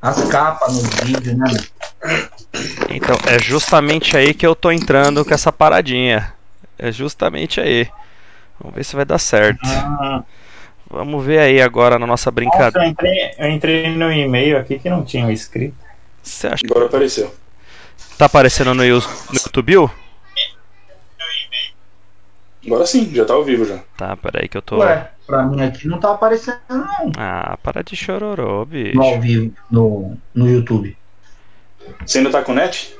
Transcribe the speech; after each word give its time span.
as 0.00 0.24
capas 0.28 0.74
nos 0.74 0.88
vídeos, 1.00 1.36
né? 1.36 1.46
Então, 2.88 3.14
é 3.26 3.38
justamente 3.38 4.16
aí 4.16 4.32
que 4.32 4.46
eu 4.46 4.54
tô 4.54 4.70
entrando 4.70 5.22
com 5.24 5.34
essa 5.34 5.52
paradinha. 5.52 6.32
É 6.78 6.90
justamente 6.90 7.60
aí. 7.60 7.88
Vamos 8.58 8.74
ver 8.76 8.84
se 8.84 8.96
vai 8.96 9.04
dar 9.04 9.18
certo. 9.18 9.60
Ah, 9.64 10.22
Vamos 10.88 11.24
ver 11.24 11.40
aí 11.40 11.60
agora 11.60 11.98
na 11.98 12.06
nossa 12.06 12.06
nossa, 12.06 12.28
eu, 12.30 12.32
brincadeira. 12.32 12.86
entrei, 12.86 13.34
eu 13.38 13.50
entrei 13.50 13.90
no 13.94 14.10
e-mail 14.10 14.56
aqui 14.56 14.78
que 14.78 14.88
não 14.88 15.04
tinha 15.04 15.26
o 15.26 15.30
escrito. 15.32 15.76
Você 16.22 16.46
acha 16.46 16.62
que 16.64 16.70
Agora 16.70 16.86
apareceu. 16.86 17.34
tá 18.16 18.24
aparecendo 18.26 18.72
no, 18.72 18.82
no 18.82 18.84
YouTube? 18.84 19.90
Agora 22.64 22.86
sim, 22.86 23.12
já 23.14 23.24
tá 23.24 23.34
ao 23.34 23.44
vivo 23.44 23.64
já. 23.64 23.78
Tá, 23.96 24.16
peraí 24.16 24.48
que 24.48 24.56
eu 24.56 24.62
tô. 24.62 24.78
Ué, 24.78 25.10
pra 25.26 25.42
mim 25.44 25.60
aqui 25.62 25.88
não 25.88 25.98
tá 25.98 26.12
aparecendo, 26.12 26.58
não. 26.68 27.12
Ah, 27.16 27.58
para 27.62 27.82
de 27.82 27.96
chororô, 27.96 28.64
bicho. 28.64 28.96
No 28.96 29.02
ao 29.02 29.20
vivo, 29.20 29.52
no, 29.70 30.16
no 30.34 30.48
YouTube. 30.48 30.96
Você 32.04 32.18
ainda 32.18 32.30
tá 32.30 32.42
com 32.42 32.52
net? 32.52 32.96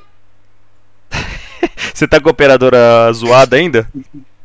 Você 1.94 2.06
tá 2.06 2.20
com 2.20 2.28
a 2.28 2.32
operadora 2.32 3.12
zoada 3.12 3.56
ainda? 3.56 3.88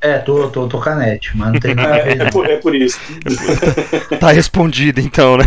É, 0.00 0.18
tô, 0.18 0.48
tô, 0.48 0.66
tô 0.66 0.94
net, 0.94 1.36
mas 1.36 1.52
não 1.52 1.60
tem 1.60 1.74
nada 1.74 1.94
a 1.94 1.98
É, 1.98 2.02
ver. 2.14 2.22
é 2.22 2.30
por, 2.30 2.46
é 2.46 2.56
por 2.56 2.74
isso. 2.74 2.98
Tá 4.18 4.30
respondido 4.32 5.00
então, 5.00 5.36
né? 5.36 5.46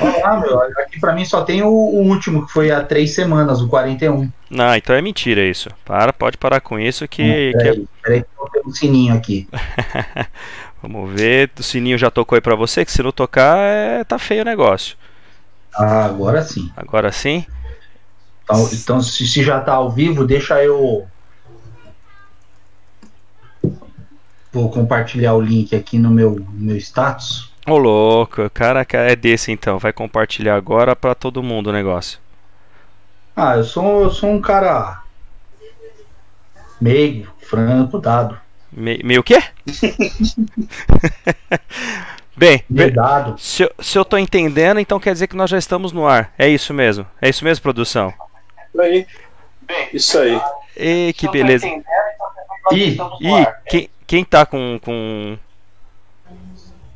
Olha 0.00 0.18
lá, 0.24 0.40
meu, 0.40 0.60
aqui 0.62 0.98
pra 1.00 1.14
mim 1.14 1.24
só 1.24 1.42
tem 1.42 1.62
o, 1.62 1.68
o 1.68 2.02
último, 2.08 2.46
que 2.46 2.52
foi 2.52 2.70
há 2.70 2.82
três 2.82 3.14
semanas, 3.14 3.60
o 3.60 3.68
41. 3.68 4.30
Não, 4.50 4.74
então 4.74 4.94
é 4.96 5.02
mentira 5.02 5.42
isso. 5.42 5.68
Para, 5.84 6.12
pode 6.12 6.38
parar 6.38 6.60
com 6.60 6.78
isso 6.78 7.06
que. 7.08 7.22
que 7.52 7.56
é- 7.56 7.72
Peraí, 7.72 7.88
peraí 8.02 8.20
que 8.22 8.28
eu 8.40 8.48
tenho 8.50 8.66
um 8.68 8.72
sininho 8.72 9.14
aqui. 9.14 9.48
Vamos 10.82 11.12
ver. 11.12 11.50
O 11.58 11.62
sininho 11.62 11.98
já 11.98 12.10
tocou 12.10 12.36
aí 12.36 12.40
pra 12.40 12.54
você, 12.54 12.84
que 12.84 12.92
se 12.92 13.02
não 13.02 13.12
tocar, 13.12 13.58
é... 13.58 14.04
tá 14.04 14.18
feio 14.18 14.42
o 14.42 14.44
negócio. 14.46 14.96
Ah, 15.74 16.06
agora 16.06 16.42
sim. 16.42 16.70
Agora 16.76 17.12
sim. 17.12 17.44
Então, 18.44 18.68
então 18.72 19.02
se, 19.02 19.26
se 19.26 19.42
já 19.42 19.60
tá 19.60 19.74
ao 19.74 19.90
vivo, 19.90 20.24
deixa 20.24 20.62
eu. 20.62 21.06
Vou 24.52 24.70
compartilhar 24.70 25.34
o 25.34 25.40
link 25.40 25.74
aqui 25.76 25.98
no 25.98 26.10
meu, 26.10 26.36
no 26.36 26.46
meu 26.52 26.76
status. 26.76 27.52
Ô 27.66 27.76
louco, 27.76 28.42
o 28.42 28.50
cara 28.50 28.86
é 28.90 29.14
desse 29.16 29.52
então. 29.52 29.78
Vai 29.78 29.92
compartilhar 29.92 30.54
agora 30.56 30.96
pra 30.96 31.14
todo 31.14 31.42
mundo 31.42 31.68
o 31.68 31.72
negócio. 31.72 32.18
Ah, 33.36 33.56
eu 33.56 33.64
sou, 33.64 34.02
eu 34.02 34.10
sou 34.10 34.30
um 34.30 34.40
cara 34.40 35.02
meigo, 36.80 37.28
franco, 37.40 37.98
dado, 37.98 38.38
Me... 38.72 39.00
Meio 39.04 39.20
o 39.20 39.24
quê? 39.24 39.42
Bem, 42.36 42.62
ver- 42.70 42.86
medado. 42.86 43.34
se 43.38 43.64
eu, 43.64 43.70
se 43.80 43.98
eu 43.98 44.04
tô 44.04 44.16
entendendo, 44.16 44.78
então 44.78 45.00
quer 45.00 45.12
dizer 45.12 45.26
que 45.26 45.36
nós 45.36 45.50
já 45.50 45.58
estamos 45.58 45.90
no 45.92 46.06
ar. 46.06 46.32
É 46.38 46.48
isso 46.48 46.72
mesmo. 46.72 47.04
É 47.20 47.28
isso 47.28 47.44
mesmo, 47.44 47.62
produção. 47.62 48.14
Aí. 48.78 49.06
Isso 49.92 50.18
aí. 50.18 50.40
E 50.76 51.12
que 51.14 51.28
beleza. 51.28 51.66
Ih, 52.70 52.96
Ih, 53.20 53.46
quem, 53.68 53.90
quem 54.08 54.24
tá 54.24 54.44
com, 54.44 54.80
com 54.82 55.36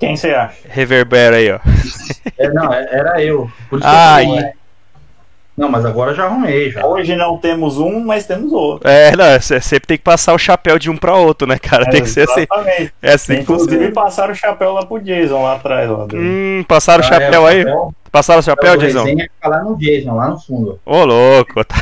Quem 0.01 0.17
você 0.17 0.31
acha? 0.35 0.57
reverbera 0.69 1.37
aí, 1.37 1.53
ó? 1.53 1.61
é, 2.37 2.49
não, 2.49 2.73
é- 2.73 2.89
era 2.91 3.23
eu. 3.23 3.49
Por 3.71 3.79
isso 3.79 3.89
que 3.89 3.95
Ah, 3.95 4.23
eu 4.23 4.29
falei, 4.29 4.41
e- 4.41 4.45
é. 4.49 4.53
Não, 5.55 5.69
mas 5.69 5.85
agora 5.85 6.13
eu 6.13 6.15
já 6.17 6.25
arrumei 6.25 6.71
já. 6.71 6.85
Hoje 6.87 7.15
não 7.15 7.37
temos 7.37 7.77
um, 7.79 8.01
mas 8.07 8.27
temos 8.27 8.51
outro. 8.55 8.89
É, 8.89 9.15
não, 9.15 9.39
você 9.39 9.61
sempre 9.61 9.87
tem 9.87 9.99
que 9.99 10.03
passar 10.03 10.33
o 10.33 10.39
chapéu 10.39 10.79
de 10.79 10.89
um 10.91 10.97
pra 10.97 11.15
outro, 11.15 11.47
né, 11.47 11.59
cara? 11.59 11.85
Tem 11.91 12.03
que 12.03 12.09
ser 12.09 12.23
assim. 12.29 12.41
Exatamente. 12.51 12.95
É 13.03 13.13
assim 13.13 13.35
que 13.37 13.43
Inclusive 13.43 13.71
funciona. 13.77 13.93
passaram 13.95 14.33
o 14.33 14.35
chapéu 14.35 14.73
lá 14.73 14.87
pro 14.87 14.99
Jason 14.99 15.43
lá 15.43 15.57
atrás. 15.57 15.91
Lá. 15.91 16.07
Hum, 16.15 16.65
passaram 16.67 17.03
o 17.05 17.07
Ah, 17.07 17.09
chapéu 17.09 17.47
é, 17.47 17.53
aí? 17.53 17.63
chapéu. 17.65 17.95
Passaram 18.11 18.41
o 18.41 18.43
chapéu, 18.43 18.73
o 18.75 18.77
Dizão? 18.79 19.05
resenha 19.05 19.25
fica 19.35 19.49
lá 19.49 19.63
no 19.63 19.77
Jason, 19.77 20.15
lá 20.17 20.29
no 20.29 20.41
fundo. 20.41 20.81
Ô, 20.87 21.05
louco. 21.05 21.63
Tá... 21.65 21.77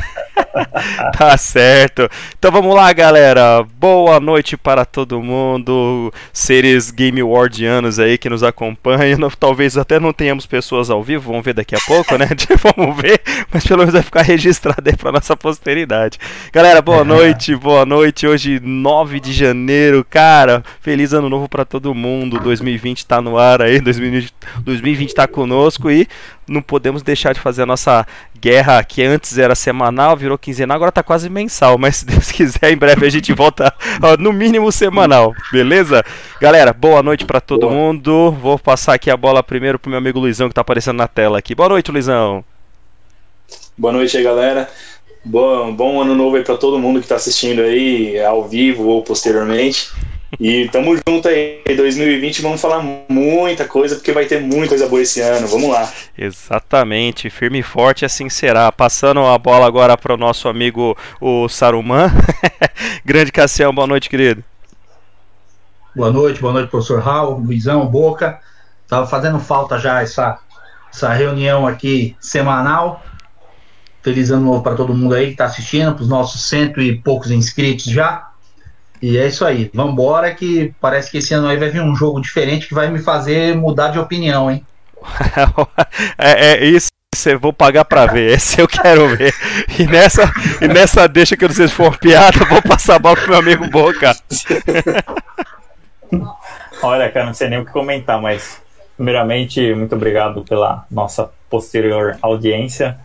tá 1.17 1.37
certo. 1.37 2.09
Então 2.39 2.51
vamos 2.51 2.75
lá, 2.75 2.93
galera. 2.93 3.65
Boa 3.79 4.19
noite 4.21 4.57
para 4.57 4.85
todo 4.85 5.23
mundo. 5.23 6.13
Seres 6.33 6.91
Game 6.91 7.23
Wardianos 7.23 7.99
aí 7.99 8.19
que 8.19 8.29
nos 8.29 8.43
acompanham. 8.43 9.31
Talvez 9.39 9.77
até 9.77 9.99
não 9.99 10.13
tenhamos 10.13 10.47
pessoas 10.47 10.91
ao 10.91 11.03
vivo. 11.03 11.31
Vamos 11.31 11.45
ver 11.45 11.55
daqui 11.55 11.75
a 11.75 11.81
pouco, 11.81 12.17
né? 12.17 12.29
vamos 12.77 12.97
ver. 13.01 13.21
Mas 13.53 13.67
pelo 13.67 13.81
menos 13.81 13.95
vai 13.95 14.03
ficar 14.03 14.23
registrado 14.23 14.83
aí 14.89 14.97
para 14.97 15.13
nossa 15.13 15.37
posteridade. 15.37 16.19
Galera, 16.53 16.83
boa 16.83 17.05
noite. 17.05 17.55
Boa 17.55 17.87
noite. 17.87 18.27
Hoje, 18.27 18.61
9 18.63 19.21
de 19.21 19.33
janeiro. 19.33 20.05
Cara, 20.09 20.63
feliz 20.81 21.13
ano 21.13 21.29
novo 21.29 21.49
para 21.49 21.65
todo 21.65 21.95
mundo. 21.95 22.39
2020 22.41 23.07
tá 23.07 23.21
no 23.21 23.39
ar 23.39 23.63
aí. 23.63 23.81
2020, 23.81 24.33
2020 24.63 25.15
tá 25.15 25.27
conosco 25.27 25.91
e 25.91 26.07
não 26.49 26.61
podemos 26.61 27.03
deixar 27.03 27.33
de 27.33 27.41
fazer 27.41 27.63
a 27.63 27.67
nossa 27.67 28.07
guerra 28.39 28.83
que 28.83 29.03
antes 29.03 29.39
era 29.39 29.55
semanal, 29.55 30.17
virou 30.17 30.39
quinzenal, 30.39 30.75
agora 30.75 30.91
tá 30.91 31.03
quase 31.03 31.29
mensal, 31.29 31.79
mas 31.79 31.97
se 31.97 32.07
Deus 32.07 32.31
quiser, 32.33 32.73
em 32.73 32.77
breve 32.77 33.07
a 33.07 33.11
gente 33.11 33.33
volta 33.33 33.73
ó, 34.03 34.17
no 34.17 34.33
mínimo 34.33 34.73
semanal, 34.73 35.35
beleza? 35.53 36.05
Galera, 36.41 36.73
boa 36.73 37.03
noite 37.03 37.25
pra 37.25 37.41
todo 37.41 37.69
Boa. 37.69 37.73
mundo. 37.73 38.33
Vou 38.33 38.59
passar 38.59 38.95
aqui 38.95 39.11
a 39.11 39.17
bola 39.17 39.43
primeiro 39.43 39.79
pro 39.79 39.91
meu 39.91 39.99
amigo 39.99 40.19
Luizão 40.19 40.49
que 40.49 40.55
tá 40.55 40.63
aparecendo 40.63 40.97
na 40.97 41.07
tela 41.07 41.39
aqui. 41.39 41.55
Boa 41.55 41.69
noite, 41.69 41.91
Luizão. 41.91 42.45
Boa 43.77 43.93
noite 43.93 44.17
aí, 44.17 44.23
galera. 44.23 44.69
Bom, 45.25 45.75
bom 45.75 46.01
ano 46.01 46.15
novo 46.15 46.37
aí 46.37 46.43
pra 46.43 46.57
todo 46.57 46.79
mundo 46.79 47.01
que 47.01 47.09
tá 47.09 47.17
assistindo 47.17 47.61
aí, 47.61 48.19
ao 48.23 48.49
vivo 48.49 48.85
ou 48.85 49.03
posteriormente. 49.03 49.91
E 50.39 50.69
tamo 50.69 50.97
junto 51.09 51.29
aí. 51.29 51.61
Em 51.67 51.75
2020 51.75 52.43
vamos 52.43 52.61
falar 52.61 52.81
muita 53.09 53.65
coisa, 53.65 53.97
porque 53.97 54.13
vai 54.13 54.27
ter 54.27 54.41
muita 54.41 54.69
coisa 54.69 54.87
boa 54.87 55.03
esse 55.03 55.21
ano. 55.21 55.49
Vamos 55.49 55.71
lá. 55.71 55.91
Exatamente, 56.17 57.31
firme 57.31 57.59
e 57.59 57.63
forte 57.63 58.05
assim 58.05 58.29
será. 58.29 58.71
Passando 58.71 59.21
a 59.21 59.37
bola 59.37 59.67
agora 59.67 59.97
pro 59.97 60.17
nosso 60.17 60.49
amigo 60.49 60.97
o 61.21 61.49
Saruman. 61.49 62.11
Grande 63.05 63.33
Cassião, 63.33 63.75
boa 63.75 63.87
noite, 63.87 64.09
querido. 64.09 64.45
Boa 65.95 66.13
noite, 66.13 66.41
boa 66.41 66.53
noite, 66.53 66.71
professor 66.71 67.01
Raul, 67.01 67.39
Luizão, 67.39 67.85
Boca. 67.87 68.39
Tava 68.87 69.07
fazendo 69.07 69.41
falta 69.41 69.79
já 69.79 70.01
essa, 70.01 70.39
essa 70.93 71.13
reunião 71.13 71.67
aqui 71.67 72.17
semanal. 72.21 73.03
Feliz 74.03 74.31
ano 74.31 74.47
novo 74.47 74.63
para 74.63 74.77
todo 74.77 74.95
mundo 74.95 75.15
aí 75.15 75.31
que 75.31 75.37
tá 75.37 75.47
assistindo, 75.47 75.93
para 75.93 76.03
os 76.03 76.09
nossos 76.09 76.49
cento 76.49 76.81
e 76.81 76.97
poucos 76.97 77.31
inscritos 77.33 77.87
já. 77.87 78.30
E 79.03 79.17
é 79.17 79.27
isso 79.27 79.45
aí, 79.45 79.71
vambora 79.73 80.35
que 80.35 80.75
parece 80.81 81.11
que 81.11 81.19
esse 81.19 81.33
ano 81.33 81.49
aí 81.49 81.57
vai 81.57 81.71
vir 81.71 81.81
um 81.81 81.97
jogo 81.97 82.21
diferente 82.21 82.69
que 82.69 82.75
vai 82.75 82.91
me 82.91 82.99
fazer 82.99 83.57
mudar 83.57 83.89
de 83.89 83.99
opinião, 83.99 84.51
hein? 84.51 84.65
é, 86.19 86.53
é 86.53 86.65
isso. 86.65 86.91
Eu 87.27 87.41
vou 87.41 87.53
pagar 87.53 87.85
pra 87.85 88.07
ver, 88.07 88.31
esse 88.33 88.61
eu 88.61 88.69
quero 88.69 89.09
ver. 89.17 89.35
E 89.79 89.85
nessa, 89.87 90.33
e 90.61 90.69
nessa 90.69 91.09
deixa 91.09 91.37
que 91.37 91.45
eu 91.45 91.49
não 91.49 91.57
sei 91.57 91.67
se 91.67 91.75
for 91.75 91.89
uma 91.89 91.99
piada, 91.99 92.39
eu 92.39 92.47
vou 92.47 92.63
passar 92.63 92.97
a 92.97 92.99
bola 92.99 93.17
pro 93.17 93.31
meu 93.31 93.39
amigo 93.39 93.69
Boca. 93.69 94.15
Olha, 96.83 97.11
cara, 97.11 97.27
não 97.27 97.35
sei 97.35 97.49
nem 97.49 97.59
o 97.59 97.65
que 97.65 97.73
comentar, 97.73 98.21
mas 98.21 98.61
primeiramente, 98.97 99.75
muito 99.75 99.95
obrigado 99.95 100.45
pela 100.45 100.87
nossa 100.91 101.31
posterior 101.49 102.17
audiência. 102.23 102.99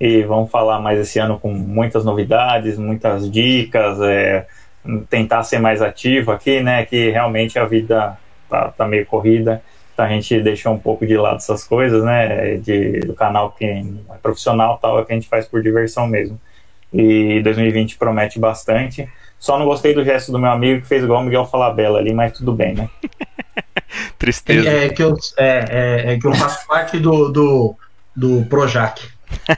E 0.00 0.22
vamos 0.22 0.50
falar 0.50 0.80
mais 0.80 0.98
esse 0.98 1.18
ano 1.18 1.38
com 1.38 1.52
muitas 1.52 2.04
novidades, 2.04 2.78
muitas 2.78 3.30
dicas, 3.30 4.00
é, 4.00 4.46
tentar 5.08 5.42
ser 5.42 5.58
mais 5.58 5.82
ativo 5.82 6.32
aqui, 6.32 6.60
né? 6.60 6.84
Que 6.84 7.10
realmente 7.10 7.58
a 7.58 7.64
vida 7.64 8.16
tá, 8.48 8.68
tá 8.68 8.86
meio 8.86 9.06
corrida. 9.06 9.62
Então 9.92 10.04
a 10.04 10.08
gente 10.08 10.40
deixou 10.40 10.72
um 10.72 10.78
pouco 10.78 11.06
de 11.06 11.16
lado 11.16 11.36
essas 11.36 11.64
coisas, 11.64 12.02
né? 12.04 12.56
De, 12.56 13.00
do 13.00 13.14
canal 13.14 13.52
que 13.52 13.64
é 13.64 13.84
profissional 14.22 14.78
tal, 14.78 15.00
é 15.00 15.04
que 15.04 15.12
a 15.12 15.14
gente 15.14 15.28
faz 15.28 15.46
por 15.46 15.62
diversão 15.62 16.06
mesmo. 16.06 16.40
E 16.92 17.40
2020 17.42 17.96
promete 17.96 18.38
bastante. 18.38 19.08
Só 19.38 19.58
não 19.58 19.64
gostei 19.64 19.94
do 19.94 20.04
gesto 20.04 20.32
do 20.32 20.38
meu 20.38 20.50
amigo 20.50 20.82
que 20.82 20.86
fez 20.88 21.02
igual 21.02 21.20
o 21.22 21.24
Miguel 21.24 21.46
Falabella 21.46 21.98
ali, 21.98 22.12
mas 22.12 22.32
tudo 22.32 22.52
bem, 22.52 22.74
né? 22.74 22.88
Tristeza. 24.18 24.68
É, 24.68 24.88
que, 24.90 25.02
eu, 25.02 25.16
é, 25.38 25.64
é- 26.08 26.12
é 26.14 26.18
que 26.18 26.26
eu 26.26 26.34
faço 26.34 26.66
parte 26.66 26.98
do, 26.98 27.28
do, 27.30 27.76
do 28.14 28.44
Projac. 28.46 29.00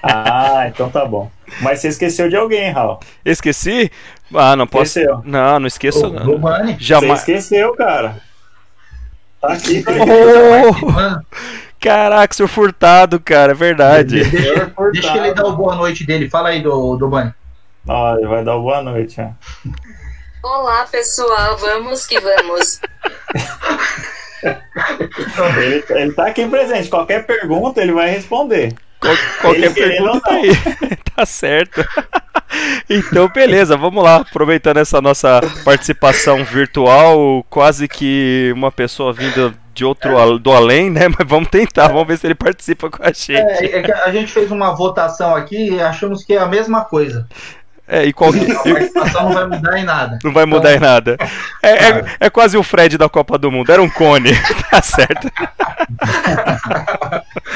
Ah, 0.03 0.65
então 0.69 0.89
tá 0.89 1.05
bom. 1.05 1.31
Mas 1.61 1.81
você 1.81 1.89
esqueceu 1.89 2.29
de 2.29 2.37
alguém, 2.37 2.71
Raul. 2.71 2.99
Esqueci? 3.25 3.91
Ah, 4.35 4.57
não 4.57 4.67
posso. 4.67 4.99
Esqueceu. 4.99 5.23
Não, 5.25 5.61
não 5.61 5.67
esqueço 5.67 6.07
O 6.07 6.11
não. 6.11 6.39
Você 6.39 6.77
Jamais. 6.79 7.21
esqueceu, 7.21 7.75
cara. 7.75 8.17
Tá 9.41 9.53
aqui, 9.53 9.83
tá 9.83 9.91
Oh, 9.93 10.87
Mano, 10.91 11.27
caraca, 11.81 12.33
seu 12.33 12.47
furtado, 12.47 13.19
cara, 13.19 13.53
é 13.53 13.55
verdade. 13.55 14.23
Deixa, 14.25 14.73
deixa 14.93 15.17
ele 15.19 15.35
dar 15.35 15.47
o 15.47 15.57
boa 15.57 15.75
noite 15.75 16.07
dele. 16.07 16.31
Fala 16.31 16.51
aí 16.51 16.63
do, 16.63 16.97
do 16.97 17.09
Bani. 17.09 17.35
Ó, 17.89 18.17
ele 18.17 18.29
vai 18.29 18.45
dar 18.45 18.57
boa 18.57 18.81
noite, 18.83 19.21
ó. 19.21 19.31
Olá 20.45 20.87
pessoal, 20.91 21.57
vamos 21.59 22.07
que 22.07 22.19
vamos. 22.21 22.81
Ele, 25.57 25.85
ele 25.91 26.13
tá 26.15 26.27
aqui 26.27 26.45
presente. 26.49 26.89
Qualquer 26.89 27.25
pergunta 27.25 27.81
ele 27.81 27.93
vai 27.93 28.11
responder. 28.11 28.75
Qual- 29.03 29.17
qualquer 29.41 29.75
querendo 29.75 30.05
pergunta 30.05 30.21
tá 30.21 30.35
aí. 30.35 30.57
tá 31.17 31.27
certo. 31.27 31.85
Então, 32.89 33.29
beleza, 33.29 33.79
vamos 33.79 34.05
lá. 34.05 34.17
Aproveitando 34.17 34.77
essa 34.77 35.01
nossa 35.01 35.41
participação 35.65 36.45
virtual, 36.45 37.43
quase 37.49 37.89
que 37.89 38.53
uma 38.55 38.71
pessoa 38.71 39.11
vindo 39.11 39.55
de 39.73 39.87
outro 39.87 40.39
do 40.39 40.53
além, 40.53 40.91
né? 40.91 41.09
Mas 41.09 41.27
vamos 41.27 41.49
tentar, 41.49 41.89
vamos 41.89 42.07
ver 42.07 42.19
se 42.19 42.27
ele 42.27 42.35
participa 42.35 42.91
com 42.91 43.03
a 43.03 43.07
gente. 43.07 43.37
É, 43.37 43.79
é 43.79 43.83
que 43.83 43.91
a 43.91 44.13
gente 44.13 44.31
fez 44.31 44.51
uma 44.51 44.75
votação 44.75 45.35
aqui 45.35 45.71
e 45.71 45.81
achamos 45.81 46.23
que 46.25 46.35
é 46.35 46.39
a 46.41 46.47
mesma 46.47 46.85
coisa. 46.85 47.27
É, 47.89 48.05
e 48.05 48.13
qual... 48.13 48.31
A 48.31 48.63
participação 48.63 49.25
não 49.25 49.33
vai 49.33 49.47
mudar 49.47 49.79
em 49.79 49.85
nada. 49.85 50.19
Não 50.23 50.33
vai 50.33 50.47
mudar 50.47 50.75
então... 50.75 50.89
em 50.89 50.91
nada. 50.93 51.17
É, 51.63 51.71
é, 51.71 52.05
é, 52.21 52.31
quase 52.31 52.57
o 52.57 52.63
Fred 52.63 52.97
da 52.97 53.09
Copa 53.09 53.37
do 53.37 53.51
Mundo, 53.51 53.73
era 53.73 53.83
um 53.83 53.91
cone. 53.91 54.31
tá 54.71 54.81
certo. 54.81 55.31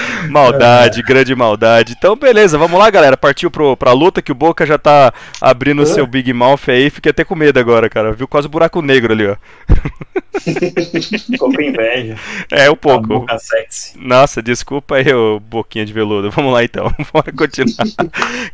maldade, 0.30 1.02
grande 1.02 1.34
maldade. 1.34 1.94
Então, 1.96 2.16
beleza, 2.16 2.58
vamos 2.58 2.78
lá, 2.78 2.90
galera. 2.90 3.16
Partiu 3.16 3.50
pro, 3.50 3.76
pra 3.76 3.92
luta 3.92 4.22
que 4.22 4.32
o 4.32 4.34
Boca 4.34 4.66
já 4.66 4.78
tá 4.78 5.12
abrindo 5.40 5.82
o 5.82 5.86
seu 5.86 6.06
Big 6.06 6.32
Mouth 6.32 6.68
aí. 6.68 6.90
Fiquei 6.90 7.10
até 7.10 7.24
com 7.24 7.34
medo 7.34 7.58
agora, 7.58 7.88
cara. 7.88 8.12
Viu 8.12 8.28
quase 8.28 8.46
o 8.46 8.48
um 8.48 8.52
buraco 8.52 8.82
negro 8.82 9.12
ali, 9.12 9.26
ó. 9.26 9.36
Ficou 10.38 11.52
com 11.52 11.62
inveja. 11.62 12.16
É, 12.50 12.70
um 12.70 12.76
pouco. 12.76 13.06
boca 13.06 13.38
sexy. 13.38 13.98
Nossa, 13.98 14.42
desculpa 14.42 14.96
aí, 14.96 15.12
ô 15.12 15.40
boquinha 15.40 15.84
de 15.84 15.92
veludo. 15.92 16.30
Vamos 16.30 16.52
lá 16.52 16.62
então, 16.62 16.92
bora 17.12 17.32
continuar. 17.32 17.86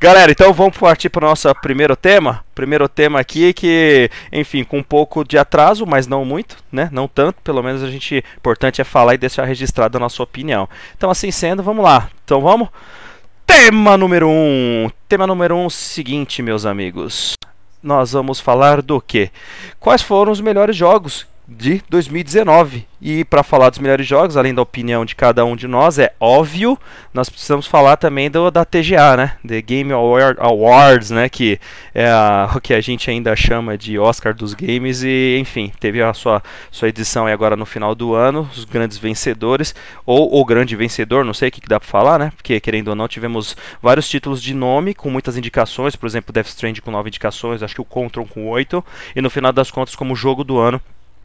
galera, 0.01 0.33
então 0.33 0.53
vamos 0.53 0.77
partir 0.77 1.09
pro 1.09 1.27
nosso 1.27 1.53
primeiro 1.57 1.97
tema. 1.97 2.45
Primeiro 2.55 2.89
tema 2.89 3.19
aqui 3.19 3.53
que, 3.53 4.11
enfim, 4.31 4.63
com 4.63 4.79
um 4.79 4.83
pouco 4.83 5.25
de 5.25 5.39
atraso, 5.39 5.87
mas 5.87 6.07
não 6.07 6.25
muito, 6.25 6.57
né? 6.71 6.89
Não 6.93 7.09
tanto, 7.09 7.41
pelo 7.43 7.63
menos 7.63 7.83
a 7.83 7.91
gente, 7.91 8.23
importante 8.37 8.81
é 8.81 8.85
falar 8.85 9.15
e 9.15 9.19
deixar 9.19 9.45
registrado 9.45 9.97
a 9.97 10.01
nossa 10.01 10.23
opinião. 10.23 10.69
Então, 10.97 11.11
assim 11.11 11.31
sendo, 11.31 11.63
vamos 11.63 11.85
lá. 11.85 12.11
Então 12.25 12.41
vamos. 12.41 12.69
Tema 13.47 13.97
número 13.97 14.29
1. 14.29 14.31
Um. 14.31 14.91
Tema 15.09 15.27
número 15.27 15.57
1, 15.57 15.65
um, 15.65 15.71
seguinte, 15.71 16.43
meus 16.43 16.67
amigos. 16.67 17.35
Nós 17.83 18.13
vamos 18.13 18.39
falar 18.39 18.81
do 18.81 19.01
que? 19.01 19.31
Quais 19.81 20.03
foram 20.03 20.31
os 20.31 20.41
melhores 20.41 20.77
jogos 20.77 21.27
de 21.47 21.83
2019. 21.89 22.87
E 23.05 23.25
para 23.25 23.43
falar 23.43 23.69
dos 23.69 23.81
melhores 23.81 24.07
jogos, 24.07 24.37
além 24.37 24.55
da 24.55 24.63
opinião 24.63 25.05
de 25.05 25.17
cada 25.17 25.45
um 25.45 25.57
de 25.57 25.67
nós, 25.67 25.99
é 25.99 26.13
óbvio, 26.21 26.79
nós 27.13 27.29
precisamos 27.29 27.67
falar 27.67 27.97
também 27.97 28.31
do, 28.31 28.49
da 28.49 28.65
TGA, 28.65 29.17
né? 29.17 29.37
The 29.47 29.61
Game 29.61 29.91
Awards, 29.93 31.11
né? 31.11 31.29
Que 31.29 31.59
é 31.93 32.09
a, 32.09 32.53
o 32.55 32.61
que 32.61 32.73
a 32.73 32.81
gente 32.81 33.11
ainda 33.11 33.35
chama 33.35 33.77
de 33.77 33.99
Oscar 33.99 34.33
dos 34.33 34.55
games. 34.55 35.03
E, 35.03 35.37
enfim, 35.41 35.73
teve 35.81 36.01
a 36.01 36.15
sua, 36.15 36.41
sua 36.71 36.89
edição 36.89 37.27
agora 37.27 37.57
no 37.57 37.67
final 37.67 37.93
do 37.93 38.15
ano, 38.15 38.49
os 38.57 38.65
grandes 38.65 38.99
vencedores, 38.99 39.75
ou 40.07 40.41
o 40.41 40.45
grande 40.45 40.77
vencedor, 40.77 41.25
não 41.25 41.35
sei 41.35 41.49
o 41.49 41.53
que, 41.53 41.61
que 41.61 41.69
dá 41.69 41.81
para 41.81 41.89
falar, 41.89 42.19
né? 42.21 42.33
Porque, 42.37 42.61
querendo 42.61 42.89
ou 42.89 42.95
não, 42.95 43.09
tivemos 43.09 43.57
vários 43.83 44.09
títulos 44.09 44.41
de 44.41 44.55
nome 44.55 44.95
com 44.95 45.11
muitas 45.11 45.37
indicações, 45.37 45.97
por 45.97 46.07
exemplo, 46.07 46.33
Death 46.33 46.47
Strand 46.47 46.79
com 46.81 46.93
nove 46.93 47.09
indicações, 47.09 47.65
acho 47.65 47.75
que 47.75 47.81
o 47.81 47.85
Control 47.85 48.27
com 48.27 48.49
oito, 48.49 48.85
e 49.17 49.21
no 49.21 49.29
final 49.29 49.53
das 49.53 49.73
contas, 49.73 49.97
como 49.97 50.15
jogo 50.15 50.45
do 50.45 50.59
ano 50.59 50.81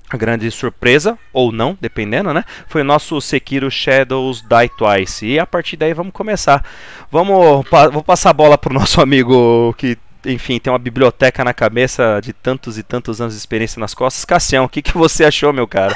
a 0.10 0.16
grande 0.16 0.50
surpresa, 0.50 1.18
ou 1.34 1.52
não, 1.52 1.78
dependendo, 1.80 2.34
né? 2.34 2.44
Foi 2.68 2.82
o 2.82 2.86
nosso 2.86 3.20
Sekiro 3.20 3.70
Shadows 3.70 4.42
Die 4.42 4.70
Twice. 4.78 5.26
E 5.26 5.40
a 5.40 5.46
partir 5.46 5.76
daí 5.76 5.94
vamos 5.94 6.14
começar. 6.14 6.64
Vamos, 7.12 7.68
pa 7.68 7.90
vou 7.90 8.04
passar 8.04 8.30
a 8.30 8.34
bola 8.34 8.58
pro 8.58 8.74
nosso 8.74 9.02
amigo 9.02 9.74
que, 9.78 9.98
enfim, 10.26 10.60
tem 10.60 10.72
uma 10.72 10.80
biblioteca 10.80 11.44
na 11.44 11.54
cabeça 11.54 12.22
de 12.24 12.32
tantos 12.32 12.78
e 12.78 12.84
tantos 12.84 13.20
anos 13.20 13.34
de 13.34 13.40
experiência 13.40 13.80
nas 13.80 13.94
costas. 13.94 14.24
Cassião, 14.24 14.66
o 14.66 14.70
que, 14.70 14.82
que 14.82 14.98
você 14.98 15.26
achou, 15.26 15.52
meu 15.52 15.68
cara? 15.68 15.96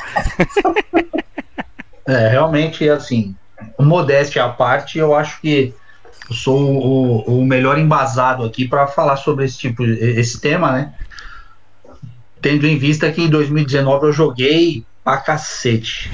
é, 2.06 2.28
realmente, 2.28 2.90
assim, 2.90 3.34
modéstia 3.80 4.44
à 4.44 4.50
parte, 4.50 4.98
eu 4.98 5.16
acho 5.16 5.40
que 5.40 5.74
sou 6.31 6.60
o, 6.60 7.40
o 7.40 7.46
melhor 7.46 7.78
embasado 7.78 8.44
aqui 8.44 8.68
para 8.68 8.88
falar 8.88 9.18
sobre 9.18 9.46
esse 9.46 9.58
tipo, 9.58 9.84
esse 9.84 10.40
tema, 10.40 10.72
né? 10.72 10.94
Tendo 12.42 12.66
em 12.66 12.78
vista 12.78 13.12
que 13.12 13.22
em 13.22 13.30
2019 13.30 14.08
eu 14.08 14.14
joguei 14.14 14.84
pra 15.04 15.18
cacete. 15.18 16.12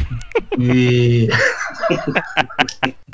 E. 0.57 1.29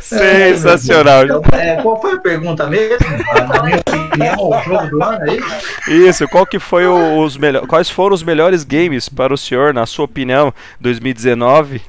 Sensacional. 0.00 1.24
Então, 1.24 1.42
é, 1.52 1.80
qual 1.80 2.00
foi 2.00 2.14
a 2.14 2.18
pergunta 2.18 2.66
mesmo? 2.66 3.06
Na 3.48 3.62
minha 3.62 3.78
opinião, 3.78 4.50
o 4.50 4.62
jogo 4.62 4.86
do 4.88 5.02
ano 5.02 5.30
aí? 5.30 5.40
É 5.88 5.92
isso, 6.08 6.28
qual 6.28 6.44
que 6.44 6.58
foi 6.58 6.86
o, 6.86 7.20
os 7.20 7.36
melhores, 7.36 7.68
quais 7.68 7.88
foram 7.88 8.14
os 8.14 8.22
melhores 8.22 8.64
games 8.64 9.08
para 9.08 9.32
o 9.32 9.38
senhor, 9.38 9.72
na 9.72 9.86
sua 9.86 10.04
opinião, 10.04 10.52
2019? 10.80 11.80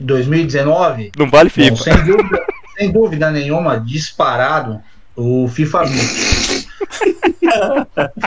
2019? 0.00 1.12
Não 1.16 1.28
vale 1.28 1.50
FIFA. 1.50 1.70
Bom, 1.70 1.76
sem, 1.76 2.04
dúvida, 2.04 2.46
sem 2.76 2.92
dúvida 2.92 3.30
nenhuma, 3.30 3.80
disparado 3.80 4.80
o 5.16 5.48
FIFA 5.48 5.84
20. 5.84 6.66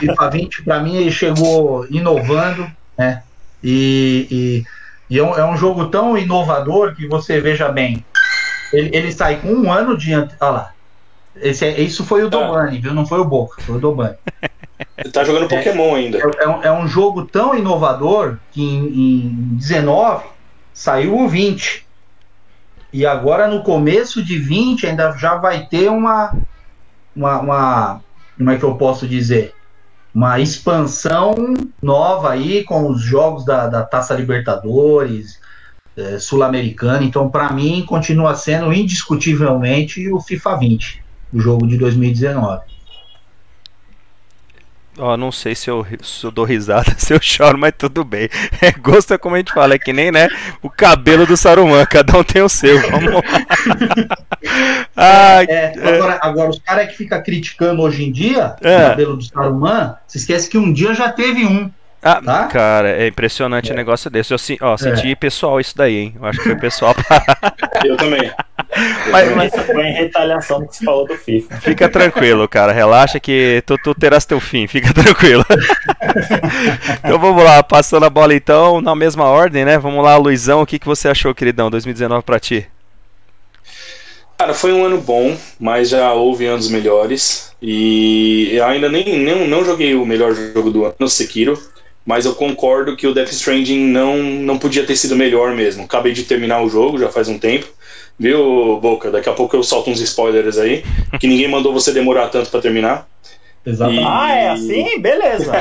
FIFA 0.00 0.30
20, 0.30 0.62
para 0.64 0.80
mim, 0.80 0.96
ele 0.96 1.10
chegou 1.10 1.86
inovando, 1.88 2.70
né? 2.98 3.22
E, 3.62 4.26
e, 4.30 5.14
e 5.14 5.18
é, 5.18 5.22
um, 5.22 5.34
é, 5.34 5.44
um, 5.44 5.56
jogo 5.56 5.86
tão 5.86 6.16
inovador 6.18 6.94
que 6.94 7.06
você 7.06 7.40
veja 7.40 7.68
bem. 7.68 8.04
Ele, 8.72 8.90
ele 8.96 9.12
sai 9.12 9.36
com 9.36 9.48
um 9.48 9.72
ano 9.72 9.96
de. 9.96 10.14
Olha 10.14 10.30
lá. 10.40 10.72
Esse, 11.36 11.64
é, 11.64 11.80
isso 11.80 12.04
foi 12.04 12.24
o 12.24 12.30
tá. 12.30 12.38
Dobani, 12.38 12.78
viu? 12.78 12.92
Não 12.92 13.06
foi 13.06 13.20
o 13.20 13.24
Boca, 13.24 13.62
foi 13.62 13.76
o 13.76 13.80
Dobani. 13.80 14.16
Ele 14.98 15.10
tá 15.10 15.24
jogando 15.24 15.48
Pokémon 15.48 15.94
ainda. 15.94 16.18
É, 16.18 16.44
é, 16.44 16.48
um, 16.48 16.62
é, 16.64 16.72
um, 16.72 16.86
jogo 16.88 17.24
tão 17.24 17.54
inovador 17.56 18.38
que 18.50 18.62
em, 18.62 18.86
em 18.86 19.28
19 19.56 20.24
saiu 20.72 21.18
o 21.18 21.28
20. 21.28 21.86
E 22.92 23.06
agora 23.06 23.46
no 23.46 23.62
começo 23.62 24.22
de 24.22 24.38
20 24.38 24.86
ainda 24.86 25.12
já 25.16 25.36
vai 25.36 25.66
ter 25.66 25.88
uma, 25.88 26.36
uma, 27.20 27.40
uma 27.40 28.00
como 28.36 28.50
é 28.50 28.56
que 28.56 28.64
eu 28.64 28.74
posso 28.74 29.06
dizer? 29.06 29.54
Uma 30.14 30.40
expansão 30.40 31.34
nova 31.80 32.30
aí 32.30 32.64
com 32.64 32.88
os 32.90 33.00
jogos 33.02 33.44
da, 33.44 33.66
da 33.68 33.82
Taça 33.84 34.14
Libertadores, 34.14 35.38
é, 35.96 36.18
Sul-Americana. 36.18 37.04
Então, 37.04 37.28
para 37.28 37.52
mim, 37.52 37.84
continua 37.86 38.34
sendo 38.34 38.72
indiscutivelmente 38.72 40.10
o 40.10 40.20
FIFA 40.20 40.56
20, 40.56 41.04
o 41.32 41.38
jogo 41.38 41.66
de 41.66 41.76
2019. 41.76 42.62
Ó, 44.98 45.14
oh, 45.14 45.16
não 45.16 45.30
sei 45.30 45.54
se 45.54 45.70
eu, 45.70 45.86
se 46.02 46.24
eu 46.24 46.30
dou 46.30 46.44
risada, 46.44 46.94
se 46.98 47.14
eu 47.14 47.20
choro, 47.20 47.56
mas 47.56 47.72
tudo 47.76 48.04
bem. 48.04 48.28
É, 48.60 48.72
gosto 48.72 49.14
é 49.14 49.18
como 49.18 49.36
a 49.36 49.38
gente 49.38 49.52
fala, 49.52 49.74
é 49.74 49.78
que 49.78 49.92
nem, 49.92 50.10
né, 50.10 50.28
o 50.62 50.68
cabelo 50.68 51.26
do 51.26 51.36
Saruman, 51.36 51.86
cada 51.86 52.18
um 52.18 52.24
tem 52.24 52.42
o 52.42 52.48
seu. 52.48 52.78
Vamos 52.90 53.14
lá. 53.14 53.20
ah, 54.96 55.42
é, 55.44 55.72
é, 55.76 55.94
agora, 55.94 56.18
agora, 56.20 56.50
os 56.50 56.58
caras 56.58 56.88
que 56.88 56.96
ficam 56.96 57.22
criticando 57.22 57.82
hoje 57.82 58.04
em 58.04 58.12
dia 58.12 58.56
o 58.62 58.66
é. 58.66 58.88
cabelo 58.88 59.16
do 59.16 59.22
Saruman, 59.22 59.94
se 60.06 60.18
esquece 60.18 60.50
que 60.50 60.58
um 60.58 60.72
dia 60.72 60.92
já 60.92 61.10
teve 61.10 61.46
um. 61.46 61.70
Ah, 62.02 62.20
tá? 62.20 62.46
cara, 62.46 62.90
é 62.90 63.06
impressionante 63.06 63.70
o 63.70 63.72
é. 63.72 63.74
um 63.74 63.76
negócio 63.76 64.10
desse. 64.10 64.32
Eu 64.32 64.38
ó, 64.62 64.76
senti 64.76 65.14
pessoal 65.14 65.60
isso 65.60 65.76
daí, 65.76 65.96
hein? 65.96 66.14
Eu 66.16 66.26
acho 66.26 66.38
que 66.38 66.44
foi 66.44 66.56
pessoal 66.56 66.94
pra... 66.94 67.22
Eu 67.84 67.96
também. 67.96 68.30
Mas, 69.10 69.34
mas 69.34 69.52
foi 69.66 69.86
em 69.86 69.92
retaliação 69.92 70.60
do 70.60 70.68
que 70.68 70.76
você 70.76 70.84
falou 70.84 71.06
do 71.06 71.16
FIFA. 71.16 71.56
Fica 71.60 71.88
tranquilo, 71.88 72.48
cara. 72.48 72.72
Relaxa 72.72 73.18
que 73.18 73.62
tu, 73.66 73.76
tu 73.78 73.94
terás 73.94 74.24
teu 74.24 74.38
fim. 74.38 74.66
Fica 74.66 74.92
tranquilo. 74.94 75.44
então 77.04 77.18
vamos 77.18 77.42
lá, 77.42 77.62
passando 77.62 78.04
a 78.04 78.10
bola 78.10 78.34
então, 78.34 78.80
na 78.80 78.94
mesma 78.94 79.24
ordem, 79.24 79.64
né? 79.64 79.78
Vamos 79.78 80.04
lá, 80.04 80.16
Luizão, 80.16 80.62
o 80.62 80.66
que, 80.66 80.78
que 80.78 80.86
você 80.86 81.08
achou, 81.08 81.34
queridão, 81.34 81.70
2019 81.70 82.22
pra 82.22 82.38
ti? 82.38 82.66
Cara, 84.38 84.54
foi 84.54 84.72
um 84.72 84.84
ano 84.84 84.98
bom, 84.98 85.36
mas 85.58 85.90
já 85.90 86.12
houve 86.14 86.46
anos 86.46 86.70
melhores. 86.70 87.52
E 87.60 88.48
eu 88.52 88.64
ainda 88.64 88.88
nem, 88.88 89.18
nem 89.18 89.46
não 89.46 89.64
joguei 89.64 89.94
o 89.94 90.06
melhor 90.06 90.34
jogo 90.34 90.70
do 90.70 90.84
ano, 90.86 91.08
Sekiro. 91.08 91.60
Mas 92.06 92.24
eu 92.24 92.34
concordo 92.34 92.96
que 92.96 93.06
o 93.06 93.12
Death 93.12 93.32
Stranding 93.32 93.80
não, 93.80 94.16
não 94.16 94.58
podia 94.58 94.86
ter 94.86 94.96
sido 94.96 95.14
melhor 95.14 95.54
mesmo. 95.54 95.84
Acabei 95.84 96.12
de 96.14 96.24
terminar 96.24 96.62
o 96.62 96.70
jogo, 96.70 96.98
já 96.98 97.10
faz 97.10 97.28
um 97.28 97.38
tempo. 97.38 97.66
Viu, 98.20 98.78
Boca? 98.82 99.10
Daqui 99.10 99.30
a 99.30 99.32
pouco 99.32 99.56
eu 99.56 99.62
solto 99.62 99.88
uns 99.88 99.98
spoilers 99.98 100.58
aí, 100.58 100.84
que 101.18 101.26
ninguém 101.26 101.48
mandou 101.48 101.72
você 101.72 101.90
demorar 101.90 102.28
tanto 102.28 102.50
para 102.50 102.60
terminar. 102.60 103.08
Exatamente. 103.64 104.02
E... 104.02 104.06
Ah, 104.06 104.30
é 104.30 104.50
assim? 104.50 105.00
Beleza. 105.00 105.52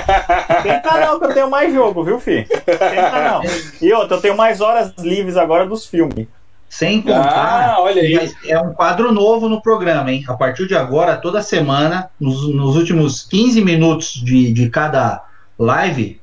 Tenta 0.62 1.00
não, 1.00 1.18
que 1.18 1.26
eu 1.26 1.34
tenho 1.34 1.50
mais 1.50 1.74
jogo, 1.74 2.04
viu, 2.04 2.20
fi? 2.20 2.46
Tenta 2.66 3.32
não. 3.32 3.42
E 3.82 3.94
outra, 3.94 4.18
eu 4.18 4.22
tenho 4.22 4.36
mais 4.36 4.60
horas 4.60 4.92
livres 5.00 5.38
agora 5.38 5.66
dos 5.66 5.86
filmes. 5.86 6.28
Sem 6.70 7.02
contar, 7.02 7.76
ah, 7.78 7.82
olha 7.82 8.02
aí. 8.02 8.32
é 8.46 8.60
um 8.60 8.74
quadro 8.74 9.12
novo 9.14 9.48
no 9.48 9.62
programa, 9.62 10.12
hein? 10.12 10.26
A 10.28 10.34
partir 10.34 10.68
de 10.68 10.76
agora, 10.76 11.16
toda 11.16 11.42
semana, 11.42 12.12
nos, 12.20 12.54
nos 12.54 12.76
últimos 12.76 13.24
15 13.24 13.62
minutos 13.62 14.22
de, 14.22 14.52
de 14.52 14.70
cada 14.70 15.24
live, 15.58 16.20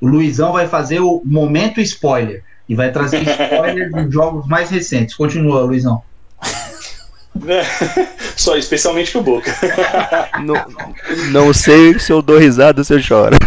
o 0.00 0.06
Luizão 0.06 0.52
vai 0.52 0.68
fazer 0.68 1.00
o 1.00 1.20
momento 1.24 1.80
spoiler 1.80 2.44
e 2.70 2.74
vai 2.76 2.92
trazer 2.92 3.22
spoilers 3.22 3.90
dos 3.90 4.14
jogos 4.14 4.46
mais 4.46 4.70
recentes. 4.70 5.16
Continua, 5.16 5.62
Luizão. 5.62 6.00
Só, 8.36 8.56
especialmente 8.56 9.10
pro 9.10 9.22
Boca. 9.22 9.52
Não, 10.44 10.54
não 11.32 11.52
sei 11.52 11.98
se 11.98 12.12
eu 12.12 12.22
dou 12.22 12.38
risada 12.38 12.80
ou 12.80 12.84
se 12.84 12.94
eu 12.94 13.00
choro. 13.00 13.36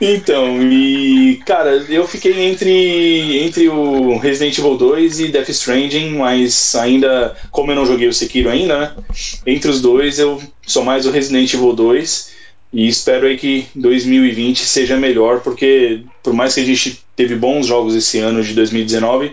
Então, 0.00 0.60
e 0.60 1.40
cara, 1.46 1.70
eu 1.88 2.06
fiquei 2.06 2.50
entre, 2.50 3.38
entre 3.38 3.68
o 3.68 4.18
Resident 4.18 4.58
Evil 4.58 4.76
2 4.76 5.20
e 5.20 5.28
Death 5.28 5.48
Stranding, 5.50 6.10
mas 6.16 6.74
ainda, 6.74 7.34
como 7.50 7.70
eu 7.70 7.76
não 7.76 7.86
joguei 7.86 8.08
o 8.08 8.12
Sekiro 8.12 8.50
ainda, 8.50 8.76
né? 8.76 8.92
Entre 9.46 9.70
os 9.70 9.80
dois 9.80 10.18
eu 10.18 10.42
sou 10.66 10.84
mais 10.84 11.06
o 11.06 11.10
Resident 11.10 11.54
Evil 11.54 11.72
2 11.72 12.33
e 12.74 12.88
espero 12.88 13.28
aí 13.28 13.38
que 13.38 13.68
2020 13.76 14.58
seja 14.64 14.96
melhor, 14.96 15.40
porque 15.40 16.02
por 16.24 16.32
mais 16.32 16.54
que 16.54 16.60
a 16.60 16.64
gente 16.64 17.04
teve 17.14 17.36
bons 17.36 17.66
jogos 17.66 17.94
esse 17.94 18.18
ano 18.18 18.42
de 18.42 18.52
2019, 18.52 19.32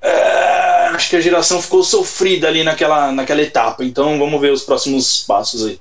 é, 0.00 0.86
acho 0.94 1.10
que 1.10 1.16
a 1.16 1.20
geração 1.20 1.60
ficou 1.60 1.82
sofrida 1.82 2.46
ali 2.46 2.62
naquela, 2.62 3.10
naquela 3.10 3.42
etapa. 3.42 3.84
Então 3.84 4.16
vamos 4.20 4.40
ver 4.40 4.52
os 4.52 4.62
próximos 4.62 5.24
passos 5.26 5.66
aí. 5.66 5.80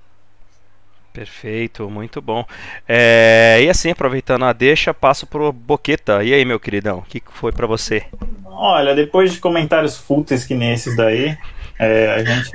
Perfeito, 1.13 1.87
muito 1.91 2.19
bom. 2.19 2.43
É, 2.89 3.59
e 3.63 3.69
assim, 3.69 3.91
aproveitando 3.91 4.45
a 4.45 4.51
deixa, 4.51 4.95
passo 4.95 5.27
pro 5.27 5.53
Boqueta. 5.53 6.23
E 6.23 6.33
aí, 6.33 6.43
meu 6.43 6.59
queridão, 6.59 6.97
o 6.97 7.03
que 7.03 7.21
foi 7.33 7.51
para 7.51 7.67
você? 7.67 8.03
Olha, 8.45 8.95
depois 8.95 9.31
de 9.31 9.39
comentários 9.39 9.95
fúteis 9.95 10.43
que 10.43 10.55
nem 10.55 10.73
esses 10.73 10.97
daí, 10.97 11.37
é, 11.77 12.07
a 12.15 12.23
gente 12.23 12.51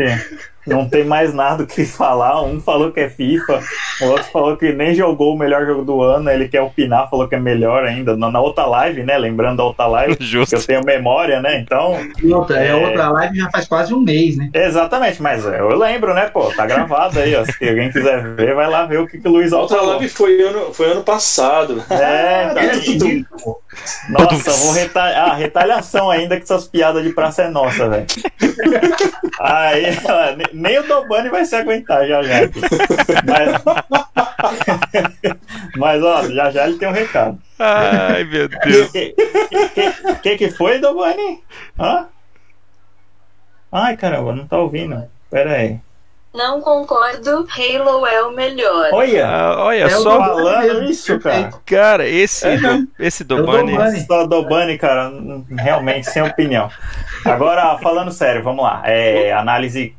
não 0.68 0.88
tem 0.88 1.04
mais 1.04 1.34
nada 1.34 1.62
o 1.62 1.66
que 1.66 1.84
falar. 1.84 2.42
Um 2.42 2.60
falou 2.60 2.92
que 2.92 3.00
é 3.00 3.08
FIFA, 3.08 3.60
o 4.02 4.04
outro 4.06 4.24
falou 4.24 4.56
que 4.56 4.72
nem 4.72 4.94
jogou 4.94 5.34
o 5.34 5.38
melhor 5.38 5.66
jogo 5.66 5.84
do 5.84 6.02
ano, 6.02 6.30
ele 6.30 6.48
quer 6.48 6.60
opinar, 6.62 7.08
falou 7.10 7.28
que 7.28 7.34
é 7.34 7.40
melhor 7.40 7.84
ainda. 7.84 8.16
Na, 8.16 8.30
na 8.30 8.40
outra 8.40 8.66
live, 8.66 9.02
né? 9.02 9.16
Lembrando 9.18 9.58
da 9.58 9.64
outra 9.64 9.86
live, 9.86 10.16
Justo. 10.20 10.54
que 10.56 10.62
eu 10.62 10.66
tenho 10.66 10.84
memória, 10.84 11.40
né? 11.40 11.58
Então. 11.58 11.96
E 12.22 12.32
outra, 12.32 12.58
é... 12.62 12.68
É. 12.68 12.74
outra 12.74 13.08
live 13.10 13.36
já 13.36 13.50
faz 13.50 13.66
quase 13.66 13.94
um 13.94 14.00
mês, 14.00 14.36
né? 14.36 14.50
Exatamente, 14.52 15.20
mas 15.22 15.44
eu 15.44 15.76
lembro, 15.76 16.14
né, 16.14 16.28
pô? 16.28 16.52
Tá 16.54 16.66
gravado 16.66 17.18
aí, 17.18 17.34
ó. 17.34 17.44
Se 17.44 17.68
alguém 17.68 17.90
quiser 17.90 18.34
ver, 18.34 18.54
vai 18.54 18.68
lá 18.68 18.84
ver 18.84 19.00
o 19.00 19.06
que, 19.06 19.18
que 19.18 19.28
o 19.28 19.32
Luiz 19.32 19.52
A 19.52 19.56
Alto 19.56 19.72
outra 19.74 19.78
falou. 19.78 19.94
live 19.96 20.08
foi 20.08 20.42
ano, 20.42 20.72
foi 20.72 20.90
ano 20.90 21.02
passado. 21.02 21.82
É, 21.90 22.48
tá. 22.48 22.60
Pô. 23.42 23.60
Nossa, 24.08 24.50
vou 24.50 24.72
retalhar. 24.72 25.30
Ah, 25.30 25.34
retaliação 25.34 26.10
ainda 26.10 26.36
que 26.36 26.42
essas 26.42 26.66
piadas 26.66 27.02
de 27.02 27.10
praça 27.10 27.42
é 27.42 27.48
nossa, 27.48 27.88
velho. 27.88 28.06
Aí, 29.40 29.84
ó, 30.04 30.57
nem 30.58 30.78
o 30.78 30.86
Dobani 30.86 31.28
vai 31.30 31.44
se 31.44 31.56
aguentar 31.56 32.06
já 32.06 32.22
já. 32.22 32.34
Mas, 33.26 33.62
mas 35.76 36.02
ó, 36.02 36.22
já 36.30 36.50
já 36.50 36.68
ele 36.68 36.78
tem 36.78 36.88
um 36.88 36.92
recado. 36.92 37.38
Ai, 37.58 38.24
meu 38.24 38.48
Deus. 38.48 38.90
Que 38.90 39.14
que, 39.74 40.14
que, 40.22 40.36
que 40.38 40.50
foi, 40.50 40.78
Dobani? 40.78 41.42
Hã? 41.78 42.06
Ai, 43.70 43.96
caramba, 43.96 44.34
não 44.34 44.46
tá 44.46 44.58
ouvindo. 44.58 45.04
Pera 45.30 45.52
aí. 45.52 45.78
Não 46.34 46.60
concordo, 46.60 47.46
Halo 47.50 48.06
é 48.06 48.22
o 48.22 48.32
melhor. 48.32 48.90
Olha, 48.92 49.26
Ah, 49.26 49.64
olha 49.64 49.84
É 49.84 49.86
o 49.86 50.02
só, 50.02 50.18
falando 50.18 50.60
mesmo, 50.60 50.82
isso, 50.84 51.18
cara. 51.18 51.50
cara, 51.64 52.06
esse, 52.06 52.46
É, 52.46 52.56
do, 52.58 52.86
esse 52.98 53.22
o 53.22 53.26
Dobani. 53.26 53.72
Dobani. 53.72 54.06
Só 54.06 54.26
Dobani, 54.26 54.78
cara, 54.78 55.10
realmente 55.58 56.08
sem 56.10 56.22
opinião. 56.22 56.70
Agora, 57.24 57.78
falando 57.78 58.12
sério, 58.12 58.42
vamos 58.42 58.62
lá. 58.62 58.82
É, 58.84 59.32
análise 59.32 59.94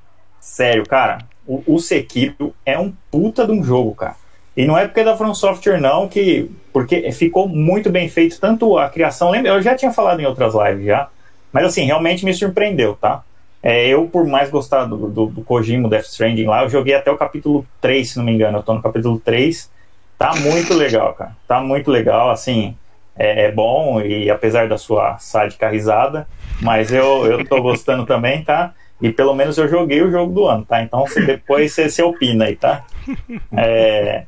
sério, 0.50 0.86
cara. 0.86 1.20
O, 1.48 1.64
o 1.76 1.80
Sekiro 1.80 2.54
é 2.66 2.78
um 2.78 2.94
puta 3.12 3.46
de 3.46 3.52
um 3.52 3.64
jogo, 3.64 3.96
cara. 3.96 4.16
E 4.58 4.66
não 4.66 4.78
é 4.78 4.86
porque 4.86 5.00
é 5.00 5.04
da 5.04 5.16
From 5.16 5.34
Software, 5.34 5.80
não, 5.80 6.08
que. 6.08 6.50
Porque 6.74 7.12
ficou 7.12 7.48
muito 7.48 7.90
bem 7.90 8.10
feito, 8.10 8.40
tanto 8.40 8.78
a 8.78 8.90
criação. 8.90 9.30
Lembra, 9.30 9.52
eu 9.52 9.62
já 9.62 9.76
tinha 9.76 9.92
falado 9.92 10.20
em 10.20 10.26
outras 10.26 10.54
lives 10.54 10.86
já. 10.86 11.08
Mas 11.52 11.66
assim, 11.66 11.86
realmente 11.86 12.26
me 12.26 12.34
surpreendeu, 12.34 12.96
tá? 12.96 13.24
É, 13.62 13.88
eu, 13.88 14.08
por 14.08 14.26
mais 14.26 14.50
gostar 14.50 14.86
do, 14.86 15.10
do, 15.10 15.26
do 15.28 15.42
Kojima, 15.44 15.90
Death 15.90 16.06
Stranding 16.06 16.46
lá, 16.46 16.64
eu 16.64 16.70
joguei 16.70 16.94
até 16.94 17.12
o 17.12 17.18
capítulo 17.18 17.66
3, 17.82 18.10
se 18.10 18.18
não 18.18 18.26
me 18.26 18.32
engano. 18.34 18.58
Eu 18.58 18.64
tô 18.64 18.74
no 18.74 18.82
capítulo 18.82 19.20
3. 19.20 19.70
Tá 20.18 20.36
muito 20.36 20.74
legal, 20.74 21.14
cara. 21.14 21.36
Tá 21.48 21.62
muito 21.62 21.90
legal, 21.90 22.30
assim. 22.30 22.76
É, 23.18 23.46
é 23.46 23.52
bom, 23.52 24.00
e 24.02 24.30
apesar 24.30 24.70
da 24.70 24.78
sua 24.78 25.18
sádica 25.18 25.70
risada, 25.70 26.26
mas 26.62 26.92
eu, 26.92 27.26
eu 27.26 27.46
tô 27.46 27.62
gostando 27.62 28.06
também, 28.06 28.44
tá? 28.44 28.74
E 29.02 29.12
pelo 29.12 29.34
menos 29.34 29.58
eu 29.58 29.68
joguei 29.68 30.02
o 30.02 30.12
jogo 30.12 30.34
do 30.34 30.46
ano, 30.48 30.66
tá? 30.66 30.82
Então 30.84 31.06
você- 31.06 31.22
depois 31.26 31.74
você, 31.74 31.90
você 31.90 32.04
opina 32.04 32.46
aí, 32.46 32.56
tá? 32.56 32.84
É, 33.58 34.26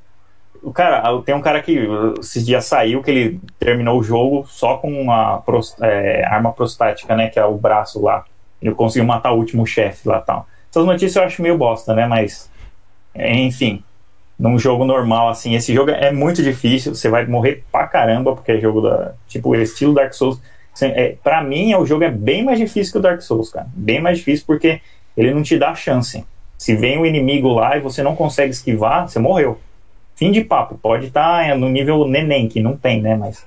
o 0.64 0.72
cara, 0.72 1.04
tem 1.24 1.34
um 1.36 1.42
cara 1.42 1.62
que 1.62 1.88
esses 2.20 2.46
dias 2.46 2.66
saiu 2.66 3.02
que 3.02 3.12
ele 3.12 3.40
terminou 3.60 4.00
o 4.00 4.04
jogo 4.04 4.46
só 4.48 4.78
com 4.78 4.92
uma 5.02 5.44
é, 5.82 6.24
arma 6.26 6.52
prostática, 6.52 7.16
né? 7.16 7.30
Que 7.30 7.40
é 7.40 7.46
o 7.46 7.58
braço 7.58 8.02
lá. 8.02 8.24
Ele 8.62 8.74
conseguiu 8.76 9.06
matar 9.08 9.32
o 9.32 9.38
último 9.38 9.66
chefe 9.66 10.08
lá 10.08 10.20
tal. 10.22 10.48
Essas 10.70 10.86
notícias 10.86 11.16
eu 11.16 11.24
acho 11.24 11.42
meio 11.42 11.58
bosta, 11.58 11.94
né? 11.94 12.06
Mas, 12.06 12.50
enfim, 13.16 13.84
num 14.40 14.58
jogo 14.58 14.86
normal, 14.86 15.30
assim, 15.30 15.56
esse 15.56 15.74
jogo 15.74 15.92
é 15.92 16.12
muito 16.12 16.42
difícil, 16.42 16.96
você 16.96 17.10
vai 17.10 17.26
morrer 17.26 17.64
pra 17.72 17.88
caramba, 17.88 18.34
porque 18.36 18.54
é 18.54 18.60
jogo 18.60 18.82
da. 18.82 19.14
Tipo, 19.28 19.56
estilo 19.56 19.94
Dark 19.94 20.14
Souls. 20.14 20.40
É, 20.82 21.16
pra 21.24 21.44
mim, 21.44 21.74
o 21.76 21.86
jogo 21.86 22.04
é 22.04 22.10
bem 22.10 22.44
mais 22.44 22.58
difícil 22.58 22.94
que 22.94 23.00
o 23.00 23.02
Dark 23.02 23.22
Souls, 23.22 23.50
cara. 23.52 23.68
Bem 23.76 24.00
mais 24.02 24.20
difícil 24.20 24.46
porque 24.48 24.82
ele 25.18 25.34
não 25.34 25.44
te 25.44 25.58
dá 25.58 25.76
chance. 25.76 26.24
Se 26.58 26.76
vem 26.76 26.98
um 26.98 27.06
inimigo 27.06 27.50
lá 27.50 27.76
e 27.76 27.82
você 27.82 28.02
não 28.02 28.16
consegue 28.16 28.52
esquivar, 28.52 29.08
você 29.10 29.20
morreu. 29.20 29.60
Fim 30.16 30.32
de 30.32 30.44
papo. 30.44 30.78
Pode 30.78 31.08
estar 31.08 31.56
no 31.58 31.70
nível 31.70 32.08
neném, 32.08 32.48
que 32.48 32.62
não 32.62 32.78
tem, 32.78 33.02
né? 33.02 33.16
Mas, 33.16 33.46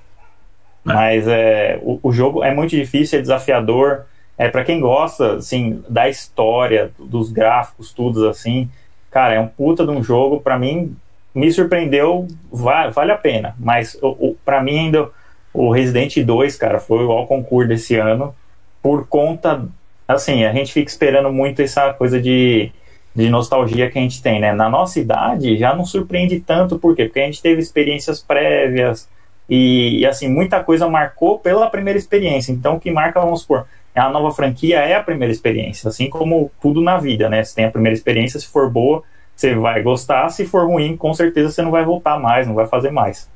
mas 0.83 1.27
é, 1.27 1.79
o, 1.83 1.99
o 2.03 2.13
jogo 2.13 2.43
é 2.45 2.53
muito 2.53 2.71
difícil, 2.71 3.19
é 3.19 3.23
desafiador. 3.23 4.05
É 4.37 4.49
para 4.49 4.65
quem 4.65 4.81
gosta, 4.81 5.37
assim, 5.37 5.83
da 5.89 6.09
história, 6.09 6.91
dos 6.99 7.31
gráficos, 7.31 7.93
tudo 7.93 8.29
assim. 8.29 8.69
Cara, 9.11 9.35
é 9.35 9.41
um 9.41 9.47
puta 9.47 9.85
de 9.85 9.93
um 9.93 10.03
jogo. 10.03 10.41
Pra 10.41 10.59
mim, 10.59 10.97
me 11.33 11.51
surpreendeu, 11.53 12.27
va- 12.53 12.91
vale 12.91 13.13
a 13.13 13.17
pena. 13.17 13.55
Mas 13.59 13.97
o, 14.03 14.09
o, 14.09 14.37
para 14.45 14.61
mim 14.61 14.79
ainda 14.79 15.09
o 15.55 15.71
Resident 15.71 16.19
2, 16.19 16.57
cara, 16.57 16.79
foi 16.79 17.05
o 17.05 17.27
concurso 17.27 17.69
desse 17.69 17.97
ano 17.97 18.35
por 18.83 19.07
conta 19.07 19.67
assim, 20.07 20.45
a 20.45 20.53
gente 20.53 20.73
fica 20.73 20.91
esperando 20.91 21.33
muito 21.33 21.63
essa 21.63 21.93
coisa 21.95 22.21
de, 22.21 22.71
de 23.15 23.29
nostalgia 23.31 23.91
que 23.91 23.99
a 23.99 24.03
gente 24.03 24.23
tem, 24.23 24.41
né? 24.41 24.53
Na 24.53 24.69
nossa 24.69 25.01
idade 25.01 25.57
já 25.57 25.75
não 25.75 25.85
surpreende 25.85 26.41
tanto, 26.41 26.79
por 26.79 26.95
quê? 26.95 27.07
Porque 27.07 27.21
a 27.21 27.27
gente 27.27 27.41
teve 27.43 27.61
experiências 27.61 28.21
prévias 28.21 29.09
e, 29.49 30.01
e, 30.01 30.07
assim, 30.07 30.29
muita 30.29 30.63
coisa 30.63 30.89
marcou 30.89 31.39
pela 31.39 31.69
primeira 31.69 31.99
experiência. 31.99 32.53
Então, 32.53 32.77
o 32.77 32.81
que 32.81 32.91
marca, 32.91 33.21
vamos 33.21 33.43
supor, 33.43 33.67
é 33.95 34.01
a 34.01 34.09
nova 34.09 34.35
franquia 34.35 34.81
é 34.81 34.95
a 34.95 35.03
primeira 35.03 35.33
experiência, 35.33 35.89
assim 35.89 36.11
como 36.11 36.51
tudo 36.61 36.81
na 36.81 36.99
vida, 36.99 37.29
né? 37.29 37.43
Você 37.43 37.55
tem 37.55 37.65
a 37.67 37.71
primeira 37.71 37.95
experiência, 37.95 38.41
se 38.41 38.47
for 38.47 38.71
boa, 38.71 39.03
você 39.37 39.55
vai 39.55 39.83
gostar, 39.83 40.29
se 40.31 40.45
for 40.47 40.67
ruim, 40.67 40.97
com 40.97 41.13
certeza 41.15 41.51
você 41.51 41.63
não 41.63 41.71
vai 41.71 41.85
voltar 41.85 42.19
mais, 42.19 42.47
não 42.47 42.55
vai 42.55 42.67
fazer 42.67 42.91
mais. 42.91 43.29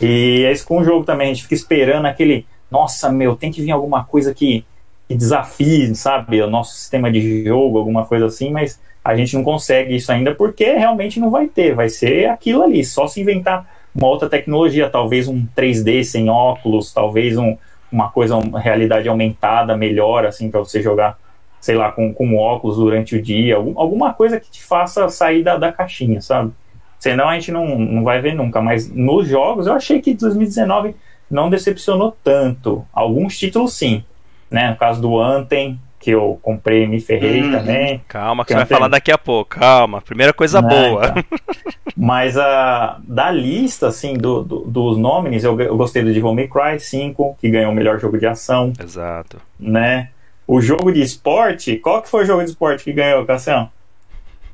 E 0.00 0.44
é 0.44 0.52
isso 0.52 0.66
com 0.66 0.78
o 0.78 0.84
jogo 0.84 1.04
também, 1.04 1.30
a 1.30 1.34
gente 1.34 1.42
fica 1.42 1.54
esperando 1.54 2.06
aquele, 2.06 2.46
nossa, 2.70 3.10
meu, 3.10 3.36
tem 3.36 3.50
que 3.50 3.60
vir 3.60 3.70
alguma 3.70 4.04
coisa 4.04 4.32
que, 4.32 4.64
que 5.06 5.14
desafie, 5.14 5.94
sabe, 5.94 6.40
o 6.40 6.48
nosso 6.48 6.74
sistema 6.74 7.10
de 7.10 7.44
jogo, 7.44 7.78
alguma 7.78 8.06
coisa 8.06 8.26
assim, 8.26 8.50
mas 8.50 8.80
a 9.04 9.14
gente 9.16 9.34
não 9.36 9.42
consegue 9.44 9.94
isso 9.94 10.10
ainda 10.10 10.34
porque 10.34 10.64
realmente 10.64 11.20
não 11.20 11.30
vai 11.30 11.46
ter, 11.48 11.74
vai 11.74 11.88
ser 11.88 12.28
aquilo 12.28 12.62
ali, 12.62 12.84
só 12.84 13.06
se 13.06 13.20
inventar 13.20 13.66
uma 13.94 14.06
outra 14.06 14.28
tecnologia, 14.28 14.88
talvez 14.88 15.26
um 15.28 15.46
3D 15.56 16.04
sem 16.04 16.30
óculos, 16.30 16.92
talvez 16.92 17.36
um, 17.36 17.56
uma 17.90 18.08
coisa, 18.08 18.36
uma 18.36 18.60
realidade 18.60 19.08
aumentada, 19.08 19.76
melhor, 19.76 20.24
assim, 20.24 20.50
para 20.50 20.60
você 20.60 20.80
jogar, 20.80 21.18
sei 21.60 21.74
lá, 21.74 21.90
com, 21.90 22.14
com 22.14 22.36
óculos 22.36 22.76
durante 22.76 23.16
o 23.16 23.22
dia, 23.22 23.56
algum, 23.56 23.78
alguma 23.78 24.14
coisa 24.14 24.38
que 24.38 24.50
te 24.50 24.62
faça 24.62 25.08
sair 25.08 25.42
da, 25.42 25.56
da 25.56 25.72
caixinha, 25.72 26.20
sabe? 26.20 26.52
Senão 27.00 27.28
a 27.28 27.34
gente 27.34 27.50
não, 27.50 27.76
não 27.78 28.04
vai 28.04 28.20
ver 28.20 28.34
nunca. 28.34 28.60
Mas 28.60 28.88
nos 28.88 29.26
jogos 29.26 29.66
eu 29.66 29.72
achei 29.72 30.00
que 30.00 30.14
2019 30.14 30.94
não 31.28 31.50
decepcionou 31.50 32.16
tanto. 32.22 32.84
Alguns 32.92 33.36
títulos 33.36 33.72
sim. 33.74 34.04
Né? 34.50 34.70
No 34.70 34.76
caso 34.76 35.00
do 35.00 35.18
Anthem, 35.18 35.78
que 35.98 36.10
eu 36.10 36.38
comprei 36.42 36.84
e 36.84 36.86
me 36.86 37.00
ferrei 37.00 37.42
Uhum. 37.42 37.52
também. 37.52 38.00
Calma, 38.08 38.44
que 38.44 38.52
você 38.52 38.56
vai 38.58 38.66
falar 38.66 38.88
daqui 38.88 39.10
a 39.10 39.18
pouco. 39.18 39.50
Calma. 39.58 40.00
Primeira 40.02 40.32
coisa 40.32 40.60
Né, 40.62 40.68
boa. 40.68 41.06
então. 41.06 41.24
Mas 41.96 42.36
a, 42.38 42.98
da 43.06 43.30
lista 43.30 43.88
assim, 43.88 44.14
do, 44.14 44.42
do- 44.42 44.60
dos 44.60 44.96
nomes, 44.96 45.44
eu, 45.44 45.58
eu 45.60 45.76
gostei 45.76 46.02
do 46.02 46.12
Devil 46.12 46.34
May 46.34 46.48
Cry 46.48 46.78
5, 46.80 47.36
que 47.40 47.50
ganhou 47.50 47.72
o 47.72 47.74
melhor 47.74 47.98
jogo 48.00 48.18
de 48.18 48.26
ação. 48.26 48.72
Exato. 48.82 49.36
né? 49.58 50.08
O 50.46 50.60
jogo 50.60 50.90
de 50.92 51.00
esporte, 51.02 51.76
qual 51.76 52.02
que 52.02 52.08
foi 52.08 52.24
o 52.24 52.26
jogo 52.26 52.42
de 52.42 52.50
esporte 52.50 52.82
que 52.84 52.92
ganhou, 52.92 53.24
Cassião? 53.24 53.68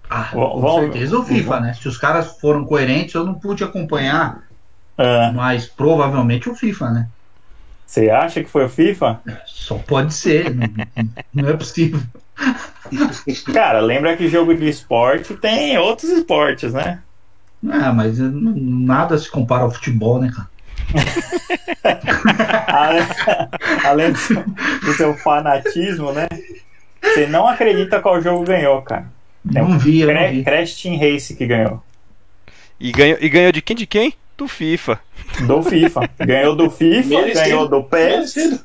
Ah, 0.08 0.30
Vamos- 0.32 0.52
com 0.52 0.60
vamos- 0.60 0.80
certeza 0.92 1.18
o 1.18 1.24
FIFA, 1.24 1.60
né? 1.60 1.74
Se 1.74 1.88
os 1.88 1.98
caras 1.98 2.38
foram 2.40 2.64
coerentes, 2.64 3.14
eu 3.14 3.24
não 3.24 3.34
pude 3.34 3.64
acompanhar, 3.64 4.42
Ah, 4.98 5.30
mas 5.34 5.66
provavelmente 5.66 6.48
o 6.48 6.54
FIFA, 6.54 6.90
né? 6.90 7.08
Você 7.86 8.10
acha 8.10 8.42
que 8.42 8.50
foi 8.50 8.64
o 8.64 8.68
FIFA? 8.68 9.20
Só 9.46 9.76
pode 9.78 10.12
ser, 10.14 10.54
não, 10.54 10.66
não 11.34 11.48
é 11.48 11.52
possível. 11.52 12.00
Cara, 13.52 13.80
lembra 13.80 14.16
que 14.16 14.28
jogo 14.28 14.54
de 14.54 14.68
esporte 14.68 15.34
tem 15.34 15.76
outros 15.78 16.10
esportes, 16.10 16.72
né? 16.72 17.00
Ah, 17.68 17.92
mas 17.92 18.18
nada 18.18 19.18
se 19.18 19.30
compara 19.30 19.64
ao 19.64 19.70
futebol, 19.70 20.20
né, 20.20 20.30
cara? 20.34 20.48
Além, 23.84 24.12
do, 24.12 24.86
do 24.86 24.92
seu 24.94 25.14
fanatismo, 25.18 26.12
né? 26.12 26.26
Você 27.02 27.26
não 27.26 27.46
acredita 27.46 28.00
qual 28.00 28.20
jogo 28.20 28.44
ganhou, 28.44 28.82
cara. 28.82 29.06
É 29.54 29.60
Não 29.60 29.78
vi, 29.78 30.00
eu 30.00 30.08
não 30.08 30.14
Cra- 30.14 30.28
vi. 30.30 30.44
Crash 30.44 30.82
Team 30.82 30.98
Race 30.98 31.34
que 31.36 31.46
ganhou. 31.46 31.82
E 32.80 32.92
ganhou, 32.92 33.18
e 33.20 33.28
ganhou 33.28 33.52
de 33.52 33.62
quem? 33.62 33.76
De 33.76 33.86
quem? 33.86 34.14
do 34.36 34.46
FIFA. 34.46 35.00
Do 35.46 35.62
FIFA. 35.62 36.10
Ganhou 36.18 36.54
do 36.54 36.70
FIFA, 36.70 37.08
Merecido. 37.08 37.40
ganhou 37.40 37.68
do 37.68 37.82
PES, 37.84 38.36
Merecido. 38.36 38.60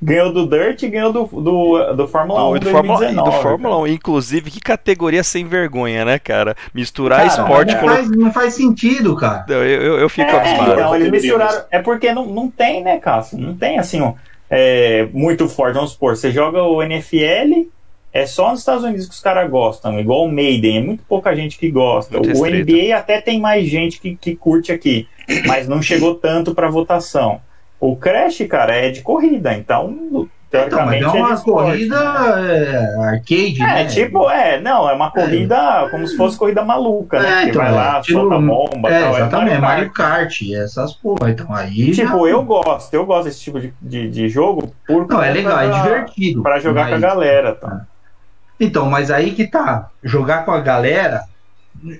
ganhou 0.00 0.32
do 0.32 0.46
Dirt 0.46 0.80
e 0.84 0.88
ganhou 0.88 1.12
do, 1.12 1.24
do, 1.26 1.92
do 1.94 2.06
Fórmula 2.06 2.48
1 2.50 2.58
do, 2.60 2.70
Fórmula, 2.70 2.98
e 2.98 3.14
2019. 3.14 3.30
do 3.36 3.42
Fórmula 3.42 3.78
1. 3.80 3.86
Inclusive, 3.88 4.48
que 4.48 4.60
categoria 4.60 5.24
sem 5.24 5.44
vergonha, 5.44 6.04
né, 6.04 6.20
cara? 6.20 6.56
Misturar 6.72 7.26
Cara, 7.26 7.30
esporte 7.42 7.74
não, 7.74 7.80
com. 7.80 7.88
faz, 7.88 8.10
não 8.10 8.32
faz 8.32 8.54
sentido, 8.54 9.16
cara. 9.16 9.44
Eu, 9.48 9.64
eu, 9.64 9.98
eu 9.98 10.08
fico 10.08 10.30
É, 10.30 10.38
abismado. 10.38 10.72
então, 10.74 10.94
eles 10.94 11.10
misturaram. 11.10 11.64
É 11.72 11.80
porque 11.80 12.12
não, 12.12 12.26
não 12.26 12.48
tem, 12.48 12.84
né, 12.84 12.98
Cássio? 12.98 13.38
Não 13.38 13.56
tem 13.56 13.76
assim, 13.80 14.00
ó, 14.00 14.12
é, 14.48 15.08
muito 15.12 15.48
forte. 15.48 15.74
Vamos 15.74 15.90
supor, 15.90 16.16
você 16.16 16.30
joga 16.30 16.62
o 16.62 16.80
NFL, 16.80 17.66
é 18.12 18.26
só 18.26 18.50
nos 18.50 18.60
Estados 18.60 18.84
Unidos 18.84 19.06
que 19.06 19.14
os 19.14 19.20
caras 19.20 19.50
gostam, 19.50 19.98
igual 20.00 20.24
o 20.24 20.32
Maiden, 20.32 20.78
é 20.78 20.80
muito 20.82 21.02
pouca 21.08 21.34
gente 21.36 21.58
que 21.58 21.70
gosta. 21.70 22.14
Muito 22.18 22.26
o 22.38 22.42
restrito. 22.42 22.72
NBA 22.72 22.96
até 22.96 23.20
tem 23.20 23.40
mais 23.40 23.66
gente 23.68 24.00
que, 24.00 24.16
que 24.16 24.34
curte 24.34 24.72
aqui, 24.72 25.06
mas 25.46 25.68
não 25.68 25.80
chegou 25.82 26.14
tanto 26.14 26.54
pra 26.54 26.68
votação. 26.68 27.40
O 27.80 27.94
Crash, 27.94 28.38
cara, 28.48 28.74
é 28.74 28.90
de 28.90 29.02
corrida, 29.02 29.54
então, 29.54 29.90
Então, 29.90 30.28
mas 30.86 30.98
teoricamente. 30.98 31.04
é 31.04 31.20
é 31.20 31.22
uma 31.22 31.40
corrida 31.42 31.96
né? 32.36 32.66
é, 32.72 33.04
arcade, 33.04 33.62
É, 33.62 33.66
né? 33.66 33.84
tipo, 33.84 34.30
é, 34.30 34.58
não, 34.60 34.88
é 34.90 34.94
uma 34.94 35.10
corrida 35.12 35.86
como 35.90 36.04
se 36.08 36.16
fosse 36.16 36.36
corrida 36.38 36.64
maluca, 36.64 37.20
né? 37.20 37.28
É, 37.28 37.44
que 37.44 37.50
então, 37.50 37.62
vai 37.62 37.70
lá, 37.72 37.98
é, 37.98 38.00
tipo, 38.00 38.18
solta 38.18 38.38
bomba 38.38 38.90
É, 38.90 39.00
tal. 39.00 39.14
exatamente, 39.16 39.52
é 39.56 39.58
Mario 39.58 39.92
Kart, 39.92 40.40
essas 40.54 40.94
porra. 40.94 41.30
Então 41.30 41.54
aí. 41.54 41.92
Tipo, 41.92 42.26
já- 42.26 42.32
eu 42.32 42.42
gosto, 42.42 42.92
eu 42.94 43.04
gosto 43.06 43.24
desse 43.26 43.40
tipo 43.42 43.60
de, 43.60 43.72
de, 43.80 44.08
de 44.10 44.28
jogo 44.28 44.72
por 44.86 45.06
Não, 45.06 45.22
é 45.22 45.30
legal, 45.30 45.60
é 45.60 45.68
da- 45.68 45.82
divertido. 45.82 46.42
Pra 46.42 46.58
jogar 46.58 46.84
com 46.88 46.88
a 46.88 46.98
mas- 46.98 47.00
galera, 47.02 47.54
tá? 47.54 47.86
Então, 48.60 48.86
mas 48.90 49.10
aí 49.10 49.32
que 49.32 49.46
tá. 49.46 49.88
Jogar 50.02 50.44
com 50.44 50.50
a 50.52 50.60
galera 50.60 51.22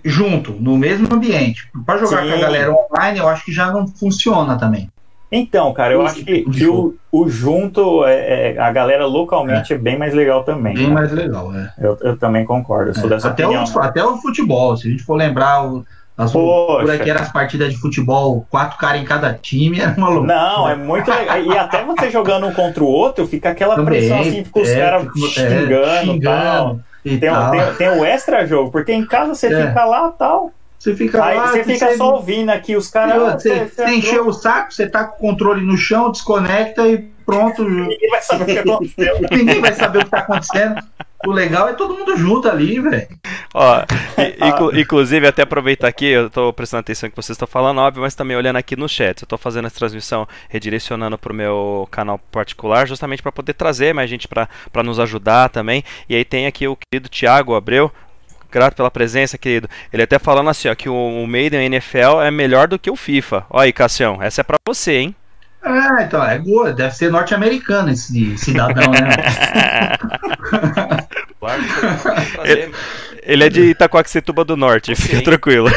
junto, 0.04 0.52
no 0.52 0.76
mesmo 0.76 1.12
ambiente. 1.12 1.70
Pra 1.86 1.98
jogar 1.98 2.22
Sim. 2.22 2.30
com 2.30 2.34
a 2.34 2.40
galera 2.40 2.72
online, 2.72 3.18
eu 3.18 3.28
acho 3.28 3.44
que 3.44 3.52
já 3.52 3.70
não 3.70 3.86
funciona 3.86 4.58
também. 4.58 4.90
Então, 5.30 5.72
cara, 5.74 5.92
eu 5.92 6.04
Esse 6.06 6.16
acho 6.16 6.24
que, 6.24 6.42
que 6.50 6.66
o, 6.66 6.94
o 7.12 7.28
junto, 7.28 8.04
é, 8.06 8.54
é- 8.54 8.58
a 8.58 8.72
galera 8.72 9.04
localmente 9.06 9.74
é, 9.74 9.78
bem 9.78 9.98
mais 9.98 10.14
legal 10.14 10.42
também. 10.42 10.74
Bem 10.74 10.88
né? 10.88 10.94
mais 10.94 11.12
legal, 11.12 11.54
é. 11.54 11.70
Eu, 11.78 11.98
eu 12.00 12.16
também 12.16 12.46
concordo, 12.46 12.90
eu 12.90 12.94
sou 12.94 13.08
dessa 13.10 13.28
até, 13.28 13.44
opinião. 13.44 13.64
o, 13.64 13.80
até 13.80 14.02
o 14.02 14.16
futebol, 14.16 14.74
se 14.76 14.88
a 14.88 14.90
gente 14.90 15.02
for 15.02 15.14
lembrar 15.14 15.66
o, 15.66 15.84
as 16.18 16.32
Poxa. 16.32 16.98
que 16.98 17.08
eram 17.10 17.20
as 17.22 17.30
partidas 17.32 17.72
de 17.72 17.78
futebol, 17.78 18.44
quatro 18.50 18.76
caras 18.76 19.00
em 19.00 19.04
cada 19.04 19.32
time, 19.32 19.80
era 19.80 19.94
uma 19.96 20.08
loucura. 20.08 20.34
Não, 20.34 20.68
é 20.68 20.74
muito 20.74 21.08
legal. 21.10 21.40
E 21.42 21.56
até 21.56 21.84
você 21.84 22.10
jogando 22.10 22.46
um 22.48 22.52
contra 22.52 22.82
o 22.82 22.86
outro, 22.88 23.26
fica 23.26 23.50
aquela 23.50 23.76
Também, 23.76 24.00
pressão 24.00 24.20
assim, 24.20 24.44
fica 24.44 24.60
os 24.60 24.68
é, 24.68 24.80
caras 24.80 25.02
fica- 25.12 25.26
é, 25.40 25.48
xingando 25.60 26.12
e 26.16 26.20
tal. 26.20 26.42
xingando 26.74 26.84
e 27.04 27.16
Tem, 27.18 27.30
o- 27.30 27.32
tal. 27.32 27.50
tem, 27.52 27.74
tem 27.74 27.88
o 27.90 28.04
extra 28.04 28.44
jogo, 28.44 28.70
porque 28.72 28.92
em 28.92 29.06
casa 29.06 29.34
você 29.34 29.46
É. 29.46 29.68
fica 29.68 29.84
lá 29.84 30.10
tal. 30.10 30.52
Você 30.78 30.94
fica 30.94 31.24
Aí 31.24 31.36
lá, 31.36 31.48
você 31.48 31.64
fica 31.64 31.96
só 31.96 32.14
ouvindo 32.14 32.50
aqui 32.50 32.76
os 32.76 32.88
caras. 32.88 33.20
ah, 33.20 33.38
Você, 33.38 33.64
você 33.66 33.84
encheu 33.90 34.26
o 34.28 34.32
saco, 34.32 34.72
você 34.72 34.86
tá 34.88 35.04
com 35.04 35.16
o 35.16 35.30
controle 35.30 35.64
no 35.64 35.76
chão, 35.76 36.10
desconecta 36.12 36.86
e 36.86 36.98
pronto. 37.26 37.64
Ninguém 37.68 38.10
vai 38.10 38.22
saber 38.22 38.42
o 38.42 38.46
que 38.46 38.58
aconteceu. 38.58 39.16
Ninguém 39.30 39.60
vai 39.60 39.72
saber 39.72 39.98
o 39.98 40.04
que 40.04 40.10
tá 40.10 40.18
acontecendo. 40.18 40.76
O 41.26 41.32
legal 41.32 41.68
é 41.68 41.72
todo 41.72 41.94
mundo 41.96 42.16
junto 42.16 42.48
ali, 42.48 42.80
velho. 42.80 43.08
Ó, 43.52 43.82
inclu- 44.40 44.74
inclusive, 44.78 45.26
até 45.26 45.42
aproveitar 45.42 45.88
aqui, 45.88 46.06
eu 46.06 46.30
tô 46.30 46.52
prestando 46.52 46.80
atenção 46.80 47.08
no 47.08 47.10
que 47.10 47.16
vocês 47.16 47.34
estão 47.34 47.48
falando, 47.48 47.78
óbvio, 47.80 48.02
mas 48.02 48.14
também 48.14 48.36
olhando 48.36 48.56
aqui 48.56 48.76
no 48.76 48.88
chat. 48.88 49.22
Eu 49.22 49.26
tô 49.28 49.36
fazendo 49.36 49.66
essa 49.66 49.76
transmissão 49.78 50.28
redirecionando 50.48 51.18
pro 51.18 51.34
meu 51.34 51.88
canal 51.90 52.18
particular, 52.30 52.86
justamente 52.86 53.20
para 53.22 53.32
poder 53.32 53.54
trazer 53.54 53.92
mais 53.92 54.08
gente 54.08 54.28
para 54.28 54.48
nos 54.84 55.00
ajudar 55.00 55.48
também. 55.48 55.82
E 56.08 56.14
aí 56.14 56.24
tem 56.24 56.46
aqui 56.46 56.68
o 56.68 56.76
querido 56.76 57.08
Thiago 57.08 57.54
Abreu. 57.54 57.90
Grato 58.50 58.76
pela 58.76 58.90
presença, 58.90 59.36
querido. 59.36 59.68
Ele 59.92 60.04
até 60.04 60.18
falando 60.18 60.48
assim, 60.48 60.68
ó, 60.68 60.74
que 60.74 60.88
o, 60.88 60.94
o 60.94 61.26
Maiden 61.26 61.66
NFL 61.66 62.22
é 62.22 62.30
melhor 62.30 62.66
do 62.68 62.78
que 62.78 62.90
o 62.90 62.96
FIFA. 62.96 63.44
Ó 63.50 63.58
aí, 63.58 63.72
Cassião, 63.74 64.22
essa 64.22 64.40
é 64.40 64.44
pra 64.44 64.56
você, 64.66 64.96
hein? 64.98 65.14
Ah, 65.62 66.02
então, 66.02 66.24
é 66.24 66.38
boa. 66.38 66.72
Deve 66.72 66.94
ser 66.94 67.10
norte-americano 67.10 67.90
esse 67.90 68.38
cidadão, 68.38 68.90
né? 68.92 69.10
Ele, 72.44 72.72
ele 73.22 73.44
é 73.44 73.48
de 73.50 73.62
Itacoaxetuba 73.62 74.42
do 74.44 74.56
Norte, 74.56 74.94
fica 74.94 75.22
tranquilo. 75.22 75.68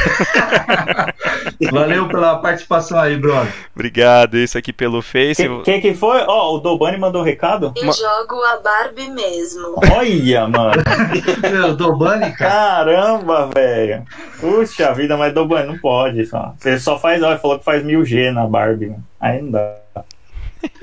Valeu 1.71 2.07
pela 2.07 2.37
participação 2.37 2.97
aí, 2.97 3.17
brother. 3.17 3.51
Obrigado, 3.75 4.37
isso 4.37 4.57
aqui 4.57 4.71
pelo 4.71 5.01
Face. 5.01 5.47
Quem 5.63 5.81
que, 5.81 5.89
que 5.89 5.93
foi? 5.93 6.23
Ó, 6.27 6.55
o 6.55 6.59
Dobani 6.59 6.97
mandou 6.97 7.21
recado? 7.23 7.73
Eu 7.75 7.85
Ma- 7.87 7.91
jogo 7.91 8.41
a 8.43 8.57
Barbie 8.57 9.09
mesmo. 9.09 9.75
Olha, 9.93 10.47
mano. 10.47 10.81
Meu, 11.51 11.75
Dobani, 11.75 12.31
cara. 12.33 12.61
Caramba, 12.61 13.49
velho. 13.53 14.03
Puxa 14.39 14.93
vida, 14.93 15.17
mas 15.17 15.33
Dobani 15.33 15.67
não 15.67 15.77
pode. 15.77 16.25
Só. 16.25 16.53
Você 16.57 16.79
só 16.79 16.97
faz, 16.97 17.21
ó, 17.21 17.31
ele 17.31 17.39
falou 17.39 17.59
que 17.59 17.65
faz 17.65 17.83
1000G 17.83 18.31
na 18.31 18.45
Barbie. 18.47 18.87
mano. 18.87 19.03
Aí 19.19 19.41
não 19.41 19.51
dá. 19.51 19.75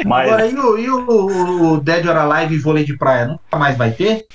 Mas, 0.04 0.28
Agora, 0.28 0.46
e 0.46 0.54
o, 0.56 0.78
e 0.78 0.90
o, 0.90 1.72
o 1.74 1.80
Dead 1.80 2.04
or 2.06 2.16
Alive 2.16 2.54
e 2.54 2.58
vôlei 2.58 2.84
de 2.84 2.96
praia? 2.96 3.26
Nunca 3.26 3.56
mais 3.56 3.76
vai 3.76 3.92
ter? 3.92 4.26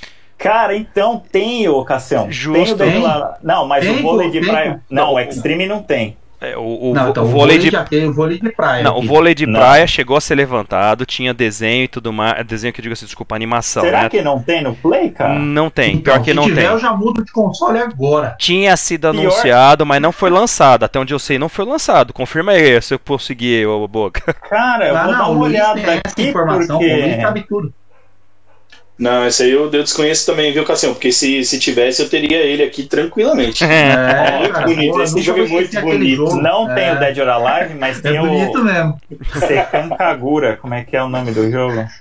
Cara, 0.43 0.75
então 0.75 1.21
tem, 1.31 1.67
ô 1.69 1.83
Cassião. 1.85 2.27
Justo. 2.31 2.75
Tem 2.75 2.87
o 2.89 2.91
Tem? 2.93 3.01
lá. 3.01 3.37
Não, 3.41 3.65
mas 3.65 3.85
Tem, 3.85 3.97
o 3.99 4.01
vôlei 4.01 4.29
de 4.29 4.41
tem, 4.41 4.49
praia. 4.49 4.73
pô. 4.73 4.79
Não, 4.89 5.13
o 5.13 5.19
Extreme 5.19 5.65
não 5.65 5.81
tem. 5.81 6.17
É, 6.41 6.57
o, 6.57 6.89
o, 6.89 6.93
não, 6.93 7.09
então 7.11 7.23
o 7.23 7.27
o 7.27 7.29
vôlei 7.29 7.57
de 7.57 7.69
já 7.69 7.85
tem 7.85 8.05
o 8.05 8.11
vôlei 8.11 8.37
de 8.37 8.51
praia. 8.51 8.83
Não, 8.83 8.95
o 8.95 8.97
aqui. 8.97 9.07
vôlei 9.07 9.33
de 9.33 9.45
Não. 9.47 9.61
praia 9.61 9.87
chegou 9.87 10.17
a 10.17 10.19
ser 10.19 10.35
levantado, 10.35 11.05
tinha 11.05 11.33
desenho 11.33 11.85
e 11.85 11.87
tudo 11.87 12.11
mais. 12.11 12.45
Desenho 12.45 12.73
que 12.73 12.81
eu 12.81 12.83
digo 12.83 12.91
assim, 12.91 13.05
desculpa, 13.05 13.33
animação, 13.33 13.81
Será 13.81 14.03
né? 14.03 14.09
que 14.09 14.21
não 14.21 14.43
tem 14.43 14.61
no 14.61 14.75
Play, 14.75 15.09
cara? 15.11 15.35
Não 15.39 15.69
tem, 15.69 15.91
Então, 15.95 16.01
pior 16.15 16.19
que 16.21 16.31
se 16.31 16.35
não 16.35 16.43
tiver, 16.43 16.63
tem. 16.63 16.69
eu 16.71 16.77
já 16.77 16.91
mudo 16.91 17.23
de 17.23 17.31
console 17.31 17.79
agora. 17.79 18.35
Tinha 18.37 18.75
sido 18.75 19.09
Pior- 19.09 19.21
anunciado, 19.21 19.85
mas 19.85 20.01
não 20.01 20.11
foi 20.11 20.29
lançado. 20.29 20.83
Até 20.83 20.99
onde 20.99 21.13
eu 21.13 21.19
sei, 21.19 21.39
não 21.39 21.47
foi 21.47 21.63
lançado. 21.63 22.11
Confirma 22.11 22.51
aí 22.51 22.81
se 22.81 22.93
eu 22.93 22.99
conseguir, 22.99 23.65
ô 23.65 23.87
Boca. 23.87 24.33
Cara, 24.49 24.85
eu 24.89 24.97
Ah, 24.97 25.03
vou 25.05 25.11
dar 25.13 25.17
não, 25.19 25.29
o 25.29 25.35
uma 25.35 25.45
olhada 25.45 25.81
aqui 26.05 26.27
informação, 26.27 26.75
o 26.75 26.79
Luiz 26.81 26.99
porque... 27.05 27.21
sabe 27.21 27.45
tudo. 27.47 27.73
Não, 28.97 29.25
esse 29.25 29.43
aí 29.43 29.51
eu, 29.51 29.63
eu 29.63 29.83
desconheço 29.83 30.25
também, 30.25 30.53
viu, 30.53 30.63
Cassião? 30.63 30.93
Porque 30.93 31.11
se, 31.11 31.43
se 31.43 31.59
tivesse, 31.59 32.01
eu 32.01 32.09
teria 32.09 32.37
ele 32.37 32.63
aqui 32.63 32.83
tranquilamente. 32.83 33.63
É, 33.63 34.39
muito 34.39 34.53
cara, 34.53 34.65
bonito, 34.67 34.91
porra, 34.91 35.03
esse 35.03 35.21
jogo 35.21 35.41
é 35.41 35.47
muito 35.47 35.77
aquele 35.77 35.97
bonito. 35.97 36.15
jogo. 36.15 36.41
Não 36.41 36.73
tem 36.73 36.85
É, 36.85 36.93
o 36.93 36.99
Dead 36.99 37.17
or 37.17 37.29
Alive, 37.29 37.73
mas 37.75 37.99
É 37.99 38.01
tem 38.01 38.19
bonito 38.19 38.59
o 38.59 38.63
mesmo. 38.63 39.01
Sekan 39.33 39.89
Kagura. 39.89 40.57
Como 40.57 40.73
é 40.73 40.83
que 40.83 40.95
é 40.95 41.03
o 41.03 41.09
nome 41.09 41.31
do 41.31 41.49
jogo? 41.51 41.85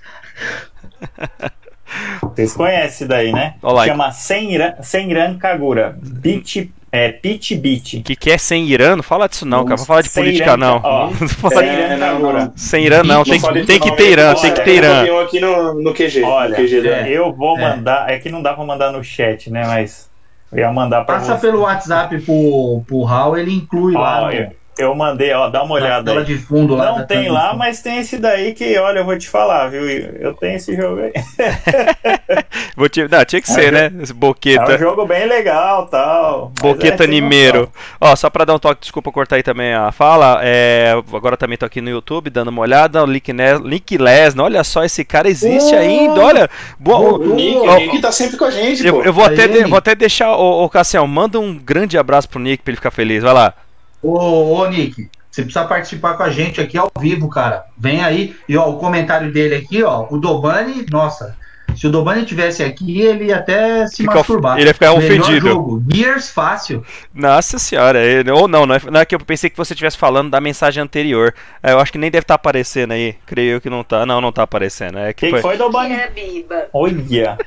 Vocês 2.23 2.53
conhecem 2.55 3.07
daí, 3.07 3.33
né? 3.33 3.55
Olha 3.63 3.75
lá. 3.75 3.87
Chama 3.87 4.13
Senran, 4.13 4.75
Senran 4.83 5.37
Kagura. 5.39 5.97
Beat, 6.01 6.71
é, 6.93 7.11
Pit 7.11 7.57
Beat. 7.57 8.03
Que 8.05 8.15
quer 8.15 8.39
sem 8.39 8.67
Irã? 8.67 8.95
Não 8.97 9.03
fala 9.03 9.27
disso 9.29 9.47
não, 9.47 9.65
cara. 9.65 9.79
Não 9.81 9.87
fala 9.87 10.03
de 10.03 10.11
Sem 10.11 10.23
política 10.23 10.45
Irã, 10.51 10.57
não. 10.59 10.81
ó. 10.85 11.07
Não 11.11 11.29
fala 11.29 11.63
de- 11.63 11.69
Senran 11.71 11.97
não. 11.97 12.53
Sem 12.55 12.85
Irã 12.85 13.03
não, 13.03 13.25
tem, 13.25 13.41
que- 13.41 13.63
tem 13.65 13.81
que 13.81 13.97
ter 13.97 14.11
Irã, 14.11 14.35
tem 14.35 14.53
que 14.53 14.61
eu 14.61 14.65
ter 14.65 14.75
Irã. 14.77 15.23
aqui 15.23 15.41
no, 15.41 15.75
no 15.83 15.95
QG. 15.95 16.23
Olha, 16.23 16.51
no 16.51 16.57
QG 16.57 16.81
da- 16.83 17.09
eu 17.09 17.33
vou 17.33 17.59
É. 17.59 17.63
mandar. 17.63 18.11
É 18.11 18.19
que 18.19 18.29
não 18.31 18.43
dá 18.43 18.53
pra 18.53 18.65
mandar 18.65 18.93
no 18.93 19.03
chat, 19.03 19.51
né? 19.51 19.65
Mas 19.67 20.11
eu 20.53 20.59
ia 20.59 20.71
mandar 20.71 21.05
pra 21.05 21.17
Passa 21.17 21.35
você. 21.37 21.41
pelo 21.47 21.63
WhatsApp 21.63 22.19
pro, 22.21 22.83
pro 22.87 23.03
Raul, 23.05 23.39
ele 23.39 23.55
inclui 23.55 23.95
lá 23.95 24.23
Ó, 24.23 24.31
no- 24.31 24.62
eu, 24.79 24.95
mandei, 24.95 25.33
ó, 25.33 25.49
dá 25.49 25.63
uma 25.63 25.79
na 25.79 25.85
olhada 25.87 26.05
tela 26.11 26.21
aí. 26.21 26.27
de 26.27 26.39
fundo 26.39 26.75
lá. 26.75 26.87
Não 26.99 27.07
tem 27.07 27.29
lá, 27.31 27.55
mas 27.55 27.81
tem 27.83 27.99
esse 27.99 28.17
daí 28.19 28.55
que, 28.55 28.77
olha, 28.79 29.01
eu 29.01 29.05
vou 29.05 29.19
te 29.19 29.29
falar, 29.29 29.69
viu? 29.69 29.83
Eu 29.89 30.33
tenho 30.35 30.57
esse 30.57 30.75
jogo 30.77 31.01
aí. 31.03 31.13
Vou 32.77 32.89
te... 32.89 33.07
Não, 33.07 33.25
tinha 33.25 33.41
que 33.43 33.51
ser, 33.51 33.71
né? 33.73 33.93
Esse 34.01 34.13
É 34.13 34.15
um 34.15 34.19
boqueta. 34.19 34.79
jogo 34.79 35.05
bem 35.05 35.27
legal 35.27 35.87
tal. 35.87 36.53
mas 36.55 36.63
Boqueta 36.63 37.05
é. 37.05 37.69
Ó, 38.01 38.17
só 38.17 38.31
pra 38.31 38.45
dar 38.45 38.55
um 38.55 38.59
toque, 38.59 38.81
desculpa 38.81 39.13
cortar 39.13 39.37
aí 39.37 39.43
também 39.43 39.75
a 39.75 39.93
fala. 39.93 40.41
É, 40.43 40.93
agora 41.13 41.37
também 41.37 41.59
tô 41.59 41.67
aqui 41.67 41.81
no 41.81 41.91
YouTube 41.91 42.31
dando 42.31 42.49
uma 42.49 42.63
olhada. 42.63 43.03
O 43.03 43.07
Link, 43.07 43.33
Ne- 43.33 43.59
Link 43.59 43.99
Lesnar, 43.99 44.47
olha 44.47 44.65
só, 44.65 44.85
esse 44.85 45.05
cara 45.05 45.29
existe 45.29 45.75
Oh! 45.75 45.79
ainda. 45.79 46.21
Olha. 46.21 46.51
Boa, 46.79 47.19
O 47.19 47.35
Nick, 47.35 47.57
o 47.59 47.75
Nick 47.77 48.01
tá 48.01 48.11
sempre 48.13 48.37
com 48.39 48.45
a 48.47 48.51
gente, 48.51 48.87
eu, 48.87 48.95
pô. 48.95 49.03
eu 49.03 49.13
vou, 49.13 49.25
Aí, 49.27 49.35
até 49.35 49.49
de- 49.49 49.65
vou 49.65 49.79
até 49.79 49.95
deixar, 49.95 50.35
ô, 50.35 50.65
ô 50.65 50.69
Cassião, 50.69 51.07
manda 51.07 51.39
um 51.39 51.55
grande 51.59 51.99
abraço 51.99 52.29
pro 52.29 52.41
Nick 52.41 52.63
pra 52.63 52.71
ele 52.71 52.77
ficar 52.77 52.91
feliz. 52.91 53.23
Vai 53.23 53.35
lá. 53.35 53.55
Ô, 54.03 54.57
ô, 54.59 54.69
Nick, 54.69 55.09
você 55.31 55.43
precisa 55.43 55.65
participar 55.65 56.15
com 56.15 56.23
a 56.25 56.31
gente 56.31 56.61
aqui 56.61 56.77
ao 56.77 56.91
vivo, 57.01 57.29
cara. 57.29 57.65
Vem 57.79 58.03
aí. 58.03 58.35
E 58.49 58.57
ó, 58.57 58.69
o 58.69 58.77
comentário 58.79 59.33
dele 59.33 59.55
aqui, 59.55 59.83
ó. 59.83 60.07
O 60.11 60.19
Dobani, 60.19 60.85
nossa. 60.91 61.37
Se 61.77 61.87
o 61.87 61.91
Dobani 61.91 62.27
tivesse 62.27 62.63
aqui, 62.63 63.01
ele 63.01 63.27
ia 63.27 63.37
até 63.37 63.87
se 63.87 63.99
Fica 63.99 64.11
of- 64.11 64.19
masturbar. 64.19 64.59
ele 64.59 64.67
ia 64.69 64.75
ficar 64.75 64.95
Melhor 64.95 64.99
ofendido. 65.21 65.49
jogo. 65.49 65.83
Gears 65.91 66.29
fácil. 66.29 66.85
Nossa 67.15 67.59
senhora, 67.59 68.05
ele- 68.05 68.31
ou 68.31 68.47
não, 68.47 68.67
não 68.67 68.75
é, 68.75 68.81
não 68.91 69.01
é 69.01 69.07
que 69.07 69.15
eu 69.15 69.21
pensei 69.21 69.49
que 69.49 69.57
você 69.57 69.73
estivesse 69.73 69.97
falando 69.97 70.29
da 70.29 70.39
mensagem 70.39 70.83
anterior. 70.83 71.33
É, 71.63 71.73
eu 71.73 71.81
acho 71.81 71.91
que 71.91 71.97
nem 71.97 72.11
deve 72.11 72.25
estar 72.25 72.35
aparecendo 72.35 72.93
aí. 72.93 73.15
Creio 73.25 73.59
que 73.59 73.71
não 73.71 73.83
tá. 73.83 74.05
Não, 74.05 74.21
não 74.21 74.31
tá 74.31 74.43
aparecendo. 74.43 74.99
É 74.99 75.15
que 75.15 75.21
Quem 75.21 75.31
foi. 75.31 75.41
foi, 75.41 75.57
Dobani? 75.57 75.95
é 75.95 76.11
Biba. 76.11 76.67
Olha. 76.75 77.39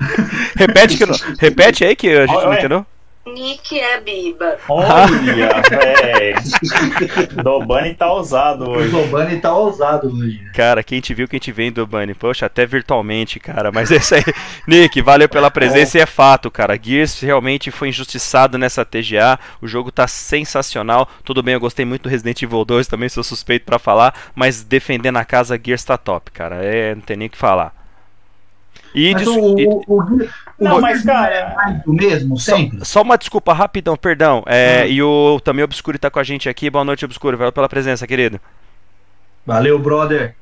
Repete, 0.56 0.96
que 0.96 1.04
repete 1.38 1.84
aí 1.84 1.94
que 1.94 2.08
a 2.08 2.26
gente 2.26 2.36
Olha, 2.36 2.46
não 2.46 2.54
entendeu. 2.54 2.86
Nick 3.26 3.78
é 3.80 4.00
Biba. 4.00 4.58
Olha, 4.68 5.06
velho. 5.68 7.42
Dobani 7.42 7.94
tá 7.94 8.12
ousado 8.12 8.64
O 8.64 8.70
hoje. 8.76 8.90
Zobani 8.90 9.40
tá 9.40 9.54
ousado 9.54 10.08
hoje. 10.08 10.40
Cara, 10.54 10.82
quem 10.82 11.00
te 11.00 11.14
viu, 11.14 11.26
quem 11.26 11.40
te 11.40 11.50
vem 11.50 11.72
do 11.72 11.86
Bunny. 11.86 12.14
Poxa, 12.14 12.46
até 12.46 12.66
virtualmente, 12.66 13.40
cara. 13.40 13.72
Mas 13.72 13.90
é 13.90 13.96
isso 13.96 14.14
aí. 14.14 14.22
Nick, 14.68 15.00
valeu 15.00 15.28
pela 15.28 15.50
presença 15.50 15.96
e 15.98 16.00
é 16.02 16.06
fato, 16.06 16.50
cara. 16.50 16.78
Gears 16.80 17.20
realmente 17.20 17.70
foi 17.70 17.88
injustiçado 17.88 18.58
nessa 18.58 18.84
TGA. 18.84 19.38
O 19.62 19.66
jogo 19.66 19.90
tá 19.90 20.06
sensacional. 20.06 21.08
Tudo 21.24 21.42
bem, 21.42 21.54
eu 21.54 21.60
gostei 21.60 21.86
muito 21.86 22.02
do 22.02 22.08
Resident 22.10 22.42
Evil 22.42 22.64
2, 22.64 22.86
também 22.86 23.08
sou 23.08 23.24
suspeito 23.24 23.64
pra 23.64 23.78
falar. 23.78 24.14
Mas 24.34 24.62
defendendo 24.62 25.16
a 25.16 25.24
casa, 25.24 25.60
Gears 25.62 25.84
tá 25.84 25.96
top, 25.96 26.30
cara. 26.30 26.56
É, 26.62 26.94
não 26.94 27.02
tem 27.02 27.16
nem 27.16 27.28
o 27.28 27.30
que 27.30 27.38
falar. 27.38 27.83
E, 28.94 29.12
Mas 29.12 29.22
des- 29.22 29.28
o, 29.28 29.40
o, 29.40 29.82
o, 29.88 30.00
o 30.02 30.28
Não, 30.58 30.78
o- 30.78 30.80
mas, 30.80 31.02
cara- 31.02 31.34
é 31.34 31.54
mais 31.54 31.82
do 31.82 31.92
mesmo, 31.92 32.38
sempre. 32.38 32.84
Só 32.84 33.02
uma 33.02 33.18
desculpa 33.18 33.52
rapidão, 33.52 33.96
perdão. 33.96 34.42
É, 34.46 34.88
E 34.88 35.02
o 35.02 35.40
também 35.42 35.64
Obscuro 35.64 35.98
tá 35.98 36.10
com 36.10 36.18
a 36.20 36.22
gente 36.22 36.48
aqui. 36.48 36.70
Boa 36.70 36.84
noite, 36.84 37.04
Obscuro. 37.04 37.36
Valeu 37.36 37.52
pela 37.52 37.68
presença, 37.68 38.06
querido. 38.06 38.40
Valeu, 39.44 39.78
brother. 39.78 40.34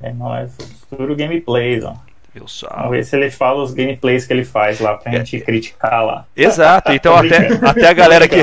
É 0.00 0.12
nóis. 0.12 0.52
Futuro 0.88 1.16
gameplays, 1.16 1.82
ó. 1.84 1.96
Viu 2.36 2.46
só? 2.46 2.68
Vamos 2.68 2.90
ver 2.90 3.02
se 3.02 3.16
ele 3.16 3.30
fala 3.30 3.62
os 3.62 3.72
gameplays 3.72 4.26
que 4.26 4.32
ele 4.34 4.44
faz 4.44 4.78
lá 4.78 4.94
pra 4.94 5.10
gente 5.10 5.40
criticar 5.40 6.04
lá. 6.04 6.26
Exato, 6.36 6.92
então 6.92 7.16
até, 7.16 7.48
até 7.62 7.88
a 7.88 7.92
galera 7.94 8.28
que. 8.28 8.36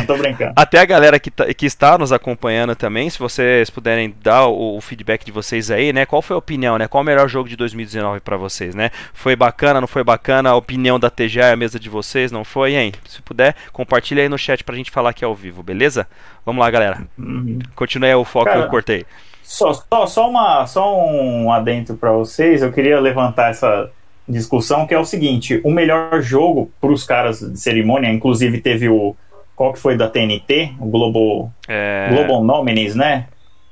Até 0.55 0.79
a 0.79 0.85
galera 0.85 1.19
que, 1.19 1.29
tá- 1.29 1.53
que 1.53 1.67
está 1.67 1.95
nos 1.95 2.11
acompanhando 2.11 2.75
também, 2.75 3.07
se 3.07 3.19
vocês 3.19 3.69
puderem 3.69 4.15
dar 4.23 4.47
o, 4.47 4.77
o 4.77 4.81
feedback 4.81 5.23
de 5.23 5.31
vocês 5.31 5.69
aí, 5.69 5.93
né? 5.93 6.07
Qual 6.07 6.23
foi 6.23 6.33
a 6.33 6.39
opinião, 6.39 6.75
né? 6.79 6.87
Qual 6.87 7.03
o 7.03 7.05
melhor 7.05 7.29
jogo 7.29 7.47
de 7.47 7.55
2019 7.55 8.19
pra 8.21 8.35
vocês, 8.35 8.73
né? 8.73 8.89
Foi 9.13 9.35
bacana, 9.35 9.79
não 9.79 9.87
foi 9.87 10.03
bacana? 10.03 10.49
A 10.49 10.55
opinião 10.55 10.99
da 10.99 11.11
TGA 11.11 11.45
é 11.45 11.51
a 11.51 11.55
mesa 11.55 11.79
de 11.79 11.87
vocês, 11.87 12.31
não 12.31 12.43
foi, 12.43 12.73
hein? 12.73 12.93
Se 13.07 13.21
puder, 13.21 13.55
compartilha 13.71 14.23
aí 14.23 14.29
no 14.29 14.39
chat 14.39 14.63
pra 14.63 14.75
gente 14.75 14.89
falar 14.89 15.11
aqui 15.11 15.23
ao 15.23 15.35
vivo, 15.35 15.61
beleza? 15.61 16.07
Vamos 16.43 16.61
lá, 16.61 16.71
galera. 16.71 17.03
Uhum. 17.15 17.59
Continue 17.75 18.09
aí 18.09 18.15
o 18.15 18.25
foco 18.25 18.45
que 18.47 18.53
Cara, 18.53 18.65
eu 18.65 18.69
cortei. 18.71 19.05
Só, 19.43 19.73
só, 19.73 20.07
só, 20.07 20.29
uma, 20.29 20.65
só 20.65 20.97
um 21.05 21.51
adentro 21.51 21.95
para 21.95 22.11
vocês. 22.11 22.61
Eu 22.61 22.71
queria 22.71 22.99
levantar 22.99 23.51
essa 23.51 23.89
discussão 24.27 24.87
que 24.87 24.93
é 24.93 24.99
o 24.99 25.05
seguinte: 25.05 25.59
o 25.63 25.71
melhor 25.71 26.21
jogo 26.21 26.71
para 26.81 26.91
os 26.91 27.03
caras 27.03 27.39
de 27.39 27.59
cerimônia, 27.59 28.09
inclusive 28.11 28.61
teve 28.61 28.89
o 28.89 29.15
qual 29.55 29.73
que 29.73 29.79
foi 29.79 29.95
da 29.95 30.07
TNT, 30.09 30.71
o 30.79 30.87
Global 30.87 31.51
É... 31.67 32.09
Global 32.11 32.43
Nominees, 32.43 32.95
né? 32.95 33.27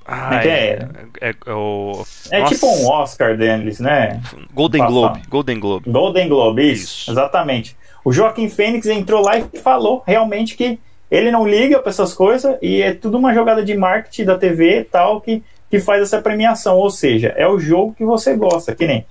Ah, 0.06 0.40
que 0.40 0.48
é, 0.48 0.88
é- 1.22 1.36
é 1.46 1.54
o 1.54 2.04
É 2.32 2.44
tipo 2.44 2.66
um 2.68 2.90
Oscar 2.90 3.38
deles, 3.38 3.80
né? 3.80 4.20
Golden. 4.54 4.86
Globe. 4.86 5.22
Golden 5.30 5.60
Globe. 5.60 5.90
Golden 5.90 6.28
Globe, 6.28 6.72
isso, 6.72 6.84
Isso. 7.02 7.12
exatamente. 7.12 7.78
O 8.04 8.12
Joaquim 8.12 8.50
Fênix 8.50 8.88
entrou 8.88 9.22
lá 9.24 9.38
e 9.38 9.44
falou 9.60 10.04
realmente 10.06 10.58
que 10.58 10.80
ele 11.10 11.30
não 11.32 11.48
liga 11.48 11.80
para 11.80 11.92
essas 11.92 12.14
coisas 12.14 12.58
e 12.62 12.82
é 12.82 12.94
tudo 12.94 13.18
uma 13.18 13.34
jogada 13.34 13.64
de 13.64 13.76
marketing 13.78 14.26
da 14.26 14.38
TV 14.38 14.80
e 14.80 14.84
tal 14.84 15.22
que, 15.22 15.44
que 15.72 15.80
faz 15.80 16.04
essa 16.04 16.22
premiação. 16.22 16.78
Ou 16.78 16.92
seja, 16.92 17.30
é 17.30 17.48
o 17.48 17.58
jogo 17.58 17.96
que 17.98 18.06
você 18.06 18.36
gosta. 18.36 18.76
Que 18.76 18.86
nem 18.86 19.06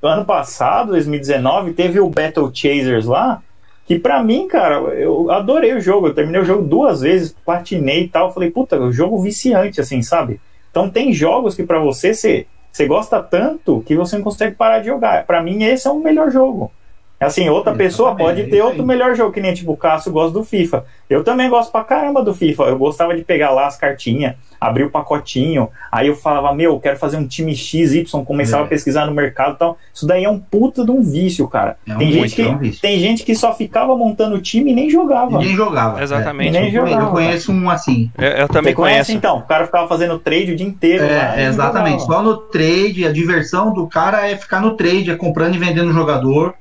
ano 0.00 0.24
passado, 0.24 0.92
2019, 0.92 1.72
teve 1.72 2.00
o 2.00 2.08
Battle 2.08 2.50
Chasers 2.54 3.04
lá. 3.04 3.42
Que 3.86 3.98
pra 3.98 4.22
mim, 4.22 4.48
cara, 4.48 4.76
eu 4.94 5.30
adorei 5.30 5.74
o 5.74 5.80
jogo. 5.80 6.06
Eu 6.06 6.14
terminei 6.14 6.40
o 6.40 6.44
jogo 6.44 6.62
duas 6.62 7.02
vezes, 7.02 7.34
platinei 7.44 8.04
e 8.04 8.08
tal. 8.08 8.32
Falei, 8.32 8.50
puta, 8.50 8.80
o 8.80 8.92
jogo 8.92 9.20
viciante, 9.20 9.80
assim, 9.80 10.00
sabe? 10.00 10.40
Então 10.70 10.88
tem 10.88 11.12
jogos 11.12 11.54
que 11.54 11.64
pra 11.64 11.78
você, 11.78 12.14
você 12.14 12.46
você 12.74 12.86
gosta 12.88 13.22
tanto 13.22 13.84
que 13.86 13.94
você 13.94 14.16
não 14.16 14.24
consegue 14.24 14.56
parar 14.56 14.80
de 14.80 14.86
jogar. 14.86 15.24
Pra 15.26 15.40
mim, 15.40 15.62
esse 15.62 15.86
é 15.86 15.90
o 15.92 16.00
melhor 16.00 16.32
jogo. 16.32 16.72
Assim, 17.26 17.48
outra 17.48 17.70
Exatamente, 17.72 17.78
pessoa 17.90 18.14
pode 18.14 18.40
é 18.42 18.44
ter 18.46 18.62
outro 18.62 18.84
melhor 18.86 19.14
jogo, 19.14 19.32
que 19.32 19.40
nem 19.40 19.54
tipo 19.54 19.72
o 19.72 19.76
Cássio 19.76 20.12
gosta 20.12 20.32
do 20.32 20.44
FIFA. 20.44 20.84
Eu 21.08 21.22
também 21.22 21.48
gosto 21.50 21.70
pra 21.70 21.84
caramba 21.84 22.22
do 22.22 22.34
FIFA. 22.34 22.64
Eu 22.64 22.78
gostava 22.78 23.14
de 23.14 23.22
pegar 23.22 23.50
lá 23.50 23.66
as 23.66 23.76
cartinhas, 23.76 24.34
abrir 24.60 24.84
o 24.84 24.90
pacotinho, 24.90 25.68
aí 25.92 26.06
eu 26.08 26.16
falava, 26.16 26.54
meu, 26.54 26.72
eu 26.72 26.80
quero 26.80 26.96
fazer 26.98 27.18
um 27.18 27.26
time 27.26 27.54
XY, 27.54 28.04
começava 28.24 28.62
É. 28.62 28.66
a 28.66 28.68
pesquisar 28.68 29.04
no 29.06 29.12
mercado 29.12 29.54
e 29.54 29.58
tal. 29.58 29.78
Isso 29.92 30.06
daí 30.06 30.24
é 30.24 30.30
um 30.30 30.38
puta 30.38 30.82
de 30.84 30.90
um 30.90 31.02
vício, 31.02 31.46
cara. 31.46 31.76
É 31.86 31.94
um 31.94 31.98
tem, 31.98 32.12
gente 32.12 32.34
que, 32.34 32.42
é 32.42 32.48
um 32.48 32.56
vício. 32.58 32.80
tem 32.80 32.98
gente 32.98 33.22
que 33.22 33.34
só 33.34 33.54
ficava 33.54 33.94
montando 33.96 34.36
o 34.36 34.40
time 34.40 34.72
e 34.72 34.74
nem 34.74 34.88
jogava. 34.88 35.38
Ninguém 35.38 35.54
jogava. 35.54 36.02
Exatamente. 36.02 36.56
É. 36.56 36.60
Nem 36.62 36.74
Eu, 36.74 36.86
jogava. 36.86 37.10
conheço 37.10 37.52
um 37.52 37.68
assim. 37.68 38.10
Eu, 38.16 38.28
eu 38.30 38.48
também 38.48 38.72
Você 38.72 38.76
conhece 38.76 38.96
conheço. 38.96 39.12
então? 39.12 39.38
O 39.38 39.42
cara 39.42 39.66
ficava 39.66 39.86
fazendo 39.86 40.18
trade 40.18 40.52
o 40.52 40.56
dia 40.56 40.66
inteiro. 40.66 41.04
lá, 41.04 41.36
É, 41.36 41.40
e 41.40 41.42
não 41.44 41.48
exatamente. 41.50 42.00
jogava. 42.00 42.14
Só 42.14 42.22
no 42.22 42.36
trade, 42.38 43.06
a 43.06 43.12
diversão 43.12 43.72
do 43.74 43.86
cara 43.86 44.26
é 44.28 44.36
ficar 44.36 44.60
no 44.60 44.74
trade, 44.76 45.10
é 45.10 45.16
comprando 45.16 45.54
e 45.54 45.58
vendendo 45.58 45.92
jogador. 45.92 46.54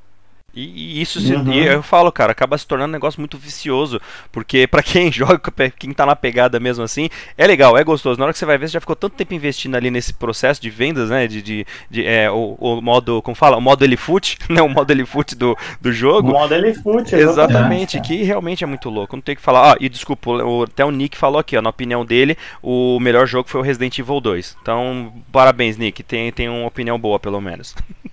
E, 0.56 1.00
e 1.00 1.02
isso 1.02 1.20
se- 1.20 1.34
Uhum. 1.34 1.52
e 1.52 1.66
eu 1.66 1.82
falo, 1.82 2.12
cara, 2.12 2.32
acaba 2.32 2.58
se 2.58 2.68
tornando 2.68 2.90
um 2.90 2.94
negócio 2.94 3.20
muito 3.20 3.38
vicioso. 3.38 4.00
Porque 4.32 4.68
pra 4.68 4.84
quem 4.84 5.10
joga, 5.12 5.52
pra 5.52 5.70
quem 5.70 5.92
tá 5.94 6.06
na 6.06 6.16
pegada 6.16 6.60
mesmo 6.60 6.84
assim, 6.84 7.10
é 7.38 7.48
legal, 7.48 7.76
é 7.78 7.84
gostoso. 7.84 8.20
Na 8.20 8.26
hora 8.26 8.34
que 8.34 8.38
você 8.40 8.46
vai 8.46 8.58
ver, 8.58 8.68
você 8.68 8.74
já 8.74 8.80
ficou 8.80 8.96
tanto 8.96 9.16
tempo 9.16 9.34
investindo 9.34 9.76
ali 9.76 9.90
nesse 9.90 10.14
processo 10.14 10.62
de 10.62 10.70
vendas, 10.70 11.10
né? 11.10 11.28
De, 11.28 11.42
de, 11.42 11.66
de, 11.90 12.06
é, 12.06 12.30
o, 12.30 12.56
o 12.60 12.82
modo, 12.82 13.22
como 13.24 13.34
fala? 13.36 13.58
O 13.58 13.62
modo 13.62 13.84
Elifoot, 13.84 14.38
né? 14.50 14.62
O 14.62 14.70
modo 14.70 14.92
Elifoot 14.92 15.36
do, 15.36 15.58
do 15.82 15.90
O 15.90 15.92
jogo. 15.94 16.32
modo 16.32 16.54
ele 16.54 16.74
fute, 16.74 17.16
Exatamente, 17.16 18.00
que 18.02 18.22
realmente 18.24 18.64
é 18.64 18.68
muito 18.68 18.90
louco. 18.90 19.16
Não 19.16 19.22
tem 19.22 19.34
o 19.34 19.36
que 19.36 19.42
falar. 19.42 19.74
Ah, 19.74 19.78
e 19.80 19.90
desculpa, 19.90 20.30
o- 20.30 20.64
até 20.64 20.86
o 20.86 20.92
Nick 20.92 21.18
falou 21.18 21.40
aqui, 21.40 21.58
ó, 21.58 21.62
na 21.62 21.70
opinião 21.72 22.06
dele, 22.06 22.38
o 22.62 23.00
melhor 23.00 23.26
jogo 23.26 23.50
foi 23.50 23.60
o 23.60 23.64
Resident 23.64 23.98
Evil 23.98 24.20
2. 24.22 24.56
Então, 24.62 25.12
parabéns, 25.32 25.78
Nick. 25.78 26.04
Tem, 26.04 26.32
tem 26.32 26.48
uma 26.48 26.68
opinião 26.68 27.00
boa, 27.00 27.20
pelo 27.20 27.42
menos. 27.42 27.74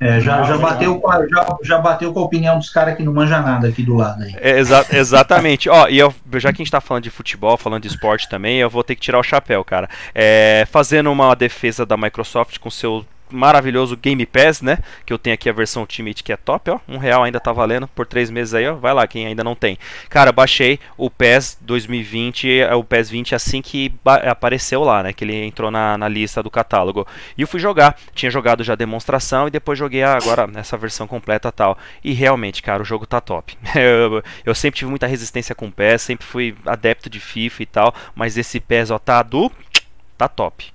É, 0.00 0.20
já, 0.20 0.38
Não, 0.38 0.44
já, 0.44 0.58
bateu 0.58 1.00
com 1.00 1.10
a, 1.10 1.26
já, 1.26 1.56
já 1.62 1.78
bateu 1.78 2.12
com 2.12 2.20
a 2.20 2.22
opinião 2.24 2.58
dos 2.58 2.68
caras 2.68 2.96
que 2.96 3.02
não 3.02 3.12
manja 3.12 3.40
nada 3.40 3.68
aqui 3.68 3.82
do 3.82 3.94
lado 3.94 4.22
aí. 4.22 4.34
É, 4.40 4.58
exa- 4.58 4.84
exatamente. 4.92 5.68
Ó, 5.68 5.88
e 5.88 5.98
eu, 5.98 6.12
já 6.34 6.52
que 6.52 6.60
a 6.60 6.64
gente 6.64 6.70
tá 6.70 6.80
falando 6.80 7.04
de 7.04 7.10
futebol, 7.10 7.56
falando 7.56 7.82
de 7.82 7.88
esporte 7.88 8.28
também, 8.28 8.58
eu 8.58 8.68
vou 8.68 8.82
ter 8.82 8.96
que 8.96 9.00
tirar 9.00 9.18
o 9.18 9.22
chapéu, 9.22 9.64
cara. 9.64 9.88
É, 10.14 10.66
fazendo 10.70 11.10
uma 11.10 11.34
defesa 11.34 11.86
da 11.86 11.96
Microsoft 11.96 12.58
com 12.58 12.70
seu 12.70 13.04
maravilhoso 13.34 13.96
Game 13.96 14.24
Pass, 14.26 14.62
né? 14.62 14.78
Que 15.04 15.12
eu 15.12 15.18
tenho 15.18 15.34
aqui 15.34 15.48
a 15.48 15.52
versão 15.52 15.82
Ultimate 15.82 16.22
que 16.22 16.32
é 16.32 16.36
top, 16.36 16.70
ó. 16.70 16.80
Um 16.88 16.98
real 16.98 17.22
ainda 17.22 17.40
tá 17.40 17.52
valendo 17.52 17.86
por 17.88 18.06
três 18.06 18.30
meses 18.30 18.54
aí, 18.54 18.66
ó. 18.66 18.74
Vai 18.74 18.94
lá, 18.94 19.06
quem 19.06 19.26
ainda 19.26 19.44
não 19.44 19.54
tem. 19.54 19.78
Cara, 20.08 20.32
baixei 20.32 20.78
o 20.96 21.10
PES 21.10 21.58
2020, 21.60 22.60
é, 22.60 22.74
o 22.74 22.84
PES 22.84 23.10
20 23.10 23.34
assim 23.34 23.60
que 23.60 23.92
apareceu 24.04 24.82
lá, 24.82 25.02
né? 25.02 25.12
Que 25.12 25.24
ele 25.24 25.44
entrou 25.44 25.70
na, 25.70 25.98
na 25.98 26.08
lista 26.08 26.42
do 26.42 26.50
catálogo. 26.50 27.06
E 27.36 27.42
eu 27.42 27.48
fui 27.48 27.60
jogar. 27.60 27.98
Tinha 28.14 28.30
jogado 28.30 28.64
já 28.64 28.74
demonstração 28.74 29.48
e 29.48 29.50
depois 29.50 29.78
joguei 29.78 30.02
agora 30.02 30.48
essa 30.54 30.76
versão 30.76 31.06
completa 31.06 31.50
tal. 31.52 31.76
E 32.02 32.12
realmente, 32.12 32.62
cara, 32.62 32.82
o 32.82 32.86
jogo 32.86 33.06
tá 33.06 33.20
top. 33.20 33.56
Eu, 33.74 34.22
eu 34.46 34.54
sempre 34.54 34.78
tive 34.78 34.88
muita 34.88 35.06
resistência 35.06 35.54
com 35.54 35.66
o 35.66 35.72
PES, 35.72 36.02
sempre 36.02 36.24
fui 36.24 36.54
adepto 36.64 37.10
de 37.10 37.18
FIFA 37.18 37.62
e 37.62 37.66
tal. 37.66 37.94
Mas 38.14 38.36
esse 38.36 38.60
PES, 38.60 38.90
ó, 38.90 38.98
tá 38.98 39.22
do. 39.22 39.50
Tá 40.16 40.28
top. 40.28 40.73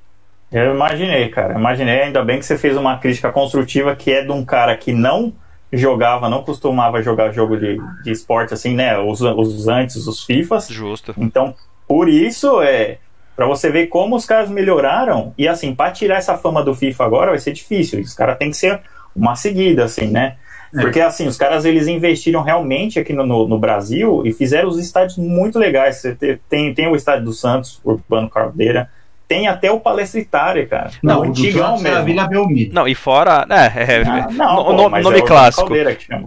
Eu 0.52 0.74
imaginei, 0.74 1.30
cara. 1.30 1.54
Imaginei, 1.58 2.02
ainda 2.04 2.24
bem 2.24 2.40
que 2.40 2.46
você 2.46 2.58
fez 2.58 2.76
uma 2.76 2.98
crítica 2.98 3.32
construtiva 3.32 3.96
que 3.96 4.12
é 4.12 4.24
de 4.24 4.32
um 4.32 4.44
cara 4.44 4.76
que 4.76 4.92
não 4.92 5.32
jogava, 5.72 6.28
não 6.28 6.42
costumava 6.44 7.02
jogar 7.04 7.32
jogo 7.32 7.56
de, 7.56 7.78
de 8.04 8.12
esporte 8.12 8.54
assim, 8.54 8.74
né? 8.74 8.98
Os, 8.98 9.22
os 9.22 9.68
antes, 9.68 10.08
os 10.08 10.24
FIFAs. 10.26 10.68
Justo. 10.68 11.14
Então, 11.18 11.54
por 11.88 12.10
isso, 12.10 12.62
é. 12.62 12.98
Pra 13.36 13.46
você 13.46 13.70
ver 13.70 13.88
como 13.88 14.16
os 14.16 14.26
caras 14.26 14.50
melhoraram. 14.50 15.34
E 15.38 15.48
assim, 15.48 15.74
pra 15.74 15.92
tirar 15.92 16.18
essa 16.18 16.38
fama 16.38 16.64
do 16.64 16.76
FIFA 16.76 17.06
agora 17.06 17.30
vai 17.32 17.40
ser 17.40 17.54
difícil. 17.54 18.02
Os 18.02 18.14
caras 18.14 18.38
tem 18.38 18.50
que 18.50 18.58
ser 18.58 18.82
uma 19.16 19.36
seguida, 19.36 19.86
assim, 19.86 20.08
né? 20.08 20.36
É. 20.76 20.82
Porque 20.82 21.00
assim, 21.00 21.26
os 21.28 21.38
caras 21.38 21.64
eles 21.66 21.88
investiram 21.88 22.42
realmente 22.42 23.00
aqui 23.00 23.14
no, 23.14 23.26
no, 23.26 23.48
no 23.48 23.58
Brasil 23.60 24.24
e 24.26 24.34
fizeram 24.34 24.68
os 24.68 24.78
estádios 24.80 25.18
muito 25.18 25.58
legais. 25.58 25.98
Você 25.98 26.16
te- 26.16 26.40
tem, 26.50 26.74
tem 26.74 26.88
o 26.88 26.96
estádio 26.96 27.26
do 27.26 27.34
Santos, 27.34 27.80
Urbano 27.84 28.30
Caldeira, 28.30 28.90
tem 29.30 29.48
até 29.48 29.72
o 29.72 29.80
Palestra 29.80 30.20
Itália, 30.20 30.66
cara. 30.66 30.90
Não, 31.04 31.20
o 31.20 31.22
o 31.22 31.24
antigão 31.26 31.78
é 31.78 31.82
mesmo. 31.84 32.04
Vila 32.04 32.28
Belmiro. 32.28 32.74
Não, 32.74 32.88
e 32.88 32.96
fora. 32.96 33.46
É, 33.48 33.94
é, 33.94 34.02
Ah, 34.02 34.28
não, 34.32 34.56
pô, 34.66 34.74
nome 34.74 35.20
é 35.20 35.22
o 35.22 35.26
clássico. 35.26 35.70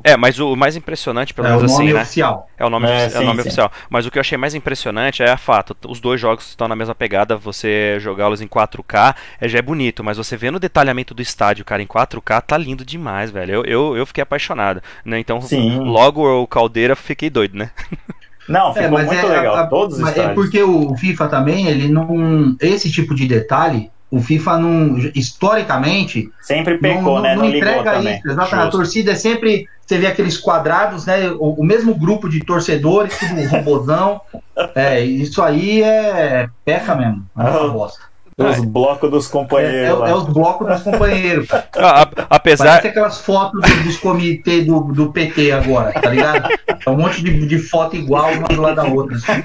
É, 0.04 0.16
mas 0.16 0.38
o 0.38 0.54
mais 0.54 0.76
impressionante, 0.76 1.34
pelo 1.34 1.48
É 1.48 1.50
o 1.50 1.56
menos 1.56 1.72
assim, 1.72 1.82
nome 1.82 1.94
né? 1.94 2.00
oficial. 2.02 2.48
É 2.56 2.64
o 2.64 2.70
nome, 2.70 2.86
É, 2.86 3.02
é 3.02 3.06
o 3.08 3.10
sim, 3.10 3.24
nome 3.24 3.34
sim. 3.34 3.40
oficial. 3.40 3.72
Mas 3.90 4.06
o 4.06 4.10
que 4.10 4.18
eu 4.18 4.20
achei 4.20 4.38
mais 4.38 4.54
impressionante 4.54 5.20
é 5.20 5.30
a 5.30 5.36
fato. 5.36 5.76
Os 5.88 6.00
dois 6.00 6.20
jogos 6.20 6.46
estão 6.48 6.68
na 6.68 6.76
mesma 6.76 6.94
pegada, 6.94 7.36
você 7.36 7.96
jogá-los 7.98 8.40
em 8.40 8.46
4K 8.46 9.16
é, 9.40 9.48
já 9.48 9.58
é 9.58 9.62
bonito, 9.62 10.04
mas 10.04 10.16
você 10.16 10.36
vendo 10.36 10.54
o 10.56 10.60
detalhamento 10.60 11.12
do 11.12 11.20
estádio, 11.20 11.64
cara, 11.64 11.82
em 11.82 11.86
4K, 11.86 12.40
tá 12.40 12.56
lindo 12.56 12.84
demais, 12.84 13.32
velho. 13.32 13.52
Eu, 13.52 13.64
eu, 13.64 13.96
eu 13.96 14.06
fiquei 14.06 14.22
apaixonado. 14.22 14.80
Né? 15.04 15.18
Então, 15.18 15.40
Sim. 15.40 15.80
logo 15.80 16.24
o 16.24 16.46
Caldeira 16.46 16.94
fiquei 16.94 17.28
doido, 17.28 17.58
né? 17.58 17.70
Não, 18.48 18.72
ficou 18.74 18.90
muito 18.98 19.12
é, 19.12 19.22
legal. 19.22 19.54
a- 19.56 19.60
a- 19.62 19.66
Todos 19.66 19.96
os 19.96 20.02
mas 20.02 20.16
é 20.16 20.28
porque 20.28 20.62
o 20.62 20.94
FIFA 20.96 21.28
também, 21.28 21.66
ele 21.68 21.88
não. 21.88 22.56
Esse 22.60 22.90
tipo 22.90 23.14
de 23.14 23.26
detalhe, 23.26 23.90
o 24.10 24.20
FIFA 24.20 24.58
não. 24.58 24.98
Historicamente, 25.14 26.30
Sempre 26.40 26.78
pecou, 26.78 27.16
não, 27.16 27.22
né? 27.22 27.34
não 27.36 27.42
Não, 27.44 27.54
entrega 27.54 27.92
também. 27.92 28.16
isso. 28.18 28.26
Exatamente. 28.28 28.54
A 28.54 28.58
Justo. 28.64 28.76
torcida 28.78 29.12
é 29.12 29.14
sempre. 29.14 29.66
Você 29.86 29.98
vê 29.98 30.06
aqueles 30.06 30.38
quadrados, 30.38 31.06
né? 31.06 31.30
O, 31.32 31.60
o 31.60 31.64
mesmo 31.64 31.94
grupo 31.94 32.28
de 32.28 32.40
torcedores, 32.44 33.16
tudo 33.18 33.42
robozão. 33.48 34.20
É, 34.74 35.00
isso 35.00 35.42
aí 35.42 35.82
é. 35.82 36.46
peca 36.62 36.94
mesmo. 36.94 37.24
É 37.38 37.42
uma 37.42 37.68
bosta. 37.70 38.00
Os 38.38 38.64
blocos 38.64 39.10
dos 39.10 39.26
companheiros. 39.28 40.00
É, 40.00 40.06
é, 40.06 40.10
é 40.10 40.14
os 40.14 40.24
blocos 40.24 40.66
dos 40.66 40.82
companheiros, 40.82 41.48
cara. 41.48 41.68
Ah, 41.76 42.02
a- 42.02 42.26
apesar. 42.30 42.64
Parece 42.66 42.88
aquelas 42.88 43.18
fotos 43.20 43.60
do- 43.60 43.82
dos 43.84 43.96
comitês 43.98 44.66
do, 44.66 44.80
do 44.80 45.12
PT 45.12 45.52
agora, 45.52 45.92
tá 45.92 46.08
ligado? 46.10 46.48
É 46.84 46.90
um 46.90 46.96
monte 46.96 47.22
de, 47.22 47.46
de 47.46 47.58
foto 47.58 47.94
igual 47.96 48.32
uma 48.32 48.48
do 48.48 48.60
lado 48.60 48.76
da 48.76 48.84
outra. 48.84 49.16
assim. 49.16 49.44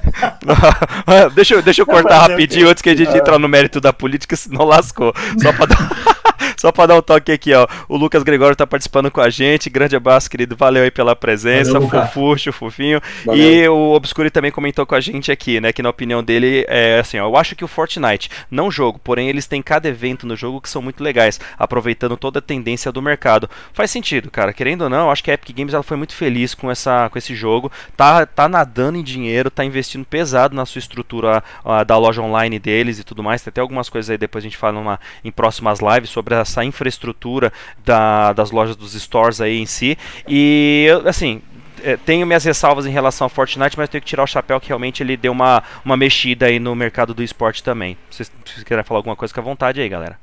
deixa, 1.36 1.56
eu- 1.56 1.62
deixa 1.62 1.82
eu 1.82 1.86
cortar 1.86 2.18
o 2.18 2.30
rapidinho 2.30 2.70
antes 2.70 2.82
que 2.82 2.90
a 2.90 2.96
gente 2.96 3.16
entrar 3.16 3.38
no 3.38 3.48
mérito 3.48 3.82
da 3.82 3.92
política, 3.92 4.36
senão 4.36 4.66
lascou. 4.66 5.14
Só 5.42 5.52
pra 5.54 5.66
dar. 5.66 5.92
Só 6.58 6.72
pra 6.72 6.88
dar 6.88 6.96
um 6.96 7.02
toque 7.02 7.32
aqui, 7.32 7.54
ó. 7.54 7.68
O 7.88 7.96
Lucas 7.96 8.24
Gregório 8.24 8.56
tá 8.56 8.66
participando 8.66 9.12
com 9.12 9.22
a 9.22 9.30
gente. 9.30 9.70
Grande 9.70 9.96
abraço, 9.96 10.30
querido. 10.30 10.56
Valeu 10.56 10.84
aí 10.84 10.92
pela 10.92 11.16
presença. 11.16 11.74
Valeu. 11.74 11.88
Fofuxo, 11.90 12.52
fofinho. 12.52 13.00
Valeu. 13.26 13.44
E 13.44 13.68
o 13.70 13.92
Obscuri 13.94 14.32
também 14.32 14.52
comentou 14.52 14.86
com 14.86 14.96
a 14.96 15.00
gente 15.00 15.32
aqui, 15.32 15.62
né? 15.62 15.72
Que 15.72 15.84
na 15.84 15.90
opinião 15.90 16.24
dele 16.24 16.66
é 16.68 17.00
assim, 17.00 17.20
ó. 17.20 17.28
Eu 17.28 17.38
acho 17.38 17.56
que 17.56 17.64
o 17.64 17.68
Fortnite, 17.68 18.30
não 18.50 18.72
jogo, 18.72 19.00
porém 19.04 19.30
eles 19.30 19.46
têm 19.46 19.62
cada 19.62 19.88
evento 19.88 20.26
no 20.26 20.36
jogo 20.36 20.60
que 20.60 20.70
são 20.70 20.82
muito 20.82 21.04
legais, 21.04 21.40
aproveitando 21.58 22.18
toda 22.18 22.40
a 22.40 22.42
tendência 22.42 22.92
do 22.92 23.02
mercado. 23.02 23.50
Faz 23.72 23.92
sentido, 23.92 24.32
cara. 24.32 24.52
Querendo 24.52 24.84
ou 24.84 24.90
não, 24.90 25.06
eu 25.06 25.12
acho 25.12 25.24
que 25.24 25.30
a 25.30 25.36
Epic 25.36 25.56
Games 25.56 25.74
ela 25.74 25.84
foi 25.84 25.98
muito 25.98 26.16
feliz 26.16 26.56
com, 26.56 26.72
essa, 26.72 27.10
com 27.10 27.18
esse 27.18 27.36
jogo. 27.36 27.72
Tá, 27.96 28.26
tá 28.26 28.50
nadando 28.50 28.98
em 28.98 29.04
dinheiro, 29.04 29.52
tá 29.52 29.64
investindo 29.64 30.06
pesado 30.06 30.56
na 30.56 30.66
sua 30.66 30.80
estrutura 30.80 31.44
ah, 31.64 31.84
da 31.84 31.98
loja 31.98 32.22
online 32.22 32.58
deles 32.58 33.00
e 33.00 33.04
tudo 33.04 33.24
mais. 33.24 33.42
Tem 33.42 33.52
até 33.52 33.62
algumas 33.62 33.90
coisas 33.90 34.10
aí 34.10 34.18
depois 34.18 34.44
a 34.44 34.48
gente 34.48 34.58
fala 34.58 34.74
numa, 34.74 35.00
em 35.24 35.32
próximas 35.32 35.80
lives 35.80 36.10
sobre 36.10 36.36
essa 36.48 36.64
infraestrutura 36.64 37.52
da- 37.86 38.34
das 38.34 38.52
lojas 38.52 38.76
dos 38.76 38.94
stores 38.94 39.40
aí 39.42 39.58
em 39.60 39.66
si. 39.66 39.98
E 40.28 40.86
eu, 40.90 41.08
assim, 41.08 41.42
é, 41.84 41.96
tenho 41.98 42.26
minhas 42.26 42.44
ressalvas 42.44 42.86
em 42.86 42.92
relação 42.92 43.26
ao 43.26 43.30
Fortnite, 43.30 43.78
mas 43.78 43.90
tenho 43.90 44.02
que 44.02 44.08
tirar 44.08 44.24
o 44.24 44.28
chapéu 44.28 44.60
que 44.60 44.68
realmente 44.70 45.04
ele 45.04 45.16
deu 45.16 45.32
uma, 45.32 45.62
uma 45.86 45.96
mexida 45.96 46.48
aí 46.48 46.60
no 46.60 46.74
mercado 46.76 47.14
do 47.14 47.22
esporte 47.24 47.62
também. 47.64 47.96
Se 48.10 48.18
vocês 48.18 48.28
se 48.46 48.52
vocês 48.54 48.64
quiserem 48.64 48.84
falar 48.84 49.00
alguma 49.00 49.16
coisa, 49.16 49.32
fica 49.32 49.42
à 49.42 49.44
vontade 49.44 49.80
aí, 49.82 49.88
galera. 49.90 50.18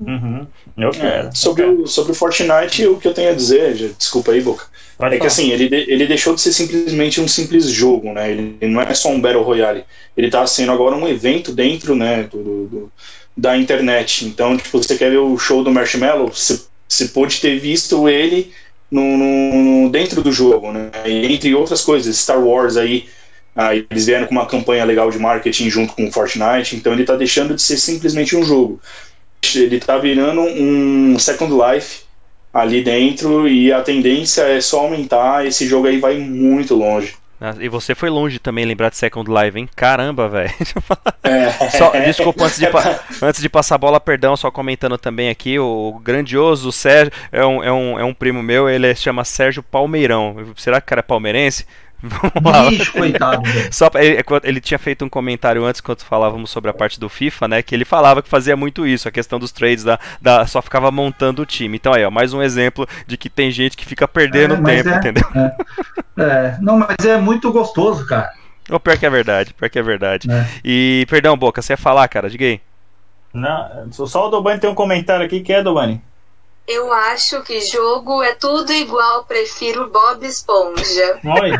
Uhum. 0.00 0.46
Eu 0.76 0.90
quero. 0.92 1.28
É, 1.28 1.30
sobre, 1.32 1.64
o, 1.64 1.86
sobre 1.88 2.12
o 2.12 2.14
Fortnite, 2.14 2.86
o 2.86 2.98
que 2.98 3.08
eu 3.08 3.12
tenho 3.14 3.30
a 3.30 3.34
dizer, 3.34 3.74
já- 3.74 3.88
desculpa 3.98 4.30
aí, 4.30 4.40
Boca, 4.40 4.64
Pode 4.96 5.14
é 5.16 5.18
que 5.18 5.18
falar. 5.18 5.26
assim, 5.26 5.50
ele, 5.50 5.68
de- 5.68 5.90
ele 5.90 6.06
deixou 6.06 6.34
de 6.36 6.40
ser 6.40 6.52
simplesmente 6.52 7.20
um 7.20 7.26
simples 7.26 7.66
jogo, 7.68 8.12
né? 8.12 8.30
Ele 8.30 8.56
não 8.62 8.80
é 8.80 8.94
só 8.94 9.08
um 9.10 9.20
Battle 9.20 9.42
Royale. 9.42 9.82
Ele 10.16 10.30
tá 10.30 10.46
sendo 10.46 10.70
agora 10.70 10.94
um 10.94 11.08
evento 11.08 11.50
dentro, 11.52 11.96
né, 11.96 12.22
do, 12.24 12.42
do- 12.42 12.66
do- 12.68 12.92
da 13.38 13.56
internet. 13.56 14.26
Então, 14.26 14.56
tipo, 14.58 14.78
você 14.82 14.98
quer 14.98 15.10
ver 15.10 15.18
o 15.18 15.38
show 15.38 15.64
do 15.64 15.70
Marshmallow, 15.72 16.28
você, 16.28 16.60
você 16.88 17.06
pode 17.08 17.40
ter 17.40 17.58
visto 17.60 18.08
ele 18.08 18.52
no, 18.90 19.16
no- 19.18 19.90
dentro 19.90 20.22
do 20.22 20.32
jogo, 20.32 20.72
né? 20.72 20.90
E 21.06 21.26
entre 21.34 21.54
outras 21.54 21.82
coisas, 21.82 22.16
Star 22.18 22.40
Wars 22.44 22.76
aí, 22.76 23.08
ah, 23.56 23.74
eles 23.74 24.06
vieram 24.06 24.26
com 24.26 24.32
uma 24.34 24.46
campanha 24.46 24.84
legal 24.84 25.10
de 25.10 25.18
marketing 25.18 25.70
junto 25.70 25.94
com 25.94 26.06
o 26.08 26.12
Fortnite, 26.12 26.76
então 26.76 26.92
ele 26.92 27.04
tá 27.04 27.16
deixando 27.16 27.54
de 27.54 27.62
ser 27.62 27.78
simplesmente 27.78 28.36
um 28.36 28.44
jogo. 28.44 28.80
Ele 29.54 29.80
tá 29.80 29.98
virando 29.98 30.42
um 30.42 31.18
Second 31.18 31.52
Life 31.54 32.02
ali 32.52 32.82
dentro 32.82 33.48
e 33.48 33.72
a 33.72 33.82
tendência 33.82 34.42
é 34.42 34.60
só 34.60 34.80
aumentar. 34.80 35.46
Esse 35.46 35.66
jogo 35.66 35.86
aí 35.88 35.98
vai 36.00 36.18
muito 36.18 36.74
longe. 36.74 37.16
Ah, 37.40 37.54
E 37.60 37.68
você 37.68 37.94
foi 37.94 38.10
longe 38.10 38.38
também 38.38 38.64
lembrar 38.64 38.90
de 38.90 38.96
Second 38.96 39.30
Life, 39.30 39.58
hein? 39.58 39.68
Caramba, 39.76 40.28
velho. 40.28 40.50
É. 41.22 41.70
Só, 41.70 41.90
desculpa, 41.90 42.44
antes 42.44 42.58
de, 42.58 42.66
antes 43.22 43.40
de 43.40 43.48
passar 43.48 43.74
a 43.76 43.78
bola, 43.78 44.00
perdão, 44.00 44.36
só 44.36 44.50
comentando 44.50 44.96
também 44.98 45.28
aqui, 45.28 45.58
o 45.58 46.00
grandioso 46.02 46.72
Sérgio, 46.72 47.12
é 47.30 47.44
um, 47.44 47.62
é 47.62 47.72
um, 47.72 47.98
é 47.98 48.04
um 48.04 48.14
primo 48.14 48.42
meu, 48.42 48.68
ele 48.68 48.94
se 48.94 49.02
chama 49.02 49.24
Sérgio 49.24 49.62
Palmeirão. 49.62 50.36
Será 50.56 50.80
que 50.80 50.86
o 50.86 50.88
cara 50.88 51.00
é 51.00 51.02
palmeirense? 51.02 51.66
Bicho, 52.70 52.92
coitado. 52.92 53.42
Só 53.72 53.90
ele, 53.96 54.22
ele 54.44 54.60
tinha 54.60 54.78
feito 54.78 55.04
um 55.04 55.08
comentário 55.08 55.64
antes, 55.64 55.80
quando 55.80 56.02
falávamos 56.02 56.50
sobre 56.50 56.70
a 56.70 56.74
parte 56.74 56.98
do 57.00 57.08
FIFA, 57.08 57.48
né? 57.48 57.62
Que 57.62 57.74
ele 57.74 57.84
falava 57.84 58.22
que 58.22 58.28
fazia 58.28 58.56
muito 58.56 58.86
isso, 58.86 59.08
a 59.08 59.12
questão 59.12 59.38
dos 59.38 59.50
trades, 59.52 59.82
da, 59.84 59.98
da- 60.20 60.46
só 60.46 60.62
ficava 60.62 60.90
montando 60.90 61.42
o 61.42 61.46
time. 61.46 61.76
Então 61.76 61.92
aí, 61.92 62.04
ó, 62.04 62.10
mais 62.10 62.32
um 62.32 62.42
exemplo 62.42 62.86
de 63.06 63.16
que 63.16 63.28
tem 63.28 63.50
gente 63.50 63.76
que 63.76 63.84
fica 63.84 64.06
perdendo 64.06 64.54
É, 64.54 64.62
tempo, 64.62 64.88
é. 64.90 64.96
entendeu? 64.96 65.24
É, 66.16 66.56
não, 66.60 66.78
mas 66.78 66.96
é 67.04 67.16
muito 67.16 67.52
gostoso, 67.52 68.06
cara. 68.06 68.30
O 68.70 68.78
pior 68.78 68.98
que 68.98 69.06
é 69.06 69.10
verdade, 69.10 69.54
pior 69.54 69.68
que 69.70 69.78
é 69.78 69.82
verdade. 69.82 70.30
É. 70.30 70.46
E, 70.64 71.06
perdão, 71.08 71.36
Boca, 71.36 71.62
você 71.62 71.72
ia 71.72 71.76
falar, 71.76 72.06
cara, 72.08 72.28
diga 72.30 72.44
aí. 72.44 72.60
Não, 73.32 73.90
só 73.92 74.26
o 74.26 74.30
Dobani 74.30 74.58
tem 74.60 74.70
um 74.70 74.74
comentário 74.74 75.24
aqui 75.24 75.40
que 75.40 75.52
é, 75.52 75.62
Dobani. 75.62 76.00
Eu 76.70 76.92
acho 76.92 77.42
que 77.44 77.62
jogo 77.62 78.22
é 78.22 78.34
tudo 78.34 78.70
igual, 78.74 79.24
prefiro 79.24 79.88
Bob 79.90 80.22
Esponja. 80.26 81.18
Olha. 81.24 81.58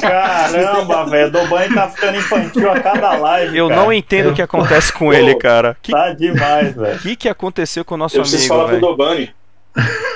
Caramba, 0.00 1.04
velho. 1.06 1.28
O 1.28 1.30
Dobani 1.30 1.72
tá 1.72 1.88
ficando 1.88 2.18
infantil 2.18 2.68
a 2.70 2.80
cada 2.80 3.12
live. 3.16 3.56
Eu 3.56 3.68
cara. 3.68 3.80
não 3.80 3.92
entendo 3.92 4.26
eu- 4.26 4.32
o 4.32 4.34
que 4.34 4.42
acontece 4.42 4.92
com 4.92 5.12
ele, 5.12 5.36
cara. 5.36 5.76
Que, 5.80 5.92
Tá 5.92 6.10
demais, 6.12 6.74
velho. 6.74 6.98
que 6.98 7.14
que 7.14 7.28
aconteceu 7.28 7.84
com 7.84 7.94
o 7.94 7.98
nosso 7.98 8.16
Eu 8.16 8.22
preciso 8.22 8.42
amigo, 8.52 8.54
falar 8.54 8.64
pro 8.64 8.80
velho? 8.80 8.86
Dobani. 8.96 9.34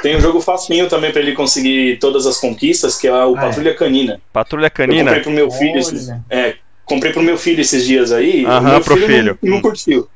Tem 0.02 0.16
um 0.16 0.20
jogo 0.20 0.40
facinho 0.40 0.88
também 0.88 1.12
pra 1.12 1.20
ele 1.20 1.32
conseguir 1.34 1.98
todas 2.00 2.26
as 2.26 2.38
conquistas, 2.38 2.96
que 2.98 3.06
é 3.06 3.12
o 3.12 3.36
Ah, 3.36 3.38
é. 3.38 3.46
Patrulha 3.46 3.74
Canina. 3.74 4.20
Patrulha 4.32 4.66
Eu 4.66 4.70
Canina? 4.70 5.04
comprei 5.04 5.22
pro 5.22 5.30
meu 5.32 5.50
filho 5.52 5.80
Olha. 5.86 6.20
é, 6.30 6.54
comprei 6.84 7.12
pro 7.12 7.22
meu 7.22 7.36
filho 7.38 7.60
esses 7.60 7.84
dias 7.86 8.10
aí. 8.10 8.44
Aham, 8.46 8.58
o 8.58 8.62
meu 8.72 8.80
pro 8.80 8.96
filho. 8.96 9.38
Não, 9.42 9.50
não 9.54 9.60
curtiu. 9.60 10.08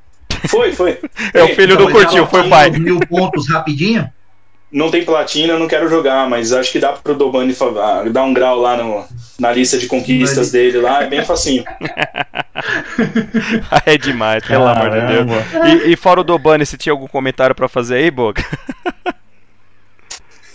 Foi, 0.48 0.72
foi. 0.72 0.98
É, 1.32 1.42
o 1.42 1.54
filho 1.54 1.78
não 1.78 1.88
Então, 1.88 2.00
curtiu, 2.00 2.22
já 2.22 2.26
foi 2.26 2.48
pai. 2.48 2.70
Mil 2.70 2.98
pontos 3.00 3.48
rapidinho? 3.48 4.08
Não 4.70 4.90
tem 4.90 5.04
platina, 5.04 5.52
eu 5.52 5.58
não 5.58 5.68
quero 5.68 5.88
jogar, 5.88 6.28
mas 6.28 6.52
acho 6.52 6.72
que 6.72 6.80
dá 6.80 6.92
pro 6.92 7.14
Dobani 7.14 7.54
ah, 7.80 8.04
dar 8.10 8.24
um 8.24 8.34
grau 8.34 8.58
lá 8.58 8.76
no, 8.76 9.04
na 9.38 9.52
lista 9.52 9.78
de 9.78 9.86
conquistas 9.86 10.50
dele 10.50 10.80
lá, 10.80 11.04
é 11.04 11.06
bem 11.06 11.24
facinho. 11.24 11.62
é 13.86 13.96
demais, 13.96 14.44
pelo 14.44 14.66
amor 14.66 14.90
de 14.90 15.00
Deus. 15.00 15.44
Caramba. 15.52 15.84
E, 15.86 15.92
e 15.92 15.96
fora 15.96 16.22
o 16.22 16.24
Dobani, 16.24 16.66
você 16.66 16.76
tinha 16.76 16.92
algum 16.92 17.06
comentário 17.06 17.54
pra 17.54 17.68
fazer 17.68 17.96
aí, 17.96 18.10
Boca? 18.10 18.44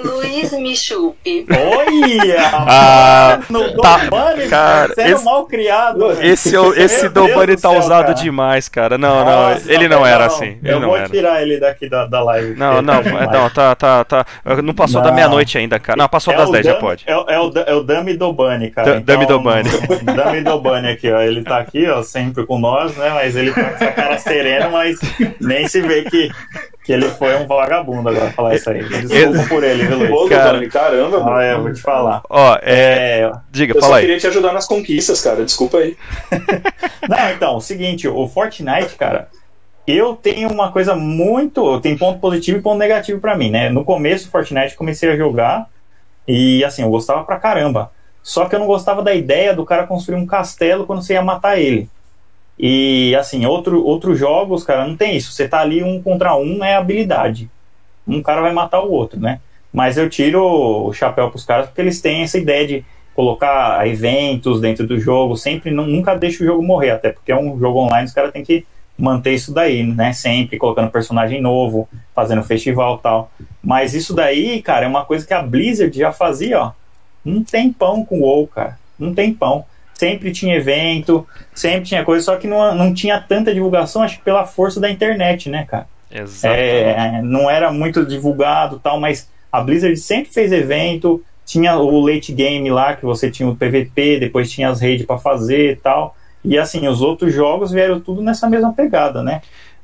Luiz 0.03 0.51
Michupe. 0.53 1.45
Olha! 1.49 2.49
Ah, 2.53 3.39
no 3.49 3.75
tá, 3.81 3.97
Dobani, 3.97 4.47
cara, 4.47 4.93
sendo 4.93 5.15
esse- 5.15 5.25
mal 5.25 5.45
criado. 5.45 6.11
Esse, 6.21 6.49
esse 6.77 7.03
Meu 7.03 7.11
Deus 7.11 7.13
Dobani 7.13 7.55
do 7.55 7.61
tá 7.61 7.69
céu, 7.69 7.79
usado 7.79 8.01
cara. 8.07 8.13
demais, 8.13 8.69
cara. 8.69 8.97
Não, 8.97 9.25
Nossa, 9.25 9.65
não, 9.65 9.71
ele 9.73 9.87
não 9.87 10.03
velho, 10.03 10.13
era 10.13 10.25
assim. 10.25 10.57
Ele 10.63 10.73
eu 10.73 10.79
não 10.79 10.87
vou 10.89 10.97
era. 10.97 11.09
tirar 11.09 11.41
ele 11.41 11.59
daqui 11.59 11.89
da, 11.89 12.05
da 12.05 12.21
live. 12.23 12.55
Não, 12.57 12.81
não, 12.81 13.01
demais. 13.01 13.31
não, 13.31 13.49
tá, 13.49 13.75
tá, 13.75 14.03
tá. 14.05 14.25
Não 14.63 14.73
passou 14.73 15.01
da 15.01 15.09
Não. 15.09 15.15
meia-noite 15.15 15.57
ainda, 15.57 15.79
cara. 15.79 15.97
Não, 15.97 16.07
passou 16.09 16.35
das 16.35 16.49
o 16.49 16.51
10, 16.51 16.65
já 16.65 16.75
pode. 16.75 17.03
É, 17.07 17.15
o- 17.15 17.25
é 17.27 17.39
o, 17.39 17.51
é 17.67 17.73
o 17.75 17.83
Dami 17.83 18.15
Dobani, 18.15 18.69
cara. 18.71 18.99
Da- 18.99 19.13
Dami 19.13 19.25
Dobani. 19.25 19.69
Dami 20.15 20.41
Dobani 20.41 20.89
aqui, 20.89 21.11
ó. 21.11 21.19
Ele 21.21 21.43
tá 21.43 21.57
aqui, 21.59 21.87
ó, 21.89 22.01
sempre 22.03 22.45
com 22.45 22.57
nós, 22.59 22.95
né? 22.95 23.09
Mas 23.13 23.35
ele 23.35 23.51
tá 23.51 23.63
com 23.63 23.75
essa 23.75 23.91
cara 23.91 24.17
serena, 24.17 24.69
mas 24.69 24.99
nem 25.39 25.67
se 25.67 25.81
vê 25.81 26.03
que, 26.03 26.29
que 26.89 26.93
ele 26.93 27.07
foi 27.07 27.35
um 27.35 27.45
vagabundo 27.45 28.09
agora 28.09 28.31
falar 28.31 28.55
isso 28.55 28.67
aí. 28.67 28.81
Desculpa 29.05 29.47
por 29.47 29.63
ele, 29.63 29.83
viu? 29.85 30.27
Cara. 30.27 30.67
Caramba, 30.69 31.17
Ah, 31.17 31.23
mano. 31.23 31.39
é, 31.39 31.53
eu 31.53 31.61
vou 31.61 31.71
te 31.71 31.79
falar. 31.81 32.23
Ó, 32.27 32.55
é. 32.63 33.19
É, 33.21 33.31
Diga, 33.51 33.75
Eu 33.75 33.79
fala 33.79 33.93
só 33.93 33.97
aí. 33.99 34.01
queria 34.05 34.17
te 34.17 34.25
ajudar 34.25 34.53
nas 34.53 34.65
conquistas, 34.65 35.21
cara. 35.21 35.45
Desculpa 35.45 35.77
aí. 35.77 35.95
Não, 37.07 37.29
então, 37.29 37.57
o 37.57 37.61
seguinte, 37.61 38.07
o 38.07 38.27
Fortnite, 38.27 38.95
cara, 38.95 39.27
eu 39.85 40.15
tenho 40.15 40.49
uma 40.51 40.71
coisa 40.71 40.95
muito. 40.95 41.79
Tem 41.79 41.95
ponto 41.95 42.17
positivo 42.19 42.57
e 42.57 42.61
ponto 42.63 42.79
negativo 42.79 43.21
pra 43.21 43.37
mim, 43.37 43.51
né? 43.51 43.69
No 43.69 43.85
começo 43.85 44.25
do 44.25 44.31
Fortnite 44.31 44.75
comecei 44.75 45.11
a 45.11 45.15
jogar 45.15 45.67
e 46.27 46.63
assim, 46.65 46.81
eu 46.81 46.89
gostava 46.89 47.23
pra 47.23 47.37
caramba. 47.37 47.91
Só 48.23 48.45
que 48.45 48.55
eu 48.55 48.59
não 48.59 48.65
gostava 48.65 49.03
da 49.03 49.13
ideia 49.13 49.53
do 49.53 49.63
cara 49.63 49.85
construir 49.85 50.15
um 50.17 50.25
castelo 50.25 50.87
quando 50.87 51.03
você 51.03 51.13
ia 51.13 51.21
matar 51.21 51.59
ele. 51.59 51.87
E 52.59 53.15
assim, 53.15 53.45
outro, 53.45 53.83
outros 53.85 54.19
jogos, 54.19 54.63
cara, 54.63 54.85
não 54.85 54.97
tem 54.97 55.15
isso. 55.15 55.31
Você 55.31 55.47
tá 55.47 55.61
ali 55.61 55.81
um 55.83 56.01
contra 56.01 56.35
um, 56.35 56.63
é 56.63 56.75
habilidade. 56.75 57.49
Um 58.07 58.21
cara 58.21 58.41
vai 58.41 58.51
matar 58.51 58.81
o 58.81 58.91
outro, 58.91 59.19
né? 59.19 59.39
Mas 59.71 59.97
eu 59.97 60.09
tiro 60.09 60.43
o 60.87 60.93
chapéu 60.93 61.29
pros 61.29 61.45
caras 61.45 61.67
porque 61.67 61.79
eles 61.79 62.01
têm 62.01 62.23
essa 62.23 62.37
ideia 62.37 62.67
de 62.67 62.85
colocar 63.15 63.85
eventos 63.87 64.59
dentro 64.59 64.87
do 64.87 64.99
jogo, 64.99 65.37
sempre 65.37 65.71
nu- 65.71 65.85
nunca 65.85 66.15
deixa 66.15 66.43
o 66.43 66.45
jogo 66.47 66.63
morrer, 66.63 66.91
até 66.91 67.11
porque 67.11 67.31
é 67.31 67.37
um 67.37 67.59
jogo 67.59 67.79
online, 67.79 68.07
os 68.07 68.13
caras 68.13 68.31
têm 68.31 68.43
que 68.43 68.65
manter 68.97 69.33
isso 69.33 69.53
daí, 69.53 69.83
né? 69.83 70.11
Sempre 70.11 70.57
colocando 70.57 70.91
personagem 70.91 71.41
novo, 71.41 71.87
fazendo 72.13 72.43
festival 72.43 72.97
tal. 72.97 73.31
Mas 73.63 73.93
isso 73.93 74.13
daí, 74.13 74.61
cara, 74.61 74.85
é 74.85 74.89
uma 74.89 75.05
coisa 75.05 75.25
que 75.25 75.33
a 75.33 75.41
Blizzard 75.41 75.97
já 75.97 76.11
fazia, 76.11 76.61
ó. 76.61 76.71
Um 77.25 77.43
tempão 77.43 78.03
com 78.03 78.19
o 78.19 78.23
WoW, 78.23 78.47
cara. 78.47 78.77
Um 78.99 79.13
tempão. 79.13 79.65
Sempre 79.99 80.31
tinha 80.31 80.55
evento, 80.55 81.27
sempre 81.53 81.89
tinha 81.89 82.05
coisa, 82.05 82.23
só 82.23 82.37
que 82.37 82.47
não, 82.47 82.73
não 82.73 82.93
tinha 82.93 83.19
tanta 83.19 83.53
divulgação, 83.53 84.01
acho 84.01 84.17
que 84.17 84.23
pela 84.23 84.45
força 84.45 84.79
da 84.79 84.89
internet, 84.89 85.49
né, 85.49 85.65
cara? 85.67 85.87
Exato. 86.09 86.55
É, 86.55 87.21
não 87.21 87.49
era 87.49 87.69
muito 87.69 88.05
divulgado 88.05 88.79
tal, 88.79 88.97
mas 88.97 89.29
a 89.51 89.59
Blizzard 89.59 89.97
sempre 89.97 90.31
fez 90.31 90.53
evento, 90.53 91.21
tinha 91.45 91.75
o 91.77 91.99
late 91.99 92.31
game 92.31 92.71
lá, 92.71 92.95
que 92.95 93.05
você 93.05 93.29
tinha 93.29 93.49
o 93.49 93.57
PVP, 93.57 94.21
depois 94.21 94.49
tinha 94.49 94.69
as 94.69 94.79
raids 94.79 95.05
para 95.05 95.17
fazer 95.17 95.73
e 95.73 95.75
tal. 95.75 96.15
E 96.45 96.57
assim, 96.57 96.87
os 96.87 97.01
outros 97.01 97.33
jogos 97.33 97.69
vieram 97.69 97.99
tudo 97.99 98.21
nessa 98.21 98.49
mesma 98.49 98.71
pegada, 98.71 99.21
né? 99.21 99.41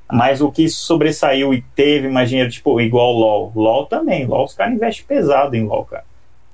Mas 0.09 0.39
o 0.39 0.49
que 0.49 0.69
sobressaiu 0.69 1.53
e 1.53 1.61
teve 1.75 2.07
mais 2.07 2.29
dinheiro, 2.29 2.49
tipo, 2.49 2.79
igual 2.79 3.13
o 3.13 3.19
LoL. 3.19 3.51
LoL 3.53 3.85
também. 3.87 4.25
LoL 4.25 4.45
os 4.45 4.53
caras 4.53 4.75
investem 4.75 5.05
pesado 5.05 5.57
em 5.57 5.65
LoL, 5.65 5.83
cara. 5.83 6.05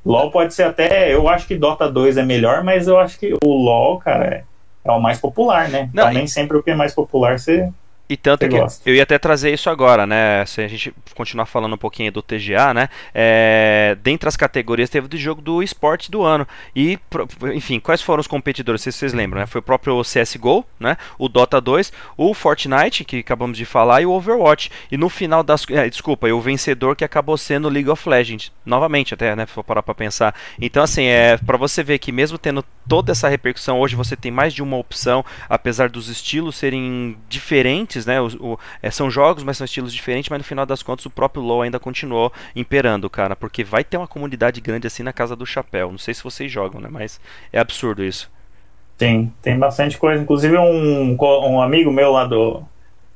LoL 0.05 0.31
pode 0.31 0.53
ser 0.53 0.63
até. 0.63 1.13
Eu 1.13 1.27
acho 1.27 1.47
que 1.47 1.55
Dota 1.55 1.89
2 1.89 2.17
é 2.17 2.23
melhor, 2.23 2.63
mas 2.63 2.87
eu 2.87 2.99
acho 2.99 3.19
que 3.19 3.33
o 3.43 3.47
LoL, 3.47 3.99
cara, 3.99 4.25
é, 4.25 4.43
é 4.83 4.91
o 4.91 4.99
mais 4.99 5.19
popular, 5.19 5.69
né? 5.69 5.89
Não, 5.93 6.03
então 6.03 6.13
nem 6.13 6.27
sempre 6.27 6.57
o 6.57 6.63
que 6.63 6.71
é 6.71 6.75
mais 6.75 6.93
popular 6.93 7.39
você 7.39 7.71
E 8.11 8.17
tanto 8.17 8.41
Você 8.41 8.49
que 8.49 8.59
gosta. 8.59 8.89
eu 8.89 8.93
ia 8.93 9.03
até 9.03 9.17
trazer 9.17 9.53
isso 9.53 9.69
agora, 9.69 10.05
né? 10.05 10.45
Se 10.45 10.59
a 10.59 10.67
gente 10.67 10.93
continuar 11.15 11.45
falando 11.45 11.75
um 11.75 11.77
pouquinho 11.77 12.11
do 12.11 12.21
TGA, 12.21 12.73
né? 12.73 12.89
É, 13.15 13.97
dentre 14.03 14.27
as 14.27 14.35
categorias 14.35 14.89
teve 14.89 15.07
do 15.07 15.15
jogo 15.15 15.41
do 15.41 15.63
esporte 15.63 16.11
do 16.11 16.21
ano. 16.21 16.45
E, 16.75 16.99
enfim, 17.55 17.79
quais 17.79 18.01
foram 18.01 18.19
os 18.19 18.27
competidores? 18.27 18.81
Se 18.81 18.91
vocês 18.91 19.13
lembram, 19.13 19.39
né? 19.39 19.47
Foi 19.47 19.59
o 19.59 19.63
próprio 19.63 20.01
CSGO, 20.01 20.65
né? 20.77 20.97
O 21.17 21.29
Dota 21.29 21.61
2, 21.61 21.93
o 22.17 22.33
Fortnite, 22.33 23.05
que 23.05 23.19
acabamos 23.19 23.57
de 23.57 23.63
falar, 23.63 24.01
e 24.01 24.05
o 24.05 24.11
Overwatch. 24.11 24.69
E 24.91 24.97
no 24.97 25.07
final 25.07 25.41
das. 25.41 25.65
é, 25.69 25.89
desculpa, 25.89 26.27
e 26.27 26.33
o 26.33 26.41
vencedor 26.41 26.97
que 26.97 27.05
acabou 27.05 27.37
sendo 27.37 27.69
o 27.69 27.71
League 27.71 27.89
of 27.89 28.09
Legends. 28.09 28.51
Novamente, 28.65 29.13
até, 29.13 29.33
né? 29.37 29.45
Se 29.45 29.53
for 29.53 29.63
parar 29.63 29.83
pra 29.83 29.95
pensar. 29.95 30.35
Então, 30.59 30.83
assim, 30.83 31.05
é 31.05 31.37
para 31.37 31.55
você 31.55 31.81
ver 31.81 31.97
que 31.97 32.11
mesmo 32.11 32.37
tendo 32.37 32.61
toda 32.89 33.13
essa 33.13 33.29
repercussão, 33.29 33.79
hoje 33.79 33.95
você 33.95 34.17
tem 34.17 34.31
mais 34.31 34.53
de 34.53 34.61
uma 34.61 34.75
opção, 34.75 35.23
apesar 35.47 35.87
dos 35.87 36.09
estilos 36.09 36.57
serem 36.57 37.17
diferentes, 37.29 38.00
né? 38.05 38.19
O- 38.21 38.53
o- 38.53 38.59
é, 38.81 38.89
são 38.91 39.09
jogos, 39.09 39.43
mas 39.43 39.57
são 39.57 39.65
estilos 39.65 39.93
diferentes, 39.93 40.29
mas 40.29 40.39
no 40.39 40.43
final 40.45 40.65
das 40.65 40.81
contas 40.83 41.05
o 41.05 41.09
próprio 41.09 41.43
LoL 41.43 41.61
ainda 41.63 41.79
continuou 41.79 42.31
imperando, 42.55 43.09
cara, 43.09 43.35
porque 43.35 43.63
vai 43.63 43.83
ter 43.83 43.97
uma 43.97 44.07
comunidade 44.07 44.59
grande 44.61 44.87
assim 44.87 45.03
na 45.03 45.13
casa 45.13 45.35
do 45.35 45.45
chapéu. 45.45 45.91
Não 45.91 45.97
sei 45.97 46.13
se 46.13 46.23
vocês 46.23 46.51
jogam, 46.51 46.79
né? 46.81 46.89
Mas 46.91 47.19
é 47.51 47.59
absurdo 47.59 48.03
isso. 48.03 48.29
Tem, 48.97 49.33
tem 49.41 49.57
bastante 49.57 49.97
coisa. 49.97 50.21
Inclusive, 50.21 50.57
um, 50.57 51.17
um 51.19 51.61
amigo 51.61 51.91
meu 51.91 52.11
lá 52.11 52.25
do, 52.25 52.61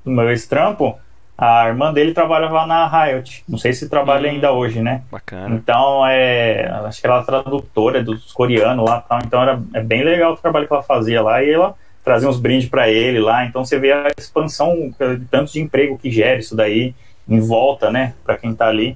do 0.03 0.11
meu 0.11 0.29
ex-trampo, 0.31 0.97
a 1.37 1.67
irmã 1.67 1.93
dele 1.93 2.13
trabalhava 2.13 2.65
na 2.65 2.87
Riot. 2.87 3.43
Não 3.47 3.57
sei 3.57 3.71
se 3.73 3.87
trabalha 3.89 4.27
Hum. 4.29 4.33
ainda 4.33 4.51
hoje, 4.51 4.81
né? 4.81 5.03
Bacana. 5.11 5.53
Então, 5.55 6.05
é, 6.07 6.67
acho 6.85 6.99
que 7.01 7.05
ela 7.05 7.17
era 7.17 7.25
tradutora 7.25 8.01
dos 8.03 8.31
coreanos 8.33 8.83
lá. 8.89 9.01
Tal, 9.01 9.19
então, 9.23 9.41
era, 9.41 9.61
é 9.73 9.81
bem 9.81 10.03
legal 10.03 10.33
o 10.33 10.37
trabalho 10.37 10.65
que 10.67 10.73
ela 10.73 10.81
fazia 10.81 11.21
lá. 11.21 11.43
E 11.43 11.51
ela 11.51 11.75
trazia 12.05 12.29
uns 12.29 12.39
brindes 12.39 12.69
para 12.69 12.87
ele 12.87 13.19
lá. 13.19 13.45
Então, 13.45 13.65
você 13.65 13.79
vê 13.79 13.91
a 13.91 14.11
expansão, 14.15 14.93
tanto 15.31 15.51
de 15.51 15.59
emprego 15.59 15.97
que 15.97 16.11
gera 16.11 16.39
isso 16.39 16.55
daí 16.55 16.93
em 17.27 17.39
volta, 17.39 17.91
né? 17.91 18.13
Para 18.23 18.37
quem 18.37 18.53
tá 18.53 18.67
ali. 18.67 18.95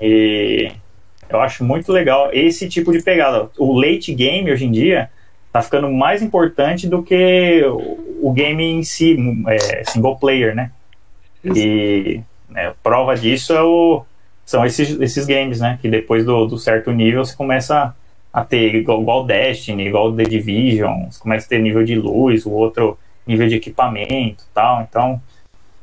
E 0.00 0.70
eu 1.28 1.40
acho 1.40 1.64
muito 1.64 1.90
legal 1.92 2.30
esse 2.32 2.68
tipo 2.68 2.92
de 2.92 3.02
pegada. 3.02 3.50
O 3.58 3.78
late 3.78 4.14
game, 4.14 4.50
hoje 4.50 4.64
em 4.64 4.70
dia, 4.70 5.10
tá 5.52 5.60
ficando 5.60 5.90
mais 5.90 6.22
importante 6.22 6.88
do 6.88 7.02
que 7.02 7.62
o 8.22 8.32
game 8.32 8.62
em 8.62 8.82
si, 8.84 9.16
é, 9.48 9.84
single 9.84 10.16
player, 10.16 10.54
né? 10.54 10.70
E 11.44 12.22
né, 12.48 12.72
prova 12.82 13.16
disso 13.16 13.52
é 13.52 13.62
o, 13.62 14.04
são 14.46 14.64
esses, 14.64 14.98
esses 15.00 15.26
games, 15.26 15.60
né? 15.60 15.78
Que 15.82 15.88
depois 15.88 16.24
do, 16.24 16.46
do 16.46 16.58
certo 16.58 16.92
nível 16.92 17.24
você 17.24 17.34
começa 17.34 17.94
a 18.34 18.44
ter 18.44 18.74
igual, 18.74 19.00
igual 19.00 19.24
Destiny, 19.24 19.86
igual 19.86 20.12
The 20.12 20.24
Division, 20.24 21.06
começa 21.20 21.46
a 21.46 21.48
ter 21.50 21.60
nível 21.60 21.84
de 21.84 21.94
luz, 21.94 22.44
o 22.44 22.50
outro 22.50 22.98
nível 23.24 23.46
de 23.46 23.54
equipamento 23.54 24.44
tal. 24.52 24.82
Então, 24.82 25.22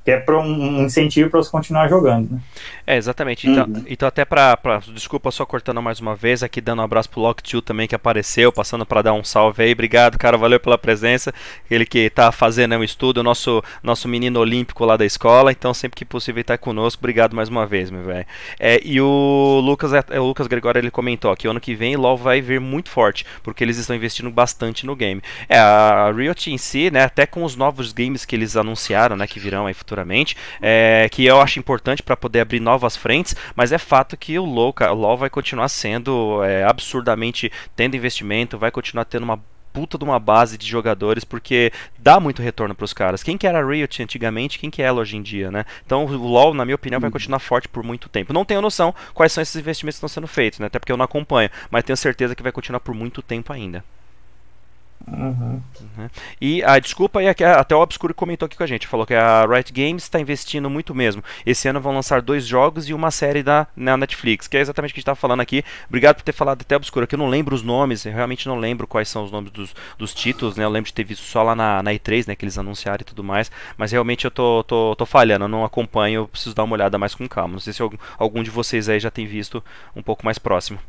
que 0.03 0.11
é 0.11 0.17
para 0.19 0.39
um 0.39 0.83
incentivo 0.83 1.29
para 1.29 1.41
você 1.43 1.51
continuar 1.51 1.87
jogando, 1.87 2.31
né? 2.31 2.39
É, 2.87 2.97
exatamente. 2.97 3.47
Então, 3.47 3.65
Uhum. 3.65 3.83
então 3.87 4.07
até 4.07 4.25
pra- 4.25 4.57
Desculpa 4.93 5.29
só 5.31 5.45
cortando 5.45 5.81
mais 5.81 5.99
uma 5.99 6.15
vez, 6.15 6.41
aqui 6.43 6.59
dando 6.59 6.79
um 6.79 6.83
abraço 6.85 7.09
pro 7.09 7.21
Lock2 7.21 7.61
também 7.61 7.87
que 7.87 7.93
apareceu, 7.95 8.51
passando 8.51 8.85
pra 8.85 9.01
dar 9.01 9.13
um 9.13 9.23
salve 9.23 9.63
aí. 9.63 9.71
Obrigado, 9.71 10.17
cara, 10.17 10.37
valeu 10.37 10.59
pela 10.59 10.77
presença. 10.77 11.31
Ele 11.69 11.85
que 11.85 12.09
tá 12.09 12.31
fazendo 12.31 12.75
um 12.75 12.83
estudo, 12.83 13.21
nosso, 13.23 13.63
nosso 13.83 14.07
menino 14.07 14.39
olímpico 14.39 14.83
lá 14.85 14.97
da 14.97 15.05
escola, 15.05 15.51
então 15.51 15.73
sempre 15.73 15.95
que 15.97 16.03
possível 16.05 16.43
tá 16.43 16.57
conosco. 16.57 16.99
Obrigado 16.99 17.35
mais 17.35 17.47
uma 17.49 17.65
vez, 17.67 17.91
meu 17.91 18.03
velho. 18.03 18.25
É, 18.59 18.81
e 18.83 18.99
o 18.99 19.61
Lucas, 19.63 19.93
é, 19.93 20.19
o 20.19 20.25
Lucas 20.25 20.47
Gregório 20.47 20.79
ele 20.79 20.91
comentou 20.91 21.35
que 21.35 21.47
ano 21.47 21.59
que 21.61 21.75
vem 21.75 21.95
LoL 21.95 22.17
vai 22.17 22.41
vir 22.41 22.59
muito 22.59 22.89
forte, 22.89 23.25
porque 23.43 23.63
eles 23.63 23.77
estão 23.77 23.95
investindo 23.95 24.29
bastante 24.31 24.85
no 24.85 24.95
game. 24.95 25.21
É, 25.47 25.57
a 25.59 26.11
Riot 26.11 26.51
em 26.51 26.57
si, 26.57 26.89
né, 26.91 27.03
até 27.03 27.25
com 27.25 27.43
os 27.43 27.55
novos 27.55 27.93
games 27.93 28.25
que 28.25 28.35
eles 28.35 28.55
anunciaram, 28.57 29.15
né, 29.15 29.27
que 29.27 29.39
virão 29.39 29.67
aí 29.67 29.73
futuramente, 29.73 29.90
é, 30.62 31.08
que 31.12 31.25
eu 31.25 31.41
acho 31.41 31.60
importante 31.60 32.04
para 32.04 32.17
poder 32.17 32.41
abrir 32.41 32.60
novas 32.60 32.95
frentes, 32.95 33.36
mas 33.56 33.71
é 33.71 33.77
fato 33.77 34.17
que 34.17 34.38
o 34.38 34.45
LoL, 34.45 34.73
o 34.80 34.93
LoL 34.93 35.17
vai 35.17 35.30
continuar 35.30 35.69
sendo 35.69 36.43
é, 36.43 36.63
absurdamente 36.63 37.51
tendo 37.75 37.95
investimento, 37.95 38.58
vai 38.58 38.71
continuar 38.71 39.06
tendo 39.06 39.23
uma 39.23 39.39
puta 39.71 39.97
de 39.97 40.04
uma 40.04 40.19
base 40.19 40.58
de 40.58 40.67
jogadores, 40.67 41.23
porque 41.23 41.71
dá 41.97 42.19
muito 42.19 42.41
retorno 42.41 42.75
para 42.75 42.86
os 42.86 42.93
caras. 42.93 43.23
Quem 43.23 43.38
que 43.38 43.47
era 43.47 43.60
a 43.60 43.65
Riot 43.65 44.04
antigamente, 44.04 44.60
quem 44.60 44.69
que 44.69 44.82
é 44.82 44.86
ela 44.86 45.01
hoje 45.01 45.17
em 45.17 45.21
dia, 45.21 45.49
né? 45.49 45.65
Então 45.86 46.06
o 46.06 46.17
LoL, 46.17 46.54
na 46.54 46.65
minha 46.65 46.75
opinião, 46.75 46.99
vai 46.99 47.10
continuar 47.10 47.39
forte 47.39 47.67
por 47.67 47.84
muito 47.84 48.10
tempo. 48.10 48.34
Não 48.34 48.45
tenho 48.45 48.62
noção 48.62 48.93
quais 49.13 49.32
são 49.32 49.41
esses 49.41 49.56
investimentos 49.56 49.95
que 49.95 50.06
estão 50.06 50.10
sendo 50.10 50.27
feitos, 50.27 50.60
né? 50.60 50.67
Até 50.67 50.80
porque 50.80 50.91
eu 50.91 50.97
não 50.97 51.06
acompanho, 51.06 51.49
mas 51.69 51.84
tenho 51.84 51.97
certeza 51.97 52.36
que 52.36 52.43
vai 52.43 52.51
continuar 52.51 52.80
por 52.80 52.93
muito 52.93 53.21
tempo 53.21 53.54
ainda. 53.54 53.84
Uhum. 55.07 55.61
E 56.39 56.63
a 56.63 56.79
desculpa 56.79 57.21
é 57.21 57.33
que 57.33 57.43
até 57.43 57.75
o 57.75 57.81
Obscuro 57.81 58.13
comentou 58.13 58.45
aqui 58.45 58.57
com 58.57 58.63
a 58.63 58.67
gente, 58.67 58.87
falou 58.87 59.05
que 59.05 59.13
a 59.13 59.45
Riot 59.45 59.71
Games 59.73 60.03
está 60.03 60.19
investindo 60.19 60.69
muito 60.69 60.93
mesmo. 60.93 61.23
Esse 61.45 61.67
ano 61.67 61.81
vão 61.81 61.93
lançar 61.93 62.21
dois 62.21 62.45
jogos 62.45 62.87
e 62.87 62.93
uma 62.93 63.11
série 63.11 63.43
da 63.43 63.67
na 63.75 63.97
Netflix, 63.97 64.47
que 64.47 64.57
é 64.57 64.61
exatamente 64.61 64.91
o 64.91 64.93
que 64.93 64.99
a 64.99 64.99
gente 64.99 65.03
estava 65.03 65.15
falando 65.15 65.41
aqui. 65.41 65.63
Obrigado 65.87 66.17
por 66.17 66.23
ter 66.23 66.31
falado 66.31 66.61
até 66.61 66.75
Obscuro, 66.75 67.07
que 67.07 67.15
eu 67.15 67.19
não 67.19 67.29
lembro 67.29 67.55
os 67.55 67.61
nomes, 67.61 68.05
eu 68.05 68.13
realmente 68.13 68.47
não 68.47 68.57
lembro 68.57 68.87
quais 68.87 69.09
são 69.09 69.23
os 69.23 69.31
nomes 69.31 69.51
dos, 69.51 69.75
dos 69.97 70.13
títulos, 70.13 70.55
né? 70.55 70.63
Eu 70.63 70.69
lembro 70.69 70.87
de 70.87 70.93
ter 70.93 71.03
visto 71.03 71.23
só 71.23 71.43
lá 71.43 71.55
na, 71.55 71.83
na 71.83 71.91
E3, 71.91 72.27
né, 72.27 72.35
que 72.35 72.45
eles 72.45 72.57
anunciaram 72.57 73.01
e 73.01 73.05
tudo 73.05 73.23
mais, 73.23 73.51
mas 73.77 73.91
realmente 73.91 74.25
eu 74.25 74.31
tô, 74.31 74.63
tô, 74.63 74.95
tô 74.95 75.05
falhando, 75.05 75.45
eu 75.45 75.49
não 75.49 75.63
acompanho, 75.63 76.21
eu 76.21 76.27
preciso 76.27 76.55
dar 76.55 76.63
uma 76.63 76.73
olhada 76.73 76.97
mais 76.97 77.15
com 77.15 77.27
calma. 77.27 77.53
Não 77.53 77.59
sei 77.59 77.73
se 77.73 77.81
algum, 77.81 77.97
algum 78.17 78.43
de 78.43 78.49
vocês 78.49 78.89
aí 78.89 78.99
já 78.99 79.11
tem 79.11 79.25
visto 79.25 79.63
um 79.95 80.01
pouco 80.01 80.25
mais 80.25 80.37
próximo. 80.37 80.79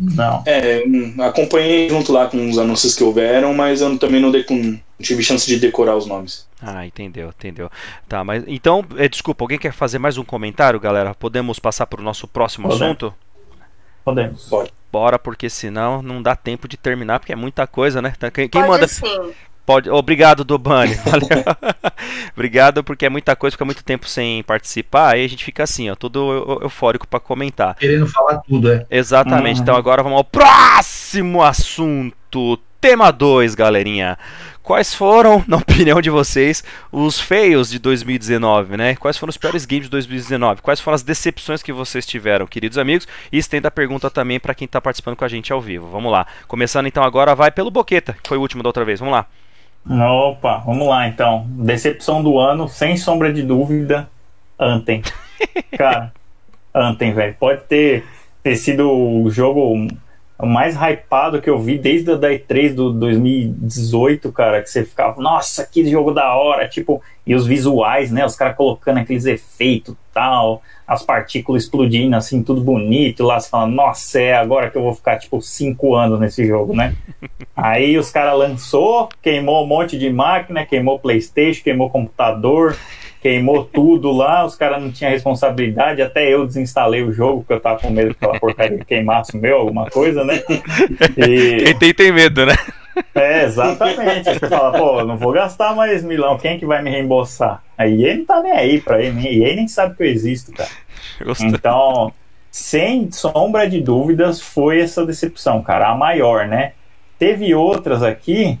Não. 0.00 0.42
É, 0.46 0.82
hum, 0.86 1.14
acompanhei 1.18 1.88
junto 1.90 2.10
lá 2.10 2.26
com 2.26 2.48
os 2.48 2.56
anúncios 2.56 2.94
que 2.94 3.04
houveram, 3.04 3.52
mas 3.52 3.82
eu 3.82 3.98
também 3.98 4.20
não, 4.20 4.30
não 4.30 4.80
tive 4.98 5.22
chance 5.22 5.46
de 5.46 5.60
decorar 5.60 5.94
os 5.94 6.06
nomes. 6.06 6.48
Ah, 6.62 6.86
entendeu, 6.86 7.28
entendeu. 7.28 7.70
Tá, 8.08 8.24
mas 8.24 8.42
então, 8.46 8.84
é, 8.96 9.08
desculpa, 9.08 9.44
alguém 9.44 9.58
quer 9.58 9.72
fazer 9.72 9.98
mais 9.98 10.16
um 10.16 10.24
comentário, 10.24 10.80
galera? 10.80 11.14
Podemos 11.14 11.58
passar 11.58 11.86
para 11.86 12.00
o 12.00 12.04
nosso 12.04 12.26
próximo 12.26 12.68
Podemos. 12.68 12.86
assunto? 12.86 13.14
Podemos. 14.02 14.44
Pode. 14.48 14.72
Bora, 14.90 15.18
porque 15.18 15.48
senão 15.48 16.02
não 16.02 16.22
dá 16.22 16.34
tempo 16.34 16.66
de 16.66 16.76
terminar, 16.76 17.20
porque 17.20 17.32
é 17.32 17.36
muita 17.36 17.66
coisa, 17.66 18.00
né? 18.02 18.14
Quem, 18.32 18.48
quem 18.48 18.62
Pode 18.62 18.68
manda. 18.68 18.88
sim. 18.88 19.32
Pode. 19.70 19.88
Obrigado, 19.88 20.42
Dobani. 20.42 20.94
Valeu. 21.06 21.44
Obrigado, 22.34 22.82
porque 22.82 23.06
é 23.06 23.08
muita 23.08 23.36
coisa, 23.36 23.52
fica 23.54 23.64
muito 23.64 23.84
tempo 23.84 24.08
sem 24.08 24.42
participar, 24.42 25.14
aí 25.14 25.24
a 25.24 25.28
gente 25.28 25.44
fica 25.44 25.62
assim, 25.62 25.88
ó, 25.88 25.94
todo 25.94 26.18
eu- 26.32 26.58
eufórico 26.62 27.06
para 27.06 27.20
comentar. 27.20 27.76
Querendo 27.76 28.08
falar 28.08 28.38
tudo, 28.38 28.72
é. 28.72 28.84
Exatamente. 28.90 29.58
Uhum. 29.58 29.62
Então 29.62 29.76
agora 29.76 30.02
vamos 30.02 30.18
ao 30.18 30.24
próximo 30.24 31.40
assunto. 31.40 32.58
Tema 32.80 33.12
2, 33.12 33.54
galerinha. 33.54 34.18
Quais 34.60 34.92
foram, 34.92 35.44
na 35.46 35.58
opinião 35.58 36.00
de 36.00 36.10
vocês, 36.10 36.64
os 36.90 37.20
feios 37.20 37.70
de 37.70 37.78
2019, 37.78 38.76
né? 38.76 38.96
Quais 38.96 39.16
foram 39.16 39.30
os 39.30 39.36
piores 39.36 39.64
games 39.64 39.84
de 39.84 39.90
2019? 39.90 40.62
Quais 40.62 40.80
foram 40.80 40.96
as 40.96 41.04
decepções 41.04 41.62
que 41.62 41.72
vocês 41.72 42.04
tiveram, 42.04 42.44
queridos 42.44 42.76
amigos? 42.76 43.06
E 43.30 43.38
estenda 43.38 43.68
a 43.68 43.70
pergunta 43.70 44.10
também 44.10 44.40
para 44.40 44.52
quem 44.54 44.64
está 44.64 44.80
participando 44.80 45.14
com 45.14 45.24
a 45.24 45.28
gente 45.28 45.52
ao 45.52 45.60
vivo. 45.60 45.86
Vamos 45.88 46.10
lá. 46.10 46.26
Começando 46.48 46.86
então 46.86 47.04
agora, 47.04 47.36
vai 47.36 47.52
pelo 47.52 47.70
Boqueta, 47.70 48.16
que 48.20 48.28
foi 48.28 48.36
o 48.36 48.40
último 48.40 48.64
da 48.64 48.68
outra 48.68 48.84
vez. 48.84 48.98
Vamos 48.98 49.12
lá. 49.12 49.26
Opa, 49.88 50.58
vamos 50.58 50.86
lá 50.86 51.08
então. 51.08 51.46
Decepção 51.48 52.22
do 52.22 52.38
ano, 52.38 52.68
sem 52.68 52.96
sombra 52.96 53.32
de 53.32 53.42
dúvida, 53.42 54.08
Anthem. 54.58 55.02
Cara, 55.76 56.12
Anthem, 56.74 57.12
velho. 57.12 57.34
Pode 57.38 57.62
ter, 57.62 58.04
ter 58.42 58.56
sido 58.56 58.90
o 58.90 59.30
jogo 59.30 59.88
mais 60.46 60.74
hypado 60.76 61.40
que 61.40 61.50
eu 61.50 61.58
vi 61.58 61.78
desde 61.78 62.12
a 62.12 62.16
da 62.16 62.30
E3 62.30 62.74
do 62.74 62.92
2018, 62.92 64.32
cara. 64.32 64.62
Que 64.62 64.70
você 64.70 64.84
ficava, 64.84 65.20
nossa, 65.20 65.66
que 65.66 65.88
jogo 65.90 66.12
da 66.12 66.34
hora. 66.34 66.68
Tipo, 66.68 67.02
e 67.26 67.34
os 67.34 67.46
visuais, 67.46 68.10
né? 68.10 68.24
Os 68.24 68.34
caras 68.34 68.56
colocando 68.56 68.98
aqueles 68.98 69.24
efeitos 69.24 69.94
tal, 70.12 70.62
as 70.86 71.02
partículas 71.02 71.62
explodindo 71.62 72.16
assim, 72.16 72.42
tudo 72.42 72.60
bonito. 72.60 73.22
Lá 73.22 73.38
você 73.38 73.48
fala, 73.48 73.66
nossa, 73.66 74.20
é 74.20 74.34
agora 74.34 74.70
que 74.70 74.76
eu 74.76 74.82
vou 74.82 74.94
ficar, 74.94 75.18
tipo, 75.18 75.40
cinco 75.40 75.94
anos 75.94 76.18
nesse 76.18 76.46
jogo, 76.46 76.74
né? 76.74 76.96
Aí 77.54 77.96
os 77.98 78.10
caras 78.10 78.38
lançou, 78.38 79.08
queimou 79.22 79.64
um 79.64 79.66
monte 79.66 79.98
de 79.98 80.10
máquina, 80.10 80.66
queimou 80.66 80.98
Playstation, 80.98 81.62
queimou 81.62 81.90
computador, 81.90 82.76
queimou 83.20 83.64
tudo 83.64 84.10
lá, 84.10 84.44
os 84.44 84.54
caras 84.56 84.82
não 84.82 84.90
tinham 84.90 85.12
responsabilidade, 85.12 86.00
até 86.00 86.32
eu 86.32 86.46
desinstalei 86.46 87.02
o 87.02 87.12
jogo, 87.12 87.40
porque 87.40 87.52
eu 87.52 87.60
tava 87.60 87.80
com 87.80 87.90
medo 87.90 88.14
que 88.14 88.24
aquela 88.24 88.40
porcaria 88.40 88.84
queimasse 88.84 89.36
o 89.36 89.40
meu, 89.40 89.58
alguma 89.58 89.88
coisa, 89.90 90.24
né? 90.24 90.42
E, 91.16 91.64
Quem 91.64 91.78
tem, 91.78 91.94
tem 91.94 92.12
medo, 92.12 92.46
né? 92.46 92.54
é, 93.14 93.44
exatamente. 93.44 94.28
Aí 94.28 94.38
você 94.38 94.48
fala, 94.48 94.76
pô, 94.76 95.04
não 95.04 95.16
vou 95.16 95.32
gastar 95.32 95.74
mais 95.74 96.02
milão, 96.02 96.38
quem 96.38 96.58
que 96.58 96.66
vai 96.66 96.82
me 96.82 96.90
reembolsar? 96.90 97.62
Aí 97.76 98.04
ele 98.04 98.20
não 98.20 98.26
tá 98.26 98.42
nem 98.42 98.52
aí 98.52 98.80
pra 98.80 99.00
ele, 99.02 99.20
e 99.20 99.44
ele 99.44 99.56
nem 99.56 99.68
sabe 99.68 99.96
que 99.96 100.02
eu 100.02 100.06
existo, 100.06 100.52
cara. 100.52 100.70
Gostou. 101.22 101.48
Então, 101.48 102.12
sem 102.50 103.10
sombra 103.12 103.68
de 103.68 103.80
dúvidas, 103.80 104.40
foi 104.40 104.80
essa 104.80 105.04
decepção, 105.04 105.62
cara, 105.62 105.88
a 105.88 105.94
maior, 105.94 106.46
né? 106.46 106.72
Teve 107.18 107.54
outras 107.54 108.02
aqui, 108.02 108.58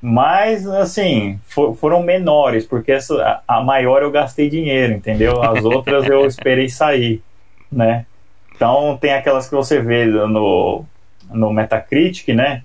mas 0.00 0.66
assim, 0.66 1.38
fo- 1.46 1.74
foram 1.74 2.02
menores, 2.02 2.64
porque 2.66 2.92
essa, 2.92 3.42
a, 3.46 3.58
a 3.58 3.64
maior 3.64 4.02
eu 4.02 4.10
gastei 4.10 4.48
dinheiro, 4.48 4.92
entendeu? 4.92 5.42
As 5.42 5.64
outras 5.64 6.06
eu 6.06 6.24
esperei 6.26 6.68
sair, 6.68 7.22
né? 7.70 8.06
Então 8.54 8.96
tem 9.00 9.12
aquelas 9.12 9.48
que 9.48 9.54
você 9.54 9.80
vê 9.80 10.04
no, 10.06 10.84
no 11.30 11.52
Metacritic, 11.52 12.28
né? 12.34 12.62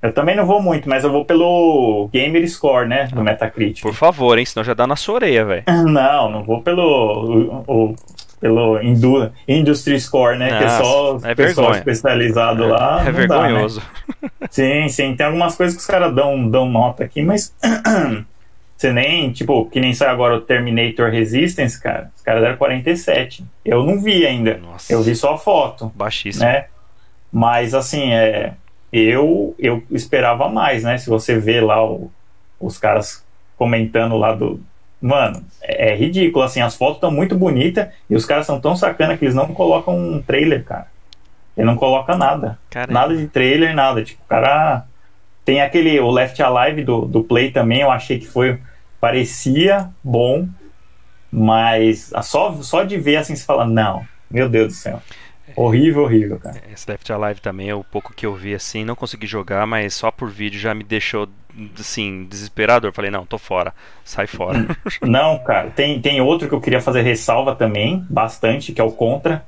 Eu 0.00 0.12
também 0.12 0.34
não 0.34 0.44
vou 0.44 0.60
muito, 0.60 0.88
mas 0.88 1.04
eu 1.04 1.12
vou 1.12 1.24
pelo 1.24 2.08
Gamer 2.12 2.48
Score, 2.50 2.88
né? 2.88 3.08
Do 3.12 3.22
Metacritic. 3.22 3.82
Por 3.82 3.94
favor, 3.94 4.36
hein? 4.36 4.44
Senão 4.44 4.64
já 4.64 4.74
dá 4.74 4.84
na 4.84 4.96
sua 4.96 5.14
orelha, 5.16 5.44
velho. 5.44 5.62
Não, 5.86 6.28
não 6.28 6.42
vou 6.42 6.60
pelo. 6.60 7.62
O, 7.66 7.72
o, 7.90 7.96
pelo 8.42 8.82
Indu, 8.82 9.30
Industry 9.48 9.98
Score, 10.00 10.36
né? 10.36 10.58
que 10.58 10.64
é 10.64 10.68
só 10.68 11.18
é 11.22 11.34
pessoal 11.34 11.66
vergonha. 11.72 11.78
especializado 11.78 12.66
lá. 12.66 13.02
É 13.06 13.12
não 13.12 13.26
dá, 13.28 13.42
né? 13.42 13.48
vergonhoso. 13.48 13.82
Sim, 14.50 14.88
sim. 14.88 15.14
Tem 15.16 15.24
algumas 15.26 15.54
coisas 15.54 15.74
que 15.76 15.80
os 15.80 15.86
caras 15.86 16.12
dão, 16.14 16.46
dão 16.50 16.68
nota 16.68 17.04
aqui, 17.04 17.22
mas. 17.22 17.54
Você 18.76 18.92
nem, 18.92 19.30
tipo, 19.30 19.66
que 19.66 19.78
nem 19.78 19.94
sai 19.94 20.08
agora 20.08 20.34
o 20.34 20.40
Terminator 20.40 21.08
Resistance, 21.08 21.80
cara. 21.80 22.10
Os 22.16 22.22
caras 22.22 22.42
deram 22.42 22.56
47. 22.56 23.44
Eu 23.64 23.86
não 23.86 24.00
vi 24.02 24.26
ainda. 24.26 24.58
Nossa. 24.58 24.92
Eu 24.92 25.00
vi 25.02 25.14
só 25.14 25.34
a 25.34 25.38
foto, 25.38 25.92
Baixíssimo. 25.94 26.44
né? 26.44 26.64
Mas 27.32 27.74
assim, 27.74 28.12
é. 28.12 28.54
Eu, 28.92 29.54
eu 29.58 29.82
esperava 29.92 30.48
mais, 30.48 30.82
né? 30.82 30.98
Se 30.98 31.08
você 31.08 31.38
vê 31.38 31.60
lá 31.60 31.82
o- 31.86 32.10
os 32.60 32.76
caras 32.76 33.24
comentando 33.56 34.16
lá 34.18 34.34
do. 34.34 34.60
Mano, 35.02 35.44
é, 35.60 35.90
é 35.90 35.96
ridículo, 35.96 36.44
assim, 36.44 36.60
as 36.60 36.76
fotos 36.76 36.96
estão 36.96 37.10
muito 37.10 37.36
bonitas 37.36 37.88
e 38.08 38.14
os 38.14 38.24
caras 38.24 38.46
são 38.46 38.60
tão 38.60 38.76
sacana 38.76 39.18
que 39.18 39.24
eles 39.24 39.34
não 39.34 39.52
colocam 39.52 39.98
um 39.98 40.22
trailer, 40.22 40.64
cara. 40.64 40.86
Ele 41.56 41.66
não 41.66 41.76
coloca 41.76 42.16
nada. 42.16 42.58
Cara, 42.70 42.90
Nada 42.90 43.16
de 43.16 43.26
trailer, 43.26 43.74
nada. 43.74 44.02
Tipo, 44.02 44.22
o 44.22 44.26
cara. 44.26 44.84
Tem 45.44 45.60
aquele. 45.60 45.98
O 45.98 46.10
Left 46.10 46.40
Alive 46.40 46.84
do, 46.84 47.02
do 47.02 47.24
Play 47.24 47.50
também, 47.50 47.80
eu 47.80 47.90
achei 47.90 48.18
que 48.18 48.26
foi. 48.26 48.58
Parecia 49.00 49.88
bom, 50.02 50.48
mas 51.30 52.12
só, 52.22 52.52
só 52.62 52.84
de 52.84 52.96
ver 52.96 53.16
assim 53.16 53.34
você 53.34 53.44
fala, 53.44 53.64
não, 53.64 54.06
meu 54.30 54.48
Deus 54.48 54.68
do 54.68 54.74
céu. 54.74 55.02
Horrível, 55.56 56.02
horrível, 56.04 56.38
cara. 56.38 56.60
Esse 56.72 56.90
Left 56.90 57.12
Alive 57.12 57.40
também 57.40 57.68
é 57.68 57.74
o 57.74 57.84
pouco 57.84 58.12
que 58.14 58.26
eu 58.26 58.34
vi 58.34 58.54
assim, 58.54 58.84
não 58.84 58.94
consegui 58.94 59.26
jogar, 59.26 59.66
mas 59.66 59.94
só 59.94 60.10
por 60.10 60.28
vídeo 60.28 60.58
já 60.60 60.74
me 60.74 60.84
deixou 60.84 61.28
assim, 61.78 62.24
desesperador. 62.28 62.92
Falei, 62.92 63.10
não, 63.10 63.26
tô 63.26 63.38
fora, 63.38 63.74
sai 64.04 64.26
fora. 64.26 64.66
Não, 65.02 65.38
cara, 65.40 65.70
tem, 65.70 66.00
tem 66.00 66.20
outro 66.20 66.48
que 66.48 66.54
eu 66.54 66.60
queria 66.60 66.80
fazer 66.80 67.02
ressalva 67.02 67.54
também, 67.54 68.04
bastante, 68.08 68.72
que 68.72 68.80
é 68.80 68.84
o 68.84 68.90
Contra. 68.92 69.44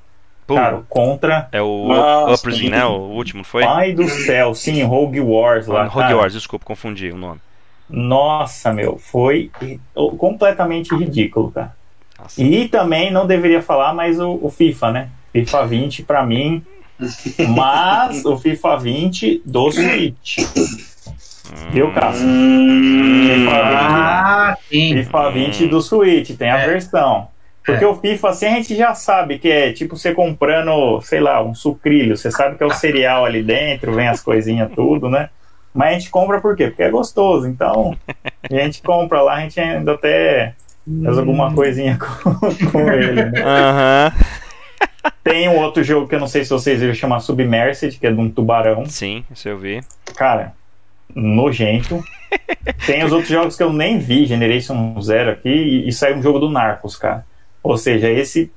Pô, 0.47 0.57
Cara, 0.57 0.77
o 0.77 0.83
Contra. 0.85 1.49
é 1.51 1.63
o 1.63 1.89
Nossa, 1.89 2.35
Uprising, 2.35 2.69
né? 2.69 2.85
O 2.85 2.93
último, 3.13 3.39
não 3.39 3.45
foi? 3.45 3.65
Pai 3.65 3.93
do 3.93 4.07
céu, 4.09 4.55
sim, 4.55 4.83
Rogue 4.83 5.21
Wars 5.21 5.67
lá. 5.67 5.85
Rogue 5.85 6.09
cara. 6.09 6.17
Wars, 6.19 6.33
desculpa, 6.35 6.67
confundi 6.67 7.11
o 7.11 7.17
nome. 7.17 7.41
Nossa, 7.89 8.73
meu, 8.73 8.99
foi 8.99 9.51
completamente 10.19 10.95
ridículo, 10.95 11.51
cara. 11.51 11.75
Nossa. 12.19 12.43
E 12.43 12.69
também 12.69 13.11
não 13.11 13.27
deveria 13.27 13.63
falar, 13.63 13.95
mas 13.95 14.21
o, 14.21 14.39
o 14.43 14.51
FIFA, 14.51 14.93
né? 14.93 15.09
FIFA 15.35 15.67
20 15.67 16.03
pra 16.05 16.25
mim. 16.25 16.63
Mas 17.57 18.25
o 18.25 18.39
FIFA 18.39 18.77
20 18.79 19.43
do 19.45 19.71
Switch. 19.73 20.39
Viu, 21.71 21.93
Cássio? 21.93 22.27
Hum, 22.27 23.47
Ah, 23.51 24.57
sim. 24.71 24.95
FIFA 24.95 25.31
20 25.31 25.67
do 25.67 25.81
Switch, 25.83 26.31
tem 26.37 26.51
a 26.51 26.61
É. 26.61 26.67
versão. 26.67 27.29
Porque 27.67 27.85
É. 27.85 27.87
o 27.87 27.95
FIFA 27.97 28.29
assim 28.29 28.47
a 28.47 28.51
gente 28.51 28.77
já 28.77 28.95
sabe 28.95 29.39
que 29.39 29.49
é 29.51 29.73
tipo 29.73 29.97
você 29.97 30.13
comprando, 30.13 31.01
sei 31.03 31.21
lá, 31.21 31.43
um 31.43 31.55
sucrilho. 31.55 32.17
Você 32.17 32.31
sabe 32.31 32.57
que 32.57 32.63
é 32.63 32.67
o 32.67 32.71
cereal 32.73 33.25
ali 33.25 33.43
dentro, 33.43 33.93
vem 33.95 34.07
as 34.09 34.21
coisinhas 34.23 34.71
tudo, 34.75 35.09
né? 35.09 35.31
Mas 35.75 35.89
a 35.89 35.99
gente 35.99 36.11
compra 36.11 36.41
por 36.41 36.55
quê? 36.57 36.69
Porque 36.69 36.83
é 36.83 36.91
gostoso. 36.91 37.49
Então, 37.49 37.97
a 38.51 38.55
gente 38.55 38.81
compra 38.83 39.21
lá, 39.23 39.35
a 39.37 39.41
gente 39.41 39.59
ainda 39.59 39.93
até 39.95 40.55
faz 41.05 41.19
alguma 41.19 41.53
coisinha 41.55 41.99
com, 41.99 42.71
com 42.71 42.93
ele. 42.93 43.25
né? 43.25 43.43
Aham, 43.43 44.13
Tem 45.25 45.49
um 45.49 45.57
outro 45.57 45.83
jogo 45.83 46.07
que 46.07 46.15
eu 46.15 46.21
não 46.21 46.29
sei 46.29 46.45
se 46.45 46.51
vocês 46.51 46.79
viram, 46.79 46.93
chama 46.93 47.19
Submersed, 47.19 47.99
que 47.99 48.07
é 48.07 48.13
de 48.13 48.21
um 48.21 48.31
tubarão. 48.31 48.85
sim, 48.85 49.25
isso 49.33 49.49
eu 49.49 49.59
vi. 49.59 49.81
Cara, 50.15 50.55
nojento. 51.15 52.05
Tem 52.87 53.03
os 53.05 53.11
outros 53.11 53.31
jogos 53.31 53.57
que 53.57 53.63
eu 53.63 53.73
nem 53.73 53.99
vi, 53.99 54.27
Generation 54.27 55.01
Zero 55.01 55.31
aqui, 55.31 55.49
e, 55.49 55.89
e 55.89 55.93
saiu 55.93 56.17
um 56.17 56.23
jogo 56.23 56.39
do 56.39 56.51
Narcos, 56.51 56.95
cara. 56.97 57.25
Ou 57.63 57.79
seja, 57.79 58.11
esse. 58.11 58.53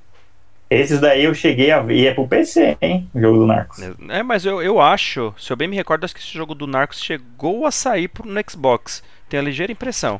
Esses 0.69 0.99
daí 0.99 1.23
eu 1.23 1.33
cheguei 1.33 1.71
a 1.71 1.79
ver. 1.79 1.95
E 1.95 2.07
é 2.07 2.13
pro 2.13 2.27
PC, 2.27 2.77
hein? 2.81 3.09
O 3.13 3.21
jogo 3.21 3.39
do 3.39 3.47
Narcos. 3.47 3.79
É, 4.09 4.21
mas 4.21 4.45
eu, 4.45 4.61
eu 4.61 4.81
acho, 4.81 5.33
se 5.37 5.49
eu 5.53 5.55
bem 5.55 5.69
me 5.69 5.77
recordo, 5.77 6.03
acho 6.03 6.13
que 6.13 6.19
esse 6.19 6.33
jogo 6.33 6.53
do 6.53 6.67
Narcos 6.67 7.01
chegou 7.01 7.65
a 7.65 7.71
sair 7.71 8.09
pro, 8.09 8.27
no 8.27 8.41
Xbox. 8.49 9.01
Tenho 9.29 9.41
a 9.41 9.45
ligeira 9.45 9.71
impressão. 9.71 10.19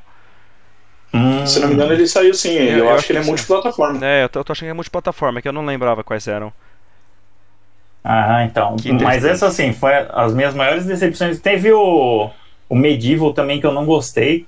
Hum, 1.13 1.45
Se 1.45 1.59
não 1.59 1.69
me 1.69 1.73
engano, 1.75 1.93
ele 1.93 2.07
saiu 2.07 2.33
sim. 2.33 2.51
Eu, 2.53 2.77
Eu- 2.77 2.77
eu 2.79 2.89
acho 2.89 2.97
acho 2.97 3.07
que 3.07 3.11
ele 3.13 3.19
é 3.19 3.23
multiplataforma. 3.23 4.05
É, 4.05 4.23
eu 4.23 4.29
tô, 4.29 4.39
eu 4.39 4.43
tô 4.43 4.51
achando 4.51 4.67
que 4.67 4.71
é 4.71 4.73
multiplataforma, 4.73 5.41
que 5.41 5.47
eu 5.47 5.53
não 5.53 5.65
lembrava 5.65 6.03
quais 6.03 6.27
eram. 6.27 6.51
Ah, 8.03 8.43
então. 8.45 8.75
Que 8.77 8.91
Mas 8.93 9.25
essa, 9.25 9.47
assim, 9.47 9.73
foi 9.73 9.93
as 10.09 10.33
minhas 10.33 10.53
maiores 10.53 10.85
decepções. 10.85 11.39
Teve 11.39 11.71
o, 11.73 12.29
o 12.69 12.75
Medieval 12.75 13.33
também, 13.33 13.59
que 13.59 13.65
eu 13.65 13.73
não 13.73 13.85
gostei. 13.85 14.45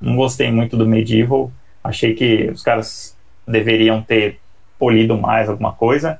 Não 0.00 0.16
gostei 0.16 0.50
muito 0.50 0.76
do 0.76 0.86
Medieval. 0.86 1.50
Achei 1.84 2.14
que 2.14 2.50
os 2.50 2.62
caras 2.62 3.16
deveriam 3.46 4.02
ter 4.02 4.40
polido 4.78 5.16
mais 5.16 5.48
alguma 5.48 5.72
coisa. 5.72 6.18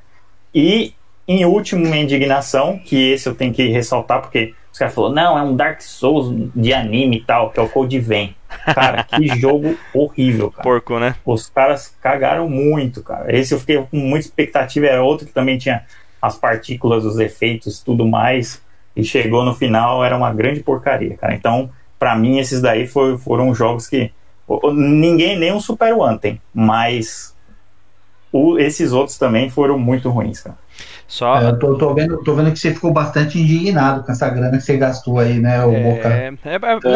E, 0.55 0.95
em 1.27 1.45
último, 1.45 1.83
minha 1.83 2.03
indignação, 2.03 2.79
que 2.79 3.11
esse 3.13 3.29
eu 3.29 3.35
tenho 3.35 3.53
que 3.53 3.67
ressaltar, 3.69 4.21
porque 4.23 4.55
os 4.77 4.79
caras 4.79 4.95
falaram, 4.95 5.15
não, 5.15 5.39
é 5.39 5.43
um 5.43 5.57
Dark 5.57 5.81
Souls 5.81 6.51
de 6.55 6.75
anime 6.75 7.17
e 7.17 7.25
tal, 7.25 7.49
que 7.51 7.59
é 7.59 7.63
o 7.63 7.69
Code 7.69 7.99
Vein. 7.99 8.37
Cara, 8.75 9.05
que 9.05 9.27
jogo 9.41 9.75
horrível, 9.95 10.51
cara. 10.51 10.63
Porco, 10.63 10.99
né? 10.99 11.15
Os 11.25 11.49
caras 11.49 11.97
cagaram 12.03 12.47
muito, 12.47 13.03
cara. 13.03 13.35
Esse 13.35 13.55
eu 13.55 13.59
fiquei 13.59 13.79
com 13.79 13.97
muita 13.97 14.27
expectativa. 14.27 14.85
Era 14.85 15.03
outro 15.03 15.27
que 15.27 15.33
também 15.33 15.57
tinha 15.57 15.83
as 16.21 16.37
partículas, 16.37 17.07
os 17.07 17.19
efeitos, 17.19 17.81
tudo 17.83 18.05
mais. 18.07 18.61
E 18.95 19.03
chegou 19.03 19.47
no 19.47 19.55
final, 19.55 20.05
era 20.05 20.15
uma 20.15 20.31
grande 20.31 20.61
porcaria, 20.61 21.17
cara. 21.17 21.35
Então, 21.35 21.71
pra 21.99 22.15
mim, 22.15 22.39
esses 22.39 22.61
daí 22.61 22.87
foi- 22.87 23.17
foram 23.17 23.55
jogos 23.55 23.87
que. 23.87 24.11
Ninguém 24.75 25.39
nem 25.39 25.55
um 25.55 25.61
Super 25.61 25.99
Anthem, 25.99 26.39
mas 26.53 27.35
o- 28.31 28.59
esses 28.59 28.93
outros 28.93 29.17
também 29.17 29.49
foram 29.49 29.79
muito 29.79 30.11
ruins, 30.11 30.41
cara. 30.43 30.59
Só. 31.09 31.41
É, 31.41 31.49
Eu 31.51 31.59
tô, 31.59 31.79
tô 31.79 31.95
vendo, 31.95 32.23
tô 32.25 32.35
vendo 32.35 32.51
que 32.53 32.59
você 32.59 32.75
ficou 32.75 32.93
bastante 32.93 33.39
indignado 33.39 34.03
com 34.03 34.11
essa 34.11 34.29
grana 34.29 34.57
que 34.57 34.63
você 34.65 34.77
gastou 34.77 35.19
aí, 35.21 35.39
né, 35.39 35.65
o 35.65 35.71
Boca? 35.71 36.09
É, 36.09 36.33
é- 36.45 36.91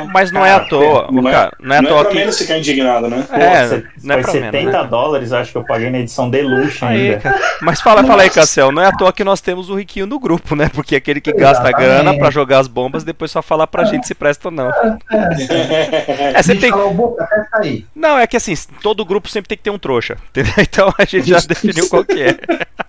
É. 0.00 0.04
mas 0.12 0.30
não 0.30 0.44
é 0.44 0.52
à 0.52 0.56
Cara, 0.58 0.68
toa. 0.68 1.08
Não 1.10 1.22
o 1.22 1.28
é, 1.28 1.32
cara, 1.32 1.52
não 1.60 1.74
é 1.74 1.78
à 1.78 1.82
não 1.82 1.88
é 1.88 1.92
toa 1.92 2.02
pra 2.02 2.12
que. 2.12 2.18
menos 2.18 2.38
ficar 2.38 2.58
indignado, 2.58 3.08
né? 3.08 3.24
Pô, 3.28 3.34
É, 3.36 3.66
cê- 3.68 3.84
não 4.02 4.14
é 4.16 4.22
foi 4.22 4.32
pra 4.32 4.40
menos, 4.40 4.52
70 4.52 4.82
né? 4.82 4.88
dólares, 4.88 5.32
acho 5.32 5.52
que 5.52 5.58
eu 5.58 5.64
paguei 5.64 5.88
na 5.90 5.98
edição 5.98 6.28
Deluxe 6.28 6.84
Aí, 6.84 7.08
ainda. 7.12 7.20
cara. 7.20 7.40
Mas 7.62 7.80
fala, 7.80 8.04
fala 8.04 8.22
aí. 8.22 8.30
Cassel, 8.30 8.70
não 8.70 8.82
é 8.82 8.86
à 8.86 8.92
toa 8.92 9.12
que 9.12 9.24
nós 9.24 9.40
temos 9.40 9.70
o 9.70 9.74
riquinho 9.76 10.06
do 10.06 10.18
grupo, 10.18 10.54
né? 10.54 10.68
Porque 10.72 10.96
aquele 10.96 11.20
que 11.20 11.32
gasta 11.32 11.62
Exatamente. 11.68 11.88
grana 11.88 12.18
pra 12.18 12.30
jogar 12.30 12.58
as 12.58 12.68
bombas, 12.68 13.02
depois 13.04 13.30
só 13.30 13.40
falar 13.40 13.66
pra 13.66 13.84
gente 13.84 14.06
se 14.06 14.14
presta 14.14 14.48
ou 14.48 14.52
não. 14.52 14.68
É, 14.70 16.42
você 16.42 16.54
tem. 16.54 16.70
falar 16.70 16.86
o 16.86 16.94
Boca 16.94 17.24
até 17.24 17.44
sair. 17.48 17.86
Não, 17.94 18.18
é 18.18 18.26
que 18.26 18.36
assim, 18.36 18.54
todo 18.82 19.04
grupo 19.04 19.28
sempre 19.28 19.48
tem 19.48 19.56
que 19.56 19.64
ter 19.64 19.70
um 19.70 19.78
trouxa. 19.78 20.16
Entendeu? 20.30 20.52
Então 20.74 20.92
a 20.98 21.04
gente 21.04 21.28
já 21.28 21.38
definiu 21.40 21.88
qual 21.88 22.04
que 22.04 22.20
é. 22.22 22.36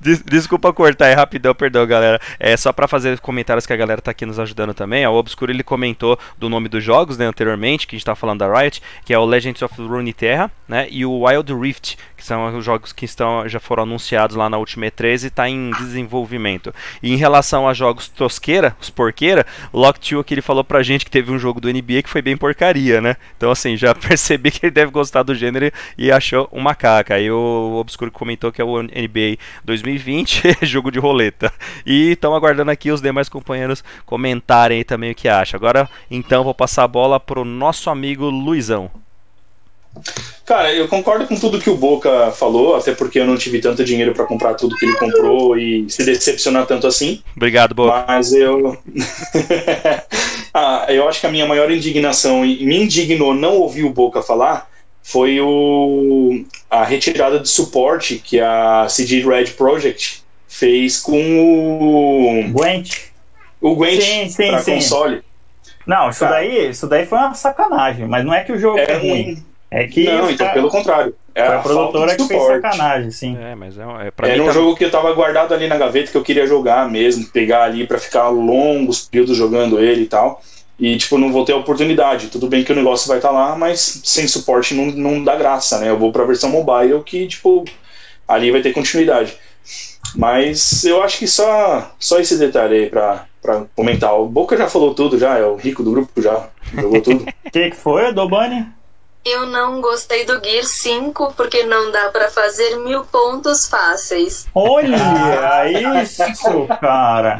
Des- 0.00 0.22
Desculpa 0.22 0.72
cortar 0.72 1.06
aí 1.06 1.14
rapidão, 1.14 1.54
perdão, 1.54 1.86
galera. 1.86 2.20
É 2.38 2.56
só 2.56 2.72
pra 2.72 2.86
fazer 2.88 3.18
comentários 3.20 3.66
que 3.66 3.72
a 3.72 3.76
galera 3.76 4.00
tá 4.00 4.10
aqui 4.10 4.24
nos 4.26 4.38
ajudando 4.38 4.74
também. 4.74 5.06
O 5.06 5.12
Obscuro 5.14 5.50
ele 5.52 5.62
comentou 5.62 6.18
do 6.38 6.48
nome 6.48 6.68
dos 6.68 6.82
jogos, 6.82 7.16
né, 7.18 7.26
anteriormente, 7.26 7.86
que 7.86 7.94
a 7.94 7.98
gente 7.98 8.04
tava 8.06 8.16
falando 8.16 8.38
da 8.40 8.52
Riot, 8.60 8.82
que 9.04 9.12
é 9.12 9.18
o 9.18 9.24
Legends 9.24 9.62
of 9.62 9.74
Runeterra, 9.80 10.50
né, 10.68 10.86
e 10.90 11.04
o 11.04 11.22
Wild 11.24 11.52
Rift, 11.54 11.96
que 12.16 12.24
são 12.24 12.56
os 12.56 12.64
jogos 12.64 12.92
que 12.92 13.04
estão 13.04 13.48
já 13.48 13.60
foram 13.60 13.82
anunciados 13.84 14.36
lá 14.36 14.48
na 14.50 14.58
última 14.58 14.86
E3 14.86 15.24
e 15.26 15.30
tá 15.30 15.48
em 15.48 15.70
desenvolvimento. 15.72 16.74
E 17.02 17.12
em 17.12 17.16
relação 17.16 17.68
a 17.68 17.74
jogos 17.74 18.08
tosqueira, 18.08 18.76
os 18.80 18.90
porqueira, 18.90 19.46
o 19.72 19.78
Lock 19.78 19.98
2 19.98 20.20
aqui 20.20 20.34
ele 20.34 20.42
falou 20.42 20.64
pra 20.64 20.82
gente 20.82 21.04
que 21.04 21.10
teve 21.10 21.30
um 21.32 21.38
jogo 21.38 21.60
do 21.60 21.68
NBA 21.72 22.02
que 22.02 22.08
foi 22.10 22.22
bem 22.22 22.36
porcaria, 22.36 23.00
né? 23.00 23.16
Então 23.36 23.50
assim, 23.50 23.76
já 23.76 23.94
percebi 23.96 24.50
que 24.50 24.66
ele 24.66 24.70
deve 24.72 24.90
gostar 24.90 25.22
do 25.22 25.34
gênero 25.34 25.70
e 25.96 26.10
achou 26.10 26.48
uma 26.52 26.74
caca. 26.74 27.14
Aí 27.14 27.30
o 27.30 27.76
Obscuro 27.80 28.10
comentou 28.10 28.50
que 28.52 28.57
é 28.60 28.64
o 28.64 28.82
NBA 28.82 29.38
2020, 29.64 30.58
jogo 30.62 30.90
de 30.90 30.98
roleta. 30.98 31.52
E 31.84 32.12
estão 32.12 32.34
aguardando 32.34 32.70
aqui 32.70 32.90
os 32.90 33.00
demais 33.00 33.28
companheiros 33.28 33.82
comentarem 34.04 34.78
aí 34.78 34.84
também 34.84 35.12
o 35.12 35.14
que 35.14 35.28
acham. 35.28 35.56
Agora, 35.58 35.88
então, 36.10 36.44
vou 36.44 36.54
passar 36.54 36.84
a 36.84 36.88
bola 36.88 37.18
pro 37.18 37.44
nosso 37.44 37.90
amigo 37.90 38.28
Luizão. 38.28 38.90
Cara, 40.44 40.72
eu 40.72 40.88
concordo 40.88 41.26
com 41.26 41.36
tudo 41.36 41.60
que 41.60 41.68
o 41.68 41.76
Boca 41.76 42.30
falou, 42.30 42.76
até 42.76 42.94
porque 42.94 43.20
eu 43.20 43.26
não 43.26 43.36
tive 43.36 43.60
tanto 43.60 43.84
dinheiro 43.84 44.14
pra 44.14 44.24
comprar 44.24 44.54
tudo 44.54 44.76
que 44.76 44.86
ele 44.86 44.96
comprou 44.96 45.58
e 45.58 45.88
se 45.90 46.04
decepcionar 46.04 46.66
tanto 46.66 46.86
assim. 46.86 47.22
Obrigado, 47.36 47.74
Boa. 47.74 48.04
Mas 48.06 48.32
eu. 48.32 48.78
ah, 50.54 50.86
eu 50.88 51.06
acho 51.08 51.20
que 51.20 51.26
a 51.26 51.30
minha 51.30 51.46
maior 51.46 51.70
indignação, 51.70 52.46
e 52.46 52.64
me 52.64 52.82
indignou 52.82 53.34
não 53.34 53.56
ouvir 53.56 53.84
o 53.84 53.90
Boca 53.90 54.22
falar, 54.22 54.70
foi 55.10 55.40
o, 55.40 56.44
a 56.70 56.84
retirada 56.84 57.38
de 57.40 57.48
suporte 57.48 58.16
que 58.18 58.38
a 58.38 58.86
CD 58.90 59.22
Red 59.22 59.46
Project 59.56 60.22
fez 60.46 61.00
com 61.00 61.18
o, 61.18 62.52
Gwent. 62.52 62.90
o 63.60 63.74
Gwent 63.74 64.02
Sim, 64.02 64.28
sim, 64.28 64.48
para 64.48 64.58
sim. 64.60 64.74
console. 64.74 65.22
Não, 65.86 66.10
isso 66.10 66.20
Cara. 66.20 66.32
daí, 66.36 66.68
isso 66.70 66.86
daí 66.86 67.06
foi 67.06 67.16
uma 67.16 67.32
sacanagem, 67.32 68.06
mas 68.06 68.22
não 68.22 68.34
é 68.34 68.44
que 68.44 68.52
o 68.52 68.58
jogo 68.58 68.78
é, 68.78 68.84
É 68.90 68.96
ruim. 68.98 69.42
É 69.70 69.86
que 69.86 70.04
Não, 70.04 70.24
então, 70.30 70.46
caras- 70.46 70.54
pelo 70.54 70.68
contrário. 70.70 71.14
É 71.34 71.42
a 71.42 71.62
falta 71.62 71.68
produtora 71.68 72.10
de 72.10 72.16
que 72.16 72.28
fez 72.28 72.40
suporte. 72.42 72.62
sacanagem, 72.62 73.10
sim. 73.10 73.38
É, 73.40 73.54
mas 73.54 73.78
é, 73.78 73.82
é 74.06 74.10
pra 74.10 74.28
Era 74.28 74.42
um 74.42 74.46
tá- 74.46 74.52
jogo 74.52 74.76
que 74.76 74.84
eu 74.84 74.90
tava 74.90 75.12
guardado 75.14 75.54
ali 75.54 75.68
na 75.68 75.76
gaveta 75.78 76.10
que 76.10 76.16
eu 76.16 76.22
queria 76.22 76.46
jogar 76.46 76.90
mesmo, 76.90 77.26
pegar 77.28 77.62
ali 77.64 77.86
pra 77.86 77.96
ficar 77.98 78.28
longos 78.28 79.06
períodos 79.06 79.36
jogando 79.36 79.78
ele 79.78 80.02
e 80.02 80.06
tal. 80.06 80.42
E, 80.78 80.96
tipo, 80.96 81.18
não 81.18 81.32
vou 81.32 81.44
ter 81.44 81.52
a 81.52 81.56
oportunidade. 81.56 82.28
Tudo 82.28 82.46
bem 82.46 82.62
que 82.62 82.72
o 82.72 82.76
negócio 82.76 83.08
vai 83.08 83.18
estar 83.18 83.30
lá, 83.30 83.56
mas 83.56 84.00
sem 84.04 84.28
suporte 84.28 84.74
não, 84.74 84.86
não 84.86 85.24
dá 85.24 85.34
graça, 85.34 85.78
né? 85.78 85.90
Eu 85.90 85.98
vou 85.98 86.12
pra 86.12 86.24
versão 86.24 86.50
mobile 86.50 87.02
que, 87.04 87.26
tipo, 87.26 87.64
ali 88.26 88.52
vai 88.52 88.62
ter 88.62 88.72
continuidade. 88.72 89.36
Mas 90.14 90.84
eu 90.84 91.02
acho 91.02 91.18
que 91.18 91.26
só, 91.26 91.92
só 91.98 92.18
esse 92.20 92.38
detalhe 92.38 92.76
aí 92.76 92.90
pra, 92.90 93.26
pra 93.42 93.64
comentar. 93.74 94.14
O 94.14 94.26
Boca 94.26 94.56
já 94.56 94.68
falou 94.68 94.94
tudo, 94.94 95.18
já, 95.18 95.36
é 95.36 95.44
o 95.44 95.56
rico 95.56 95.82
do 95.82 95.90
grupo 95.90 96.22
já 96.22 96.48
jogou 96.72 97.00
tudo. 97.00 97.24
O 97.24 97.26
que, 97.50 97.70
que 97.70 97.76
foi, 97.76 98.12
Dobani? 98.12 98.66
Eu 99.24 99.46
não 99.46 99.80
gostei 99.80 100.24
do 100.24 100.42
Gear 100.42 100.64
5 100.64 101.34
porque 101.36 101.64
não 101.64 101.90
dá 101.90 102.08
pra 102.08 102.30
fazer 102.30 102.76
mil 102.76 103.04
pontos 103.04 103.66
fáceis. 103.68 104.46
Olha 104.54 106.02
isso, 106.02 106.66
cara. 106.80 107.38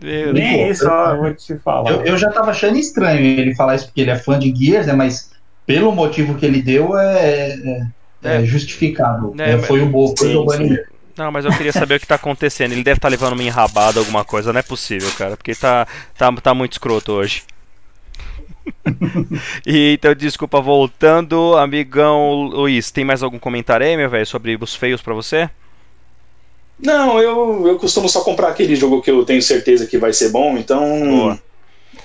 Meu 0.00 0.32
Nem 0.32 0.58
Nico, 0.58 0.70
isso, 0.70 0.84
eu 0.88 1.16
vou 1.18 1.34
te 1.34 1.56
falar. 1.58 1.90
Eu, 1.90 2.02
eu 2.04 2.16
já 2.18 2.30
tava 2.30 2.50
achando 2.50 2.76
estranho 2.78 3.20
ele 3.20 3.54
falar 3.54 3.74
isso 3.74 3.86
porque 3.86 4.00
ele 4.02 4.10
é 4.10 4.16
fã 4.16 4.38
de 4.38 4.54
Gears, 4.54 4.86
né? 4.86 4.92
Mas 4.92 5.30
pelo 5.66 5.90
motivo 5.92 6.36
que 6.36 6.46
ele 6.46 6.62
deu 6.62 6.96
é, 6.96 7.50
é, 7.50 7.82
é 8.22 8.36
É. 8.36 8.44
justificável. 8.44 9.34
É, 9.38 9.50
É, 9.52 9.56
mas- 9.56 9.66
foi 9.66 9.80
o 9.82 9.86
Bo, 9.86 10.14
foi 10.16 10.34
o. 10.36 10.46
Não, 11.16 11.32
mas 11.32 11.44
eu 11.44 11.50
queria 11.50 11.72
saber 11.72 11.96
o 11.96 12.00
que 12.00 12.06
tá 12.06 12.14
acontecendo. 12.14 12.70
Ele 12.72 12.84
deve 12.84 12.98
estar 12.98 13.08
levando 13.08 13.32
uma 13.32 13.42
enrabada, 13.42 13.98
alguma 13.98 14.24
coisa. 14.24 14.52
Não 14.52 14.60
é 14.60 14.62
possível, 14.62 15.10
cara. 15.18 15.36
Porque 15.36 15.52
tá, 15.52 15.84
tá, 16.16 16.30
tá 16.32 16.54
muito 16.54 16.72
escroto 16.72 17.10
hoje. 17.10 17.42
e, 19.66 19.94
então, 19.94 20.14
desculpa, 20.14 20.60
voltando, 20.60 21.56
amigão 21.56 22.42
Luiz, 22.44 22.90
tem 22.90 23.04
mais 23.04 23.22
algum 23.22 23.38
comentário 23.38 23.84
aí, 23.86 23.96
meu 23.96 24.08
velho, 24.08 24.26
sobre 24.26 24.56
os 24.60 24.74
feios 24.74 25.00
pra 25.02 25.14
você? 25.14 25.48
Não, 26.80 27.20
eu, 27.20 27.66
eu 27.66 27.78
costumo 27.78 28.08
só 28.08 28.20
comprar 28.20 28.48
aquele 28.48 28.76
jogo 28.76 29.02
que 29.02 29.10
eu 29.10 29.24
tenho 29.24 29.42
certeza 29.42 29.86
que 29.86 29.98
vai 29.98 30.12
ser 30.12 30.30
bom, 30.30 30.56
então 30.56 31.00
Boa. 31.00 31.38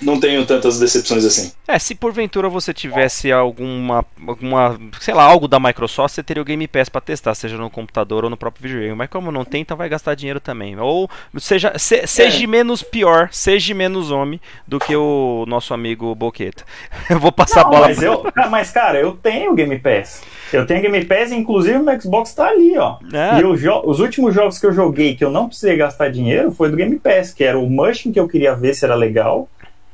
Não 0.01 0.19
tenho 0.19 0.45
tantas 0.45 0.79
decepções 0.79 1.23
assim. 1.25 1.51
É, 1.67 1.79
se 1.79 1.95
porventura 1.95 2.49
você 2.49 2.73
tivesse 2.73 3.31
alguma, 3.31 4.05
alguma, 4.27 4.79
sei 4.99 5.13
lá, 5.13 5.23
algo 5.23 5.47
da 5.47 5.59
Microsoft, 5.59 6.13
você 6.15 6.23
teria 6.23 6.41
o 6.41 6.45
Game 6.45 6.67
Pass 6.67 6.89
pra 6.89 6.99
testar, 7.01 7.33
seja 7.35 7.57
no 7.57 7.69
computador 7.69 8.23
ou 8.23 8.29
no 8.29 8.35
próprio 8.37 8.63
videogame. 8.63 8.95
Mas 8.95 9.09
como 9.09 9.31
não 9.31 9.45
tem, 9.45 9.61
então 9.61 9.77
vai 9.77 9.87
gastar 9.87 10.15
dinheiro 10.15 10.39
também. 10.39 10.77
Ou 10.79 11.09
seja, 11.37 11.73
se- 11.77 12.05
seja 12.07 12.45
menos 12.47 12.83
pior, 12.83 13.29
seja 13.31 13.73
menos 13.73 14.11
homem 14.11 14.41
do 14.67 14.79
que 14.79 14.95
o 14.95 15.45
nosso 15.47 15.73
amigo 15.73 16.13
Boqueta. 16.15 16.63
Eu 17.09 17.19
vou 17.19 17.31
passar 17.31 17.61
a 17.61 17.63
Não, 17.63 17.69
bola 17.71 17.87
mas, 17.87 17.97
pra 17.97 18.05
eu, 18.07 18.31
ah, 18.35 18.49
mas, 18.49 18.71
cara, 18.71 18.99
eu 18.99 19.13
tenho 19.13 19.51
o 19.51 19.55
Game 19.55 19.77
Pass. 19.79 20.23
Eu 20.51 20.65
tenho 20.65 20.81
Game 20.81 21.05
Pass, 21.05 21.31
inclusive 21.31 21.77
o 21.77 22.01
Xbox 22.01 22.33
tá 22.33 22.47
ali, 22.47 22.77
ó. 22.77 22.97
É. 23.13 23.39
E 23.39 23.45
os 23.45 23.99
últimos 23.99 24.33
jogos 24.35 24.59
que 24.59 24.65
eu 24.65 24.73
joguei 24.73 25.15
que 25.15 25.23
eu 25.23 25.31
não 25.31 25.47
precisei 25.47 25.75
gastar 25.77 26.09
dinheiro 26.11 26.51
foi 26.51 26.69
do 26.69 26.75
Game 26.77 26.97
Pass, 26.99 27.33
que 27.33 27.43
era 27.43 27.57
o 27.57 27.69
Mushing, 27.69 28.11
que 28.11 28.19
eu 28.19 28.27
queria 28.27 28.53
ver 28.55 28.73
se 28.73 28.83
era 28.85 28.95
legal. 28.95 29.47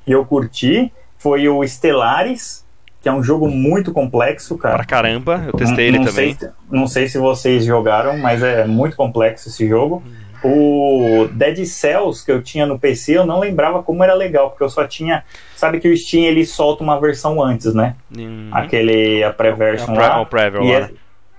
E 0.09 0.13
eu 0.13 0.25
curti. 0.25 0.91
Foi 1.17 1.47
o 1.47 1.65
Stellaris, 1.67 2.65
que 3.01 3.07
é 3.07 3.11
um 3.13 3.21
jogo 3.21 3.47
muito 3.47 3.91
complexo, 3.91 4.57
cara. 4.57 4.75
pra 4.77 4.85
caramba. 4.85 5.43
Eu 5.47 5.53
testei 5.53 5.87
ele 5.87 5.99
não 5.99 6.05
também. 6.05 6.33
Sei, 6.33 6.47
se- 6.49 6.53
não 6.71 6.87
sei 6.87 7.07
se 7.07 7.17
vocês 7.17 7.63
jogaram, 7.65 8.17
mas 8.17 8.41
é 8.41 8.65
muito 8.65 8.95
complexo 8.95 9.49
esse 9.49 9.67
jogo. 9.67 10.01
O 10.43 11.27
Dead 11.33 11.65
Cells 11.65 12.23
que 12.25 12.31
eu 12.31 12.41
tinha 12.41 12.65
no 12.65 12.79
PC, 12.79 13.17
eu 13.17 13.25
não 13.25 13.39
lembrava 13.39 13.83
como 13.83 14.01
era 14.03 14.13
legal, 14.13 14.49
porque 14.49 14.63
eu 14.63 14.69
só 14.69 14.87
tinha. 14.87 15.23
Sabe 15.55 15.79
que 15.81 15.89
o 15.89 15.95
Steam 15.97 16.23
ele 16.23 16.45
solta 16.45 16.81
uma 16.83 16.99
versão 16.99 17.41
antes, 17.43 17.73
né? 17.73 17.95
Uhum. 18.17 18.49
Aquele 18.53 19.21
a 19.23 19.31
pré-version 19.33 19.91
É 19.91 19.95
pre- 19.95 20.07
lá. 20.07 20.21
o 20.21 20.25
Preview 20.25 20.63
E 20.63 20.71
lá, 20.71 20.77
é- 20.77 20.81
né? 20.83 20.89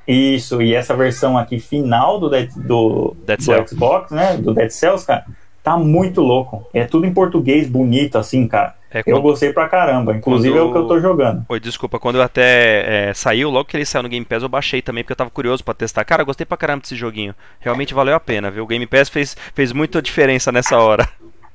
isso, 0.06 0.60
e 0.60 0.74
essa 0.74 0.94
versão 0.94 1.38
aqui 1.38 1.58
final 1.58 2.20
do, 2.20 2.28
Dead, 2.28 2.50
do, 2.54 3.16
Dead 3.26 3.40
do. 3.42 3.68
Xbox, 3.68 4.10
né? 4.10 4.36
Do 4.36 4.52
Dead 4.52 4.70
Cells, 4.70 5.06
cara, 5.06 5.24
tá 5.62 5.76
muito 5.76 6.20
louco. 6.20 6.66
É 6.72 6.84
tudo 6.84 7.06
em 7.06 7.12
português 7.12 7.68
bonito, 7.68 8.16
assim, 8.18 8.46
cara. 8.46 8.74
É, 8.92 9.00
Eu 9.00 9.04
quando- 9.04 9.22
gostei 9.22 9.52
pra 9.52 9.68
caramba. 9.68 10.16
Inclusive 10.16 10.58
é 10.58 10.60
o 10.60 10.72
que 10.72 10.78
eu 10.78 10.86
tô 10.88 10.98
jogando. 10.98 11.44
Oi, 11.48 11.60
desculpa, 11.60 11.98
quando 12.00 12.16
eu 12.16 12.22
até 12.22 13.08
é, 13.10 13.14
saiu, 13.14 13.48
logo 13.48 13.66
que 13.66 13.76
ele 13.76 13.84
saiu 13.84 14.02
no 14.02 14.08
Game 14.08 14.24
Pass, 14.26 14.42
eu 14.42 14.48
baixei 14.48 14.82
também, 14.82 15.04
porque 15.04 15.12
eu 15.12 15.16
tava 15.16 15.30
curioso 15.30 15.62
pra 15.62 15.72
testar. 15.74 16.04
Cara, 16.04 16.22
eu 16.22 16.26
gostei 16.26 16.44
pra 16.44 16.56
caramba 16.56 16.80
desse 16.82 16.96
joguinho. 16.96 17.32
Realmente 17.60 17.94
valeu 17.94 18.16
a 18.16 18.20
pena, 18.20 18.50
viu? 18.50 18.64
O 18.64 18.66
Game 18.66 18.84
Pass 18.86 19.08
fez, 19.08 19.36
fez 19.54 19.72
muita 19.72 20.02
diferença 20.02 20.50
nessa 20.50 20.76
hora. 20.78 21.08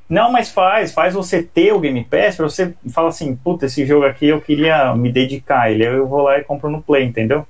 Não, 0.07 0.31
mas 0.31 0.51
faz, 0.51 0.93
faz 0.93 1.13
você 1.15 1.41
ter 1.41 1.73
o 1.73 1.79
Game 1.79 2.03
Pass 2.05 2.35
pra 2.37 2.47
você 2.47 2.73
falar 2.93 3.09
assim, 3.09 3.35
puta, 3.35 3.65
esse 3.65 3.85
jogo 3.85 4.05
aqui 4.05 4.27
eu 4.27 4.39
queria 4.39 4.95
me 4.95 5.11
dedicar 5.11 5.69
ele, 5.71 5.83
eu 5.85 6.07
vou 6.07 6.21
lá 6.21 6.37
e 6.37 6.43
compro 6.43 6.69
no 6.69 6.81
Play, 6.81 7.03
entendeu? 7.03 7.45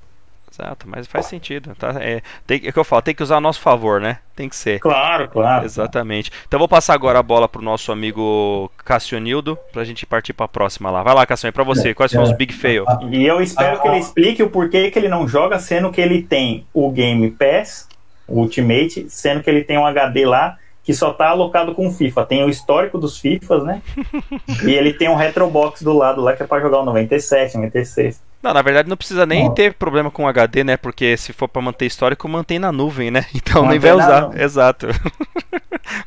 Exato, 0.58 0.88
mas 0.88 1.06
faz 1.06 1.26
sentido, 1.26 1.76
tá? 1.78 1.96
É, 2.00 2.22
tem, 2.48 2.62
é 2.64 2.70
o 2.70 2.74
que 2.74 2.80
eu 2.80 2.84
falo, 2.86 3.02
tem 3.02 3.14
que 3.14 3.22
usar 3.22 3.38
a 3.38 3.42
nosso 3.42 3.60
favor, 3.60 4.00
né? 4.00 4.20
Tem 4.34 4.48
que 4.48 4.56
ser. 4.56 4.80
Claro, 4.80 5.28
claro. 5.28 5.66
Exatamente. 5.66 6.32
Então 6.48 6.58
vou 6.58 6.68
passar 6.68 6.94
agora 6.94 7.20
a 7.20 7.24
bola 7.24 7.48
pro 7.48 7.62
nosso 7.62 7.92
amigo 7.92 8.72
Cassionildo, 8.78 9.58
pra 9.74 9.84
gente 9.84 10.06
partir 10.06 10.32
pra 10.32 10.48
próxima 10.48 10.90
lá. 10.90 11.04
Vai 11.04 11.14
lá, 11.14 11.26
Cassione, 11.26 11.52
pra 11.52 11.64
você, 11.66 11.94
quais 11.94 12.12
são 12.12 12.24
os 12.24 12.32
big 12.32 12.54
fail? 12.54 12.86
E 13.12 13.26
eu 13.26 13.42
espero 13.42 13.82
que 13.82 13.88
ele 13.88 13.98
explique 13.98 14.42
o 14.42 14.50
porquê 14.50 14.90
que 14.90 14.98
ele 14.98 15.10
não 15.10 15.28
joga, 15.28 15.60
sendo 15.60 15.92
que 15.92 16.00
ele 16.00 16.24
tem 16.24 16.66
o 16.74 16.90
Game 16.90 17.30
Pass, 17.32 17.90
o 18.26 18.40
Ultimate, 18.40 19.08
sendo 19.10 19.44
que 19.44 19.50
ele 19.50 19.64
tem 19.64 19.78
um 19.78 19.86
HD 19.86 20.26
lá 20.26 20.58
que 20.86 20.94
só 20.94 21.12
tá 21.12 21.30
alocado 21.30 21.74
com 21.74 21.92
FIFA. 21.92 22.26
Tem 22.26 22.44
o 22.46 22.50
histórico 22.50 22.98
dos 23.00 23.18
FIFAs, 23.18 23.64
né? 23.64 23.82
e 24.64 24.72
ele 24.72 24.94
tem 24.94 25.10
um 25.10 25.16
Retrobox 25.16 25.82
do 25.82 25.92
lado 25.92 26.22
lá 26.22 26.34
que 26.34 26.44
é 26.44 26.48
pra 26.48 26.62
jogar 26.62 26.80
o 26.80 26.86
97, 26.86 27.56
96. 27.56 28.22
Não, 28.46 28.54
na 28.54 28.62
verdade 28.62 28.88
não 28.88 28.96
precisa 28.96 29.26
nem 29.26 29.52
ter 29.56 29.74
problema 29.74 30.12
com 30.12 30.28
HD, 30.28 30.64
né? 30.64 30.78
Porque 30.78 31.18
se 31.18 31.34
for 31.34 31.48
pra 31.48 31.64
manter 31.64 31.88
histórico, 31.88 32.30
mantém 32.30 32.60
na 32.60 32.72
nuvem, 32.72 33.10
né? 33.10 33.26
Então 33.34 33.68
nem 33.68 33.80
vai 33.80 33.94
usar. 33.94 34.22
nuvem. 34.22 34.42
Exato. 34.42 34.88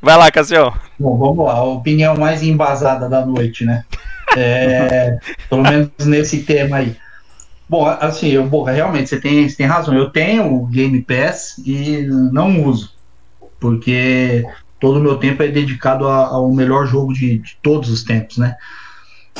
Vai 0.02 0.16
lá, 0.16 0.30
Cassião. 0.30 0.72
Bom, 0.98 1.16
vamos 1.16 1.46
lá, 1.46 1.54
a 1.54 1.64
opinião 1.64 2.16
mais 2.16 2.42
embasada 2.42 3.08
da 3.08 3.24
noite, 3.24 3.64
né? 3.64 3.84
É, 4.36 5.18
pelo 5.48 5.62
menos 5.62 5.90
nesse 6.04 6.42
tema 6.42 6.78
aí. 6.78 6.96
Bom, 7.68 7.86
assim, 7.86 8.28
eu, 8.28 8.44
bom, 8.46 8.64
realmente, 8.64 9.08
você 9.08 9.20
tem, 9.20 9.48
você 9.48 9.56
tem 9.56 9.66
razão. 9.66 9.94
Eu 9.94 10.10
tenho 10.10 10.52
o 10.52 10.66
Game 10.66 11.00
Pass 11.02 11.58
e 11.64 12.06
não 12.32 12.64
uso, 12.64 12.92
porque 13.60 14.44
todo 14.80 14.98
o 14.98 15.02
meu 15.02 15.16
tempo 15.16 15.42
é 15.42 15.48
dedicado 15.48 16.08
ao 16.08 16.50
melhor 16.52 16.86
jogo 16.86 17.12
de, 17.12 17.38
de 17.38 17.56
todos 17.62 17.88
os 17.88 18.02
tempos, 18.02 18.36
né? 18.36 18.56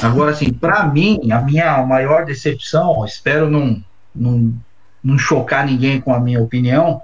Agora, 0.03 0.31
assim, 0.31 0.53
para 0.53 0.85
mim, 0.87 1.31
a 1.31 1.41
minha 1.41 1.85
maior 1.85 2.25
decepção, 2.25 3.05
espero 3.05 3.51
não, 3.51 3.83
não, 4.15 4.55
não 5.03 5.19
chocar 5.19 5.67
ninguém 5.67 6.01
com 6.01 6.15
a 6.15 6.21
minha 6.21 6.41
opinião, 6.41 7.01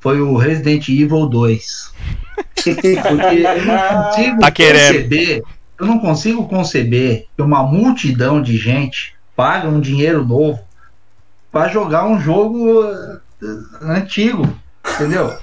foi 0.00 0.20
o 0.20 0.36
Resident 0.36 0.88
Evil 0.88 1.26
2. 1.26 1.92
Porque 2.54 2.70
eu 2.70 3.64
não 3.64 4.04
consigo 4.04 4.40
Tá 4.40 4.50
conceber, 4.50 5.42
eu 5.78 5.86
não 5.86 5.98
consigo 5.98 6.48
conceber 6.48 7.26
que 7.34 7.42
uma 7.42 7.62
multidão 7.62 8.40
de 8.40 8.56
gente 8.56 9.14
paga 9.34 9.68
um 9.68 9.80
dinheiro 9.80 10.24
novo 10.24 10.60
para 11.50 11.68
jogar 11.68 12.06
um 12.06 12.20
jogo 12.20 12.84
eh, 12.84 13.18
antigo, 13.82 14.46
entendeu? 14.94 15.36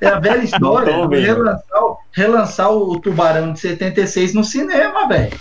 É 0.00 0.06
a 0.06 0.18
velha 0.18 0.42
história, 0.42 0.92
Não 0.92 1.02
tô 1.02 1.08
vendo. 1.08 1.44
Relançar, 2.18 2.70
o- 2.70 2.98
Tubarão 3.00 3.52
de 3.52 3.60
76 3.60 4.34
no 4.34 4.44
cinema, 4.44 5.06
velho. 5.08 5.32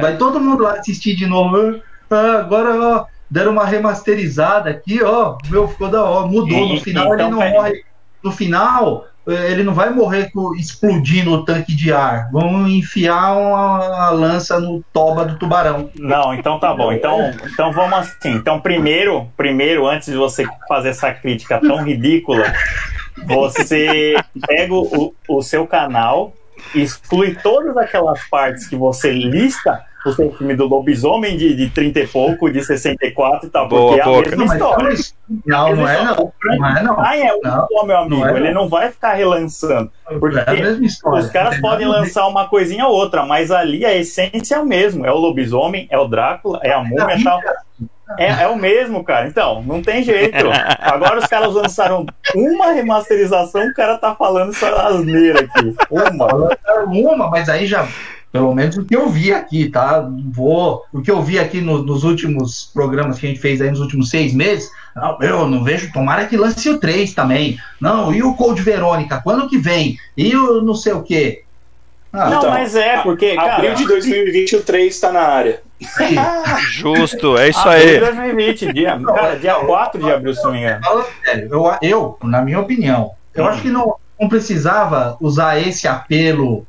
Vai 0.00 0.16
todo 0.16 0.40
mundo 0.40 0.62
lá 0.62 0.74
assistir 0.74 1.14
de 1.16 1.26
novo. 1.26 1.80
Ah, 2.10 2.38
agora, 2.40 2.74
ó, 2.80 3.04
deram 3.30 3.52
uma 3.52 3.64
remasterizada 3.66 4.70
aqui, 4.70 5.02
ó. 5.02 5.36
Meu, 5.50 5.66
ficou 5.68 5.88
da 5.88 6.02
hora. 6.02 6.26
Mudou. 6.26 6.48
E- 6.66 6.74
No 6.74 6.80
final 6.80 7.04
então, 7.06 7.18
ele 7.20 7.30
não 7.30 7.38
pera- 7.38 7.50
morre. 7.52 7.84
No 8.22 8.30
final, 8.30 9.06
eh, 9.26 9.50
ele 9.50 9.64
não 9.64 9.74
vai 9.74 9.90
morrer 9.90 10.30
com- 10.30 10.54
explodindo 10.54 11.32
o 11.32 11.44
tanque 11.44 11.74
de 11.74 11.92
ar. 11.92 12.30
Vão 12.30 12.68
enfiar 12.68 13.32
uma, 13.36 13.88
uma 13.88 14.10
lança 14.10 14.60
no 14.60 14.84
toba 14.92 15.24
do 15.24 15.36
tubarão. 15.38 15.90
Não, 15.98 16.32
então 16.34 16.60
tá 16.60 16.72
bom. 16.72 16.92
Então, 16.92 17.18
então 17.52 17.72
vamos 17.72 17.94
assim. 17.98 18.30
Então, 18.32 18.60
primeiro, 18.60 19.26
primeiro, 19.36 19.88
antes 19.88 20.08
de 20.08 20.16
você 20.16 20.44
fazer 20.68 20.90
essa 20.90 21.12
crítica 21.12 21.58
tão 21.60 21.82
ridícula, 21.82 22.44
você 23.26 24.14
pega 24.46 24.74
o, 24.74 25.14
o 25.28 25.42
seu 25.42 25.66
canal, 25.66 26.32
exclui 26.74 27.34
todas 27.42 27.76
aquelas 27.76 28.22
partes 28.28 28.66
que 28.66 28.76
você 28.76 29.12
lista 29.12 29.84
o 30.04 30.12
seu 30.12 30.32
filme 30.32 30.54
do 30.56 30.66
lobisomem 30.66 31.36
de, 31.36 31.54
de 31.54 31.70
30 31.70 32.00
e 32.00 32.06
pouco, 32.08 32.50
de 32.50 32.62
64 32.64 33.46
e 33.46 33.50
tal, 33.50 33.68
Boa, 33.68 33.86
porque 33.86 34.00
é 34.00 34.02
a 34.02 34.06
Boca. 34.06 34.36
mesma 34.36 34.44
história. 34.54 34.96
Não, 35.46 35.76
não 35.76 35.88
é 35.88 36.04
não. 36.04 36.32
Não 36.42 36.76
é 36.76 36.82
não. 36.82 37.00
Ah, 37.00 37.16
é 37.16 37.28
Não, 37.42 37.86
meu 37.86 37.96
amigo. 37.98 38.16
não 38.16 38.28
é, 38.28 38.36
ele 38.36 38.52
não. 38.52 38.62
não 38.62 38.68
vai 38.68 38.90
ficar 38.90 39.14
relançando. 39.14 39.90
Porque 40.18 40.38
é 40.38 40.50
a 40.50 40.52
mesma 40.52 40.86
história. 40.86 41.20
Os 41.20 41.30
caras 41.30 41.54
Não 41.54 41.60
podem 41.62 41.86
lançar 41.86 42.26
uma 42.26 42.48
coisinha 42.48 42.86
ou 42.86 42.94
outra, 42.94 43.24
mas 43.24 43.50
ali 43.50 43.84
a 43.84 43.94
essência 43.94 44.56
é 44.56 44.58
o 44.58 44.66
mesmo. 44.66 45.06
É 45.06 45.12
o 45.12 45.18
lobisomem, 45.18 45.86
é 45.90 45.98
o 45.98 46.08
Drácula, 46.08 46.60
é 46.62 46.72
a 46.72 46.82
múmia 46.82 47.16
e 47.16 47.22
tal. 47.22 47.40
É, 48.18 48.44
é 48.44 48.48
o 48.48 48.56
mesmo, 48.56 49.02
cara. 49.04 49.26
Então, 49.26 49.62
não 49.62 49.82
tem 49.82 50.02
jeito. 50.02 50.36
Agora 50.78 51.18
os 51.18 51.26
caras 51.26 51.54
lançaram 51.54 52.06
uma 52.34 52.72
remasterização, 52.72 53.66
o 53.66 53.74
cara 53.74 53.98
tá 53.98 54.14
falando 54.14 54.52
só 54.52 54.74
asneira 54.86 55.40
aqui. 55.40 55.74
Uma. 55.90 56.32
Lançaram 56.32 56.92
uma, 56.92 57.28
mas 57.28 57.48
aí 57.48 57.66
já 57.66 57.86
Pelo 58.32 58.54
menos 58.54 58.78
o 58.78 58.84
que 58.84 58.96
eu 58.96 59.10
vi 59.10 59.30
aqui, 59.30 59.68
tá? 59.68 60.08
Vou, 60.32 60.82
o 60.90 61.02
que 61.02 61.10
eu 61.10 61.22
vi 61.22 61.38
aqui 61.38 61.60
no, 61.60 61.82
nos 61.82 62.02
últimos 62.02 62.70
programas 62.72 63.18
que 63.18 63.26
a 63.26 63.28
gente 63.28 63.42
fez 63.42 63.60
aí 63.60 63.68
nos 63.68 63.80
últimos 63.80 64.08
seis 64.08 64.32
meses, 64.32 64.70
não, 64.96 65.18
eu 65.20 65.46
não 65.46 65.62
vejo, 65.62 65.92
tomara 65.92 66.24
que 66.24 66.36
lance 66.38 66.66
o 66.70 66.78
3 66.78 67.12
também. 67.12 67.58
Não, 67.78 68.10
e 68.12 68.22
o 68.22 68.34
Code 68.34 68.62
Verônica, 68.62 69.20
quando 69.22 69.48
que 69.50 69.58
vem? 69.58 69.98
E 70.16 70.34
o 70.34 70.62
não 70.62 70.74
sei 70.74 70.94
o 70.94 71.02
quê? 71.02 71.42
Ah, 72.10 72.30
não, 72.30 72.38
então, 72.38 72.50
mas 72.50 72.74
é, 72.74 72.98
porque. 73.02 73.34
Cara, 73.34 73.56
abril 73.56 73.74
de 73.74 73.86
2020 73.86 74.56
o 74.56 74.62
3 74.62 74.94
está 74.94 75.12
na 75.12 75.20
área. 75.20 75.62
Justo, 76.70 77.36
é 77.36 77.48
isso 77.48 77.68
aí. 77.68 77.98
2020, 78.00 78.72
dia, 78.72 79.00
cara, 79.00 79.38
dia 79.38 79.54
4 79.54 80.02
de 80.02 80.10
abril, 80.10 80.34
se 80.34 80.42
não 80.44 80.52
me 80.52 80.58
engano. 80.58 80.80
Eu, 81.50 81.78
eu, 81.82 82.18
na 82.22 82.42
minha 82.42 82.60
opinião, 82.60 83.12
eu 83.34 83.44
hum. 83.44 83.48
acho 83.48 83.62
que 83.62 83.68
não, 83.68 83.96
não 84.20 84.28
precisava 84.28 85.16
usar 85.20 85.58
esse 85.58 85.88
apelo 85.88 86.66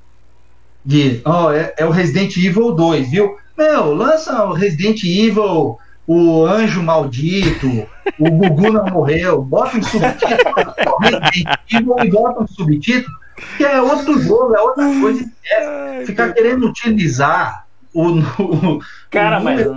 de 0.85 1.21
oh, 1.25 1.51
é, 1.51 1.73
é, 1.77 1.85
o 1.85 1.91
Resident 1.91 2.35
Evil 2.37 2.71
2, 2.73 3.09
viu? 3.09 3.37
Meu, 3.57 3.93
lança 3.93 4.45
o 4.45 4.53
Resident 4.53 5.03
Evil, 5.03 5.77
o 6.05 6.45
Anjo 6.45 6.83
Maldito, 6.83 7.87
o 8.19 8.29
Gugu 8.31 8.71
não 8.71 8.85
morreu, 8.87 9.41
bota 9.41 9.77
um 9.77 9.83
subtítulo, 9.83 10.97
Resident 10.99 11.59
Evil 11.71 11.95
e 12.03 12.09
bota 12.09 12.43
um 12.43 12.47
subtítulo, 12.47 13.15
que 13.57 13.63
é 13.63 13.81
outro 13.81 14.19
jogo, 14.21 14.55
é 14.55 14.61
outra 14.61 14.85
coisa. 14.99 15.31
É 15.45 16.03
ficar 16.05 16.33
querendo 16.33 16.67
utilizar 16.67 17.65
o. 17.93 18.19
o 18.19 18.79
Cara, 19.09 19.39
o 19.39 19.43
mas 19.43 19.67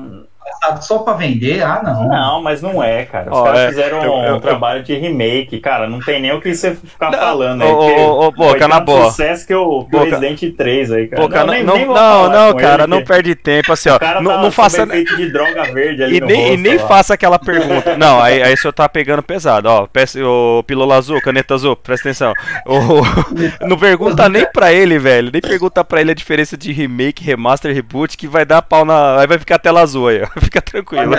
só 0.81 0.99
pra 0.99 1.15
vender? 1.15 1.63
Ah, 1.63 1.81
não. 1.83 2.09
Não, 2.09 2.43
mas 2.43 2.63
não 2.63 2.83
é, 2.83 3.05
cara. 3.05 3.31
Os 3.31 3.39
oh, 3.39 3.45
caras 3.45 3.61
é, 3.61 3.69
fizeram 3.69 3.99
eu, 3.99 4.05
eu, 4.05 4.13
um 4.13 4.25
eu, 4.25 4.41
trabalho 4.41 4.83
de 4.83 4.95
remake, 4.95 5.59
cara. 5.61 5.89
Não 5.89 6.01
tem 6.01 6.21
nem 6.21 6.33
o 6.33 6.41
que 6.41 6.55
você 6.55 6.75
ficar 6.75 7.11
não, 7.11 7.19
falando 7.19 7.63
aí. 7.63 7.69
Ô, 7.69 8.27
ô, 8.27 8.33
Boca, 8.33 8.69
na 8.69 8.81
boa. 8.81 9.11
sucesso 9.11 9.47
que 9.47 9.55
o, 9.55 9.85
que 9.85 9.97
o 9.97 10.05
Resident 10.05 10.57
3 10.57 10.93
aí, 10.93 11.09
cara. 11.09 11.23
Boca, 11.23 11.45
não, 11.45 11.53
nem, 11.53 11.65
não, 11.65 11.75
nem 11.75 11.87
não, 11.87 12.31
não 12.31 12.57
cara, 12.57 12.85
ele, 12.85 12.91
não 12.91 13.03
perde 13.03 13.35
tempo, 13.35 13.73
assim, 13.73 13.89
ó. 13.89 13.99
não, 14.21 14.33
tá 14.33 14.43
não 14.43 14.51
faça. 14.51 14.87
de 14.87 15.31
droga 15.31 15.65
verde 15.73 16.03
ali 16.03 16.17
e 16.17 16.21
nem, 16.21 16.37
rosto, 16.37 16.55
e 16.55 16.57
nem 16.57 16.79
faça 16.79 17.15
aquela 17.15 17.39
pergunta. 17.39 17.97
Não, 17.97 18.21
aí, 18.21 18.43
aí 18.43 18.53
o 18.53 18.57
senhor 18.59 18.73
tá 18.73 18.89
pegando 18.89 19.23
pesado, 19.23 19.69
ó. 19.69 19.87
Peça, 19.87 20.19
o 20.23 20.63
Pilola 20.65 20.97
Azul, 20.97 21.21
caneta 21.21 21.55
azul, 21.55 21.75
presta 21.77 22.09
atenção. 22.09 22.35
O, 22.67 23.03
não 23.67 23.79
pergunta 23.79 24.29
nem 24.29 24.45
pra 24.53 24.73
ele, 24.73 24.99
velho. 24.99 25.31
Nem 25.33 25.41
pergunta 25.41 25.83
pra 25.85 26.01
ele 26.01 26.11
a 26.11 26.15
diferença 26.15 26.57
de 26.57 26.73
remake, 26.73 27.25
remaster, 27.25 27.75
reboot, 27.75 28.17
que 28.17 28.29
vai 28.29 28.45
dar 28.45 28.63
pau 28.63 28.85
na. 28.85 29.21
Aí 29.21 29.27
vai 29.27 29.39
ficar 29.39 29.59
tela 29.59 29.81
azul 29.81 30.09
aí, 30.09 30.23
ó. 30.23 30.36
Fica 30.41 30.61
tranquilo. 30.61 31.15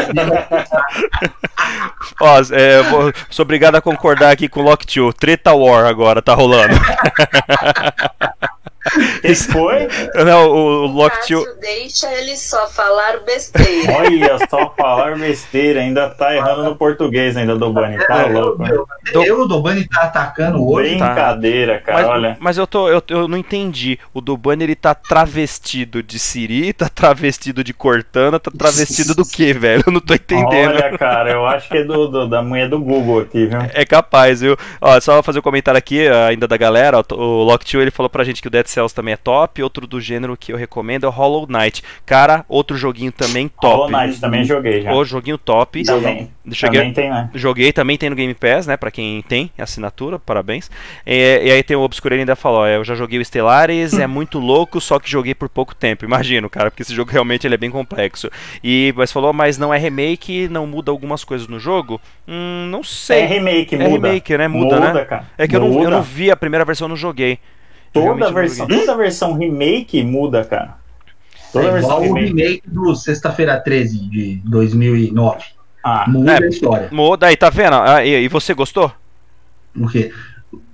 Ó, 2.22 2.40
é, 2.52 2.82
vou, 2.84 3.12
sou 3.30 3.44
obrigado 3.44 3.76
a 3.76 3.82
concordar 3.82 4.32
aqui 4.32 4.48
com 4.48 4.62
o 4.62 4.64
Lock 4.64 4.86
2. 4.86 5.14
Treta 5.16 5.54
War 5.54 5.86
agora 5.86 6.22
tá 6.22 6.34
rolando. 6.34 6.76
Esse 9.24 9.52
foi? 9.52 9.88
Não, 10.26 10.50
o, 10.50 10.84
o 10.84 10.88
Lock 10.88 11.18
deixa 11.60 12.12
ele 12.14 12.36
só 12.36 12.68
falar 12.68 13.20
besteira. 13.26 13.94
Olha, 13.94 14.38
só 14.50 14.74
falar 14.78 15.18
besteira. 15.18 15.82
Ainda 15.82 16.10
tá 16.10 16.36
errando 16.36 16.64
no 16.64 16.76
português 16.76 17.36
ainda, 17.36 17.56
do 17.56 17.72
Bunny. 17.72 17.98
Tá 18.06 18.24
é, 18.24 18.26
louco. 18.28 18.64
Eu, 19.14 19.42
o 19.42 19.48
Dobani 19.48 19.88
tá 19.88 20.04
atacando 20.04 20.66
hoje. 20.66 20.96
Brincadeira, 20.96 21.80
cara, 21.80 21.98
mas, 21.98 22.08
olha. 22.08 22.38
Mas 22.40 22.58
eu, 22.58 22.68
tô, 22.68 22.90
eu, 22.90 23.02
eu 23.10 23.28
não 23.28 23.38
entendi. 23.38 24.00
O 24.14 24.22
Dobani, 24.22 24.64
ele 24.64 24.76
tá 24.76 24.94
travestido 24.94 26.04
de 26.04 26.20
Siri, 26.20 26.74
tá 26.74 26.90
travestido 26.90 27.64
de 27.64 27.74
Cortana, 27.74 28.40
tá 28.40 28.52
travestido 28.52 29.16
do 29.16 29.26
que, 29.26 29.54
velho? 29.54 29.84
Eu 29.86 29.94
não 29.94 30.02
tô 30.02 30.14
entendendo. 30.14 30.76
Olha, 30.76 30.98
cara, 30.98 31.32
eu 31.32 31.46
acho 31.46 31.70
que 31.70 31.78
é 31.78 31.84
do, 31.84 32.08
do 32.08 32.28
da 32.28 32.42
mulher 32.42 32.70
do 32.70 32.80
Google 32.80 33.22
aqui, 33.22 33.46
viu? 33.46 33.60
É 33.74 33.86
capaz, 33.86 34.42
viu? 34.42 34.58
Ó, 34.82 35.00
só 35.00 35.22
fazer 35.24 35.40
um 35.40 35.44
comentário 35.44 35.78
aqui 35.78 36.08
ainda 36.08 36.48
da 36.48 36.58
galera. 36.58 37.00
Ó, 37.00 37.16
o 37.16 37.44
Lock 37.44 37.70
2, 37.70 37.82
ele 37.82 37.92
falou 37.92 38.10
pra 38.10 38.24
gente 38.24 38.42
que 38.42 38.48
o 38.48 38.52
Dead 38.52 38.68
Cells 38.78 38.94
também 38.94 39.14
é 39.14 39.18
top. 39.18 39.64
Outro 39.64 39.88
do 39.88 40.00
gênero 40.00 40.38
que 40.38 40.54
eu 40.54 40.58
recomendo 40.58 41.06
é 41.06 41.10
o 41.10 41.12
Hollow 41.12 41.48
Knight. 41.48 41.84
Cara, 42.06 42.46
outro 42.48 42.78
joguinho 42.78 43.12
também 43.12 43.48
top. 43.48 43.76
Hollow 43.76 43.90
Knight 43.90 44.22
também 44.22 44.44
joguei 44.44 44.84
já. 44.84 44.94
O 44.94 45.04
joguinho 45.04 45.38
top. 45.38 45.84
Também. 45.84 46.30
Cheguei, 46.52 46.80
também 46.80 46.94
tem, 46.94 47.10
né? 47.10 47.30
Joguei, 47.34 47.74
também 47.74 47.98
tem 47.98 48.10
no 48.10 48.16
Game 48.16 48.34
Pass, 48.34 48.68
né? 48.68 48.78
Pra 48.78 48.92
quem 48.92 49.22
tem 49.24 49.52
assinatura, 49.58 50.18
parabéns. 50.20 50.70
E, 51.06 51.42
e 51.44 51.52
aí 51.52 51.64
tem 51.64 51.76
o 51.76 51.82
Obscure 51.82 52.14
ele 52.14 52.22
ainda 52.22 52.36
falou: 52.36 52.60
ó, 52.60 52.68
eu 52.68 52.84
já 52.84 52.96
joguei 52.96 53.20
o 53.20 53.26
Stellaris, 53.26 53.98
é 53.98 54.08
muito 54.08 54.40
louco, 54.40 54.80
só 54.80 55.00
que 55.00 55.10
joguei 55.10 55.34
por 55.34 55.50
pouco 55.50 55.76
tempo. 55.76 56.06
Imagino, 56.06 56.50
cara, 56.50 56.70
porque 56.70 56.84
esse 56.84 56.94
jogo 56.94 57.12
realmente 57.12 57.46
ele 57.46 57.56
é 57.56 57.58
bem 57.58 57.72
complexo. 57.72 58.30
E 58.64 58.94
mas 58.96 59.12
falou, 59.12 59.34
mas 59.34 59.58
não 59.58 59.74
é 59.74 59.78
remake, 59.78 60.48
não 60.48 60.68
muda 60.68 60.92
algumas 60.92 61.24
coisas 61.24 61.48
no 61.48 61.60
jogo? 61.60 62.00
Hum, 62.28 62.68
não 62.70 62.84
sei. 62.84 63.22
É 63.22 63.26
remake, 63.26 63.76
é 63.76 63.78
muda. 63.80 64.08
É 64.08 64.12
remake, 64.12 64.38
né? 64.38 64.48
Muda, 64.48 64.76
muda 64.76 64.94
né? 64.94 65.06
Cara. 65.06 65.26
É 65.38 65.48
que 65.48 65.56
eu 65.56 65.60
não, 65.60 65.84
eu 65.84 65.90
não 65.90 66.02
vi 66.02 66.32
a 66.32 66.38
primeira 66.38 66.64
versão, 66.64 66.88
não 66.88 66.96
joguei. 66.96 67.40
Toda 67.94 68.32
versão, 68.32 68.68
toda 68.68 68.96
versão 68.96 69.34
remake 69.34 70.04
muda, 70.04 70.44
cara. 70.44 70.76
Toda 71.52 71.68
é 71.68 71.72
versão 71.72 71.90
igual 71.90 72.02
remake. 72.02 72.24
o 72.24 72.36
remake 72.36 72.64
do 72.68 72.96
Sexta-feira 72.96 73.60
13 73.60 73.98
de 74.10 74.36
2009. 74.46 75.44
Ah, 75.84 76.06
muda 76.08 76.34
é, 76.34 76.44
a 76.44 76.48
história. 76.48 76.90
Muda 76.92 77.28
aí, 77.28 77.38
tá 77.38 77.50
vendo? 77.50 77.76
Ah, 77.76 78.04
e, 78.04 78.24
e 78.24 78.28
você 78.28 78.54
gostou? 78.54 78.92
O 79.76 79.88
quê? 79.88 80.12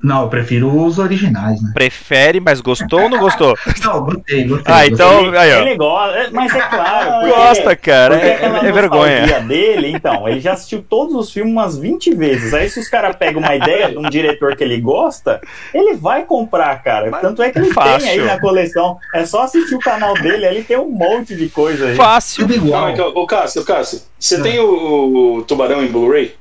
Não, 0.03 0.23
eu 0.23 0.27
prefiro 0.27 0.85
os 0.85 0.99
originais, 0.99 1.61
né? 1.61 1.71
Prefere, 1.73 2.41
mas 2.41 2.59
gostou 2.59 3.03
ou 3.03 3.09
não 3.09 3.19
gostou? 3.19 3.57
não, 3.83 4.03
gostei, 4.03 4.45
gostei. 4.45 4.73
Ah, 4.73 4.85
então. 4.85 5.27
Ele, 5.27 5.37
aí, 5.37 5.53
ó. 5.53 5.61
ele 5.61 5.75
gosta, 5.77 6.17
é, 6.17 6.29
mas 6.29 6.53
é 6.53 6.61
claro. 6.61 7.27
Gosta, 7.29 7.75
cara. 7.75 8.15
É, 8.19 8.67
é 8.67 8.71
vergonha. 8.71 9.39
dele, 9.39 9.87
então, 9.87 10.27
ele 10.27 10.41
já 10.41 10.53
assistiu 10.53 10.83
todos 10.87 11.15
os 11.15 11.31
filmes 11.31 11.53
umas 11.53 11.77
20 11.77 12.13
vezes. 12.15 12.53
Aí, 12.53 12.69
se 12.69 12.81
os 12.81 12.89
caras 12.89 13.15
pegam 13.15 13.41
uma 13.41 13.55
ideia 13.55 13.89
de 13.89 13.97
um 13.97 14.03
diretor 14.03 14.57
que 14.57 14.63
ele 14.63 14.79
gosta, 14.81 15.39
ele 15.73 15.95
vai 15.95 16.23
comprar, 16.23 16.83
cara. 16.83 17.09
Mas 17.09 17.21
Tanto 17.21 17.41
é 17.41 17.49
que 17.49 17.59
ele 17.59 17.71
fácil. 17.73 17.99
tem 17.99 18.19
aí 18.19 18.25
na 18.25 18.39
coleção. 18.39 18.97
É 19.13 19.25
só 19.25 19.43
assistir 19.43 19.75
o 19.75 19.79
canal 19.79 20.13
dele, 20.15 20.45
ele 20.45 20.63
tem 20.63 20.77
um 20.77 20.89
monte 20.89 21.33
de 21.33 21.47
coisa 21.47 21.87
aí. 21.87 21.95
Fácil. 21.95 22.45
Tudo 22.45 22.55
igual. 22.55 22.81
Não, 22.81 22.89
então, 22.89 23.07
ô, 23.15 23.25
Cássio, 23.25 23.63
Cássio, 23.63 24.01
você 24.19 24.41
tem 24.41 24.59
o, 24.59 25.37
o 25.37 25.43
Tubarão 25.43 25.81
em 25.81 25.87
Blu-ray? 25.87 26.35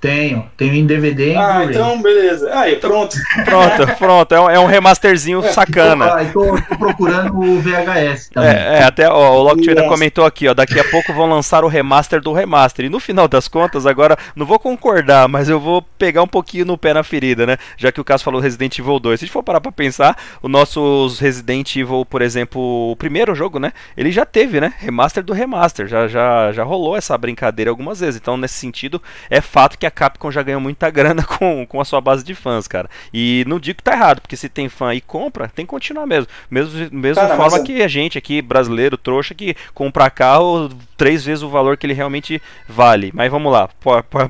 Tenho, 0.00 0.46
tenho 0.56 0.72
em 0.72 0.86
DVD 0.86 1.34
e 1.34 1.36
Ah, 1.36 1.62
então 1.62 2.00
beleza. 2.00 2.50
Aí, 2.54 2.76
pronto. 2.76 3.18
pronto, 3.44 3.96
pronto. 3.98 4.34
É 4.34 4.40
um, 4.40 4.50
é 4.50 4.58
um 4.58 4.64
remasterzinho 4.64 5.44
é, 5.44 5.52
sacana. 5.52 6.24
Tô, 6.32 6.46
tô, 6.46 6.62
tô, 6.62 6.78
procurando 6.78 7.38
o 7.38 7.60
VHS 7.60 8.30
também. 8.30 8.48
É, 8.48 8.78
é 8.78 8.82
até 8.82 9.10
ó, 9.10 9.36
o 9.36 9.42
Lock 9.42 9.68
ainda 9.68 9.86
comentou 9.86 10.24
aqui, 10.24 10.48
ó. 10.48 10.54
Daqui 10.54 10.80
a 10.80 10.84
pouco 10.84 11.12
vão 11.12 11.28
lançar 11.28 11.64
o 11.64 11.68
remaster 11.68 12.22
do 12.22 12.32
remaster. 12.32 12.86
E 12.86 12.88
no 12.88 12.98
final 12.98 13.28
das 13.28 13.46
contas, 13.46 13.84
agora, 13.84 14.16
não 14.34 14.46
vou 14.46 14.58
concordar, 14.58 15.28
mas 15.28 15.50
eu 15.50 15.60
vou 15.60 15.82
pegar 15.98 16.22
um 16.22 16.26
pouquinho 16.26 16.64
no 16.64 16.78
pé 16.78 16.94
na 16.94 17.02
ferida, 17.02 17.46
né? 17.46 17.58
Já 17.76 17.92
que 17.92 18.00
o 18.00 18.04
caso 18.04 18.24
falou 18.24 18.40
Resident 18.40 18.78
Evil 18.78 18.98
2. 18.98 19.20
Se 19.20 19.24
a 19.24 19.26
gente 19.26 19.32
for 19.34 19.42
parar 19.42 19.60
pra 19.60 19.70
pensar, 19.70 20.16
o 20.40 20.48
nosso 20.48 21.14
Resident 21.20 21.76
Evil, 21.76 22.06
por 22.08 22.22
exemplo, 22.22 22.90
o 22.90 22.96
primeiro 22.96 23.34
jogo, 23.34 23.58
né? 23.58 23.74
Ele 23.94 24.10
já 24.10 24.24
teve, 24.24 24.62
né? 24.62 24.72
Remaster 24.78 25.22
do 25.22 25.34
remaster. 25.34 25.86
Já, 25.86 26.08
já, 26.08 26.52
já 26.52 26.64
rolou 26.64 26.96
essa 26.96 27.18
brincadeira 27.18 27.70
algumas 27.70 28.00
vezes. 28.00 28.18
Então, 28.18 28.38
nesse 28.38 28.54
sentido, 28.54 29.02
é 29.28 29.42
fato 29.42 29.76
que 29.76 29.84
a 29.84 29.89
Capcom 29.90 30.30
já 30.30 30.42
ganhou 30.42 30.60
muita 30.60 30.88
grana 30.90 31.22
com, 31.22 31.66
com 31.66 31.80
a 31.80 31.84
sua 31.84 32.00
base 32.00 32.24
de 32.24 32.34
fãs, 32.34 32.66
cara. 32.66 32.88
E 33.12 33.44
não 33.46 33.58
digo 33.58 33.78
que 33.78 33.82
tá 33.82 33.92
errado, 33.92 34.20
porque 34.20 34.36
se 34.36 34.48
tem 34.48 34.68
fã 34.68 34.94
e 34.94 35.00
compra, 35.00 35.48
tem 35.48 35.64
que 35.64 35.70
continuar 35.70 36.06
mesmo. 36.06 36.28
Mesmo 36.50 36.88
mesma 36.92 37.22
cara, 37.22 37.36
forma 37.36 37.64
que 37.64 37.82
a 37.82 37.88
gente 37.88 38.18
aqui, 38.18 38.40
brasileiro, 38.42 38.96
trouxa, 38.96 39.34
que 39.34 39.56
compra 39.74 40.10
carro 40.10 40.70
três 40.96 41.24
vezes 41.24 41.42
o 41.42 41.48
valor 41.48 41.76
que 41.76 41.86
ele 41.86 41.94
realmente 41.94 42.40
vale. 42.68 43.10
Mas 43.14 43.30
vamos 43.30 43.52
lá, 43.52 43.68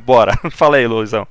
bora. 0.05 0.39
Fala 0.51 0.77
aí, 0.77 0.87
Luizão. 0.87 1.27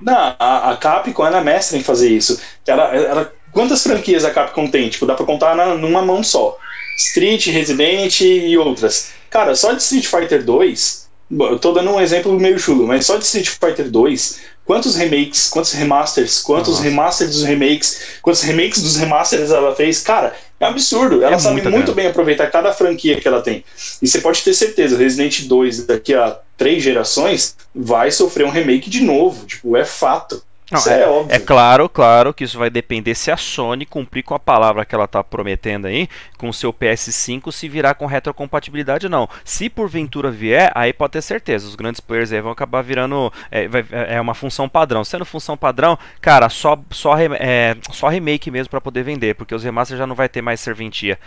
Não, 0.00 0.34
a, 0.38 0.72
a 0.72 0.76
Capcom 0.76 1.24
ela 1.24 1.38
é 1.38 1.44
mestre 1.44 1.78
em 1.78 1.82
fazer 1.82 2.10
isso. 2.10 2.40
Ela, 2.66 2.94
ela, 2.94 3.32
quantas 3.52 3.82
franquias 3.82 4.24
a 4.24 4.30
Capcom 4.30 4.66
tem? 4.68 4.88
Tipo, 4.88 5.06
dá 5.06 5.14
pra 5.14 5.24
contar 5.24 5.54
na, 5.54 5.74
numa 5.74 6.02
mão 6.02 6.22
só. 6.22 6.56
Street, 6.96 7.46
Resident 7.46 8.20
e 8.20 8.56
outras. 8.58 9.12
Cara, 9.30 9.54
só 9.54 9.72
de 9.72 9.80
Street 9.80 10.06
Fighter 10.06 10.44
2 10.44 11.01
eu 11.40 11.58
tô 11.58 11.72
dando 11.72 11.90
um 11.90 12.00
exemplo 12.00 12.38
meio 12.38 12.58
chulo, 12.58 12.86
mas 12.86 13.06
só 13.06 13.16
de 13.16 13.24
Street 13.24 13.48
Fighter 13.48 13.90
2, 13.90 14.40
quantos 14.64 14.94
remakes, 14.94 15.48
quantos 15.48 15.72
remasters, 15.72 16.40
quantos 16.40 16.74
Nossa. 16.74 16.82
remasters 16.82 17.30
dos 17.30 17.44
remakes, 17.44 18.18
quantos 18.20 18.42
remakes 18.42 18.82
dos 18.82 18.96
remasters 18.96 19.50
ela 19.50 19.74
fez, 19.74 20.02
cara, 20.02 20.34
é 20.60 20.66
absurdo. 20.66 21.22
Ela 21.22 21.36
é 21.36 21.38
sabe 21.38 21.62
muito 21.68 21.92
bem 21.92 22.06
aproveitar 22.06 22.50
cada 22.50 22.72
franquia 22.72 23.20
que 23.20 23.26
ela 23.26 23.40
tem. 23.40 23.64
E 24.00 24.06
você 24.06 24.20
pode 24.20 24.42
ter 24.42 24.54
certeza, 24.54 24.96
Resident 24.96 25.42
2 25.46 25.86
daqui 25.86 26.14
a 26.14 26.38
três 26.56 26.82
gerações 26.82 27.56
vai 27.74 28.10
sofrer 28.10 28.46
um 28.46 28.50
remake 28.50 28.88
de 28.88 29.00
novo, 29.00 29.46
tipo, 29.46 29.76
é 29.76 29.84
fato. 29.84 30.42
Não, 30.72 30.92
é, 30.92 31.34
é, 31.34 31.36
é, 31.36 31.38
claro, 31.38 31.88
claro 31.88 32.32
que 32.32 32.44
isso 32.44 32.58
vai 32.58 32.70
depender 32.70 33.14
se 33.14 33.30
a 33.30 33.36
Sony 33.36 33.84
cumprir 33.84 34.22
com 34.22 34.34
a 34.34 34.38
palavra 34.38 34.84
que 34.86 34.94
ela 34.94 35.04
está 35.04 35.22
prometendo 35.22 35.86
aí, 35.86 36.08
com 36.38 36.48
o 36.48 36.52
seu 36.52 36.72
PS5 36.72 37.52
se 37.52 37.68
virar 37.68 37.94
com 37.94 38.06
retrocompatibilidade 38.06 39.06
ou 39.06 39.10
não. 39.10 39.28
Se 39.44 39.68
porventura 39.68 40.30
vier, 40.30 40.72
aí 40.74 40.92
pode 40.92 41.12
ter 41.12 41.22
certeza, 41.22 41.66
os 41.66 41.74
grandes 41.74 42.00
players 42.00 42.32
aí 42.32 42.40
vão 42.40 42.52
acabar 42.52 42.82
virando 42.82 43.30
é, 43.50 43.68
vai, 43.68 43.84
é 43.90 44.20
uma 44.20 44.34
função 44.34 44.68
padrão. 44.68 45.04
Sendo 45.04 45.26
função 45.26 45.56
padrão, 45.56 45.98
cara, 46.20 46.48
só 46.48 46.78
só, 46.90 47.18
é, 47.18 47.76
só 47.90 48.08
remake 48.08 48.50
mesmo 48.50 48.70
para 48.70 48.80
poder 48.80 49.02
vender, 49.02 49.34
porque 49.34 49.54
os 49.54 49.62
remasters 49.62 49.98
já 49.98 50.06
não 50.06 50.14
vai 50.14 50.28
ter 50.28 50.40
mais 50.40 50.60
serventia. 50.60 51.18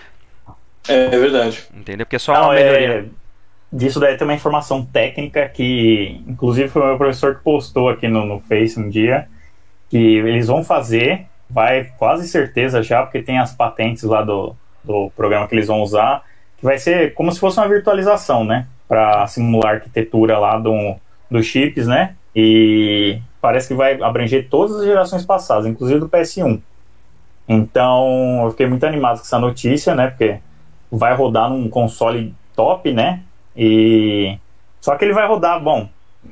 É, 0.87 1.05
é 1.05 1.09
verdade. 1.09 1.63
Entendeu? 1.73 2.05
Porque 2.05 2.15
é 2.15 2.19
só 2.19 2.33
não, 2.33 2.45
uma 2.45 2.53
melhoria 2.53 3.09
disso 3.75 3.99
daí 3.99 4.15
tem 4.15 4.25
uma 4.25 4.33
informação 4.33 4.85
técnica 4.85 5.47
que, 5.49 6.21
inclusive, 6.27 6.69
foi 6.69 6.81
o 6.81 6.85
meu 6.85 6.97
professor 6.97 7.35
que 7.35 7.43
postou 7.43 7.89
aqui 7.89 8.07
no, 8.07 8.25
no 8.25 8.39
Face 8.39 8.79
um 8.79 8.89
dia, 8.89 9.27
que 9.89 9.97
eles 9.97 10.47
vão 10.47 10.63
fazer, 10.63 11.25
vai 11.49 11.85
quase 11.97 12.27
certeza 12.27 12.81
já, 12.81 13.03
porque 13.03 13.21
tem 13.21 13.37
as 13.37 13.53
patentes 13.53 14.03
lá 14.03 14.21
do, 14.21 14.55
do 14.83 15.11
programa 15.15 15.47
que 15.47 15.55
eles 15.55 15.67
vão 15.67 15.81
usar, 15.81 16.23
que 16.57 16.65
vai 16.65 16.77
ser 16.77 17.13
como 17.13 17.31
se 17.31 17.39
fosse 17.39 17.59
uma 17.59 17.67
virtualização, 17.67 18.43
né? 18.43 18.67
Para 18.87 19.25
simular 19.27 19.71
a 19.71 19.75
arquitetura 19.75 20.37
lá 20.37 20.57
do, 20.57 20.95
dos 21.29 21.45
chips, 21.45 21.87
né? 21.87 22.15
E 22.35 23.19
parece 23.41 23.67
que 23.67 23.73
vai 23.73 24.01
abranger 24.01 24.47
todas 24.49 24.77
as 24.77 24.85
gerações 24.85 25.25
passadas, 25.25 25.65
inclusive 25.65 25.99
do 25.99 26.09
PS1. 26.09 26.59
Então, 27.47 28.41
eu 28.43 28.51
fiquei 28.51 28.67
muito 28.67 28.85
animado 28.85 29.17
com 29.17 29.23
essa 29.23 29.39
notícia, 29.39 29.93
né? 29.93 30.07
Porque 30.07 30.39
vai 30.91 31.13
rodar 31.15 31.49
num 31.49 31.69
console 31.69 32.33
top, 32.55 32.91
né? 32.91 33.21
E 33.55 34.37
só 34.81 34.95
que 34.95 35.05
ele 35.05 35.13
vai 35.13 35.27
rodar, 35.27 35.61
bom, 35.61 35.87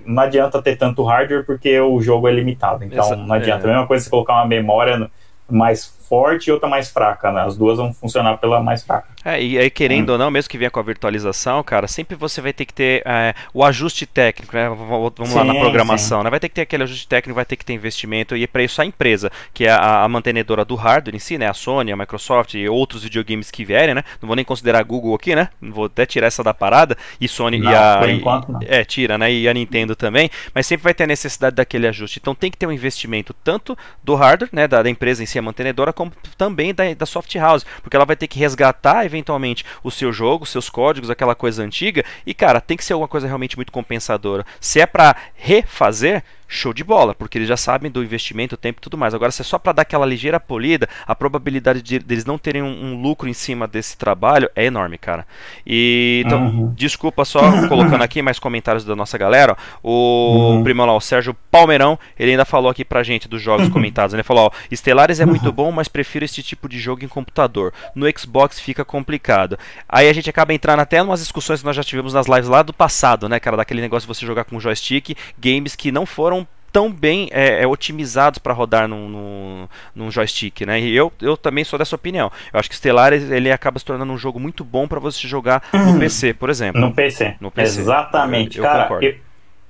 não 0.06 0.24
adianta 0.24 0.62
ter 0.62 0.76
tanto 0.76 1.04
hardware 1.04 1.46
porque 1.46 1.80
o 1.80 2.02
jogo 2.02 2.28
é 2.28 2.32
limitado. 2.32 2.84
Então, 2.84 3.16
não 3.16 3.36
adianta. 3.36 3.68
É. 3.68 3.70
A 3.70 3.74
mesma 3.74 3.88
coisa 3.88 4.04
você 4.04 4.10
colocar 4.10 4.34
uma 4.34 4.48
memória 4.48 5.10
mais 5.50 5.86
forte 6.08 6.48
e 6.48 6.52
outra 6.52 6.68
mais 6.70 6.90
fraca, 6.90 7.32
né? 7.32 7.42
As 7.42 7.58
duas 7.58 7.78
vão 7.78 7.94
funcionar 7.94 8.38
pela 8.38 8.62
mais 8.62 8.84
fraca. 8.84 9.08
É, 9.26 9.42
e 9.42 9.58
aí, 9.58 9.70
querendo 9.70 10.10
hum. 10.10 10.14
ou 10.14 10.18
não, 10.18 10.30
mesmo 10.30 10.50
que 10.50 10.58
venha 10.58 10.70
com 10.70 10.80
a 10.80 10.84
virtualização, 10.84 11.64
cara, 11.64 11.88
sempre 11.88 12.16
você 12.16 12.42
vai 12.42 12.52
ter 12.52 12.66
que 12.66 12.74
ter 12.74 13.02
é, 13.06 13.34
o 13.54 13.64
ajuste 13.64 14.06
técnico, 14.06 14.56
né? 14.56 14.68
Vamos 14.70 15.30
sim, 15.30 15.36
lá 15.36 15.44
na 15.46 15.56
programação, 15.56 16.20
sim. 16.20 16.24
né? 16.26 16.30
Vai 16.30 16.40
ter 16.40 16.50
que 16.50 16.56
ter 16.56 16.62
aquele 16.62 16.84
ajuste 16.84 17.08
técnico, 17.08 17.36
vai 17.36 17.46
ter 17.46 17.56
que 17.56 17.64
ter 17.64 17.74
investimento, 17.74 18.36
e 18.36 18.44
é 18.44 18.48
para 18.48 18.64
isso 18.64 18.82
a 18.82 18.86
empresa, 18.86 19.32
que 19.54 19.66
é 19.66 19.72
a, 19.72 20.04
a, 20.04 20.10
mantenedora 20.10 20.66
do 20.66 20.76
hardware 20.76 21.16
em 21.16 21.20
si, 21.20 21.38
né? 21.38 21.48
A 21.48 21.54
Sony, 21.54 21.92
a 21.92 21.96
Microsoft 21.96 22.54
e 22.54 22.68
outros 22.68 23.04
videogames 23.04 23.50
que 23.50 23.64
vierem, 23.64 23.96
né? 23.96 24.04
Não 24.22 24.28
vou 24.28 24.36
nem 24.36 24.44
considerar 24.44 24.80
a 24.80 24.84
Google 24.84 25.16
aqui, 25.16 25.36
né? 25.36 25.48
Vou 25.62 25.86
até 25.86 26.06
tirar 26.06 26.28
essa 26.28 26.44
da 26.44 26.54
parada, 26.54 26.98
e 27.22 27.28
Sony 27.28 27.60
não, 27.60 27.72
e 27.72 27.76
a. 27.76 27.98
Por 28.00 28.10
enquanto, 28.10 28.52
não. 28.52 28.60
É, 28.64 28.84
tira, 28.84 29.18
né? 29.18 29.32
E 29.32 29.48
a 29.48 29.54
Nintendo 29.54 29.96
também, 29.96 30.30
mas 30.54 30.68
sempre 30.68 30.84
vai 30.84 30.94
ter 30.94 31.06
a 31.06 31.08
necessidade 31.08 31.56
daquele 31.56 31.88
ajuste. 31.88 32.20
Então 32.22 32.36
tem 32.36 32.52
que 32.52 32.58
ter 32.58 32.68
um 32.68 32.72
investimento 32.72 33.34
tanto 33.42 33.78
do 34.04 34.16
hardware, 34.16 34.50
né? 34.52 34.68
Da, 34.68 34.84
da 34.84 34.90
empresa 34.90 35.24
em 35.24 35.26
si, 35.26 35.40
a 35.40 35.42
mantenedora, 35.42 35.93
como 35.94 36.12
também 36.38 36.74
da, 36.74 36.94
da 36.94 37.06
soft 37.06 37.34
house, 37.36 37.66
porque 37.82 37.96
ela 37.96 38.06
vai 38.06 38.16
ter 38.16 38.28
que 38.28 38.40
resgatar 38.40 39.06
eventualmente 39.06 39.64
o 39.84 39.92
seu 39.92 40.12
jogo, 40.12 40.46
seus 40.46 40.70
códigos, 40.70 41.10
aquela 41.10 41.36
coisa 41.36 41.64
antiga, 41.64 42.04
e 42.26 42.34
cara, 42.34 42.60
tem 42.60 42.76
que 42.76 42.84
ser 42.84 42.94
alguma 42.94 43.08
coisa 43.08 43.28
realmente 43.28 43.56
muito 43.56 43.72
compensadora. 43.72 44.46
Se 44.60 44.80
é 44.82 44.86
para 44.86 45.16
refazer, 45.36 46.24
show 46.54 46.74
de 46.74 46.84
bola, 46.84 47.14
porque 47.14 47.38
eles 47.38 47.48
já 47.48 47.58
sabem 47.58 47.92
do 47.92 48.04
investimento, 48.04 48.56
o 48.56 48.58
tempo 48.58 48.80
e 48.80 48.82
tudo 48.82 48.98
mais. 48.98 49.14
Agora, 49.14 49.32
se 49.32 49.42
é 49.42 49.46
só 49.46 49.58
para 49.58 49.74
dar 49.74 49.82
aquela 49.82 50.06
ligeira 50.06 50.40
polida, 50.40 50.88
a 51.06 51.16
probabilidade 51.16 51.82
de, 51.82 52.00
deles 52.00 52.26
não 52.26 52.38
terem 52.38 52.62
um, 52.62 52.86
um, 52.86 53.02
lucro 53.02 53.28
em 53.28 53.34
cima 53.34 53.68
desse 53.68 53.98
trabalho 53.98 54.50
é 54.56 54.66
enorme, 54.66 54.98
cara. 54.98 55.26
E 55.66 56.24
então, 56.26 56.46
uhum. 56.46 56.74
desculpa 56.76 57.26
só 57.26 57.42
colocando 57.68 58.04
aqui 58.04 58.22
mais 58.22 58.40
comentários 58.40 58.86
da 58.86 58.96
nossa 58.96 59.18
galera. 59.18 59.58
O 59.82 60.54
uhum. 60.56 60.64
primo 60.64 60.86
lá, 60.86 60.96
o 60.96 61.02
Sérgio 61.02 61.36
Palmeirão, 61.50 61.98
ele 62.18 62.32
ainda 62.32 62.46
falou 62.46 62.70
aqui 62.70 62.86
pra 62.86 63.04
gente 63.04 63.28
dos 63.28 63.42
jogos 63.42 63.70
comentados. 63.74 64.14
Ele 64.14 64.24
falou: 64.24 64.46
ó, 64.48 64.76
Stellaris 64.76 65.20
é 65.20 65.26
muito 65.26 65.52
bom, 65.52 65.72
mas 65.72 65.88
prefiro 65.88 66.26
este 66.26 66.44
tipo 66.44 66.70
de 66.70 66.80
jogo 66.80 67.04
em 67.04 67.08
computador. 67.08 67.74
No 67.96 68.08
Xbox 68.18 68.60
fica 68.60 68.86
complicado. 68.86 69.58
Aí 69.90 70.08
a 70.08 70.14
gente 70.14 70.30
acaba 70.30 70.54
entrando 70.54 70.80
até 70.80 70.98
em 70.98 71.02
umas 71.02 71.20
discussões 71.20 71.60
que 71.60 71.66
nós 71.66 71.76
já 71.76 71.84
tivemos 71.84 72.14
nas 72.14 72.28
lives 72.28 72.48
lá 72.48 72.62
do 72.62 72.74
passado, 72.74 73.28
né, 73.28 73.40
cara? 73.40 73.58
Daquele 73.58 73.82
negócio 73.82 74.08
de 74.08 74.14
você 74.14 74.26
jogar 74.26 74.44
com 74.44 74.60
joystick, 74.60 75.16
games 75.40 75.76
que 75.76 75.92
não 75.92 76.06
foram 76.06 76.43
tão 76.74 76.92
bem 76.92 77.30
é, 77.32 77.62
é, 77.62 77.68
otimizados 77.68 78.40
para 78.40 78.52
rodar 78.52 78.88
num, 78.88 79.08
num, 79.08 79.68
num, 79.96 80.10
joystick, 80.10 80.62
né? 80.62 80.80
E 80.82 80.96
eu, 80.96 81.14
eu 81.22 81.38
também 81.38 81.64
sou 81.64 81.78
dessa 81.78 81.96
opinião. 81.96 82.32
Eu 82.52 82.60
acho 82.60 82.68
que 82.68 82.76
Stellaris 82.76 83.30
ele 83.30 83.52
acaba 83.52 83.78
se 83.78 83.86
tornando 83.86 84.12
um 84.12 84.18
jogo 84.18 84.40
muito 84.40 84.64
bom 84.64 84.88
para 84.88 85.00
você 85.00 85.28
jogar 85.28 85.62
no 85.72 85.80
uhum. 85.80 86.00
PC, 86.00 86.34
por 86.34 86.50
exemplo. 86.50 86.82
No 86.82 86.92
PC. 86.92 87.36
No 87.40 87.52
PC. 87.52 87.82
Exatamente, 87.82 88.58
eu, 88.58 88.66
eu 88.66 88.70
cara. 88.70 88.90
Eu, 89.04 89.16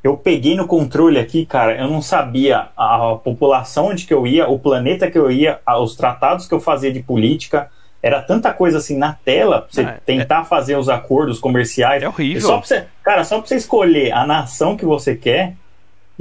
eu, 0.01 0.17
peguei 0.17 0.55
no 0.55 0.65
controle 0.65 1.19
aqui, 1.19 1.45
cara. 1.45 1.77
Eu 1.77 1.89
não 1.89 2.01
sabia 2.01 2.69
a 2.77 3.15
população 3.21 3.87
onde 3.87 4.05
que 4.05 4.13
eu 4.13 4.25
ia, 4.25 4.47
o 4.47 4.57
planeta 4.57 5.11
que 5.11 5.17
eu 5.17 5.29
ia, 5.29 5.59
os 5.81 5.97
tratados 5.97 6.47
que 6.47 6.53
eu 6.53 6.61
fazia 6.61 6.91
de 6.91 7.03
política 7.03 7.69
era 8.01 8.21
tanta 8.21 8.51
coisa 8.53 8.77
assim 8.77 8.97
na 8.97 9.13
tela 9.13 9.61
pra 9.61 9.71
você 9.71 9.81
ah, 9.81 9.97
tentar 10.05 10.41
é... 10.41 10.45
fazer 10.45 10.77
os 10.77 10.87
acordos 10.87 11.39
comerciais. 11.39 12.01
É 12.01 12.07
horrível. 12.07 12.41
Só 12.41 12.61
você, 12.61 12.85
cara, 13.03 13.25
só 13.25 13.39
pra 13.39 13.47
você 13.47 13.55
escolher 13.55 14.13
a 14.13 14.25
nação 14.25 14.75
que 14.75 14.85
você 14.85 15.15
quer, 15.15 15.55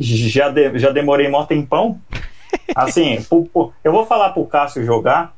já, 0.03 0.48
de, 0.48 0.78
já 0.78 0.90
demorei 0.90 1.28
mó 1.28 1.44
tempão. 1.44 1.98
Assim, 2.74 3.24
eu 3.84 3.92
vou 3.92 4.07
falar 4.07 4.30
pro 4.30 4.44
Cássio 4.46 4.84
jogar. 4.84 5.32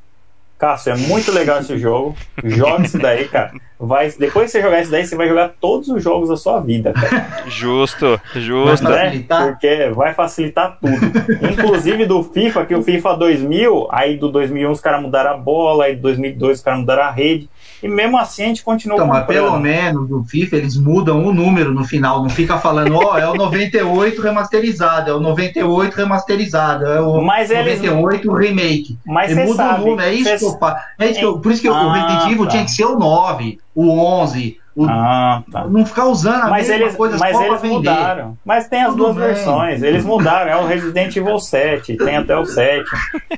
Cássio, 0.57 0.93
é 0.93 0.97
muito 0.97 1.31
legal 1.33 1.59
esse 1.59 1.77
jogo. 1.77 2.15
Joga 2.43 2.85
isso 2.85 2.97
daí, 2.97 3.27
cara. 3.27 3.51
Vai, 3.77 4.09
depois 4.11 4.45
que 4.45 4.51
você 4.53 4.61
jogar 4.61 4.81
isso 4.81 4.91
daí, 4.91 5.05
você 5.05 5.15
vai 5.15 5.27
jogar 5.27 5.51
todos 5.59 5.89
os 5.89 6.01
jogos 6.01 6.29
da 6.29 6.37
sua 6.37 6.61
vida, 6.61 6.93
cara. 6.93 7.43
Justo, 7.47 8.19
justo. 8.35 8.87
Né? 8.87 9.25
Porque 9.27 9.89
vai 9.89 10.13
facilitar 10.13 10.77
tudo. 10.79 11.51
Inclusive 11.51 12.05
do 12.05 12.23
FIFA, 12.23 12.65
que 12.65 12.73
o 12.73 12.81
FIFA 12.81 13.17
2000, 13.17 13.87
aí 13.91 14.17
do 14.17 14.31
2001 14.31 14.71
os 14.71 14.79
caras 14.79 15.01
mudaram 15.01 15.31
a 15.31 15.37
bola, 15.37 15.85
aí 15.85 15.95
do 15.95 16.03
2002 16.03 16.59
os 16.59 16.63
caras 16.63 16.79
mudaram 16.79 17.03
a 17.03 17.11
rede. 17.11 17.49
E 17.81 17.87
mesmo 17.87 18.17
assim 18.17 18.43
a 18.43 18.47
gente 18.47 18.63
continua 18.63 18.95
então, 18.95 19.07
comprando. 19.07 19.27
Mas 19.27 19.35
pelo 19.35 19.59
menos 19.59 20.09
no 20.09 20.23
FIFA 20.23 20.55
eles 20.57 20.77
mudam 20.77 21.25
o 21.25 21.33
número 21.33 21.73
no 21.73 21.83
final, 21.83 22.21
não 22.21 22.29
fica 22.29 22.57
falando, 22.57 22.95
ó, 22.95 23.13
oh, 23.13 23.17
é 23.17 23.27
o 23.27 23.35
98 23.35 24.21
remasterizado, 24.21 25.11
é 25.11 25.13
o 25.13 25.19
98 25.19 25.95
remasterizado, 25.95 26.85
é 26.85 27.01
o 27.01 27.21
mas 27.21 27.49
98 27.49 28.31
eles... 28.31 28.49
remake. 28.49 28.97
Mas 29.05 29.31
você 29.31 29.43
muda 29.43 29.55
sabe, 29.55 29.81
o 29.81 29.85
número, 29.87 30.09
é 30.09 30.13
isso 30.13 30.29
cê... 30.29 30.37
que 30.37 30.45
eu 30.45 30.57
faço. 30.57 30.85
É 30.99 31.09
isso 31.09 31.19
que 31.19 31.25
eu, 31.25 31.39
por 31.39 31.51
isso 31.51 31.61
que 31.61 31.67
ah, 31.67 31.71
o 31.71 31.91
Resident 31.91 32.31
Evil 32.31 32.45
tá. 32.45 32.51
tinha 32.51 32.65
que 32.65 32.71
ser 32.71 32.85
o 32.85 32.97
9, 32.97 33.59
o 33.75 33.99
11, 33.99 34.57
o, 34.75 34.85
ah, 34.89 35.41
tá. 35.49 35.65
Não 35.65 35.85
ficar 35.85 36.05
usando 36.05 36.43
a 36.43 36.49
mas 36.49 36.67
mesma 36.67 36.83
eles, 36.83 36.95
coisa 36.97 37.17
Mas 37.17 37.39
eles 37.39 37.61
mudaram. 37.63 38.37
Mas 38.43 38.67
tem 38.67 38.81
as 38.81 38.89
Tudo 38.89 38.97
duas 38.97 39.15
bem. 39.15 39.25
versões. 39.27 39.81
Eles 39.81 40.03
mudaram. 40.03 40.51
É 40.51 40.57
o 40.57 40.65
Resident 40.65 41.15
Evil 41.15 41.39
7. 41.39 41.95
Tem 41.95 42.17
até 42.17 42.37
o 42.37 42.45
7. 42.45 42.83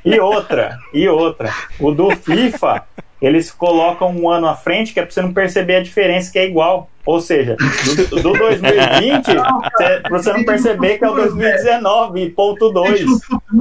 E 0.04 0.18
outra. 0.18 0.76
E 0.92 1.08
outra. 1.08 1.54
O 1.78 1.92
do 1.92 2.10
FIFA 2.10 2.84
eles 3.20 3.50
colocam 3.50 4.10
um 4.10 4.30
ano 4.30 4.46
à 4.46 4.54
frente 4.54 4.92
que 4.92 5.00
é 5.00 5.02
para 5.02 5.10
você 5.12 5.20
não 5.22 5.32
perceber 5.32 5.76
a 5.76 5.82
diferença 5.82 6.30
que 6.32 6.38
é 6.38 6.46
igual. 6.46 6.88
Ou 7.04 7.20
seja, 7.20 7.56
do, 8.10 8.22
do 8.22 8.32
2020, 8.34 9.24
para 10.02 10.10
você 10.10 10.32
não 10.32 10.44
perceber 10.44 10.98
que 10.98 11.04
é 11.04 11.08
o 11.08 11.14
2019.2, 11.14 13.06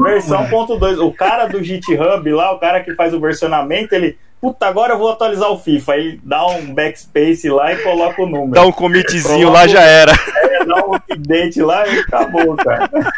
versão 0.04 0.50
ponto 0.50 0.76
2. 0.78 1.00
O 1.00 1.14
cara 1.14 1.46
do 1.48 1.64
GitHub 1.64 2.30
lá, 2.34 2.52
o 2.52 2.60
cara 2.60 2.84
que 2.84 2.94
faz 2.94 3.14
o 3.14 3.22
versionamento, 3.22 3.96
ele 3.96 4.18
Puta, 4.40 4.68
agora 4.68 4.94
eu 4.94 5.00
vou 5.00 5.10
atualizar 5.10 5.50
o 5.52 5.58
FIFA. 5.58 5.94
Aí 5.94 6.20
dá 6.24 6.46
um 6.46 6.74
backspace 6.74 7.50
lá 7.50 7.74
e 7.74 7.78
coloca 7.78 8.22
o 8.22 8.28
número. 8.28 8.52
Dá 8.52 8.64
um 8.64 8.72
comitzinho 8.72 9.50
lá, 9.50 9.68
já 9.68 9.82
era. 9.82 10.12
É, 10.12 10.64
dá 10.64 10.86
um 10.86 10.94
update 10.94 11.62
lá 11.62 11.88
e 11.88 12.00
acabou, 12.00 12.56
cara. 12.56 12.90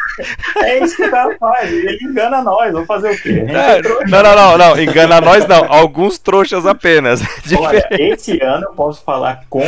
É 0.56 0.84
isso 0.84 0.96
que 0.96 1.04
o 1.04 1.10
cara 1.10 1.34
faz. 1.38 1.72
Ele 1.72 1.98
engana 2.04 2.42
nós. 2.42 2.72
Vamos 2.72 2.86
fazer 2.86 3.10
o 3.10 3.22
quê? 3.22 3.46
É, 3.48 3.80
não, 4.06 4.22
não, 4.22 4.36
não, 4.36 4.58
não. 4.58 4.80
Engana 4.80 5.18
nós 5.18 5.46
não. 5.46 5.64
Alguns 5.72 6.18
trouxas 6.18 6.66
apenas. 6.66 7.22
Olha, 7.58 7.86
esse 7.92 8.38
ano 8.42 8.66
eu 8.66 8.72
posso 8.72 9.02
falar 9.02 9.44
com 9.48 9.62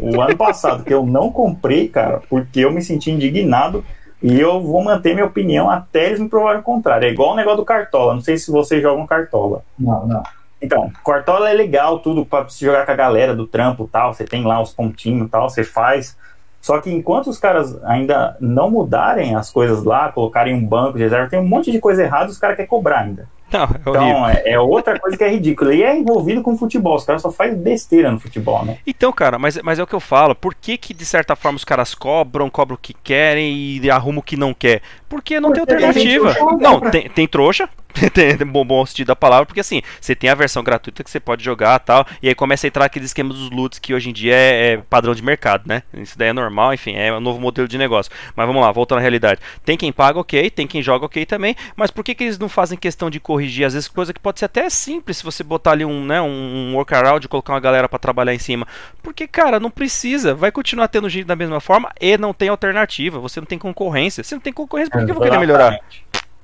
o 0.00 0.20
ano 0.20 0.34
passado, 0.36 0.82
que 0.82 0.94
eu 0.94 1.04
não 1.04 1.30
comprei, 1.30 1.88
cara, 1.88 2.22
porque 2.30 2.60
eu 2.60 2.72
me 2.72 2.80
senti 2.80 3.10
indignado. 3.10 3.84
E 4.22 4.40
eu 4.40 4.60
vou 4.60 4.82
manter 4.82 5.14
minha 5.14 5.26
opinião 5.26 5.70
até 5.70 6.06
eles 6.06 6.18
me 6.18 6.28
provarem 6.28 6.60
o 6.60 6.64
contrário. 6.64 7.06
É 7.06 7.10
igual 7.10 7.32
o 7.32 7.36
negócio 7.36 7.58
do 7.58 7.64
Cartola. 7.64 8.14
Não 8.14 8.20
sei 8.20 8.36
se 8.38 8.50
vocês 8.50 8.82
jogam 8.82 9.06
Cartola. 9.06 9.62
Não, 9.78 10.06
não. 10.06 10.22
Então, 10.60 10.90
Cortola 11.02 11.50
é 11.50 11.52
legal, 11.52 12.00
tudo 12.00 12.26
para 12.26 12.48
se 12.48 12.64
jogar 12.64 12.84
com 12.84 12.92
a 12.92 12.96
galera 12.96 13.34
do 13.34 13.46
trampo 13.46 13.88
tal. 13.90 14.12
Você 14.12 14.24
tem 14.24 14.44
lá 14.44 14.60
os 14.60 14.72
pontinhos 14.72 15.30
tal, 15.30 15.48
você 15.48 15.62
faz. 15.62 16.16
Só 16.60 16.80
que 16.80 16.90
enquanto 16.90 17.28
os 17.28 17.38
caras 17.38 17.82
ainda 17.84 18.36
não 18.40 18.70
mudarem 18.70 19.34
as 19.34 19.50
coisas 19.50 19.84
lá, 19.84 20.10
colocarem 20.10 20.54
um 20.54 20.64
banco 20.64 20.98
de 20.98 21.04
reserva, 21.04 21.30
tem 21.30 21.38
um 21.38 21.46
monte 21.46 21.70
de 21.70 21.78
coisa 21.78 22.02
errada 22.02 22.30
os 22.30 22.38
caras 22.38 22.56
querem 22.56 22.68
cobrar 22.68 23.00
ainda. 23.00 23.28
Não, 23.50 23.62
é 23.64 23.80
então, 23.80 24.28
é, 24.28 24.42
é, 24.44 24.60
outra 24.60 24.98
coisa 24.98 25.16
que 25.16 25.24
é 25.24 25.30
ridícula. 25.30 25.74
E 25.74 25.82
é 25.82 25.96
envolvido 25.96 26.42
com 26.42 26.56
futebol. 26.56 26.96
Os 26.96 27.04
caras 27.04 27.22
só 27.22 27.30
fazem 27.30 27.56
besteira 27.56 28.10
no 28.10 28.20
futebol, 28.20 28.64
né? 28.64 28.78
Então, 28.86 29.12
cara, 29.12 29.38
mas, 29.38 29.58
mas 29.62 29.78
é 29.78 29.82
o 29.82 29.86
que 29.86 29.94
eu 29.94 30.00
falo. 30.00 30.34
Por 30.34 30.54
que, 30.54 30.76
que 30.76 30.92
de 30.92 31.04
certa 31.04 31.34
forma 31.34 31.56
os 31.56 31.64
caras 31.64 31.94
cobram, 31.94 32.50
cobram 32.50 32.74
o 32.74 32.78
que 32.78 32.92
querem 32.92 33.78
e 33.82 33.90
arrumam 33.90 34.20
o 34.20 34.22
que 34.22 34.36
não 34.36 34.52
quer? 34.52 34.82
Porque 35.08 35.40
não 35.40 35.50
Porque 35.50 35.66
tem 35.66 35.86
alternativa. 35.86 36.34
Não, 36.60 36.80
tem, 36.80 37.08
tem 37.08 37.26
trouxa, 37.26 37.68
tem 37.87 37.87
bom, 38.46 38.64
bom 38.64 38.84
sentido 38.86 39.08
da 39.08 39.16
palavra, 39.16 39.46
porque 39.46 39.60
assim, 39.60 39.82
você 40.00 40.14
tem 40.14 40.30
a 40.30 40.34
versão 40.34 40.62
gratuita 40.62 41.02
que 41.02 41.10
você 41.10 41.20
pode 41.20 41.44
jogar 41.44 41.78
tal, 41.80 42.06
e 42.22 42.28
aí 42.28 42.34
começa 42.34 42.66
a 42.66 42.68
entrar 42.68 42.84
aquele 42.84 43.04
esquema 43.04 43.32
dos 43.32 43.50
loots 43.50 43.78
que 43.78 43.94
hoje 43.94 44.10
em 44.10 44.12
dia 44.12 44.34
é, 44.34 44.72
é, 44.72 44.76
padrão 44.76 45.14
de 45.14 45.22
mercado, 45.22 45.64
né? 45.66 45.82
Isso 45.94 46.16
daí 46.18 46.28
é 46.28 46.32
normal, 46.32 46.74
enfim, 46.74 46.94
é 46.94 47.12
um 47.12 47.20
novo 47.20 47.40
modelo 47.40 47.66
de 47.66 47.78
negócio. 47.78 48.12
Mas 48.36 48.46
vamos 48.46 48.62
lá, 48.62 48.70
voltando 48.70 48.98
à 48.98 49.00
realidade. 49.00 49.40
Tem 49.64 49.76
quem 49.76 49.92
paga, 49.92 50.18
ok, 50.18 50.50
tem 50.50 50.66
quem 50.66 50.82
joga, 50.82 51.06
ok 51.06 51.24
também, 51.26 51.56
mas 51.76 51.90
por 51.90 52.04
que, 52.04 52.14
que 52.14 52.24
eles 52.24 52.38
não 52.38 52.48
fazem 52.48 52.78
questão 52.78 53.10
de 53.10 53.20
corrigir, 53.20 53.66
às 53.66 53.74
vezes, 53.74 53.88
coisa 53.88 54.12
que 54.12 54.20
pode 54.20 54.38
ser 54.38 54.46
até 54.46 54.68
simples 54.70 55.18
se 55.18 55.24
você 55.24 55.42
botar 55.42 55.72
ali 55.72 55.84
um, 55.84 56.04
né, 56.04 56.20
um 56.20 56.74
workaround 56.74 57.24
e 57.24 57.28
colocar 57.28 57.52
uma 57.52 57.60
galera 57.60 57.88
para 57.88 57.98
trabalhar 57.98 58.34
em 58.34 58.38
cima? 58.38 58.66
Porque, 59.02 59.26
cara, 59.26 59.58
não 59.58 59.70
precisa, 59.70 60.34
vai 60.34 60.52
continuar 60.52 60.88
tendo 60.88 61.08
gente 61.08 61.26
da 61.26 61.36
mesma 61.36 61.60
forma 61.60 61.90
e 62.00 62.16
não 62.16 62.32
tem 62.32 62.48
alternativa, 62.48 63.18
você 63.18 63.40
não 63.40 63.46
tem 63.46 63.58
concorrência. 63.58 64.22
Se 64.22 64.34
não 64.34 64.40
tem 64.40 64.52
concorrência, 64.52 64.90
por 64.90 65.04
que 65.04 65.10
eu 65.10 65.14
vou 65.14 65.24
querer 65.24 65.38
melhorar? 65.38 65.78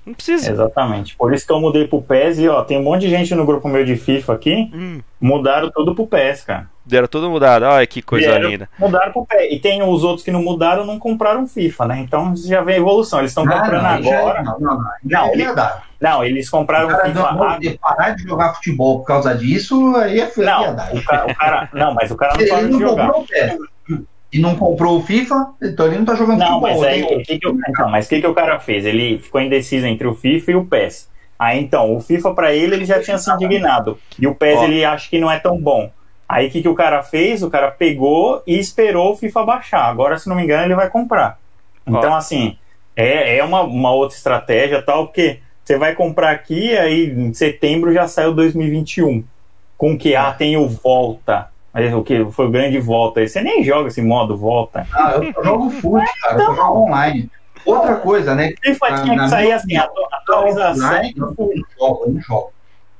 Não 0.07 0.13
precisa. 0.15 0.51
Exatamente. 0.51 1.17
Por 1.17 1.33
isso 1.33 1.47
que 1.47 1.53
eu 1.53 1.61
mudei 1.61 1.87
pro 1.89 2.03
PES 2.03 2.39
e, 2.39 2.49
ó, 2.49 2.63
tem 2.63 2.79
um 2.79 2.83
monte 2.83 3.03
de 3.03 3.09
gente 3.11 3.35
no 3.35 3.47
grupo 3.47 3.69
meu 3.69 3.85
de 3.85 3.97
FIFA 3.97 4.35
aqui, 4.35 4.71
Hum, 4.75 5.01
mudaram 5.21 5.71
tudo 5.71 5.95
pro 5.95 6.07
PES, 6.07 6.45
cara. 6.45 6.67
deram 6.85 7.09
tudo 7.09 7.31
mudado. 7.31 7.63
Olha 7.65 7.87
que 7.87 8.03
coisa 8.03 8.27
Vieram, 8.29 8.51
linda. 8.51 8.69
Mudaram 8.79 9.13
pro 9.13 9.25
PES. 9.25 9.53
E 9.53 9.59
tem 9.59 9.83
os 9.83 10.05
outros 10.05 10.23
que 10.25 10.31
não 10.31 10.43
mudaram, 10.43 10.85
não 10.85 10.99
compraram 10.99 11.47
FIFA, 11.47 11.87
né? 11.87 11.99
Então 12.01 12.35
já 12.37 12.61
vem 12.63 12.75
a 12.75 12.79
evolução. 12.79 13.21
Eles 13.21 13.31
estão 13.31 13.47
comprando 13.47 13.81
já- 14.05 14.19
agora. 14.19 14.43
Não, 14.43 14.61
não, 14.61 14.75
não. 14.79 14.85
Não, 15.05 15.25
Aí 15.25 15.31
ele- 15.33 15.43
é. 15.45 15.73
Não, 16.01 16.23
eles 16.23 16.51
compraram 16.51 16.87
O 16.87 16.91
cara 16.91 17.05
FIFA 17.07 17.19
não- 17.21 17.27
agora. 17.27 17.59
não- 17.63 17.77
parar 17.79 18.11
de 18.11 18.23
jogar 18.25 18.55
futebol 18.55 18.99
por 18.99 19.07
causa 19.07 19.35
disso, 19.35 19.97
aí 19.97 20.21
é 20.21 20.31
Não, 20.37 20.63
verdade. 20.65 20.99
o 20.99 21.05
cara, 21.05 21.27
o 21.27 21.35
cara- 21.35 21.69
não, 21.73 21.95
mas 21.95 22.11
o 22.11 22.17
cara 22.17 22.35
não 22.35 22.41
Ele 22.43 22.51
parou 22.51 22.67
de 22.67 22.73
não 22.73 22.79
jogar. 22.81 23.11
o 23.11 23.25
PES. 23.27 23.57
E 24.35 24.41
não 24.41 24.57
comprou 24.57 24.99
o 24.99 25.03
FIFA, 25.03 25.55
então 25.63 25.87
ele 25.87 25.99
não 25.99 26.05
tá 26.05 26.17
jogando 26.17 26.41
Não, 26.41 26.61
futebol. 26.61 26.81
mas 26.81 26.83
aí, 26.83 27.07
Tem- 27.07 27.17
o 27.19 27.23
que 27.23 27.39
que 27.39 27.49
o, 27.49 27.57
então, 27.69 27.89
mas 27.89 28.07
o 28.07 28.09
que, 28.09 28.21
que 28.21 28.27
o 28.27 28.35
cara 28.35 28.59
fez? 28.59 28.85
Ele 28.85 29.19
ficou 29.19 29.41
indeciso 29.41 29.87
entre 29.87 30.09
o 30.09 30.15
FIFA 30.17 30.51
e 30.51 30.57
o 30.57 30.65
PES. 30.65 31.09
Aí 31.39 31.61
então, 31.61 31.95
o 31.95 32.01
FIFA 32.01 32.35
pra 32.35 32.53
ele, 32.53 32.75
ele 32.75 32.85
já 32.85 33.01
tinha 33.01 33.17
se 33.17 33.31
indignado. 33.31 33.97
E 34.19 34.27
o 34.27 34.35
PES 34.35 34.59
Ó. 34.59 34.65
ele 34.65 34.85
acha 34.85 35.09
que 35.09 35.21
não 35.21 35.31
é 35.31 35.39
tão 35.39 35.57
bom. 35.57 35.89
Aí 36.29 36.49
o 36.49 36.51
que, 36.51 36.63
que 36.63 36.69
o 36.69 36.75
cara 36.75 37.01
fez? 37.05 37.45
O 37.45 37.51
cara 37.51 37.71
pegou 37.71 38.43
e 38.45 38.59
esperou 38.59 39.13
o 39.13 39.17
FIFA 39.17 39.45
baixar. 39.45 39.85
Agora, 39.85 40.19
se 40.19 40.29
não 40.29 40.35
me 40.35 40.43
engano, 40.43 40.65
ele 40.65 40.75
vai 40.75 40.91
comprar. 40.91 41.39
Então, 41.87 42.13
assim, 42.15 42.57
é, 42.97 43.37
é 43.37 43.45
uma, 43.45 43.63
uma 43.63 43.93
outra 43.93 44.17
estratégia 44.17 44.83
tal, 44.83 45.07
porque 45.07 45.39
você 45.63 45.79
vai 45.79 45.95
comprar 45.95 46.33
aqui, 46.33 46.77
aí 46.77 47.09
em 47.09 47.33
setembro 47.33 47.93
já 47.93 48.09
saiu 48.09 48.35
2021. 48.35 49.23
Com 49.77 49.97
que 49.97 50.17
ah, 50.17 50.33
tem 50.33 50.57
o 50.57 50.69
Volta. 50.69 51.54
Mas 51.75 51.93
o 51.93 52.03
que 52.05 52.25
foi 52.31 52.47
o 52.47 52.51
grande 52.51 52.79
volta 52.79 53.19
aí? 53.21 53.29
Você 53.29 53.43
nem 53.43 53.65
joga 53.65 53.89
esse 53.89 54.01
modo 54.01 54.37
volta. 54.37 54.87
Ah, 54.93 55.15
eu 55.17 55.45
jogo 55.45 55.71
fute, 55.71 56.21
cara. 56.23 56.35
Eu 56.41 56.47
só 56.47 56.55
jogo 56.55 56.79
online. 56.85 57.29
Outra 57.67 57.97
coisa, 57.97 58.35
né? 58.35 58.53
FIFA 58.63 59.03
tinha 59.03 59.19
que 59.19 59.29
sair 59.29 59.53
assim, 59.53 59.77
atu- 59.77 60.07
atualização. 60.13 60.87
Online, 60.89 61.15
eu 61.17 61.27
não 61.27 61.35
jogo, 61.35 62.05
eu 62.07 62.13
não 62.13 62.21
jogo. 62.21 62.54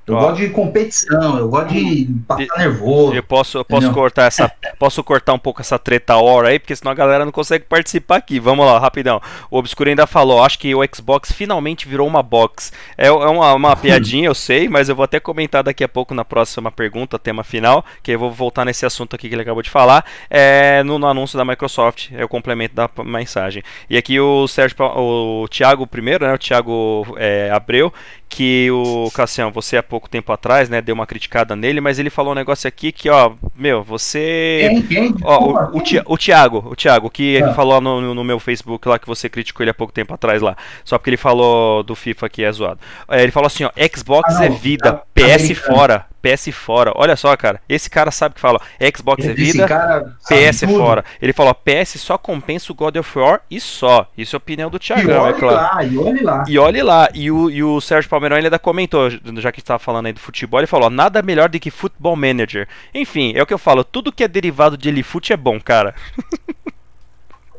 Eu 0.07 0.17
Ó. 0.17 0.21
gosto 0.21 0.37
de 0.37 0.51
competição, 0.51 1.39
eu 1.39 1.49
gosto 1.49 1.73
de 1.73 2.07
passar 2.29 2.59
nervoso. 2.59 3.15
Eu 3.15 3.23
posso, 3.23 3.59
eu 3.59 3.65
posso 3.65 3.87
Entendeu? 3.87 4.03
cortar 4.03 4.25
essa, 4.25 4.53
posso 4.79 5.03
cortar 5.03 5.33
um 5.33 5.39
pouco 5.39 5.63
essa 5.63 5.79
treta 5.79 6.17
hora 6.17 6.49
aí, 6.49 6.59
porque 6.59 6.77
senão 6.77 6.93
a 6.93 6.95
galera 6.95 7.25
não 7.25 7.33
consegue 7.33 7.65
participar 7.65 8.17
aqui. 8.17 8.39
Vamos 8.39 8.67
lá, 8.67 8.79
rapidão. 8.79 9.21
O 9.51 9.59
Obscuro 9.59 9.89
ainda 9.89 10.07
falou, 10.07 10.45
acho 10.45 10.59
que 10.59 10.75
o 10.75 10.81
Xbox 10.95 11.33
finalmente 11.33 11.89
virou 11.89 12.07
uma 12.07 12.23
box. 12.23 12.71
É, 12.99 13.07
é 13.07 13.11
uma, 13.11 13.55
uma 13.55 13.77
piadinha, 13.77 14.27
eu 14.27 14.35
sei, 14.35 14.69
mas 14.69 14.91
eu 14.91 14.97
vou 14.97 15.05
até 15.05 15.19
comentar 15.19 15.63
daqui 15.63 15.83
a 15.83 15.89
pouco 15.89 16.13
na 16.13 16.25
próxima 16.25 16.71
pergunta, 16.71 17.19
tema 17.19 17.43
final, 17.43 17.83
que 18.03 18.11
eu 18.11 18.19
vou 18.19 18.31
voltar 18.31 18.65
nesse 18.67 18.85
assunto 18.85 19.17
aqui 19.17 19.29
que 19.29 19.35
ele 19.35 19.43
acabou 19.43 19.63
de 19.63 19.71
falar, 19.71 20.05
é, 20.29 20.83
no, 20.83 20.99
no 20.99 21.07
anúncio 21.07 21.39
da 21.39 21.45
Microsoft, 21.47 22.11
é 22.13 22.23
o 22.23 22.29
complemento 22.29 22.75
da 22.75 22.91
mensagem. 23.05 23.63
E 23.89 23.97
aqui 23.97 24.21
o 24.21 24.47
Sérgio, 24.47 24.77
o 24.81 25.49
Thiago 25.49 25.87
primeiro, 25.87 26.27
né, 26.27 26.35
o 26.35 26.39
Thiago 26.39 27.07
é, 27.17 27.51
Abreu, 27.51 27.93
que 28.29 28.69
o 28.71 29.11
Cassião, 29.13 29.53
você 29.53 29.77
há 29.77 29.83
pouco 29.95 30.09
tempo 30.09 30.33
atrás, 30.33 30.69
né, 30.69 30.81
deu 30.83 30.93
uma 30.93 31.07
criticada 31.07 31.55
nele, 31.55 31.81
mas 31.81 32.01
ele 32.01 32.11
falou 32.11 32.33
um 32.33 32.35
negócio 32.35 32.67
aqui 32.67 32.91
que, 32.91 33.09
ó, 33.09 33.33
meu, 33.55 33.81
você 33.85 34.67
Quem, 34.69 34.83
quem? 34.83 35.15
Ó, 35.23 35.69
o, 35.73 35.81
o, 36.07 36.19
Thiago, 36.19 36.65
o 36.69 36.75
Thiago, 36.75 37.09
que 37.09 37.23
ele 37.23 37.45
Ah. 37.51 37.55
falou 37.55 37.81
no, 37.81 38.13
no- 38.13 38.25
meu 38.25 38.41
Facebook 38.41 38.89
lá 38.89 38.99
que 38.99 39.07
você 39.07 39.29
criticou 39.29 39.63
ele 39.63 39.71
há 39.71 39.75
pouco 39.75 39.93
tempo 39.93 40.13
atrás 40.13 40.43
lá. 40.43 40.57
Só 40.85 40.99
porque 40.99 41.11
ele 41.11 41.17
falou 41.17 41.85
do 41.85 41.95
FIFA 41.95 42.29
que 42.29 42.43
é 42.43 42.51
zoado. 42.51 42.81
É, 43.09 43.23
ele 43.23 43.31
falou 43.31 43.47
assim, 43.47 43.63
ó, 43.65 43.71
Xbox 43.97 44.35
Ah, 44.35 44.39
não, 44.39 44.45
é 44.47 44.49
vida, 44.49 45.03
PS 45.15 45.45
americano. 45.45 45.77
fora, 45.77 46.07
PS 46.21 46.49
fora. 46.53 46.93
Olha 46.97 47.15
só, 47.15 47.37
cara, 47.37 47.61
esse 47.69 47.89
cara 47.89 48.11
sabe 48.11 48.35
que 48.35 48.41
fala, 48.41 48.61
Xbox 48.97 49.25
é 49.25 49.33
vida, 49.33 49.69
cara 49.69 50.17
PS 50.29 50.61
tudo. 50.61 50.77
fora. 50.77 51.05
Ele 51.23 51.33
falou, 51.33 51.55
PS 51.55 52.01
só 52.01 52.19
compensa 52.19 52.73
o 52.73 52.75
God 52.75 52.97
of 52.97 53.19
War 53.19 53.41
e 53.49 53.61
só. 53.61 54.11
Isso 54.19 54.35
é 54.35 54.37
a 54.37 54.39
opinião 54.39 54.69
do 54.69 54.79
Thiagão, 54.79 55.27
é 55.27 55.31
olhe 55.31 55.39
claro. 55.39 55.57
lá, 55.57 55.85
e 55.85 55.99
olhe 55.99 56.23
lá. 56.23 56.45
E 56.49 56.59
olhe 56.59 56.83
lá, 56.83 57.09
e 57.15 57.31
o, 57.31 57.49
e 57.49 57.63
o 57.63 57.81
Sérgio 57.81 58.11
Palmeirão 58.11 58.37
ele 58.37 58.49
ainda 58.49 58.59
comentou, 58.59 59.09
já 59.11 59.53
que 59.53 59.61
estava 59.61 59.79
falando 59.79 60.07
aí 60.07 60.13
do 60.13 60.21
futebol, 60.21 60.59
ele 60.59 60.67
falou: 60.67 60.91
nada 60.91 61.23
melhor 61.23 61.49
do 61.49 61.61
que 61.61 61.71
Football 61.71 62.17
Manager. 62.17 62.67
Enfim, 62.93 63.33
é 63.37 63.43
o 63.43 63.47
que 63.47 63.55
eu 63.55 63.59
falo, 63.59 63.85
tudo 63.85 64.13
que 64.13 64.25
é 64.25 64.29
derivado 64.29 64.77
de 64.77 64.89
Elifute 64.89 65.33
é 65.33 65.37
bom, 65.37 65.61
cara. 65.61 65.95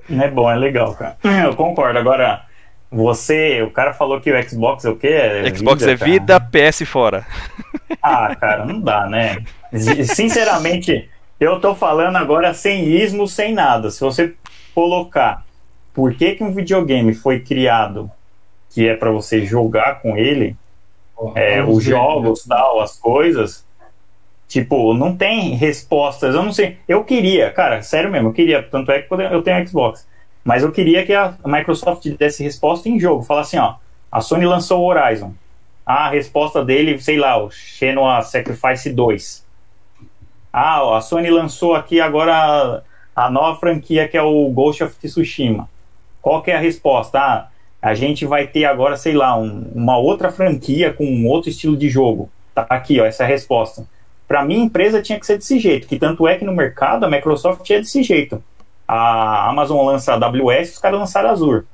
É 0.07 0.29
bom, 0.29 0.49
é 0.51 0.55
legal, 0.55 0.93
cara. 0.93 1.17
Eu 1.23 1.55
concordo. 1.55 1.97
Agora, 1.97 2.43
você, 2.91 3.61
o 3.61 3.71
cara 3.71 3.93
falou 3.93 4.21
que 4.21 4.31
o 4.31 4.49
Xbox 4.49 4.85
é 4.85 4.89
o 4.89 4.95
quê? 4.95 5.07
É 5.07 5.55
Xbox 5.55 5.83
é 5.83 5.97
cara. 5.97 6.11
vida, 6.11 6.39
PS 6.39 6.83
fora. 6.85 7.25
Ah, 8.01 8.35
cara, 8.35 8.65
não 8.65 8.79
dá, 8.79 9.07
né? 9.07 9.43
Sinceramente, 10.13 11.09
eu 11.39 11.59
tô 11.59 11.73
falando 11.73 12.15
agora 12.17 12.53
sem 12.53 12.83
ismo, 12.85 13.27
sem 13.27 13.51
nada. 13.51 13.89
Se 13.89 13.99
você 13.99 14.35
colocar 14.75 15.43
por 15.93 16.13
que, 16.13 16.35
que 16.35 16.43
um 16.43 16.53
videogame 16.53 17.15
foi 17.15 17.39
criado 17.39 18.11
que 18.69 18.87
é 18.87 18.95
pra 18.95 19.09
você 19.09 19.43
jogar 19.45 20.01
com 20.01 20.17
ele, 20.17 20.55
é, 21.33 21.61
Vamos 21.61 21.77
os 21.77 21.85
ver. 21.85 21.91
jogos, 21.91 22.43
tal, 22.43 22.81
as 22.81 22.97
coisas. 22.97 23.65
Tipo, 24.47 24.93
não 24.93 25.15
tem 25.15 25.55
respostas. 25.55 26.35
Eu 26.35 26.43
não 26.43 26.51
sei. 26.53 26.77
Eu 26.87 27.03
queria, 27.03 27.51
cara, 27.51 27.81
sério 27.81 28.11
mesmo, 28.11 28.29
eu 28.29 28.33
queria. 28.33 28.61
Tanto 28.61 28.91
é 28.91 29.01
que 29.01 29.11
eu 29.11 29.41
tenho 29.41 29.67
Xbox. 29.67 30.05
Mas 30.45 30.61
eu 30.61 30.71
queria 30.71 31.03
que 31.03 31.11
a 31.11 31.35
Microsoft 31.43 32.07
desse 32.17 32.43
resposta 32.43 32.87
em 32.87 32.99
jogo. 32.99 33.23
Falar 33.23 33.41
assim, 33.41 33.57
ó. 33.57 33.75
A 34.11 34.21
Sony 34.21 34.45
lançou 34.45 34.79
o 34.79 34.85
Horizon. 34.85 35.33
Ah, 35.83 36.05
a 36.05 36.09
resposta 36.09 36.63
dele, 36.63 37.01
sei 37.01 37.17
lá, 37.17 37.35
o 37.43 37.49
Shenmue 37.49 38.21
Sacrifice 38.23 38.91
2. 38.91 39.43
Ah, 40.53 40.97
a 40.97 41.01
Sony 41.01 41.29
lançou 41.31 41.75
aqui 41.75 41.99
agora 41.99 42.83
a 43.15 43.29
nova 43.29 43.59
franquia 43.59 44.07
que 44.07 44.15
é 44.15 44.21
o 44.21 44.49
Ghost 44.51 44.83
of 44.83 44.95
Tsushima. 44.95 45.67
Qual 46.21 46.41
que 46.41 46.51
é 46.51 46.55
a 46.55 46.59
resposta? 46.59 47.19
Ah, 47.19 47.47
a 47.81 47.93
gente 47.93 48.25
vai 48.25 48.47
ter 48.47 48.65
agora, 48.65 48.97
sei 48.97 49.13
lá, 49.13 49.37
um- 49.37 49.69
uma 49.73 49.97
outra 49.97 50.31
franquia 50.31 50.93
com 50.93 51.05
um 51.05 51.27
outro 51.27 51.49
estilo 51.49 51.75
de 51.75 51.89
jogo. 51.89 52.29
Tá 52.53 52.65
aqui, 52.69 52.99
ó, 53.01 53.05
essa 53.05 53.23
é 53.23 53.25
a 53.25 53.29
resposta. 53.29 53.85
Para 54.27 54.43
mim, 54.45 54.61
a 54.61 54.65
empresa 54.65 55.01
tinha 55.01 55.19
que 55.19 55.25
ser 55.25 55.37
desse 55.37 55.59
jeito, 55.59 55.87
que 55.87 55.99
tanto 55.99 56.27
é 56.27 56.35
que 56.37 56.45
no 56.45 56.53
mercado 56.53 57.03
a 57.03 57.09
Microsoft 57.09 57.69
é 57.69 57.79
desse 57.79 58.01
jeito. 58.01 58.41
A 58.87 59.49
Amazon 59.49 59.85
lança 59.85 60.13
a 60.13 60.15
AWS, 60.15 60.73
os 60.73 60.79
caras 60.79 60.99
lançaram 60.99 61.29
a 61.29 61.31
Azure. 61.31 61.65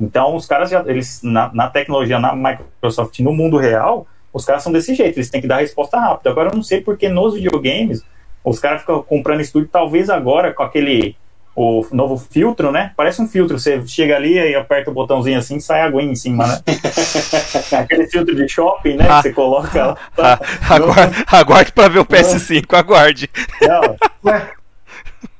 Então, 0.00 0.34
os 0.34 0.46
caras 0.46 0.70
já, 0.70 0.82
eles 0.86 1.20
na, 1.22 1.52
na 1.54 1.68
tecnologia, 1.68 2.18
na 2.18 2.34
Microsoft, 2.34 3.18
no 3.20 3.32
mundo 3.32 3.56
real, 3.56 4.06
os 4.32 4.44
caras 4.44 4.62
são 4.62 4.72
desse 4.72 4.94
jeito, 4.94 5.16
eles 5.16 5.30
têm 5.30 5.40
que 5.40 5.46
dar 5.46 5.58
resposta 5.58 5.98
rápida. 5.98 6.30
Agora, 6.30 6.50
eu 6.50 6.54
não 6.54 6.62
sei 6.62 6.80
porque 6.80 7.08
nos 7.08 7.34
videogames 7.34 8.02
os 8.44 8.58
caras 8.58 8.80
ficam 8.80 9.02
comprando 9.02 9.40
estúdio, 9.40 9.68
talvez 9.70 10.08
agora 10.10 10.52
com 10.52 10.62
aquele 10.62 11.16
o 11.56 11.86
novo 11.90 12.18
filtro, 12.18 12.70
né? 12.70 12.92
Parece 12.94 13.22
um 13.22 13.26
filtro. 13.26 13.58
Você 13.58 13.82
chega 13.86 14.14
ali 14.14 14.34
e 14.34 14.54
aperta 14.54 14.90
o 14.90 14.94
botãozinho 14.94 15.38
assim, 15.38 15.58
sai 15.58 15.80
a 15.80 15.86
aguinha 15.86 16.12
em 16.12 16.14
cima, 16.14 16.46
né? 16.46 16.60
Aquele 17.72 18.06
filtro 18.08 18.36
de 18.36 18.46
shopping, 18.46 18.96
né? 18.96 19.06
Ah. 19.08 19.16
Que 19.16 19.22
você 19.22 19.32
coloca 19.32 19.86
lá. 19.86 19.96
Ah, 20.18 20.38
aguarde, 20.68 21.24
aguarde 21.26 21.72
pra 21.72 21.88
ver 21.88 22.00
o 22.00 22.04
PS5, 22.04 22.74
aguarde. 22.74 23.30
Não, 23.62 23.96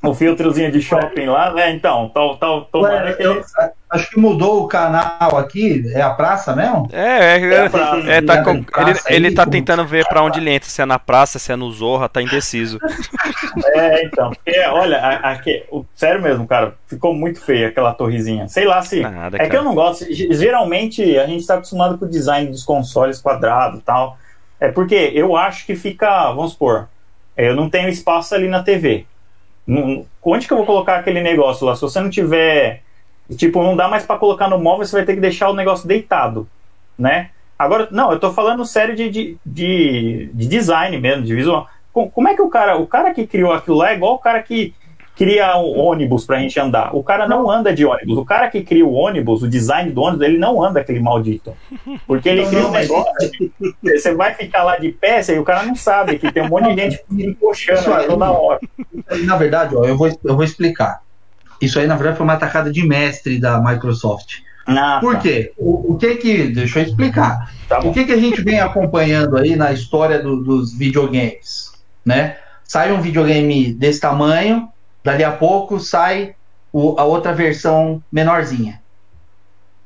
o 0.03 0.15
filtrozinho 0.15 0.71
de 0.71 0.81
shopping 0.81 1.27
lá, 1.27 1.53
né? 1.53 1.71
Então, 1.73 2.09
tal, 2.15 2.37
tal, 2.37 2.65
tomara 2.67 3.07
ué, 3.07 3.13
que 3.15 3.25
acho 3.91 4.11
que 4.11 4.19
mudou 4.21 4.63
o 4.65 4.69
canal 4.69 5.37
aqui. 5.39 5.85
É 5.95 6.03
a 6.03 6.11
praça 6.11 6.55
mesmo? 6.55 6.89
É, 6.93 7.37
é, 7.39 7.55
É 7.55 7.69
praça. 7.69 8.11
é, 8.11 8.21
tá 8.23 8.43
com- 8.43 8.53
Em 8.55 8.63
praça 8.63 9.09
ele, 9.09 9.17
ele 9.17 9.27
aí, 9.29 9.35
tá 9.35 9.45
como- 9.45 9.53
tentando 9.53 9.85
ver 9.87 10.07
pra 10.09 10.23
onde 10.23 10.39
ele 10.39 10.51
entra, 10.51 10.69
se 10.69 10.81
é 10.81 10.87
na 10.87 10.99
praça, 10.99 11.39
se 11.39 11.51
é 11.53 11.57
no 11.57 11.71
Zorra, 11.73 12.09
tá 12.09 12.21
indeciso. 12.23 12.79
É, 13.75 14.05
então. 14.05 14.31
Porque, 14.31 14.59
olha, 14.67 14.99
a- 14.99 15.33
aqui, 15.33 15.65
o- 15.71 15.85
sério 15.95 16.23
mesmo, 16.23 16.47
cara, 16.47 16.75
ficou 16.87 17.15
muito 17.15 17.41
feia 17.41 17.69
aquela 17.69 17.93
torrezinha. 17.95 18.49
Sei 18.49 18.65
lá 18.65 18.83
se. 18.83 19.01
Nada, 19.01 19.37
É 19.37 19.41
que 19.41 19.47
cara. 19.49 19.61
eu 19.61 19.65
não 19.65 19.75
gosto. 19.75 20.05
Geralmente 20.11 21.19
a 21.19 21.27
gente 21.27 21.41
está 21.41 21.55
acostumado 21.55 21.99
com 21.99 22.05
o 22.05 22.09
design 22.09 22.49
dos 22.51 22.65
consoles 22.65 23.21
quadrado 23.21 23.79
e 23.79 23.81
tal. 23.81 24.17
É 24.61 24.69
porque 24.71 25.13
eu 25.15 25.37
acho 25.37 25.67
que 25.67 25.75
fica, 25.77 26.33
vamos 26.33 26.53
supor, 26.53 26.89
eu 27.37 27.55
não 27.55 27.69
tenho 27.69 27.89
espaço 27.89 28.35
ali 28.35 28.49
na 28.49 28.63
TV. 28.63 29.07
Onde 30.23 30.47
que 30.47 30.53
eu 30.53 30.57
vou 30.59 30.67
colocar 30.67 30.97
aquele 30.99 31.21
negócio 31.21 31.67
lá? 31.67 31.75
Se 31.75 31.83
você 31.83 32.01
não 32.01 32.11
tiver, 32.11 32.83
tipo, 33.37 33.63
não 33.63 33.77
dá 33.77 33.89
mais 33.89 34.05
para 34.05 34.19
colocar 34.19 34.49
no 34.49 34.59
móvel, 34.59 34.87
você 34.87 34.97
vai 34.97 35.05
ter 35.05 35.15
que 35.15 35.21
deixar 35.21 35.49
o 35.51 35.55
negócio 35.55 35.87
deitado, 35.89 36.49
né? 36.99 37.31
Agora, 37.59 37.89
não, 37.91 38.13
eu 38.13 38.21
tô 38.21 38.33
falando 38.33 38.65
sério 38.67 38.95
de, 38.95 39.11
de, 39.11 39.39
de, 39.45 40.31
de 40.35 40.47
design 40.49 40.99
mesmo, 40.99 41.25
de 41.25 41.35
visual. 41.35 41.69
Co- 41.93 42.11
Como 42.11 42.29
é 42.29 42.35
que 42.35 42.43
o 42.43 42.49
cara, 42.51 42.77
o 42.77 42.87
cara 42.87 43.15
que 43.15 43.27
criou 43.27 43.53
aquilo 43.53 43.79
lá 43.79 43.91
é 43.91 43.95
igual 43.97 44.15
o 44.15 44.19
cara 44.19 44.43
que 44.43 44.75
cria 45.17 45.57
um 45.57 45.79
ônibus 45.79 46.25
pra 46.27 46.39
gente 46.39 46.61
andar. 46.61 46.95
O 46.95 47.03
cara 47.03 47.27
não 47.27 47.51
anda 47.51 47.73
de 47.75 47.85
ônibus. 47.85 48.19
O 48.19 48.25
cara 48.25 48.49
que 48.51 48.63
cria 48.63 48.85
o 48.87 48.93
ônibus, 48.93 49.43
o 49.43 49.49
design 49.49 49.91
do 49.91 50.03
ônibus, 50.03 50.27
ele 50.27 50.37
não 50.39 50.63
anda 50.63 50.79
aquele 50.81 51.01
maldito. 51.01 51.57
Porque 52.07 52.29
ele 52.29 52.43
Não, 52.43 52.49
cria 52.51 52.63
não, 52.63 52.69
um 52.69 52.73
mas- 52.73 52.89
negócio. 52.89 53.53
Você 53.83 54.15
vai 54.15 54.35
ficar 54.35 54.63
lá 54.63 54.77
de 54.77 54.93
pé 54.93 55.23
e 55.29 55.39
o 55.39 55.45
cara 55.45 55.65
não 55.65 55.75
sabe 55.75 56.19
que 56.19 56.31
tem 56.31 56.43
um 56.43 56.49
monte 56.49 56.75
de 56.75 56.83
gente 56.83 57.05
encoxando 57.11 57.95
aí. 57.95 58.07
toda 58.07 58.31
hora. 58.31 58.61
Na 59.25 59.37
verdade, 59.37 59.75
ó, 59.75 59.85
eu, 59.85 59.97
vou, 59.97 60.07
eu 60.09 60.35
vou 60.37 60.45
explicar. 60.45 61.01
Isso 61.63 61.79
aí, 61.81 61.87
na 61.87 61.95
verdade, 61.97 62.19
foi 62.19 62.25
uma 62.25 62.35
atacada 62.35 62.71
de 62.71 62.87
mestre 62.87 63.41
da 63.41 63.59
Microsoft. 63.61 64.41
Ah, 64.67 64.99
Por 65.01 65.15
tá. 65.15 65.21
quê? 65.21 65.53
O, 65.57 65.93
o 65.95 65.97
que 65.97 66.17
que. 66.17 66.49
Deixa 66.49 66.81
eu 66.81 66.85
explicar. 66.85 67.51
Tá 67.69 67.79
O 67.81 67.93
que, 67.93 68.05
que 68.05 68.13
a 68.13 68.17
gente 68.19 68.43
vem 68.43 68.61
acompanhando 68.61 69.37
aí 69.39 69.57
na 69.57 69.73
história 69.73 70.21
do- 70.23 70.43
dos 70.43 70.75
videogames? 70.77 71.73
Né? 72.05 72.37
Sai 72.65 72.93
um 72.93 73.01
videogame 73.01 73.73
desse 73.73 74.01
tamanho, 74.01 74.69
dali 75.07 75.23
a 75.23 75.31
pouco 75.31 75.79
sai 75.79 76.35
o- 76.73 76.97
a 76.99 77.05
outra 77.05 77.33
versão 77.33 78.03
menorzinha. 78.11 78.83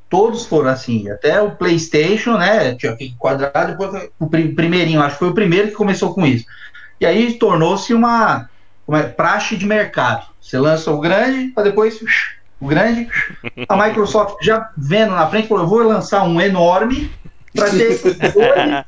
Todos 0.09 0.47
foram 0.47 0.71
assim, 0.71 1.11
até 1.11 1.41
o 1.43 1.51
PlayStation, 1.51 2.39
né? 2.39 2.75
Tinha 2.75 2.93
aquele 2.93 3.15
quadrado, 3.19 3.73
depois 3.73 4.09
o 4.19 4.27
primeirinho, 4.27 5.03
acho 5.03 5.17
que 5.17 5.19
foi 5.19 5.29
o 5.29 5.35
primeiro 5.35 5.69
que 5.69 5.75
começou 5.75 6.15
com 6.15 6.27
isso. 6.27 6.47
E 6.99 7.05
aí 7.05 7.35
tornou-se 7.35 7.93
uma, 7.93 8.49
uma 8.89 9.03
praxe 9.03 9.59
de 9.59 9.67
mercado. 9.67 10.27
Você 10.41 10.59
lança 10.59 10.91
o 10.91 10.99
grande, 10.99 11.49
para 11.49 11.65
depois 11.65 12.01
o 12.59 12.67
grande. 12.67 13.07
A 13.69 13.77
Microsoft 13.77 14.43
já 14.43 14.71
vendo 14.77 15.15
na 15.15 15.29
frente, 15.29 15.49
falou: 15.49 15.65
eu 15.65 15.69
vou 15.69 15.83
lançar 15.83 16.25
um 16.25 16.41
enorme 16.41 17.13
para 17.55 17.71
ter 17.71 18.01
dois, 18.03 18.85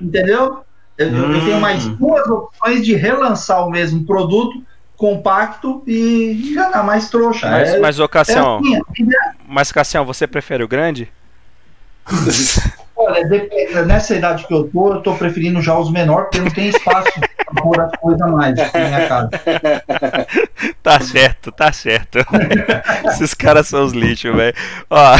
entendeu? 0.00 0.64
Eu, 0.96 1.08
hum. 1.08 1.32
eu, 1.34 1.44
tenho 1.44 1.60
mais 1.60 1.86
hum. 1.86 1.94
duas 1.94 2.26
opções 2.26 2.84
de 2.84 2.94
relançar 2.94 3.66
o 3.66 3.70
mesmo 3.70 4.04
produto 4.04 4.62
compacto 5.02 5.82
e 5.84 6.52
já 6.54 6.70
dá 6.70 6.80
mais 6.84 7.10
trouxa. 7.10 7.50
Mas, 7.50 7.74
é, 7.74 7.80
mas 7.80 7.98
ô 7.98 8.08
Cassião, 8.08 8.58
é 8.58 8.76
assim, 8.76 9.08
é... 9.10 9.32
mas 9.48 9.72
Cassião, 9.72 10.04
você 10.04 10.28
prefere 10.28 10.62
o 10.62 10.68
grande? 10.68 11.12
Olha, 12.94 13.26
nessa 13.84 14.14
idade 14.14 14.46
que 14.46 14.54
eu 14.54 14.68
tô, 14.68 14.94
eu 14.94 15.00
tô 15.00 15.14
preferindo 15.14 15.60
já 15.60 15.76
os 15.76 15.90
menores, 15.90 16.26
porque 16.26 16.38
não 16.38 16.50
tem 16.52 16.68
espaço 16.68 17.10
pôr 17.56 17.80
as 17.80 17.90
coisas 18.00 18.30
mais 18.30 18.56
na 18.56 18.70
minha 18.74 19.08
casa. 19.08 19.30
Tá 20.82 20.98
certo, 21.00 21.52
tá 21.52 21.72
certo. 21.72 22.18
Esses 23.06 23.34
caras 23.34 23.68
são 23.68 23.84
os 23.84 23.92
lixos, 23.92 24.34
velho. 24.34 24.54
Ó, 24.90 25.14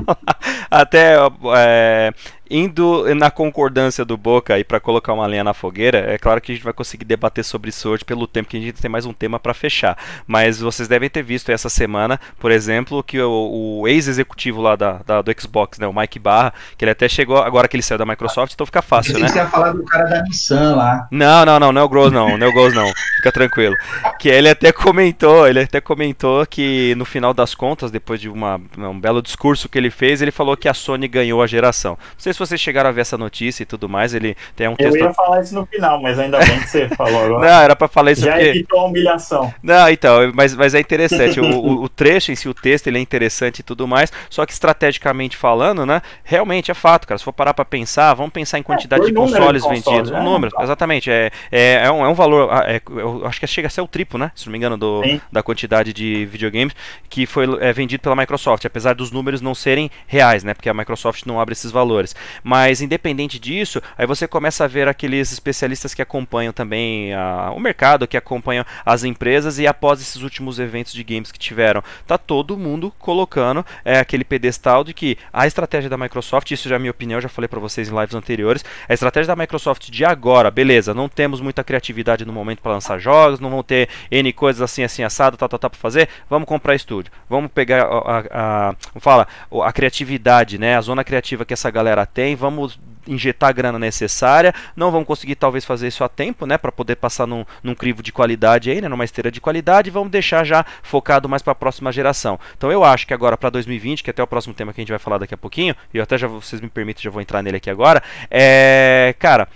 até 0.70 1.14
é, 1.56 2.12
Indo 2.50 3.14
na 3.14 3.30
concordância 3.30 4.04
do 4.04 4.16
Boca 4.16 4.54
aí 4.54 4.64
para 4.64 4.80
colocar 4.80 5.12
uma 5.12 5.26
lenha 5.26 5.44
na 5.44 5.52
fogueira, 5.52 5.98
é 5.98 6.16
claro 6.16 6.40
que 6.40 6.50
a 6.50 6.54
gente 6.54 6.64
vai 6.64 6.72
conseguir 6.72 7.04
debater 7.04 7.44
sobre 7.44 7.68
isso 7.68 7.90
hoje 7.90 8.04
pelo 8.04 8.26
tempo 8.26 8.48
que 8.48 8.56
a 8.56 8.60
gente 8.60 8.80
tem 8.80 8.90
mais 8.90 9.04
um 9.04 9.12
tema 9.12 9.38
para 9.38 9.52
fechar. 9.52 9.98
Mas 10.26 10.58
vocês 10.58 10.88
devem 10.88 11.10
ter 11.10 11.22
visto 11.22 11.50
essa 11.50 11.68
semana, 11.68 12.18
por 12.38 12.50
exemplo, 12.50 13.02
que 13.02 13.20
o, 13.20 13.80
o 13.80 13.88
ex-executivo 13.88 14.62
lá 14.62 14.76
da, 14.76 15.00
da, 15.06 15.20
do 15.20 15.30
Xbox, 15.38 15.78
né, 15.78 15.86
o 15.86 15.92
Mike 15.92 16.18
Barra, 16.18 16.54
que 16.78 16.84
ele 16.84 16.92
até 16.92 17.06
chegou 17.06 17.36
agora 17.36 17.68
que 17.68 17.76
ele 17.76 17.82
saiu 17.82 17.98
da 17.98 18.06
Microsoft, 18.06 18.54
então 18.54 18.64
fica 18.64 18.80
fácil, 18.80 19.18
né? 19.18 19.28
Você 19.28 19.36
ia 19.36 19.46
falar 19.46 19.72
do 19.72 19.84
cara 19.84 20.04
da 20.08 20.22
Nissan 20.22 20.74
lá. 20.74 21.06
Não, 21.10 21.37
não, 21.44 21.58
não, 21.58 21.72
não 21.72 21.80
é 21.80 21.84
o 21.84 21.88
Gross 21.88 22.12
não, 22.12 22.36
não 22.36 22.46
é 22.46 22.50
o 22.50 22.52
Gross 22.52 22.74
não. 22.74 22.90
Fica 23.16 23.32
tranquilo. 23.32 23.76
Que 24.18 24.28
ele 24.28 24.48
até 24.48 24.72
comentou, 24.72 25.46
ele 25.46 25.60
até 25.60 25.80
comentou 25.80 26.46
que 26.46 26.94
no 26.96 27.04
final 27.04 27.34
das 27.34 27.54
contas, 27.54 27.90
depois 27.90 28.20
de 28.20 28.28
uma, 28.28 28.60
um 28.76 28.98
belo 28.98 29.20
discurso 29.20 29.68
que 29.68 29.76
ele 29.76 29.90
fez, 29.90 30.22
ele 30.22 30.30
falou 30.30 30.56
que 30.56 30.68
a 30.68 30.74
Sony 30.74 31.08
ganhou 31.08 31.42
a 31.42 31.46
geração. 31.46 31.92
Não 31.92 32.18
sei 32.18 32.32
se 32.32 32.38
vocês 32.38 32.60
chegaram 32.60 32.88
a 32.90 32.92
ver 32.92 33.02
essa 33.02 33.18
notícia 33.18 33.62
e 33.62 33.66
tudo 33.66 33.88
mais, 33.88 34.14
ele 34.14 34.36
tem 34.54 34.68
um 34.68 34.76
texto. 34.76 34.96
Eu 34.96 35.06
ia 35.06 35.14
falar 35.14 35.40
isso 35.40 35.54
no 35.54 35.66
final, 35.66 36.00
mas 36.00 36.18
ainda 36.18 36.38
bem 36.38 36.60
que 36.60 36.68
você 36.68 36.88
falou 36.96 37.24
agora. 37.24 37.48
Não, 37.48 37.60
era 37.62 37.76
para 37.76 37.88
falar 37.88 38.12
isso 38.12 38.22
Já 38.22 38.32
porque... 38.32 38.46
evitou 38.46 38.80
a 38.80 38.84
humilhação. 38.86 39.54
Não, 39.62 39.88
então, 39.88 40.32
mas, 40.34 40.54
mas 40.54 40.74
é 40.74 40.80
interessante. 40.80 41.40
o, 41.40 41.44
o, 41.44 41.82
o, 41.84 41.88
trecho 41.88 42.30
em 42.30 42.36
si, 42.36 42.48
o 42.48 42.54
texto, 42.54 42.86
ele 42.86 42.98
é 42.98 43.00
interessante 43.00 43.60
e 43.60 43.62
tudo 43.62 43.86
mais, 43.86 44.12
só 44.30 44.46
que 44.46 44.52
estrategicamente 44.52 45.36
falando, 45.36 45.84
né, 45.84 46.02
realmente 46.22 46.70
é 46.70 46.74
fato, 46.74 47.06
cara. 47.06 47.18
Se 47.18 47.24
for 47.24 47.32
parar 47.32 47.54
para 47.54 47.64
pensar, 47.64 48.14
vamos 48.14 48.32
pensar 48.32 48.58
em 48.58 48.62
quantidade 48.62 49.02
é, 49.02 49.06
de 49.06 49.12
consoles 49.12 49.62
de 49.62 49.68
vendidos. 49.68 50.10
Né? 50.10 50.20
Um 50.20 50.24
número, 50.24 50.54
exatamente. 50.60 51.10
É, 51.10 51.27
é, 51.50 51.84
é, 51.84 51.90
um, 51.90 52.04
é 52.04 52.08
um 52.08 52.14
valor, 52.14 52.50
ah, 52.52 52.64
é, 52.66 52.80
eu 52.88 53.26
acho 53.26 53.40
que 53.40 53.46
chega 53.46 53.68
a 53.68 53.70
ser 53.70 53.80
o 53.80 53.88
triplo, 53.88 54.18
né? 54.18 54.30
Se 54.34 54.46
não 54.46 54.52
me 54.52 54.58
engano, 54.58 54.76
do, 54.76 55.02
da 55.30 55.42
quantidade 55.42 55.92
de 55.92 56.26
videogames 56.26 56.74
que 57.08 57.26
foi 57.26 57.46
é, 57.60 57.72
vendido 57.72 58.02
pela 58.02 58.16
Microsoft, 58.16 58.64
apesar 58.64 58.94
dos 58.94 59.10
números 59.10 59.40
não 59.40 59.54
serem 59.54 59.90
reais, 60.06 60.44
né? 60.44 60.54
Porque 60.54 60.68
a 60.68 60.74
Microsoft 60.74 61.24
não 61.26 61.40
abre 61.40 61.52
esses 61.52 61.70
valores. 61.70 62.14
Mas 62.42 62.80
independente 62.80 63.38
disso, 63.38 63.80
aí 63.96 64.06
você 64.06 64.26
começa 64.26 64.64
a 64.64 64.68
ver 64.68 64.88
aqueles 64.88 65.32
especialistas 65.32 65.94
que 65.94 66.02
acompanham 66.02 66.52
também 66.52 67.12
a, 67.14 67.52
o 67.54 67.60
mercado, 67.60 68.06
que 68.06 68.16
acompanham 68.16 68.64
as 68.84 69.04
empresas 69.04 69.58
e 69.58 69.66
após 69.66 70.00
esses 70.00 70.22
últimos 70.22 70.58
eventos 70.58 70.92
de 70.92 71.02
games 71.02 71.32
que 71.32 71.38
tiveram, 71.38 71.82
tá 72.06 72.18
todo 72.18 72.56
mundo 72.56 72.92
colocando 72.98 73.64
é, 73.84 73.98
aquele 73.98 74.24
pedestal 74.24 74.84
de 74.84 74.94
que 74.94 75.16
a 75.32 75.46
estratégia 75.46 75.90
da 75.90 75.96
Microsoft, 75.96 76.50
isso 76.50 76.68
já 76.68 76.76
é 76.76 76.78
minha 76.78 76.90
opinião, 76.90 77.20
já 77.20 77.28
falei 77.28 77.48
para 77.48 77.60
vocês 77.60 77.88
em 77.88 77.98
lives 77.98 78.14
anteriores, 78.14 78.64
a 78.88 78.94
estratégia 78.94 79.34
da 79.34 79.36
Microsoft 79.36 79.90
de 79.90 80.04
agora, 80.04 80.50
beleza, 80.50 80.94
não 80.94 81.08
temos 81.18 81.40
muita 81.40 81.64
criatividade 81.64 82.24
no 82.24 82.32
momento 82.32 82.62
para 82.62 82.70
lançar 82.70 82.96
jogos, 82.96 83.40
não 83.40 83.50
vão 83.50 83.60
ter 83.60 83.88
N 84.08 84.32
coisas 84.32 84.62
assim, 84.62 84.84
assim, 84.84 85.02
assado, 85.02 85.36
tal, 85.36 85.48
tal, 85.48 85.58
tal 85.58 85.68
para 85.68 85.80
fazer, 85.80 86.08
vamos 86.30 86.46
comprar 86.46 86.76
estúdio, 86.76 87.10
vamos 87.28 87.50
pegar 87.50 87.82
a, 87.82 88.18
a, 88.20 88.68
a, 88.70 89.00
fala, 89.00 89.26
a 89.64 89.72
criatividade, 89.72 90.58
né, 90.58 90.76
a 90.76 90.80
zona 90.80 91.02
criativa 91.02 91.44
que 91.44 91.52
essa 91.52 91.72
galera 91.72 92.06
tem, 92.06 92.36
vamos 92.36 92.78
injetar 93.04 93.48
a 93.48 93.52
grana 93.52 93.80
necessária, 93.80 94.54
não 94.76 94.92
vão 94.92 95.04
conseguir 95.04 95.34
talvez 95.34 95.64
fazer 95.64 95.88
isso 95.88 96.04
a 96.04 96.08
tempo, 96.08 96.46
né, 96.46 96.56
para 96.56 96.70
poder 96.70 96.94
passar 96.94 97.26
num, 97.26 97.44
num, 97.64 97.74
crivo 97.74 98.00
de 98.00 98.12
qualidade 98.12 98.70
aí, 98.70 98.80
né, 98.80 98.86
numa 98.86 99.04
esteira 99.04 99.28
de 99.28 99.40
qualidade, 99.40 99.90
vamos 99.90 100.12
deixar 100.12 100.44
já 100.44 100.64
focado 100.84 101.28
mais 101.28 101.42
para 101.42 101.50
a 101.50 101.56
próxima 101.56 101.90
geração. 101.90 102.38
Então 102.56 102.70
eu 102.70 102.84
acho 102.84 103.08
que 103.08 103.14
agora 103.14 103.36
para 103.36 103.50
2020, 103.50 104.04
que 104.04 104.10
é 104.10 104.12
até 104.12 104.22
o 104.22 104.26
próximo 104.26 104.54
tema 104.54 104.72
que 104.72 104.80
a 104.80 104.82
gente 104.82 104.90
vai 104.90 105.00
falar 105.00 105.18
daqui 105.18 105.34
a 105.34 105.38
pouquinho, 105.38 105.74
e 105.92 105.96
eu 105.96 106.02
até 106.04 106.16
já 106.16 106.28
vocês 106.28 106.60
me 106.60 106.68
permitem, 106.68 107.02
já 107.02 107.10
vou 107.10 107.20
entrar 107.20 107.42
nele 107.42 107.56
aqui 107.56 107.70
agora, 107.70 108.00
é, 108.30 109.16
cara, 109.18 109.48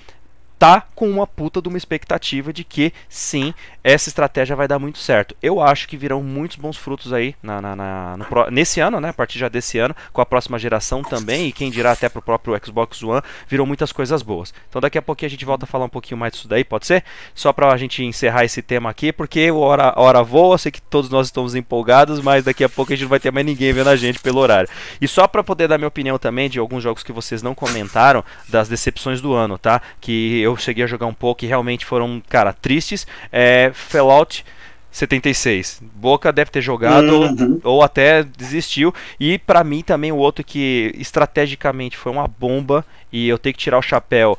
tá 0.62 0.86
com 0.94 1.10
uma 1.10 1.26
puta 1.26 1.60
de 1.60 1.66
uma 1.66 1.76
expectativa 1.76 2.52
de 2.52 2.62
que 2.62 2.92
sim, 3.08 3.52
essa 3.82 4.08
estratégia 4.08 4.54
vai 4.54 4.68
dar 4.68 4.78
muito 4.78 4.98
certo. 4.98 5.36
Eu 5.42 5.60
acho 5.60 5.88
que 5.88 5.96
virão 5.96 6.22
muitos 6.22 6.56
bons 6.56 6.76
frutos 6.76 7.12
aí 7.12 7.34
na, 7.42 7.60
na, 7.60 7.74
na 7.74 8.16
no, 8.16 8.26
nesse 8.48 8.78
ano, 8.78 9.00
né? 9.00 9.08
A 9.08 9.12
partir 9.12 9.40
já 9.40 9.48
desse 9.48 9.80
ano, 9.80 9.92
com 10.12 10.20
a 10.20 10.26
próxima 10.26 10.60
geração 10.60 11.02
também, 11.02 11.48
e 11.48 11.52
quem 11.52 11.68
dirá 11.68 11.90
até 11.90 12.08
pro 12.08 12.22
próprio 12.22 12.56
Xbox 12.64 13.02
One, 13.02 13.22
virão 13.48 13.66
muitas 13.66 13.90
coisas 13.90 14.22
boas. 14.22 14.54
Então 14.68 14.80
daqui 14.80 14.96
a 14.96 15.02
pouquinho 15.02 15.26
a 15.26 15.30
gente 15.30 15.44
volta 15.44 15.64
a 15.64 15.66
falar 15.66 15.86
um 15.86 15.88
pouquinho 15.88 16.16
mais 16.16 16.32
disso 16.32 16.46
daí, 16.46 16.62
pode 16.62 16.86
ser? 16.86 17.02
Só 17.34 17.52
pra 17.52 17.76
gente 17.76 18.04
encerrar 18.04 18.44
esse 18.44 18.62
tema 18.62 18.88
aqui, 18.88 19.12
porque 19.12 19.50
hora, 19.50 19.92
hora 19.96 20.22
voa, 20.22 20.56
sei 20.58 20.70
que 20.70 20.80
todos 20.80 21.10
nós 21.10 21.26
estamos 21.26 21.56
empolgados, 21.56 22.20
mas 22.20 22.44
daqui 22.44 22.62
a 22.62 22.68
pouco 22.68 22.92
a 22.92 22.94
gente 22.94 23.02
não 23.02 23.10
vai 23.10 23.18
ter 23.18 23.32
mais 23.32 23.44
ninguém 23.44 23.72
vendo 23.72 23.90
a 23.90 23.96
gente 23.96 24.20
pelo 24.20 24.38
horário. 24.38 24.70
E 25.00 25.08
só 25.08 25.26
para 25.26 25.42
poder 25.42 25.66
dar 25.66 25.76
minha 25.76 25.88
opinião 25.88 26.20
também 26.20 26.48
de 26.48 26.60
alguns 26.60 26.84
jogos 26.84 27.02
que 27.02 27.10
vocês 27.10 27.42
não 27.42 27.52
comentaram, 27.52 28.24
das 28.48 28.68
decepções 28.68 29.20
do 29.20 29.34
ano, 29.34 29.58
tá? 29.58 29.82
Que 30.00 30.40
eu 30.40 30.51
cheguei 30.56 30.84
a 30.84 30.86
jogar 30.86 31.06
um 31.06 31.14
pouco 31.14 31.44
e 31.44 31.48
realmente 31.48 31.84
foram, 31.84 32.22
cara, 32.28 32.52
tristes. 32.52 33.06
É, 33.30 33.70
Fallout 33.74 34.44
76. 34.90 35.82
Boca 35.94 36.32
deve 36.32 36.50
ter 36.50 36.60
jogado 36.60 37.10
uhum. 37.10 37.60
ou, 37.64 37.74
ou, 37.76 37.82
até 37.82 38.22
desistiu. 38.22 38.94
E 39.18 39.38
para 39.38 39.64
mim 39.64 39.82
também 39.82 40.12
o 40.12 40.16
outro 40.16 40.44
que 40.44 40.92
estrategicamente 40.96 41.96
foi 41.96 42.12
uma 42.12 42.28
bomba 42.28 42.84
e 43.10 43.26
eu 43.28 43.38
tenho 43.38 43.54
que 43.54 43.60
tirar 43.60 43.78
o 43.78 43.82
chapéu 43.82 44.38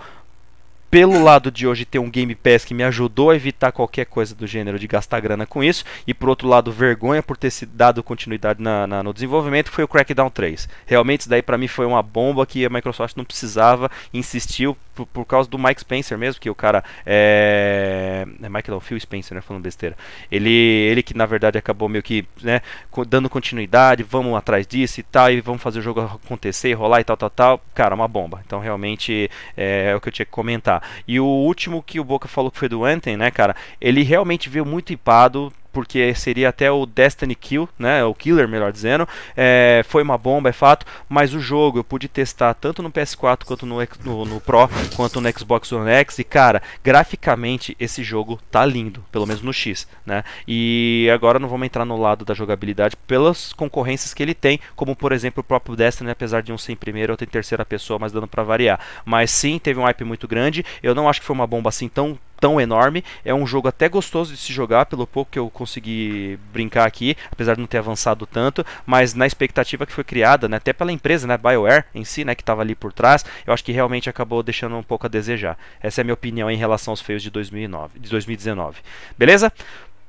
pelo 0.93 1.23
lado 1.23 1.49
de 1.49 1.65
hoje 1.65 1.85
ter 1.85 1.97
um 1.97 2.07
Game 2.07 2.35
Pass 2.35 2.63
que 2.63 2.71
me 2.75 2.83
ajudou 2.83 3.31
a 3.31 3.35
evitar 3.35 3.71
qualquer 3.71 4.05
coisa 4.05 4.35
do 4.35 4.45
gênero 4.45 4.77
de 4.77 4.85
gastar 4.85 5.19
grana 5.19 5.43
com 5.43 5.63
isso, 5.63 5.83
e 6.05 6.13
por 6.13 6.29
outro 6.29 6.47
lado, 6.47 6.71
vergonha 6.71 7.23
por 7.23 7.35
ter 7.35 7.49
se 7.49 7.65
dado 7.65 8.03
continuidade 8.03 8.61
na, 8.61 8.85
na, 8.85 9.01
no 9.01 9.11
desenvolvimento, 9.11 9.71
foi 9.71 9.83
o 9.83 9.87
Crackdown 9.87 10.29
3. 10.29 10.69
Realmente, 10.85 11.21
isso 11.21 11.29
daí 11.29 11.41
para 11.41 11.57
mim 11.57 11.67
foi 11.67 11.87
uma 11.87 12.03
bomba 12.03 12.45
que 12.45 12.63
a 12.63 12.69
Microsoft 12.69 13.17
não 13.17 13.25
precisava, 13.25 13.89
insistiu 14.13 14.77
por, 14.95 15.05
por, 15.07 15.25
causa 15.25 15.49
do 15.49 15.57
Mike 15.57 15.81
Spencer 15.81 16.17
mesmo, 16.17 16.39
que 16.39 16.49
o 16.49 16.55
cara 16.55 16.83
é. 17.05 18.25
É 18.41 18.49
Mike 18.49 18.69
não, 18.69 18.79
Phil 18.79 18.99
Spencer, 18.99 19.35
né? 19.35 19.41
Falando 19.41 19.63
besteira. 19.63 19.97
Ele, 20.31 20.49
ele 20.49 21.03
que 21.03 21.15
na 21.15 21.25
verdade 21.25 21.57
acabou 21.57 21.89
meio 21.89 22.03
que 22.03 22.25
né, 22.41 22.61
dando 23.07 23.29
continuidade, 23.29 24.03
vamos 24.03 24.35
atrás 24.35 24.65
disso 24.67 24.99
e 24.99 25.03
tal, 25.03 25.31
e 25.31 25.41
vamos 25.41 25.61
fazer 25.61 25.79
o 25.79 25.81
jogo 25.81 26.01
acontecer, 26.01 26.73
rolar 26.73 27.01
e 27.01 27.03
tal, 27.03 27.17
tal, 27.17 27.29
tal. 27.29 27.61
Cara, 27.73 27.95
uma 27.95 28.07
bomba. 28.07 28.41
Então 28.45 28.59
realmente 28.59 29.29
é, 29.57 29.89
é 29.91 29.95
o 29.95 30.01
que 30.01 30.09
eu 30.09 30.13
tinha 30.13 30.25
que 30.25 30.31
comentar. 30.31 30.83
E 31.07 31.19
o 31.19 31.25
último 31.25 31.83
que 31.83 31.99
o 31.99 32.03
Boca 32.03 32.27
falou 32.27 32.51
que 32.51 32.59
foi 32.59 32.69
do 32.69 32.83
Anthem, 32.83 33.17
né, 33.17 33.31
cara? 33.31 33.55
Ele 33.79 34.03
realmente 34.03 34.49
veio 34.49 34.65
muito 34.65 34.93
hipado, 34.93 35.51
porque 35.73 36.13
seria 36.13 36.49
até 36.49 36.71
o 36.71 36.85
Destiny 36.85 37.35
Kill, 37.35 37.67
né, 37.77 38.03
o 38.05 38.13
Killer, 38.13 38.47
melhor 38.47 38.71
dizendo. 38.71 39.07
É, 39.35 39.83
foi 39.89 40.03
uma 40.03 40.17
bomba, 40.17 40.49
é 40.49 40.53
fato, 40.53 40.85
mas 41.09 41.33
o 41.33 41.39
jogo 41.39 41.79
eu 41.79 41.83
pude 41.83 42.07
testar 42.07 42.53
tanto 42.53 42.83
no 42.83 42.91
PS4 42.91 43.43
quanto 43.43 43.65
no, 43.65 43.79
no, 44.05 44.25
no, 44.25 44.39
Pro, 44.39 44.69
quanto 44.95 45.19
no 45.19 45.31
Xbox 45.31 45.71
One 45.71 45.89
X, 45.89 46.19
e 46.19 46.23
cara, 46.23 46.61
graficamente 46.83 47.75
esse 47.79 48.03
jogo 48.03 48.39
tá 48.51 48.63
lindo, 48.65 49.03
pelo 49.11 49.25
menos 49.25 49.41
no 49.41 49.51
X, 49.51 49.87
né? 50.05 50.23
E 50.47 51.09
agora 51.13 51.39
não 51.39 51.49
vamos 51.49 51.65
entrar 51.65 51.83
no 51.83 51.99
lado 51.99 52.23
da 52.23 52.33
jogabilidade 52.33 52.95
pelas 53.07 53.51
concorrências 53.53 54.13
que 54.13 54.21
ele 54.21 54.35
tem, 54.35 54.59
como 54.75 54.95
por 54.95 55.11
exemplo 55.11 55.41
o 55.41 55.43
próprio 55.43 55.75
Destiny, 55.75 56.11
apesar 56.11 56.41
de 56.43 56.53
um 56.53 56.57
ser 56.57 56.73
em 56.73 56.75
primeira 56.75 57.13
ou 57.13 57.17
em 57.19 57.25
terceira 57.25 57.65
pessoa, 57.65 57.97
mas 57.97 58.11
dando 58.11 58.27
para 58.27 58.43
variar. 58.43 58.79
Mas 59.03 59.31
sim, 59.31 59.57
teve 59.57 59.79
um 59.79 59.83
hype 59.83 60.03
muito 60.03 60.27
grande. 60.27 60.63
Eu 60.81 60.93
não 60.93 61.09
acho 61.09 61.19
que 61.19 61.25
foi 61.25 61.35
uma 61.35 61.47
bomba 61.47 61.69
assim 61.69 61.87
tão 61.87 62.17
tão 62.43 62.59
enorme. 62.59 63.05
É 63.23 63.33
um 63.33 63.47
jogo 63.47 63.69
até 63.69 63.87
gostoso 63.87 64.33
de 64.33 64.37
se 64.37 64.51
jogar, 64.51 64.85
pelo 64.85 65.07
pouco 65.07 65.31
que 65.31 65.39
eu 65.39 65.49
consegui 65.49 66.37
brincar 66.51 66.85
aqui, 66.85 67.15
apesar 67.31 67.53
de 67.53 67.61
não 67.61 67.67
ter 67.67 67.77
avançado 67.77 68.25
tanto, 68.25 68.65
mas 68.85 69.13
na 69.13 69.25
expectativa 69.25 69.85
que 69.85 69.93
foi 69.93 70.03
criada, 70.03 70.49
né, 70.49 70.57
até 70.57 70.73
pela 70.73 70.91
empresa, 70.91 71.25
né, 71.25 71.37
BioWare 71.37 71.85
em 71.95 72.03
si, 72.03 72.25
né, 72.25 72.35
que 72.35 72.41
estava 72.41 72.61
ali 72.61 72.75
por 72.75 72.91
trás, 72.91 73.23
eu 73.47 73.53
acho 73.53 73.63
que 73.63 73.71
realmente 73.71 74.09
acabou 74.09 74.43
deixando 74.43 74.75
um 74.75 74.83
pouco 74.83 75.05
a 75.05 75.09
desejar. 75.09 75.57
Essa 75.81 76.01
é 76.01 76.03
a 76.03 76.03
minha 76.03 76.13
opinião 76.13 76.51
em 76.51 76.57
relação 76.57 76.91
aos 76.91 76.99
feios 76.99 77.23
de 77.23 77.29
2009, 77.29 77.97
de 77.97 78.09
2019. 78.09 78.81
Beleza? 79.17 79.49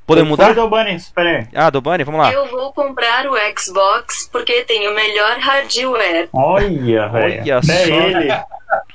Podemos 0.06 0.30
mudar? 0.30 0.46
Foi, 0.46 0.54
Dobani, 0.54 0.94
espera 0.94 1.30
aí. 1.30 1.46
Ah, 1.54 1.70
Dobani, 1.70 2.04
vamos 2.04 2.20
lá. 2.20 2.32
Eu 2.32 2.46
vou 2.46 2.72
comprar 2.72 3.26
o 3.26 3.34
Xbox 3.58 4.28
porque 4.30 4.62
tem 4.64 4.86
o 4.86 4.94
melhor 4.94 5.38
hardware. 5.38 6.28
Olha, 6.32 7.08
velho. 7.08 7.42
Olha 7.42 7.62
só. 7.62 7.72
É 7.72 7.88
ele. 7.88 8.34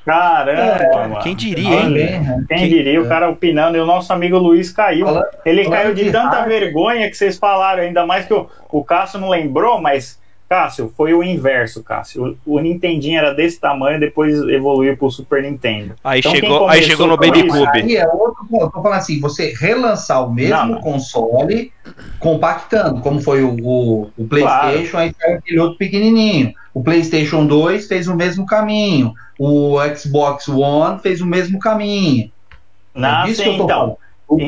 Caramba, 0.05 1.19
é, 1.19 1.21
Quem 1.21 1.35
diria, 1.35 1.75
hein? 1.75 1.93
Quem, 2.47 2.57
Quem 2.57 2.69
diria, 2.69 3.01
o 3.01 3.07
cara 3.07 3.29
opinando 3.29 3.77
e 3.77 3.79
o 3.79 3.85
nosso 3.85 4.11
amigo 4.11 4.37
Luiz 4.37 4.71
caiu. 4.71 5.07
Ele 5.45 5.69
caiu 5.69 5.93
de 5.93 6.11
tanta 6.11 6.43
vergonha 6.43 7.09
que 7.09 7.15
vocês 7.15 7.37
falaram, 7.37 7.83
ainda 7.83 8.05
mais 8.05 8.25
que 8.25 8.33
o, 8.33 8.49
o 8.69 8.83
Cássio 8.83 9.19
não 9.19 9.29
lembrou, 9.29 9.79
mas 9.79 10.18
Cássio, 10.49 10.91
foi 10.97 11.13
o 11.13 11.21
inverso, 11.23 11.83
Cássio. 11.83 12.35
O, 12.43 12.55
o 12.55 12.59
Nintendinho 12.59 13.19
era 13.19 13.35
desse 13.35 13.59
tamanho, 13.59 13.99
depois 13.99 14.35
evoluiu 14.49 14.97
pro 14.97 15.11
Super 15.11 15.43
Nintendo. 15.43 15.93
Aí 16.03 16.19
Então, 16.21 16.31
chegou, 16.31 16.67
aí 16.67 16.81
chegou 16.81 17.05
no 17.05 17.15
com 17.17 17.23
isso- 17.25 17.33
BabyCube. 17.33 17.79
Aí 17.81 17.95
é 17.95 18.07
outro 18.07 18.45
ponto. 18.49 18.63
Eu 18.65 18.69
tô 18.71 18.81
falando 18.81 18.97
assim, 18.97 19.19
você 19.19 19.53
relançar 19.53 20.25
o 20.27 20.33
mesmo 20.33 20.55
Não, 20.55 20.65
não. 20.69 20.81
console 20.81 21.71
compactando, 22.19 22.99
como 23.01 23.21
foi 23.21 23.43
o, 23.43 23.55
o, 23.63 24.09
o 24.17 24.27
PlayStation, 24.27 24.97
aí 24.97 25.13
saiu 25.19 25.37
aquele 25.37 25.59
outro 25.59 25.77
pequenininho. 25.77 26.53
O 26.73 26.83
PlayStation 26.83 27.45
2 27.45 27.87
fez 27.87 28.07
o 28.07 28.15
mesmo 28.15 28.45
caminho. 28.45 29.13
O 29.37 29.77
Xbox 29.95 30.47
One 30.47 30.99
fez 30.99 31.21
o 31.21 31.25
mesmo 31.25 31.59
caminho. 31.59 32.31
Não, 32.93 33.21
É 33.23 33.25
disso 33.25 33.37
sim, 33.37 33.43
que 33.43 33.49
eu 33.49 33.57
tô 33.57 33.63
então. 33.65 33.77
falando. 33.77 33.97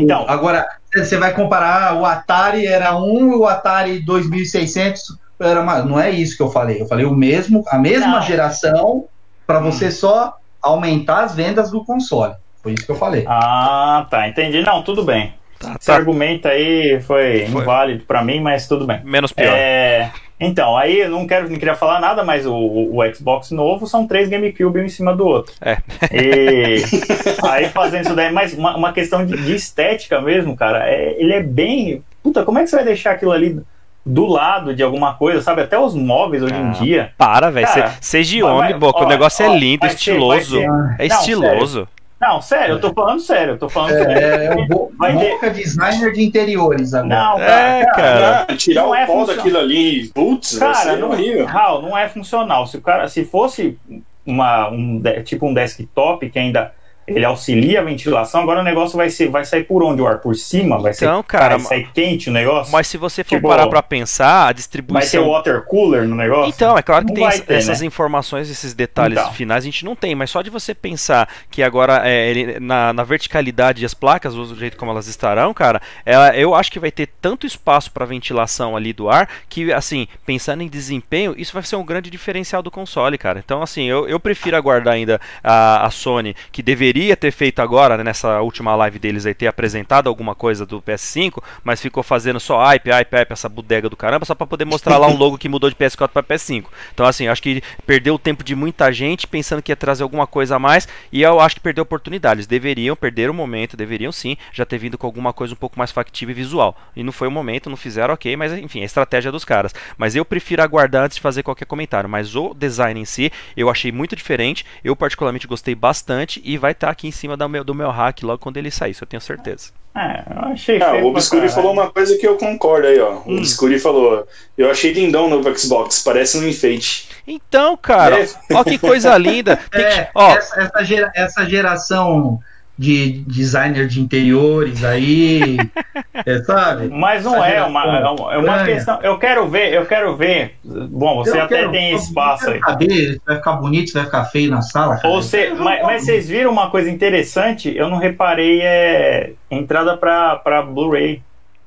Então. 0.04 0.26
Agora, 0.28 0.66
você 0.93 1.18
vai 1.18 1.34
comparar 1.34 1.95
o 1.95 2.06
Atari 2.06 2.68
era 2.68 2.95
um 2.97 3.32
e 3.32 3.36
o 3.36 3.45
Atari 3.45 3.99
2600 3.99 5.18
era 5.42 5.64
mais. 5.64 5.86
Não 5.86 6.00
é 6.00 6.10
isso 6.12 6.36
que 6.38 6.44
eu 6.44 6.50
falei. 6.50 6.82
Eu 6.82 6.86
falei 6.88 7.06
o 7.06 7.14
mesmo, 7.16 7.64
a 7.68 7.78
mesma 7.78 8.08
Não. 8.16 8.22
geração 8.22 9.06
para 9.48 9.60
Hum. 9.60 9.64
você 9.72 9.92
só 9.92 10.36
aumentar 10.62 11.24
as 11.24 11.36
vendas 11.36 11.72
do 11.72 11.84
console. 11.84 12.34
Foi 12.62 12.74
isso 12.74 12.86
que 12.86 12.92
eu 12.92 12.96
falei. 12.96 13.26
Ah, 13.28 14.06
tá, 14.10 14.28
entendi. 14.28 14.62
Não, 14.62 14.84
tudo 14.84 15.04
bem. 15.04 15.34
Tá, 15.60 15.76
Esse 15.80 15.88
tá. 15.88 15.96
argumento 15.96 16.48
aí 16.48 17.00
foi, 17.02 17.46
Foi. 17.52 17.62
inválido 17.62 18.04
pra 18.06 18.24
mim, 18.24 18.39
mas 18.39 18.68
tudo 18.68 18.86
bem. 18.86 19.00
Menos 19.04 19.32
pior. 19.32 19.54
É, 19.56 20.12
então, 20.39 20.76
aí 20.78 21.00
eu 21.02 21.10
não 21.10 21.28
quero, 21.28 21.50
não 21.50 21.58
queria 21.60 21.76
falar 21.76 22.00
nada, 22.00 22.24
mas 22.24 22.46
o, 22.48 22.54
o 22.56 23.14
Xbox 23.14 23.52
novo 23.52 23.86
são 23.86 24.08
três 24.08 24.28
GameCube 24.30 24.80
um 24.80 24.84
em 24.84 24.89
cima 24.89 25.16
do 25.16 25.26
outro. 25.26 25.54
É. 25.62 25.78
E 26.12 26.82
aí 27.48 27.70
fazendo 27.70 28.06
isso 28.06 28.16
daí, 28.16 28.32
mas 28.32 28.54
uma, 28.54 28.76
uma 28.76 28.92
questão 28.94 29.24
de, 29.26 29.38
de 29.38 29.54
estética 29.56 30.20
mesmo, 30.22 30.56
cara, 30.56 30.88
é- 30.89 31.16
ele 31.22 31.34
é 31.34 31.44
bem. 31.44 32.04
Puta, 32.24 32.44
como 32.44 32.58
é 32.60 32.64
que 32.64 32.70
você 32.70 32.76
vai 32.78 32.86
deixar 32.86 33.12
aquilo 33.12 33.32
ali 33.32 33.62
do 34.06 34.26
lado 34.26 34.74
de 34.76 34.82
alguma 34.82 35.14
coisa, 35.14 35.41
sabe? 35.41 35.62
Até 35.62 35.78
os 35.80 35.93
móveis 35.93 36.41
hoje 36.43 36.56
em 36.56 36.70
Ah, 36.70 36.72
dia. 36.72 37.14
Para, 37.18 37.52
velho. 37.52 37.68
Cara, 37.68 37.93
Seja 38.02 38.32
de 38.32 38.41
vai- 38.41 38.52
homem, 38.52 38.78
boca. 38.80 39.04
O 39.04 39.08
negócio 39.08 39.45
ó, 39.47 39.54
é 39.54 39.58
lindo, 39.58 39.86
ser- 39.88 39.93
estiloso. 39.93 40.60
ser- 40.60 40.95
É 40.99 41.08
Não, 41.08 41.18
estiloso. 41.18 41.88
Não, 42.20 42.39
sério, 42.41 42.76
eu 42.76 42.80
tô 42.80 42.93
falando 42.93 43.20
sério, 43.20 43.54
eu 43.54 43.58
tô 43.58 43.68
falando 43.68 43.93
sério. 43.93 44.12
É, 44.12 44.45
é 44.45 44.54
o 44.54 44.68
Bo- 44.68 44.91
Vai 44.97 45.18
ter- 45.18 45.30
Boca 45.32 45.49
designer 45.49 46.12
de 46.14 46.22
interiores 46.24 46.93
agora. 46.93 47.08
Não, 47.16 47.39
É, 47.39 47.86
cara, 47.95 48.45
cara. 48.45 48.58
Tirar 48.58 48.82
Não 48.84 48.89
o 48.91 48.95
é 48.95 49.06
pó 49.08 49.26
daquilo 49.26 49.58
ali, 49.58 50.08
putz, 50.14 50.58
Cara, 50.60 50.95
não, 50.97 51.10
horrível. 51.12 51.45
Raul, 51.47 51.82
não 51.82 51.97
é 51.97 52.08
funcional. 52.08 52.68
Se 52.68 52.78
o 52.78 52.82
cara, 52.82 53.08
se 53.08 53.26
fosse 53.26 53.78
uma, 54.26 54.70
um, 54.70 55.02
tipo 55.24 55.47
um 55.47 55.54
desktop 55.54 56.30
que 56.30 56.38
ainda 56.38 56.72
ele 57.16 57.26
auxilia 57.26 57.80
a 57.82 57.84
ventilação, 57.84 58.41
agora 58.41 58.62
o 58.62 58.64
negócio 58.64 58.97
vai 58.97 59.09
ser, 59.09 59.30
vai 59.30 59.45
sair 59.45 59.64
por 59.64 59.84
onde 59.84 60.01
o 60.01 60.07
ar 60.07 60.20
por 60.20 60.36
cima, 60.36 60.78
vai 60.80 60.93
ser, 60.93 61.05
Então, 61.05 61.24
cara, 61.24 61.57
vai 61.57 61.66
sair 61.68 61.89
quente 61.93 62.30
o 62.30 62.34
negócio. 62.34 62.72
Mas 62.72 62.88
se 62.88 62.97
você 62.97 63.24
for 63.24 63.36
Tipo, 63.36 63.47
parar 63.47 63.68
pra 63.68 63.82
pensar, 63.82 64.41
a 64.41 64.43
vai 64.45 64.53
ter 64.53 64.57
distribuição. 64.57 65.28
water 65.28 65.64
cooler 65.66 66.07
no 66.07 66.16
negócio. 66.16 66.49
Então, 66.53 66.78
é 66.78 66.82
claro 66.82 67.05
que 67.05 67.14
Não 67.14 67.30
tem 67.30 67.41
ter, 67.41 67.53
essas 67.55 67.82
né? 67.82 67.88
informações, 67.88 68.49
esses 68.49 68.74
detalhes 68.74 69.20
Então. 69.20 69.34
finais, 69.34 69.64
a 69.64 69.66
gente 69.66 69.84
não 69.86 69.95
tem, 69.95 70.14
mas 70.16 70.30
só 70.30 70.41
de 70.41 70.49
você 70.49 70.74
pensar 70.74 71.28
que 71.49 71.62
agora 71.64 72.01
é, 72.07 72.30
ele- 72.30 72.59
na, 72.59 72.93
na 72.93 73.03
verticalidade 73.03 73.86
as 73.86 73.93
placas, 73.93 74.34
do 74.36 74.55
jeito 74.55 74.78
como 74.78 74.91
elas 74.91 75.07
estarão, 75.07 75.53
cara, 75.53 75.82
ela- 76.05 76.36
eu 76.36 76.53
acho 76.55 76.72
que 76.72 76.80
vai 76.80 76.91
ter 76.91 77.07
tanto 77.22 77.45
espaço 77.45 77.91
para 77.91 78.05
ventilação 78.05 78.76
ali 78.76 78.93
do 78.93 79.09
ar 79.09 79.28
que, 79.49 79.72
assim, 79.74 80.07
pensando 80.26 80.62
em 80.64 80.68
desempenho, 80.68 81.34
isso 81.38 81.53
vai 81.53 81.64
ser 81.64 81.76
um 81.76 81.86
grande 81.86 82.09
diferencial 82.09 82.62
do 82.62 82.72
console, 82.72 83.18
cara. 83.18 83.39
Então, 83.43 83.62
assim, 83.62 83.86
eu, 83.86 84.07
eu 84.07 84.20
prefiro 84.20 84.55
aguardar 84.57 84.93
ainda 84.93 85.20
a, 85.43 85.86
a 85.86 85.89
Sony, 85.89 86.36
que 86.51 86.62
deveria 86.62 87.01
ter 87.16 87.32
feito 87.32 87.62
agora, 87.62 87.97
né, 87.97 88.04
nessa 88.04 88.41
última 88.41 88.76
live 88.76 88.99
deles 88.99 89.26
aí, 89.26 89.34
ter 89.34 89.47
apresentado 89.47 90.08
alguma 90.08 90.36
coisa 90.36 90.66
do 90.66 90.82
PS5, 90.82 91.41
mas 91.64 91.82
ficou 91.82 92.04
fazendo 92.04 92.39
só 92.39 92.64
hype, 92.66 92.89
hype, 92.89 93.14
hype, 93.14 93.32
essa 93.32 93.49
bodega 93.49 93.89
do 93.89 93.97
caramba, 93.97 94.26
só 94.26 94.36
para 94.36 94.47
poder 94.47 94.66
mostrar 94.66 94.97
lá 94.97 95.08
um 95.08 95.18
logo 95.18 95.38
que 95.38 95.49
mudou 95.49 95.70
de 95.70 95.76
PS4 95.76 96.10
para 96.10 96.24
PS5. 96.24 96.66
Então, 96.93 97.06
assim, 97.06 97.28
acho 97.28 97.41
que 97.41 97.62
perdeu 97.86 98.16
o 98.16 98.20
tempo 98.20 98.43
de 98.43 98.56
muita 98.56 98.91
gente 98.91 99.28
pensando 99.28 99.62
que 99.62 99.72
ia 99.72 99.76
trazer 99.76 100.04
alguma 100.04 100.28
coisa 100.28 100.56
a 100.56 100.60
mais 100.60 100.88
e 101.12 101.22
eu 101.22 101.39
acho 101.39 101.56
que 101.56 101.62
perdeu 101.62 101.82
oportunidades. 101.82 102.47
Deveriam 102.47 102.95
perder 102.95 103.30
o 103.30 103.34
momento, 103.34 103.78
deveriam 103.78 104.12
sim 104.12 104.38
já 104.52 104.66
ter 104.66 104.78
vindo 104.78 104.97
com 104.97 105.08
alguma 105.08 105.34
coisa 105.34 105.54
um 105.54 105.58
pouco 105.58 105.78
mais 105.78 105.91
factível 105.91 106.32
e 106.32 106.36
visual. 106.36 106.78
E 106.95 107.04
não 107.04 107.12
foi 107.12 107.28
o 107.28 107.32
momento, 107.32 107.70
não 107.70 107.78
fizeram, 107.78 108.14
ok, 108.14 108.36
mas 108.36 108.54
enfim, 108.54 108.80
é 108.80 108.84
a 108.84 108.86
estratégia 108.86 109.32
dos 109.32 109.45
caras. 109.45 109.74
Mas 109.97 110.16
eu 110.16 110.26
prefiro 110.26 110.62
aguardar 110.62 111.06
antes 111.06 111.16
de 111.16 111.22
fazer 111.22 111.43
qualquer 111.43 111.66
comentário. 111.66 112.10
Mas 112.10 112.36
o 112.36 112.54
design 112.54 112.99
em 112.99 113.06
si, 113.06 113.32
eu 113.56 113.70
achei 113.70 113.91
muito 113.91 114.16
diferente. 114.16 114.66
Eu, 114.84 114.95
particularmente, 114.95 115.47
gostei 115.47 115.76
bastante 115.76 116.41
e 116.43 116.58
vai 116.58 116.74
estar 116.82 116.89
aqui 116.89 117.07
em 117.07 117.11
cima 117.11 117.38
do 117.38 117.47
meu, 117.47 117.63
do 117.63 117.73
meu 117.75 117.89
hack 117.91 118.23
logo 118.23 118.39
quando 118.39 118.57
ele 118.57 118.71
sair, 118.71 118.91
isso 118.91 119.03
eu 119.03 119.07
tenho 119.07 119.21
certeza. 119.21 119.69
É, 119.95 120.23
eu 120.34 120.51
achei 120.53 120.82
Ah, 120.82 120.93
o 120.95 121.07
Obscuri 121.07 121.49
falou 121.49 121.73
uma 121.73 121.89
coisa 121.91 122.17
que 122.17 122.25
eu 122.25 122.38
concordo 122.38 122.88
aí, 122.88 122.97
ó. 122.99 123.15
O 123.25 123.32
Hum. 123.32 123.38
Obscuri 123.39 123.77
falou: 123.77 124.25
Eu 124.57 124.71
achei 124.71 124.93
lindão 124.93 125.29
no 125.29 125.57
Xbox, 125.57 126.01
parece 126.01 126.38
um 126.38 126.47
enfeite. 126.47 127.09
Então, 127.27 127.75
cara, 127.75 128.21
É. 128.23 128.27
ó 128.53 128.63
que 128.63 128.77
coisa 128.79 129.17
linda. 129.17 129.57
Tem 129.69 129.82
que- 129.82 129.88
É, 129.88 130.09
ó, 130.15 130.32
essa, 130.32 130.61
essa, 130.61 130.84
gera- 130.84 131.11
essa 131.13 131.45
geração 131.45 132.39
de 132.82 133.19
designer 133.27 133.88
de 133.88 134.01
interiores 134.01 134.84
aí, 134.84 135.55
é, 136.25 136.39
sabe? 136.39 136.89
Mas 136.89 137.23
não 137.23 137.43
é 137.45 137.63
uma, 137.63 137.84
é 137.84 138.09
uma, 138.09 138.34
é 138.34 138.38
uma 138.39 138.63
questão. 138.65 138.99
Eu 139.03 139.19
quero 139.19 139.47
ver, 139.47 139.71
eu 139.71 139.86
quero 139.86 140.17
ver. 140.17 140.55
Bom, 140.63 141.17
você 141.17 141.38
Eu 141.38 141.43
até 141.43 141.57
quero- 141.59 141.71
tem 141.71 141.93
espaço 141.93 142.49
aí. 142.49 142.59
Saber 142.59 143.21
vai 143.25 143.36
ficar 143.36 143.53
bonito, 143.53 143.93
vai 143.93 144.05
ficar 144.05 144.25
feio 144.25 144.49
na 144.49 144.63
sala. 144.63 144.95
cara. 144.97 145.09
Ou 145.13 145.21
você, 145.21 145.51
mas, 145.53 145.84
mas 145.84 146.03
vocês 146.03 146.27
viram 146.27 146.51
uma 146.51 146.71
coisa 146.71 146.89
interessante? 146.89 147.71
Eu 147.75 147.88
não 147.88 147.97
reparei 147.97 148.61
é 148.61 149.34
entrada 149.51 149.95
pra 149.95 150.63
Blu-ray 150.63 151.21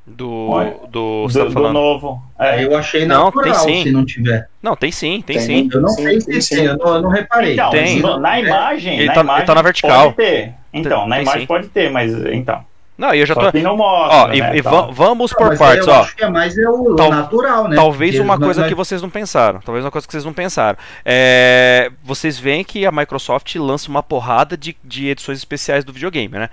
do. 0.07 0.49
Do. 0.51 0.87
do, 0.89 1.23
Você 1.29 1.39
tá 1.39 1.45
do 1.47 1.51
falando? 1.53 1.73
novo. 1.73 2.23
É, 2.39 2.61
É. 2.63 2.65
eu 2.67 2.77
achei 2.77 3.07
Não, 3.07 3.25
natural 3.27 3.45
tem 3.45 3.55
sim. 3.55 3.83
se 3.85 3.91
não 3.93 4.05
tiver. 4.05 4.49
Não, 4.63 4.77
tem 4.77 4.93
sim, 4.93 5.23
tem, 5.25 5.37
Tem. 5.37 5.47
sim. 5.47 5.71
Eu 5.73 5.81
não 5.81 5.89
Sim, 5.89 6.03
sei 6.03 6.21
se 6.21 6.27
sim, 6.27 6.31
tem, 6.31 6.41
sim. 6.41 6.65
eu 6.67 6.77
não, 6.79 6.95
eu 6.95 7.03
não 7.03 7.11
reparei. 7.11 7.53
Então, 7.55 7.71
Tem. 7.71 8.01
na 8.01 8.41
imagem, 8.41 8.97
Ele 8.99 9.07
na 9.07 9.15
tá- 9.15 9.21
imagem 9.21 9.41
ele 9.41 9.47
tá 9.47 9.55
na 9.55 9.63
vertical. 9.63 10.03
pode 10.13 10.17
ter. 10.17 10.53
Então, 10.73 11.07
na 11.07 11.17
Tem 11.17 11.23
imagem 11.25 11.41
sim. 11.43 11.47
pode 11.47 11.69
ter, 11.69 11.91
mas 11.91 12.13
então. 12.27 12.65
Não, 12.97 13.13
e 13.13 13.19
eu 13.19 13.27
já 13.27 13.35
Só 13.35 13.41
tô. 13.41 13.51
que 13.53 13.61
não 13.61 13.77
mostra. 13.77 14.17
Ó, 14.19 14.33
e, 14.33 14.41
né, 14.41 14.57
e 14.57 14.61
va- 14.61 14.83
vamos 14.93 15.33
Não, 15.33 15.39
por 15.39 15.49
mas 15.49 15.61
aí 15.61 15.67
partes, 15.67 15.87
eu 15.89 15.93
ó. 15.93 16.01
acho 16.03 16.15
que 16.15 16.23
é 16.23 16.29
mais 16.29 16.57
é 16.57 16.69
o 16.69 16.95
Tal- 16.95 17.11
natural, 17.11 17.67
né? 17.67 17.75
Talvez 17.75 18.21
uma 18.21 18.39
coisa 18.39 18.61
nós- 18.61 18.69
que 18.69 18.75
vocês 18.75 19.03
não 19.03 19.11
pensaram. 19.11 19.59
Talvez 19.65 19.85
uma 19.85 19.91
coisa 19.91 20.07
que 20.07 20.13
vocês 20.13 20.25
não 20.25 20.33
pensaram. 20.33 20.79
É, 21.05 21.91
vocês 22.05 22.39
veem 22.39 22.63
que 22.63 22.87
a 22.87 22.93
Microsoft 22.93 23.53
lança 23.57 23.89
uma 23.89 24.01
porrada 24.01 24.57
de, 24.57 24.77
de 24.85 25.09
edições 25.09 25.39
especiais 25.39 25.83
do 25.85 25.93
videogame, 25.93 26.39
né? 26.39 26.49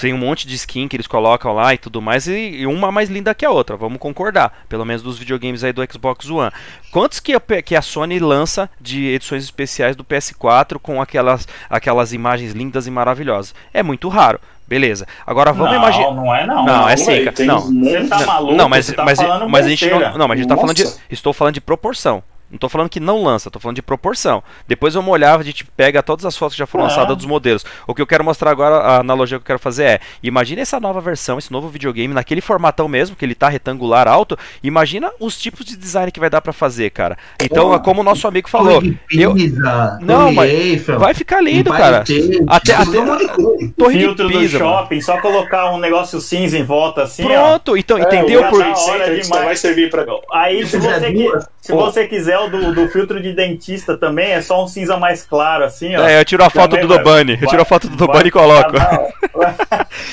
Tem 0.00 0.14
um 0.14 0.18
monte 0.18 0.46
de 0.46 0.54
skin 0.54 0.86
que 0.86 0.96
eles 0.96 1.06
colocam 1.06 1.52
lá 1.52 1.74
e 1.74 1.78
tudo 1.78 2.00
mais, 2.00 2.28
e, 2.28 2.64
uma 2.66 2.92
mais 2.92 3.08
linda 3.08 3.34
que 3.34 3.44
a 3.44 3.50
outra, 3.50 3.76
vamos 3.76 3.98
concordar. 3.98 4.64
Pelo 4.68 4.84
menos 4.84 5.02
dos 5.02 5.18
videogames 5.18 5.64
aí 5.64 5.72
do 5.72 5.82
Xbox 5.90 6.28
One. 6.30 6.52
Quantos 6.90 7.20
que 7.20 7.34
a, 7.34 7.40
que 7.62 7.74
a 7.74 7.82
Sony 7.82 8.18
lança 8.18 8.70
de 8.80 9.06
edições 9.06 9.44
especiais 9.44 9.96
do 9.96 10.04
PS4 10.04 10.78
com 10.80 11.02
aquelas, 11.02 11.48
aquelas 11.68 12.12
imagens 12.12 12.52
lindas 12.52 12.86
e 12.86 12.90
maravilhosas? 12.90 13.54
É 13.72 13.82
muito 13.82 14.08
raro. 14.08 14.40
Beleza. 14.68 15.06
Agora 15.26 15.50
vamos 15.50 15.72
não, 15.72 15.78
imaginar. 15.78 16.14
não 16.14 16.34
é 16.34 16.46
não. 16.46 16.64
Não, 16.66 16.88
é 16.88 16.94
Não, 16.94 16.96
sim, 16.96 17.44
Não. 17.46 17.60
Você 17.60 18.06
tá 18.06 18.26
maluco? 18.26 18.54
Não, 18.54 18.68
mas, 18.68 18.84
você 18.84 18.92
tá 18.92 19.04
mas, 19.04 19.18
falando 19.18 19.48
mas 19.48 19.64
a 19.64 19.68
gente 19.70 19.86
não, 19.88 20.18
não, 20.18 20.28
mas 20.28 20.38
a 20.38 20.42
gente 20.42 20.48
tá 20.48 20.56
falando 20.56 20.76
de, 20.76 20.86
estou 21.10 21.32
falando 21.32 21.54
de 21.54 21.60
proporção. 21.60 22.22
Não 22.50 22.58
tô 22.58 22.68
falando 22.68 22.88
que 22.88 22.98
não 22.98 23.22
lança, 23.22 23.50
tô 23.50 23.60
falando 23.60 23.76
de 23.76 23.82
proporção. 23.82 24.42
Depois 24.66 24.94
vamos 24.94 25.10
olhar, 25.12 25.38
a 25.38 25.42
gente 25.42 25.64
pega 25.64 26.02
todas 26.02 26.24
as 26.24 26.34
fotos 26.36 26.54
que 26.54 26.58
já 26.58 26.66
foram 26.66 26.84
Ah. 26.84 26.88
lançadas 26.88 27.16
dos 27.16 27.26
modelos. 27.26 27.64
O 27.86 27.94
que 27.94 28.00
eu 28.00 28.06
quero 28.06 28.24
mostrar 28.24 28.50
agora, 28.50 28.76
a 28.76 29.00
analogia 29.00 29.36
que 29.38 29.42
eu 29.42 29.46
quero 29.46 29.58
fazer 29.58 29.84
é: 29.84 30.00
imagina 30.22 30.62
essa 30.62 30.80
nova 30.80 31.00
versão, 31.00 31.38
esse 31.38 31.52
novo 31.52 31.68
videogame, 31.68 32.14
naquele 32.14 32.40
formatão 32.40 32.88
mesmo, 32.88 33.14
que 33.14 33.24
ele 33.24 33.34
tá 33.34 33.48
retangular 33.50 34.08
alto. 34.08 34.38
Imagina 34.62 35.10
os 35.20 35.38
tipos 35.38 35.66
de 35.66 35.76
design 35.76 36.10
que 36.10 36.18
vai 36.20 36.30
dar 36.30 36.40
pra 36.40 36.52
fazer, 36.52 36.88
cara. 36.90 37.18
Então, 37.42 37.74
é 37.74 37.78
como 37.78 38.00
o 38.00 38.04
nosso 38.04 38.26
amigo 38.26 38.48
falou. 38.48 38.82
Eu- 39.10 39.34
Pisa, 39.34 39.98
Não, 40.00 40.24
Torre 40.24 40.34
mas 40.34 40.50
Eiffel, 40.50 40.98
Vai 40.98 41.12
ficar 41.14 41.40
lindo, 41.42 41.70
cara. 41.70 42.02
State, 42.02 42.44
Até- 42.46 42.74
até- 42.74 42.98
um 43.00 43.06
monte 43.06 43.26
de 43.26 43.32
coisa. 43.32 43.72
Torre 43.76 43.98
Filtro 43.98 44.26
de 44.28 44.32
do 44.32 44.38
Pisa. 44.40 44.58
mano. 44.58 44.70
shopping, 44.78 45.00
só 45.02 45.20
colocar 45.20 45.70
um 45.72 45.78
negócio 45.78 46.18
cinza 46.20 46.56
em 46.58 46.64
volta 46.64 47.02
assim, 47.02 47.24
ó. 47.24 47.28
Pronto, 47.28 47.76
então, 47.76 47.98
É, 47.98 48.02
entendeu? 48.02 48.42
Por... 48.48 48.62
hora 48.62 49.44
vai 49.44 49.54
servir 49.56 49.90
pra. 49.90 50.06
Aí, 50.32 50.64
se 50.66 50.78
fizer 50.78 50.98
você, 51.00 51.46
se 51.60 51.72
você 51.72 52.06
quiser 52.06 52.37
o 52.40 52.48
do, 52.50 52.74
do 52.74 52.88
filtro 52.88 53.20
de 53.20 53.32
dentista 53.32 53.96
também, 53.96 54.32
é 54.32 54.40
só 54.42 54.62
um 54.64 54.68
cinza 54.68 54.96
mais 54.96 55.24
claro, 55.24 55.64
assim, 55.64 55.94
ó. 55.96 56.06
É, 56.06 56.20
eu 56.20 56.24
tiro 56.24 56.44
a 56.44 56.50
foto 56.50 56.70
Também 56.70 56.86
do 56.86 56.88
vai- 56.88 56.98
Dobani. 56.98 57.38
Eu 57.40 57.48
tiro 57.48 57.62
a 57.62 57.64
foto 57.64 57.88
do 57.88 57.96
Dobani 57.96 58.28
e 58.28 58.30
coloco. 58.32 58.72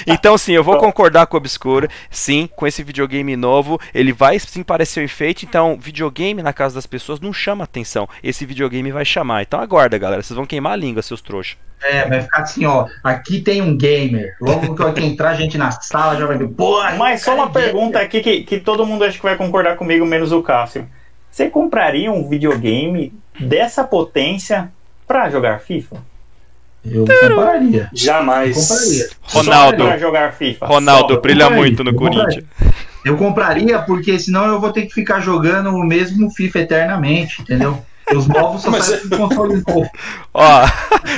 Então, 0.08 0.38
sim, 0.38 0.54
eu 0.54 0.64
vou 0.64 0.78
concordar 0.78 1.26
com 1.28 1.36
o 1.36 1.40
Obscuro. 1.40 1.88
Sim, 2.10 2.48
com 2.56 2.68
esse 2.68 2.84
videogame 2.84 3.36
novo, 3.36 3.80
ele 3.94 4.14
vai 4.14 4.38
sim 4.40 4.62
parecer 4.64 5.00
um 5.00 5.04
enfeite. 5.04 5.46
Então, 5.46 5.78
videogame 5.80 6.42
na 6.44 6.54
casa 6.54 6.76
das 6.76 6.86
pessoas 6.86 7.20
não 7.20 7.34
chama 7.34 7.64
atenção. 7.64 8.08
Esse 8.24 8.46
videogame 8.46 8.92
vai 8.92 9.04
chamar. 9.06 9.42
Então, 9.42 9.60
aguarda, 9.60 9.98
galera. 9.98 10.22
Vocês 10.22 10.36
vão 10.36 10.46
queimar 10.46 10.74
a 10.74 10.76
língua, 10.76 11.02
seus 11.02 11.22
trouxas. 11.22 11.58
É, 11.82 12.08
vai 12.08 12.22
ficar 12.22 12.42
assim, 12.44 12.66
ó. 12.66 12.88
Aqui 13.04 13.42
tem 13.42 13.62
um 13.62 13.76
gamer. 13.76 14.36
Logo 14.40 14.76
que 14.76 14.82
vai 14.84 14.94
entrar 15.04 15.34
gente 15.36 15.58
na 15.58 15.72
sala, 15.72 16.16
já 16.18 16.26
vai 16.26 16.38
ver. 16.38 16.48
Pô, 16.50 16.82
Mas 16.98 17.22
só 17.22 17.34
uma 17.36 17.46
é 17.46 17.48
gamer. 17.48 17.64
pergunta 17.64 18.00
aqui 18.00 18.22
que, 18.22 18.42
que 18.44 18.60
todo 18.60 18.86
mundo 18.86 19.04
acho 19.04 19.18
que 19.18 19.24
vai 19.24 19.36
concordar 19.36 19.76
comigo, 19.76 20.06
menos 20.06 20.32
o 20.32 20.42
Cássio. 20.42 20.88
Você 21.36 21.50
compraria 21.50 22.10
um 22.10 22.30
videogame 22.30 23.12
dessa 23.38 23.84
potência 23.84 24.72
pra 25.06 25.30
jogar 25.30 25.60
FIFA? 25.60 25.98
Eu 26.86 27.04
compraria. 27.06 27.90
Eu 27.92 27.98
Jamais. 27.98 28.56
compraria. 28.56 29.10
Ronaldo. 29.22 29.78
Só 29.84 29.90
pra 29.90 29.98
jogar 29.98 30.34
FIFA. 30.34 30.66
Ronaldo, 30.66 31.14
Só. 31.16 31.20
brilha 31.20 31.44
Compraria, 31.44 31.62
muito 31.62 31.84
no 31.84 31.94
compraria. 31.94 32.24
Corinthians. 32.24 32.46
Eu 33.04 33.18
compraria 33.18 33.80
porque 33.80 34.18
senão 34.18 34.46
eu 34.46 34.62
vou 34.62 34.72
ter 34.72 34.84
que 34.84 34.94
ficar 34.94 35.20
jogando 35.20 35.72
o 35.72 35.84
mesmo 35.84 36.30
FIFA 36.32 36.60
eternamente, 36.60 37.42
entendeu? 37.42 37.86
Os 38.14 38.28
novos 38.28 38.62
só 38.62 38.70
Mas 38.70 38.86
saem 38.86 39.10
com 39.10 39.18
console 39.30 39.64
novo. 39.68 39.90
Ó, 40.34 40.62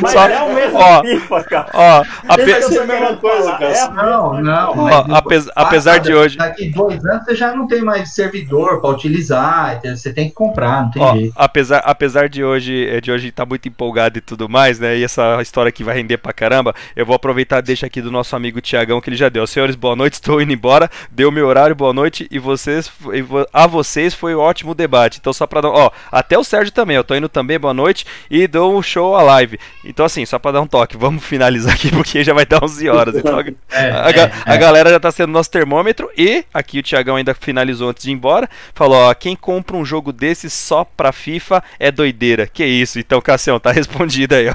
Mas 0.02 0.12
só, 0.14 0.28
é 0.28 0.42
o 0.44 0.54
mesmo 0.54 0.78
ó, 0.80 1.02
FIFA, 1.04 1.44
cara. 1.44 1.70
ó, 1.74 2.04
ape- 2.30 2.62
ser 2.62 2.80
a 2.82 2.86
mesma 2.86 3.18
coisa, 3.18 3.52
cara. 3.54 3.66
É 3.74 3.90
Não, 3.90 4.42
não. 4.42 4.72
Ó, 4.72 4.76
mas- 5.08 5.10
apes- 5.18 5.50
apesar 5.56 5.98
de 6.00 6.14
hoje- 6.14 6.38
Daqui 6.38 6.70
dois 6.70 7.04
anos 7.06 7.26
você 7.26 7.36
já 7.36 7.54
não 7.54 7.68
tem 7.68 7.82
mais 7.82 8.14
servidor 8.14 8.80
para 8.80 8.90
utilizar, 8.92 9.82
você 9.84 10.14
tem 10.14 10.30
que 10.30 10.34
comprar, 10.36 10.84
não 10.84 10.92
tem 10.92 11.02
Ó, 11.02 11.14
jeito. 11.14 11.34
apesar, 11.36 11.80
apesar 11.80 12.30
de 12.30 12.44
hoje 12.44 12.88
eh, 12.90 13.02
de 13.02 13.12
hoje 13.12 13.28
estar 13.30 13.46
muito 13.46 13.68
empolgado 13.68 14.18
e 14.18 14.22
tudo 14.22 14.48
mais, 14.48 14.80
né? 14.80 14.98
E 14.98 15.04
essa 15.04 15.42
história 15.42 15.70
aqui 15.70 15.84
vai 15.84 15.96
render 15.96 16.18
pra 16.18 16.32
caramba, 16.32 16.74
eu 16.96 17.06
vou 17.06 17.16
aproveitar 17.16 17.62
deixa 17.62 17.86
aqui 17.86 18.02
do 18.02 18.12
nosso 18.12 18.36
amigo 18.36 18.62
Tiagão, 18.62 19.02
que 19.02 19.10
ele 19.10 19.18
já 19.18 19.28
deu. 19.30 19.46
Senhores, 19.48 19.76
boa 19.76 19.96
noite, 19.96 20.14
estou 20.14 20.42
indo 20.42 20.54
embora. 20.54 20.90
Deu 21.12 21.32
meu 21.32 21.48
horário, 21.48 21.76
boa 21.76 21.92
noite. 21.94 22.28
E 22.32 22.40
vocês, 22.40 22.90
e 23.14 23.22
vo- 23.22 23.46
a 23.52 23.68
vocês 23.68 24.14
foi 24.14 24.36
um 24.36 24.40
ótimo 24.40 24.74
debate. 24.74 25.18
Então, 25.20 25.34
só 25.34 25.46
pra 25.48 25.62
dar. 25.62 25.70
Ó, 25.70 25.92
até 26.12 26.38
o 26.38 26.44
Sérgio 26.44 26.72
também, 26.78 26.96
eu 26.96 27.04
tô 27.04 27.16
indo 27.16 27.28
também, 27.28 27.58
boa 27.58 27.74
noite. 27.74 28.06
E 28.30 28.48
dou 28.48 28.78
um 28.78 28.84
show 28.84 29.16
a 29.16 29.24
live. 29.24 29.60
Então, 29.84 30.06
assim, 30.06 30.24
só 30.28 30.38
pra 30.38 30.52
dar 30.52 30.62
um 30.62 30.68
toque, 30.68 30.96
vamos 30.96 31.24
finalizar 31.26 31.74
aqui, 31.74 31.90
porque 31.90 32.24
já 32.24 32.34
vai 32.34 32.46
dar 32.46 32.64
11 32.64 32.88
horas. 32.90 33.16
Então, 33.16 33.38
É, 33.70 33.92
a, 33.92 34.10
é, 34.10 34.32
a 34.46 34.54
é. 34.56 34.58
galera 34.58 34.90
já 34.90 35.00
tá 35.00 35.12
sendo 35.12 35.32
nosso 35.32 35.50
termômetro 35.52 36.10
e 36.18 36.44
aqui 36.54 36.80
o 36.80 36.84
Thiagão 36.84 37.16
ainda 37.16 37.34
finalizou 37.34 37.90
antes 37.90 38.04
de 38.04 38.12
ir 38.12 38.14
embora. 38.14 38.50
Falou, 38.74 38.98
ó, 38.98 39.14
quem 39.14 39.36
compra 39.36 39.76
um 39.76 39.84
jogo 39.84 40.12
desse 40.12 40.50
só 40.50 40.84
pra 40.84 41.12
FIFA 41.12 41.64
é 41.80 41.92
doideira. 41.92 42.48
Que 42.48 42.66
isso? 42.66 43.00
Então, 43.00 43.20
Cassião, 43.22 43.60
tá 43.60 43.72
respondido 43.74 44.36
aí, 44.36 44.50
ó. 44.50 44.54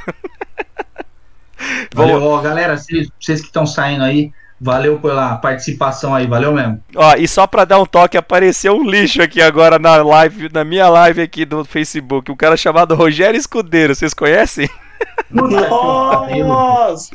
Valeu, 1.94 2.40
galera, 2.40 2.76
vocês, 2.76 3.08
vocês 3.20 3.40
que 3.40 3.46
estão 3.46 3.66
saindo 3.66 4.04
aí, 4.04 4.32
valeu 4.62 4.98
pela 5.00 5.34
participação 5.36 6.14
aí, 6.14 6.26
valeu 6.26 6.52
mesmo. 6.52 6.80
Ó, 6.94 7.14
e 7.16 7.26
só 7.26 7.46
pra 7.48 7.64
dar 7.64 7.80
um 7.80 7.84
toque, 7.86 8.16
apareceu 8.16 8.76
um 8.76 8.88
lixo 8.88 9.20
aqui 9.20 9.42
agora 9.42 9.76
na 9.78 9.96
live, 9.96 10.48
na 10.52 10.62
minha 10.64 10.88
live 10.88 11.20
aqui 11.20 11.44
do 11.44 11.64
Facebook. 11.64 12.30
Um 12.30 12.36
cara 12.36 12.56
chamado 12.56 12.94
Rogério 12.94 13.36
Escudeiro, 13.38 13.94
vocês 13.94 14.14
conhecem? 14.14 14.70
Nossa! 15.30 17.14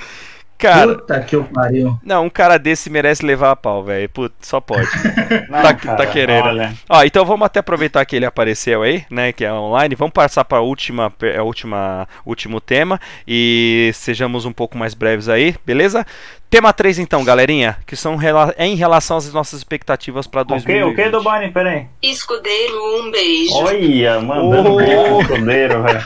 Cara, 0.58 0.96
Puta 0.96 1.20
que 1.20 1.36
eu 1.36 1.44
pariu. 1.44 2.00
não, 2.04 2.26
um 2.26 2.30
cara 2.32 2.58
desse 2.58 2.90
merece 2.90 3.24
levar 3.24 3.52
a 3.52 3.56
pau, 3.56 3.84
velho. 3.84 4.10
Putz, 4.10 4.34
só 4.42 4.60
pode. 4.60 4.88
Não, 5.52 5.62
Tá- 5.62 5.76
cara, 5.76 5.98
tá 5.98 6.06
querendo. 6.08 6.46
olha. 6.48 6.74
Ó, 6.90 7.04
então 7.04 7.24
vamos 7.24 7.46
até 7.46 7.60
aproveitar 7.60 8.04
que 8.06 8.16
ele 8.16 8.26
apareceu 8.26 8.82
aí, 8.82 9.06
né, 9.08 9.32
que 9.32 9.46
é 9.46 9.54
online. 9.54 9.94
Vamos 9.94 10.14
passar 10.14 10.44
para 10.46 10.58
a 10.58 10.62
última, 10.62 11.14
a 11.38 11.44
última, 11.44 12.08
último 12.26 12.60
tema 12.60 13.00
e 13.28 13.92
sejamos 13.94 14.46
um 14.46 14.52
pouco 14.52 14.76
mais 14.76 14.96
breves 14.96 15.30
aí, 15.30 15.56
beleza? 15.64 16.04
Tema 16.50 16.72
3 16.72 16.98
então, 17.00 17.26
galerinha, 17.26 17.78
que 17.86 17.94
são 17.96 18.16
é 18.58 18.66
em 18.66 18.76
relação 18.76 19.18
às 19.18 19.32
nossas 19.34 19.60
expectativas 19.60 20.26
para 20.28 20.42
O 20.44 20.46
que, 20.46 20.50
2020. 20.52 20.92
o 20.92 20.96
que 20.96 21.10
do 21.10 21.22
aí. 21.68 21.88
Escudeiro, 22.02 23.02
um 23.02 23.12
beijo. 23.12 23.54
Olha, 23.54 24.22
mandando 24.22 24.72
Oh. 24.74 24.78
bem 24.78 24.88
pro 24.96 25.22
escudeiro, 25.22 25.84
velho. 25.84 26.06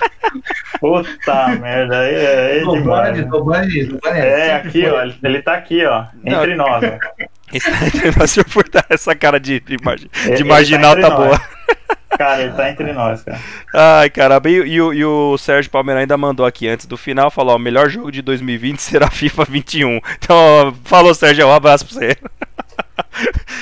Puta 0.79 1.47
merda, 1.61 2.05
é, 2.07 2.57
é 2.57 2.59
demais. 2.65 3.17
Né? 3.17 3.27
tô 3.29 3.43
Bunny, 3.43 3.99
É, 4.05 4.55
aqui, 4.55 4.81
foi. 4.81 4.91
ó. 4.91 5.01
ele- 5.03 5.15
Ele 5.23 5.41
tá 5.43 5.53
aqui, 5.53 5.85
ó. 5.85 6.05
Entre 6.25 6.55
nós. 6.55 6.83
ó. 6.83 7.25
Esse 7.53 7.69
negócio 8.03 8.43
por 8.45 8.67
dar 8.67 8.85
essa 8.89 9.13
cara 9.13 9.39
de, 9.39 9.59
de, 9.59 9.77
margi- 9.83 10.09
Ele- 10.25 10.35
de 10.37 10.41
ele 10.41 10.49
marginal 10.49 10.95
tá 10.95 11.01
tá, 11.01 11.07
entre 11.07 11.19
nós. 11.19 11.37
boa. 11.37 11.41
Cara, 12.17 12.41
ele 12.41 12.53
tá 12.53 12.69
entre 12.69 12.91
nós, 12.93 13.23
cara. 13.23 13.39
Ai, 13.73 14.09
caramba. 14.09 14.49
E, 14.49 14.53
e 14.53 14.75
e 14.75 15.05
o 15.05 15.37
Sérgio 15.37 15.71
Palmeira 15.71 16.01
ainda 16.01 16.17
mandou 16.17 16.45
aqui 16.45 16.67
antes 16.67 16.85
do 16.85 16.97
final, 16.97 17.31
falou, 17.31 17.55
o 17.55 17.59
melhor 17.59 17.89
jogo 17.89 18.11
de 18.11 18.21
2020 18.21 18.79
será 18.79 19.09
FIFA 19.11 19.45
21. 19.45 19.99
Então, 20.17 20.75
falou, 20.83 21.13
Sérgio, 21.13 21.47
um 21.47 21.53
abraço 21.53 21.85
pra 21.85 21.93
você. 21.93 22.17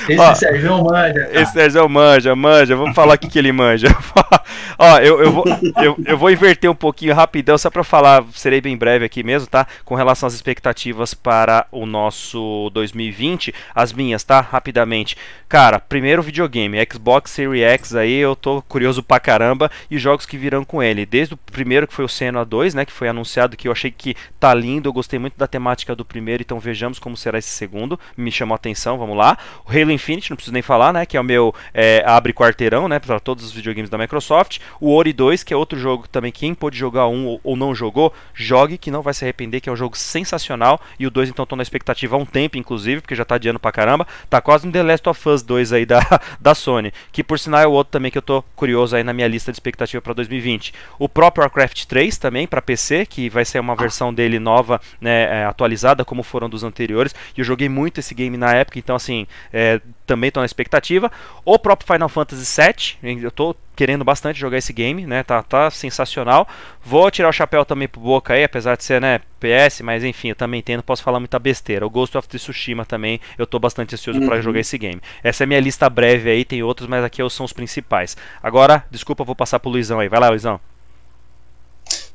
Esse 0.08 0.20
Ó, 0.20 0.34
Sérgio 0.34 0.84
manja. 0.84 1.14
cara. 1.14 1.40
Esse 1.40 1.52
Sérgio 1.52 1.88
manja, 1.88 2.36
manja. 2.36 2.76
Vamos 2.76 2.94
falar 2.94 3.14
o 3.14 3.18
que, 3.18 3.28
que 3.28 3.38
ele 3.38 3.52
manja. 3.52 3.88
Ó, 4.78 4.98
eu, 4.98 5.22
eu, 5.22 5.32
vou, 5.32 5.44
eu, 5.82 5.96
eu 6.06 6.18
vou 6.18 6.30
inverter 6.30 6.70
um 6.70 6.74
pouquinho 6.74 7.14
rapidão, 7.14 7.58
só 7.58 7.70
pra 7.70 7.84
falar, 7.84 8.24
serei 8.34 8.60
bem 8.60 8.76
breve 8.76 9.04
aqui 9.04 9.22
mesmo, 9.22 9.46
tá? 9.46 9.66
Com 9.84 9.94
relação 9.94 10.26
às 10.26 10.34
expectativas 10.34 11.12
para 11.14 11.66
o 11.70 11.84
nosso 11.86 12.70
2020. 12.72 13.54
As 13.74 13.92
minhas, 13.92 14.24
tá? 14.24 14.40
Rapidamente. 14.40 15.16
Cara, 15.48 15.78
primeiro 15.78 16.22
videogame, 16.22 16.78
Xbox 16.90 17.30
Series 17.30 17.62
X 17.62 17.94
aí, 17.94 18.14
eu 18.14 18.34
tô 18.34 18.62
curioso 18.62 19.02
pra 19.02 19.20
caramba. 19.20 19.70
E 19.90 19.96
os 19.96 20.02
jogos 20.02 20.24
que 20.24 20.38
virão 20.38 20.64
com 20.64 20.82
ele. 20.82 21.04
Desde 21.04 21.34
o 21.34 21.36
primeiro, 21.36 21.86
que 21.86 21.94
foi 21.94 22.04
o 22.04 22.08
Senna 22.08 22.44
2, 22.44 22.74
né? 22.74 22.84
Que 22.84 22.92
foi 22.92 23.08
anunciado, 23.08 23.56
que 23.56 23.68
eu 23.68 23.72
achei 23.72 23.90
que 23.90 24.16
tá 24.38 24.54
lindo. 24.54 24.88
Eu 24.88 24.92
gostei 24.92 25.18
muito 25.18 25.36
da 25.36 25.46
temática 25.46 25.94
do 25.94 26.04
primeiro, 26.04 26.42
então 26.42 26.58
vejamos 26.58 26.98
como 26.98 27.16
será 27.16 27.38
esse 27.38 27.50
segundo. 27.50 27.98
Me 28.16 28.30
chamou 28.32 28.54
a 28.54 28.56
atenção, 28.56 28.98
vamos 28.98 29.16
lá. 29.16 29.36
O 29.66 29.70
Halo 29.70 29.90
Infinite, 29.90 30.30
não 30.30 30.36
preciso 30.36 30.52
nem 30.52 30.62
falar, 30.62 30.92
né? 30.92 31.06
Que 31.06 31.16
é 31.16 31.20
o 31.20 31.24
meu 31.24 31.54
é, 31.72 32.02
abre 32.06 32.32
quarteirão, 32.32 32.88
né? 32.88 32.98
Para 32.98 33.20
todos 33.20 33.44
os 33.44 33.52
videogames 33.52 33.90
da 33.90 33.98
Microsoft. 33.98 34.58
O 34.80 34.94
Ori 34.94 35.12
2, 35.12 35.42
que 35.42 35.52
é 35.52 35.56
outro 35.56 35.78
jogo 35.78 36.08
também. 36.08 36.32
Quem 36.32 36.54
pôde 36.54 36.78
jogar 36.78 37.06
um 37.08 37.26
ou, 37.26 37.40
ou 37.42 37.56
não 37.56 37.74
jogou, 37.74 38.12
jogue, 38.34 38.78
que 38.78 38.90
não 38.90 39.02
vai 39.02 39.14
se 39.14 39.24
arrepender, 39.24 39.60
que 39.60 39.68
é 39.68 39.72
um 39.72 39.76
jogo 39.76 39.96
sensacional. 39.96 40.80
E 40.98 41.06
o 41.06 41.10
2, 41.10 41.28
então, 41.28 41.46
tô 41.46 41.56
na 41.56 41.62
expectativa 41.62 42.16
há 42.16 42.18
um 42.18 42.26
tempo, 42.26 42.58
inclusive, 42.58 43.00
porque 43.00 43.14
já 43.14 43.24
tá 43.24 43.36
adiando 43.36 43.58
pra 43.58 43.72
caramba. 43.72 44.06
Tá 44.28 44.40
quase 44.40 44.66
um 44.66 44.70
The 44.70 44.82
Last 44.82 45.08
of 45.08 45.28
Us 45.28 45.42
2 45.42 45.72
aí 45.72 45.86
da, 45.86 46.00
da 46.40 46.54
Sony. 46.54 46.92
Que 47.12 47.22
por 47.22 47.38
sinal 47.38 47.60
é 47.60 47.66
o 47.66 47.72
outro 47.72 47.92
também 47.92 48.10
que 48.10 48.18
eu 48.18 48.22
tô 48.22 48.42
curioso 48.54 48.96
aí 48.96 49.02
na 49.02 49.12
minha 49.12 49.28
lista 49.28 49.52
de 49.52 49.56
expectativa 49.56 50.00
para 50.00 50.12
2020. 50.14 50.72
O 50.98 51.08
próprio 51.08 51.42
Warcraft 51.42 51.84
3 51.84 52.18
também 52.18 52.46
para 52.46 52.62
PC, 52.62 53.06
que 53.06 53.28
vai 53.28 53.44
ser 53.44 53.58
uma 53.60 53.74
versão 53.74 54.12
dele 54.12 54.38
nova, 54.38 54.80
né, 55.00 55.42
é, 55.42 55.44
atualizada, 55.44 56.04
como 56.04 56.22
foram 56.22 56.48
dos 56.48 56.64
anteriores. 56.64 57.14
E 57.36 57.40
eu 57.40 57.44
joguei 57.44 57.68
muito 57.68 58.00
esse 58.00 58.14
game 58.14 58.36
na 58.36 58.54
época, 58.54 58.78
então 58.78 58.96
assim, 58.96 59.26
é, 59.52 59.80
também 60.06 60.30
tô 60.30 60.40
na 60.40 60.46
expectativa. 60.46 61.10
O 61.44 61.58
próprio 61.58 61.92
Final 61.92 62.08
Fantasy 62.08 62.60
VII, 63.02 63.22
eu 63.22 63.30
tô 63.30 63.54
querendo 63.76 64.04
bastante 64.04 64.38
jogar 64.38 64.58
esse 64.58 64.72
game, 64.72 65.06
né? 65.06 65.22
Tá, 65.22 65.42
tá 65.42 65.70
sensacional. 65.70 66.46
Vou 66.84 67.10
tirar 67.10 67.28
o 67.28 67.32
chapéu 67.32 67.64
também 67.64 67.88
pro 67.88 68.00
Boca 68.00 68.34
aí, 68.34 68.44
apesar 68.44 68.76
de 68.76 68.84
ser, 68.84 69.00
né, 69.00 69.20
PS, 69.38 69.80
mas 69.82 70.04
enfim, 70.04 70.28
eu 70.28 70.36
também 70.36 70.60
entendo, 70.60 70.82
posso 70.82 71.02
falar 71.02 71.18
muita 71.18 71.38
besteira. 71.38 71.86
O 71.86 71.90
Ghost 71.90 72.16
of 72.16 72.28
Tsushima 72.28 72.84
também, 72.84 73.20
eu 73.38 73.46
tô 73.46 73.58
bastante 73.58 73.94
ansioso 73.94 74.20
para 74.20 74.40
jogar 74.40 74.60
esse 74.60 74.76
game. 74.76 75.00
Essa 75.22 75.42
é 75.42 75.44
a 75.44 75.48
minha 75.48 75.60
lista 75.60 75.88
breve 75.88 76.30
aí, 76.30 76.44
tem 76.44 76.62
outros, 76.62 76.88
mas 76.88 77.04
aqui 77.04 77.22
são 77.30 77.46
os 77.46 77.52
principais. 77.52 78.16
Agora, 78.42 78.84
desculpa, 78.90 79.24
vou 79.24 79.34
passar 79.34 79.58
pro 79.58 79.70
Luizão 79.70 80.00
aí. 80.00 80.08
Vai 80.08 80.20
lá, 80.20 80.28
Luizão. 80.28 80.60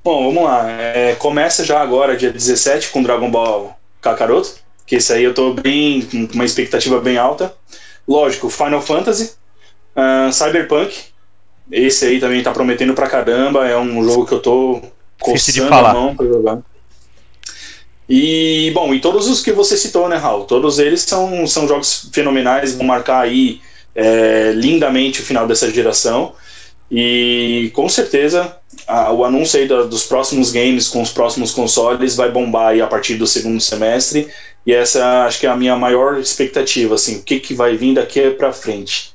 Bom, 0.03 0.27
vamos 0.27 0.43
lá. 0.43 0.69
É, 0.69 1.15
começa 1.15 1.65
já 1.65 1.81
agora, 1.81 2.15
dia 2.15 2.31
17, 2.31 2.91
com 2.91 3.02
Dragon 3.02 3.31
Ball 3.31 3.76
Kakaroto, 3.99 4.60
que 4.86 4.95
esse 4.95 5.12
aí 5.14 5.24
eu 5.24 5.34
tô 5.34 5.53
bem 5.53 6.02
com 6.02 6.28
uma 6.34 6.45
expectativa 6.45 6.99
bem 6.99 7.18
alta. 7.18 7.53
Lógico, 8.07 8.49
Final 8.49 8.82
Fantasy, 8.82 9.34
ah, 9.95 10.30
Cyberpunk, 10.32 10.95
esse 11.72 12.06
aí 12.06 12.20
também 12.20 12.44
tá 12.44 12.52
prometendo 12.52 12.94
pra 12.94 13.07
caramba, 13.07 13.68
é 13.68 13.78
um 13.78 14.03
jogo 14.03 14.26
que 14.26 14.34
eu 14.34 14.40
tô 14.40 14.82
Esqueci 15.26 15.53
de 15.53 15.60
coçando 15.62 15.76
falar. 15.76 15.91
a 15.91 15.94
mão 15.94 16.16
pra 16.16 16.26
jogar. 16.26 16.60
E, 18.07 18.72
bom, 18.74 18.94
e 18.94 18.99
todos 18.99 19.28
os 19.28 19.41
que 19.41 19.52
você 19.52 19.76
citou, 19.76 20.07
né, 20.07 20.16
Raul? 20.16 20.45
Todos 20.45 20.78
eles 20.78 21.02
são, 21.02 21.48
são 21.48 21.68
jogos 21.68 22.10
fenomenais, 22.14 22.76
vão 22.76 22.86
marcar 22.86 23.22
aí 23.22 23.62
é, 23.95 24.52
lindamente 24.56 25.22
o 25.22 25.26
final 25.26 25.48
dessa 25.48 25.72
geração. 25.72 26.34
E 26.91 27.72
com 27.74 27.90
certeza 27.90 28.56
a- 28.88 29.12
o 29.12 29.24
anúncio 29.26 29.60
aí 29.60 29.68
dos 29.68 30.03
próximos 30.03 30.52
games 30.52 30.88
com 30.88 31.02
os 31.02 31.12
próximos 31.12 31.52
consoles 31.52 32.16
vai 32.16 32.30
bombar 32.32 32.70
aí 32.70 32.82
a 32.82 32.88
partir 32.88 33.16
do 33.16 33.26
segundo 33.26 33.60
semestre. 33.60 34.28
E 34.66 34.74
essa 34.74 35.26
acho 35.26 35.40
que 35.40 35.48
é 35.48 35.49
a 35.49 35.56
minha 35.56 35.76
maior 35.76 36.20
expectativa, 36.20 36.95
assim, 36.95 37.18
o 37.18 37.24
que, 37.24 37.40
que 37.40 37.53
vai 37.53 37.76
vir 37.78 37.94
daqui 37.95 38.30
pra 38.32 38.52
frente. 38.52 39.15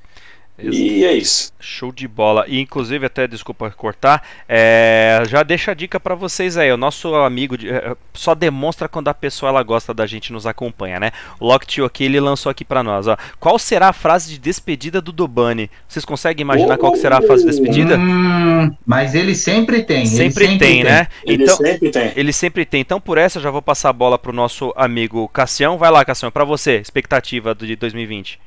E 0.62 1.04
é 1.04 1.12
isso. 1.12 1.52
Show 1.60 1.92
de 1.92 2.06
bola. 2.08 2.44
E 2.48 2.60
inclusive, 2.60 3.06
até 3.06 3.26
desculpa 3.26 3.70
cortar, 3.70 4.22
é, 4.48 5.22
já 5.28 5.42
deixa 5.42 5.70
a 5.70 5.74
dica 5.74 5.98
pra 6.00 6.14
vocês 6.14 6.56
aí. 6.56 6.70
O 6.72 6.76
nosso 6.76 7.14
amigo 7.14 7.56
de- 7.56 7.68
é, 7.70 7.94
só 8.14 8.34
demonstra 8.34 8.88
quando 8.88 9.08
a 9.08 9.14
pessoa 9.14 9.50
ela 9.50 9.62
gosta 9.62 9.92
da 9.94 10.06
gente 10.06 10.28
e 10.28 10.32
nos 10.32 10.46
acompanha, 10.46 10.98
né? 11.00 11.12
O 11.38 11.46
Locktio 11.46 11.84
aqui, 11.84 12.04
ele 12.04 12.18
lançou 12.20 12.50
aqui 12.50 12.64
pra 12.64 12.82
nós, 12.82 13.06
ó. 13.06 13.16
Qual 13.38 13.58
será 13.58 13.88
a 13.88 13.92
frase 13.92 14.30
de 14.30 14.38
despedida 14.38 15.00
do 15.00 15.12
Dobani? 15.12 15.70
Vocês 15.88 16.04
conseguem 16.04 16.42
imaginar 16.42 16.78
qual 16.78 16.92
que 16.92 16.98
será 16.98 17.18
a 17.18 17.22
frase 17.22 17.44
de 17.44 17.50
despedida? 17.50 17.96
Hum, 17.98 18.74
mas 18.86 19.14
ele 19.14 19.34
sempre 19.34 19.82
tem. 19.82 19.98
ele 20.00 20.06
Sempre, 20.06 20.58
tem, 20.58 20.84
né? 20.84 21.06
Ele 21.24 21.42
Então, 21.44 21.56
sempre 21.56 21.90
tem. 21.90 22.12
ele 22.16 22.32
sempre 22.32 22.64
tem. 22.64 22.80
Então, 22.80 23.00
por 23.00 23.18
essa, 23.18 23.38
eu 23.38 23.42
já 23.42 23.50
vou 23.50 23.62
passar 23.62 23.90
a 23.90 23.92
bola 23.92 24.18
pro 24.18 24.32
nosso 24.32 24.72
amigo 24.76 25.28
Cassião. 25.28 25.78
Vai 25.78 25.90
lá, 25.90 26.04
Cassião, 26.04 26.30
pra 26.30 26.44
você, 26.44 26.76
expectativa 26.78 27.54
do- 27.54 27.66
de 27.66 27.76
2020. 27.76 28.38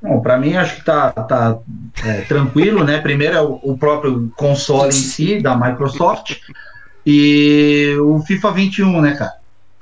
Bom, 0.00 0.20
para 0.20 0.38
mim 0.38 0.54
acho 0.54 0.76
que 0.76 0.84
tá, 0.84 1.10
tá 1.10 1.58
é, 2.04 2.20
tranquilo, 2.22 2.84
né? 2.84 2.98
Primeiro 3.00 3.36
é 3.36 3.42
o, 3.42 3.58
o 3.62 3.76
próprio 3.76 4.32
console 4.36 4.90
em 4.90 4.92
si 4.92 5.40
da 5.40 5.56
Microsoft 5.56 6.36
e 7.04 7.96
o 8.00 8.20
FIFA 8.20 8.52
21, 8.52 9.00
né, 9.00 9.16
cara? 9.16 9.34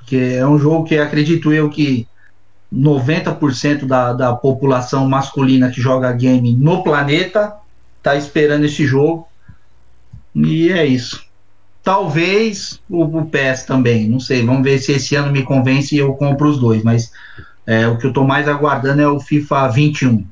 Que 0.05 0.35
é 0.35 0.47
um 0.47 0.57
jogo 0.57 0.85
que 0.85 0.97
acredito 0.97 1.53
eu 1.53 1.69
que 1.69 2.07
90% 2.73 3.85
da, 3.85 4.13
da 4.13 4.33
população 4.33 5.07
masculina 5.07 5.69
que 5.69 5.79
joga 5.79 6.11
game 6.11 6.53
no 6.53 6.83
planeta 6.83 7.53
tá 8.01 8.15
esperando 8.15 8.65
esse 8.65 8.85
jogo. 8.85 9.27
E 10.33 10.71
é 10.71 10.85
isso. 10.85 11.25
Talvez 11.83 12.81
o, 12.89 13.03
o 13.03 13.25
PES 13.25 13.63
também, 13.63 14.07
não 14.07 14.19
sei. 14.19 14.45
Vamos 14.45 14.63
ver 14.63 14.79
se 14.79 14.93
esse 14.93 15.15
ano 15.15 15.31
me 15.31 15.43
convence 15.43 15.95
e 15.95 15.99
eu 15.99 16.13
compro 16.13 16.49
os 16.49 16.59
dois, 16.59 16.83
mas 16.83 17.11
É, 17.67 17.85
o 17.85 17.97
que 17.97 18.07
eu 18.07 18.13
tô 18.13 18.23
mais 18.23 18.47
aguardando 18.47 19.01
é 19.01 19.07
o 19.07 19.19
FIFA 19.19 19.67
21. 19.67 20.25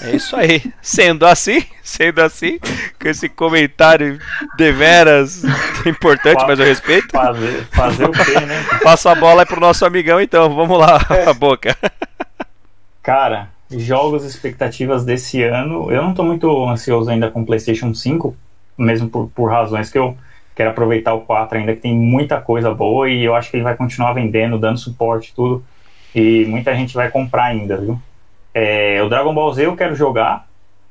É 0.00 0.16
isso 0.16 0.34
aí. 0.34 0.72
Sendo 0.80 1.26
assim, 1.26 1.62
sendo 1.82 2.20
assim, 2.20 2.58
com 2.98 3.06
esse 3.06 3.28
comentário 3.28 4.18
deveras 4.56 5.42
importante, 5.86 6.42
mas 6.46 6.58
eu 6.58 6.64
respeito. 6.64 7.12
Fazer, 7.12 7.64
fazer 7.66 8.04
o 8.06 8.12
quê, 8.12 8.40
né? 8.40 8.64
Passo 8.82 9.10
a 9.10 9.14
bola 9.14 9.42
aí 9.42 9.46
pro 9.46 9.60
nosso 9.60 9.84
amigão, 9.84 10.20
então. 10.20 10.54
Vamos 10.54 10.78
lá, 10.78 10.98
a 11.26 11.34
boca. 11.34 11.76
Cara, 13.02 13.50
jogos 13.70 14.24
expectativas 14.24 15.04
desse 15.04 15.42
ano. 15.42 15.90
Eu 15.92 16.02
não 16.02 16.14
tô 16.14 16.24
muito 16.24 16.66
ansioso 16.66 17.10
ainda 17.10 17.30
com 17.30 17.42
o 17.42 17.46
PlayStation 17.46 17.92
5, 17.92 18.34
mesmo 18.78 19.10
por, 19.10 19.28
por 19.28 19.50
razões 19.50 19.90
que 19.90 19.98
eu 19.98 20.16
quero 20.60 20.70
aproveitar 20.72 21.14
o 21.14 21.22
4 21.22 21.56
ainda, 21.56 21.74
que 21.74 21.80
tem 21.80 21.94
muita 21.94 22.38
coisa 22.38 22.74
boa 22.74 23.08
e 23.08 23.24
eu 23.24 23.34
acho 23.34 23.50
que 23.50 23.56
ele 23.56 23.64
vai 23.64 23.74
continuar 23.74 24.12
vendendo, 24.12 24.58
dando 24.58 24.78
suporte, 24.78 25.32
tudo. 25.34 25.64
E 26.14 26.44
muita 26.44 26.74
gente 26.74 26.92
vai 26.92 27.10
comprar 27.10 27.44
ainda, 27.44 27.78
viu? 27.78 27.98
É, 28.52 29.02
o 29.02 29.08
Dragon 29.08 29.32
Ball 29.32 29.54
Z 29.54 29.64
eu 29.64 29.74
quero 29.74 29.96
jogar. 29.96 30.46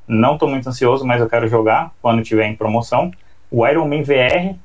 Não 0.08 0.34
estou 0.34 0.50
muito 0.50 0.68
ansioso, 0.68 1.06
mas 1.06 1.22
eu 1.22 1.30
quero 1.30 1.48
jogar 1.48 1.92
quando 2.02 2.24
tiver 2.24 2.48
em 2.48 2.56
promoção. 2.56 3.12
O 3.52 3.68
Iron 3.68 3.88
Man 3.88 4.02
VR, 4.02 4.56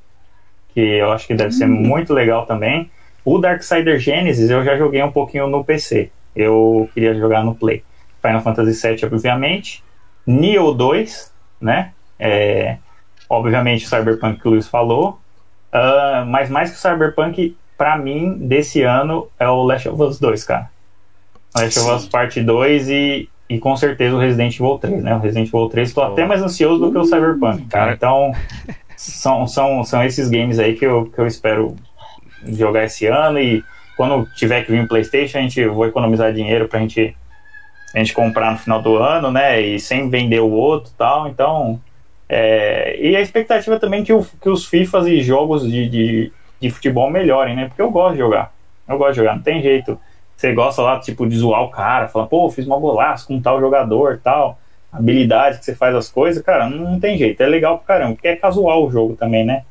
que 0.73 0.79
eu 0.79 1.11
acho 1.11 1.27
que 1.27 1.35
deve 1.35 1.51
ser 1.51 1.67
muito 1.67 2.11
legal 2.11 2.47
também. 2.47 2.89
O 3.23 3.37
Darksider 3.37 3.99
Genesis 3.99 4.49
eu 4.49 4.63
já 4.63 4.75
joguei 4.75 5.03
um 5.03 5.11
pouquinho 5.11 5.45
no 5.45 5.63
PC. 5.63 6.09
Eu 6.35 6.89
queria 6.95 7.13
jogar 7.13 7.43
no 7.43 7.53
Play. 7.53 7.83
Final 8.23 8.41
Fantasy 8.41 8.87
VII, 8.87 9.05
obviamente. 9.05 9.83
Neo 10.25 10.73
2, 10.73 11.31
né? 11.61 11.91
É, 12.17 12.77
obviamente 13.29 13.85
o 13.85 13.89
Cyberpunk 13.89 14.39
que 14.39 14.47
o 14.47 14.51
Luiz 14.51 14.67
falou. 14.67 15.19
Uh, 15.73 16.25
mas 16.27 16.49
mais 16.49 16.71
que 16.71 16.77
o 16.77 16.79
Cyberpunk, 16.79 17.55
para 17.77 17.97
mim, 17.97 18.37
desse 18.37 18.81
ano, 18.81 19.27
é 19.39 19.47
o 19.47 19.63
Last 19.63 19.89
of 19.89 20.01
Us 20.01 20.19
2, 20.19 20.43
cara. 20.43 20.69
Last 21.55 21.79
of 21.79 21.91
Us 21.91 22.05
Parte 22.07 22.41
2 22.41 22.89
e, 22.89 23.29
e 23.49 23.59
com 23.59 23.75
certeza 23.75 24.15
o 24.15 24.19
Resident 24.19 24.55
Evil 24.55 24.77
3, 24.77 25.03
né? 25.03 25.15
O 25.15 25.19
Resident 25.19 25.47
Evil 25.47 25.69
3 25.69 25.89
estou 25.89 26.03
até 26.03 26.25
mais 26.25 26.41
ansioso 26.41 26.79
do 26.79 26.91
que 26.91 26.97
o 26.97 27.05
Cyberpunk, 27.05 27.65
cara. 27.65 27.93
Então, 27.93 28.33
são, 28.95 29.47
são, 29.47 29.83
são 29.83 30.03
esses 30.03 30.29
games 30.29 30.59
aí 30.59 30.75
que 30.75 30.85
eu, 30.85 31.05
que 31.05 31.19
eu 31.19 31.27
espero 31.27 31.75
jogar 32.45 32.85
esse 32.85 33.05
ano 33.07 33.39
e 33.39 33.63
quando 33.95 34.27
tiver 34.35 34.63
que 34.63 34.71
vir 34.71 34.81
um 34.81 34.87
PlayStation, 34.87 35.37
a 35.37 35.41
gente 35.41 35.65
vou 35.67 35.85
economizar 35.85 36.33
dinheiro 36.33 36.67
pra 36.67 36.79
gente, 36.79 37.15
a 37.93 37.97
gente 37.99 38.13
comprar 38.13 38.51
no 38.51 38.57
final 38.57 38.81
do 38.81 38.97
ano, 38.97 39.31
né? 39.31 39.61
E 39.61 39.79
sem 39.79 40.09
vender 40.09 40.41
o 40.41 40.51
outro 40.51 40.91
tal. 40.97 41.27
Então, 41.27 41.79
é, 42.27 42.97
e 42.99 43.15
a 43.15 43.21
expectativa 43.21 43.79
também 43.79 44.03
que, 44.03 44.13
o, 44.13 44.25
que 44.41 44.49
os 44.49 44.65
FIFAs 44.65 45.07
e 45.07 45.21
jogos 45.21 45.63
de, 45.69 45.87
de, 45.87 46.33
de 46.59 46.69
futebol 46.69 47.09
melhorem, 47.09 47.55
né? 47.55 47.67
Porque 47.67 47.81
eu 47.81 47.91
gosto 47.91 48.13
de 48.13 48.19
jogar. 48.19 48.53
Eu 48.87 48.97
gosto 48.97 49.11
de 49.11 49.17
jogar, 49.17 49.35
não 49.35 49.43
tem 49.43 49.61
jeito 49.61 49.99
você 50.35 50.53
gosta 50.53 50.81
lá, 50.81 50.99
tipo, 50.99 51.27
de 51.27 51.37
zoar 51.37 51.63
o 51.63 51.69
cara, 51.69 52.07
falar, 52.07 52.27
pô, 52.27 52.49
fiz 52.49 52.65
uma 52.65 52.77
golaço 52.77 53.27
com 53.27 53.41
tal 53.41 53.59
jogador 53.59 54.19
tal, 54.21 54.59
habilidade 54.91 55.59
que 55.59 55.65
você 55.65 55.73
faz 55.73 55.95
as 55.95 56.09
coisas, 56.09 56.43
cara, 56.43 56.69
não, 56.69 56.91
não, 56.91 56.99
tem 56.99 57.17
jeito, 57.17 57.41
é 57.41 57.47
legal 57.47 57.77
pra 57.77 57.95
caramba, 57.95 58.15
porque 58.15 58.27
é 58.27 58.35
casual 58.35 58.85
o 58.85 58.91
jogo 58.91 59.15
também, 59.15 59.45
né? 59.45 59.63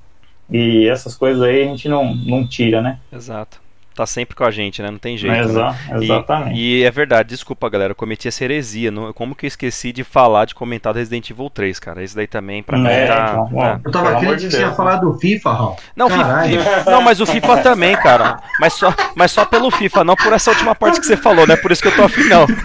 E 0.50 0.88
essas 0.88 1.14
coisas 1.14 1.42
aí 1.42 1.62
a 1.62 1.66
gente 1.66 1.88
não, 1.88 2.14
não 2.14 2.46
tira, 2.46 2.80
né? 2.80 2.98
Exato 3.12 3.63
tá 3.94 4.06
sempre 4.06 4.34
com 4.34 4.44
a 4.44 4.50
gente, 4.50 4.82
né? 4.82 4.90
Não 4.90 4.98
tem 4.98 5.16
jeito. 5.16 5.36
Exa 5.36 5.70
né? 5.70 6.02
exatamente. 6.02 6.58
E, 6.58 6.80
e, 6.80 6.84
é 6.84 6.90
verdade, 6.90 7.28
desculpa, 7.28 7.68
galera, 7.68 7.92
eu 7.92 7.96
cometi 7.96 8.28
essa 8.28 8.44
heresia. 8.44 8.90
Não, 8.90 9.12
como 9.12 9.34
que 9.34 9.46
eu 9.46 9.48
esqueci 9.48 9.92
de 9.92 10.02
falar, 10.02 10.46
de 10.46 10.54
comentar 10.54 10.92
do 10.92 10.98
Resident 10.98 11.30
Evil 11.30 11.48
3, 11.48 11.78
cara? 11.78 12.02
Isso 12.02 12.16
daí 12.16 12.26
também, 12.26 12.62
pra 12.62 12.76
mim, 12.76 12.88
é, 12.88 13.06
tá. 13.06 13.32
Então, 13.32 13.58
tá. 13.58 13.80
Eu 13.84 13.92
tava 13.92 14.18
querendo 14.18 14.36
que 14.36 14.50
você 14.50 14.60
ia 14.60 14.72
falar 14.72 14.96
do 14.96 15.14
FIFA, 15.14 15.52
Raul. 15.52 15.76
Não, 15.94 16.10
FIFA, 16.10 16.90
não, 16.90 17.02
mas 17.02 17.20
o 17.20 17.26
FIFA 17.26 17.58
também, 17.58 17.96
cara. 17.96 18.38
Mas 18.60 18.72
só, 18.72 18.92
mas 19.14 19.30
só 19.30 19.44
pelo 19.44 19.70
FIFA, 19.70 20.04
não 20.04 20.16
por 20.16 20.32
essa 20.32 20.50
última 20.50 20.74
parte 20.74 21.00
que 21.00 21.06
você 21.06 21.16
falou, 21.16 21.46
né? 21.46 21.56
Por 21.56 21.70
isso 21.70 21.82
que 21.82 21.88
eu 21.88 21.96
tô 21.96 22.04
afim, 22.04 22.24
não. 22.24 22.46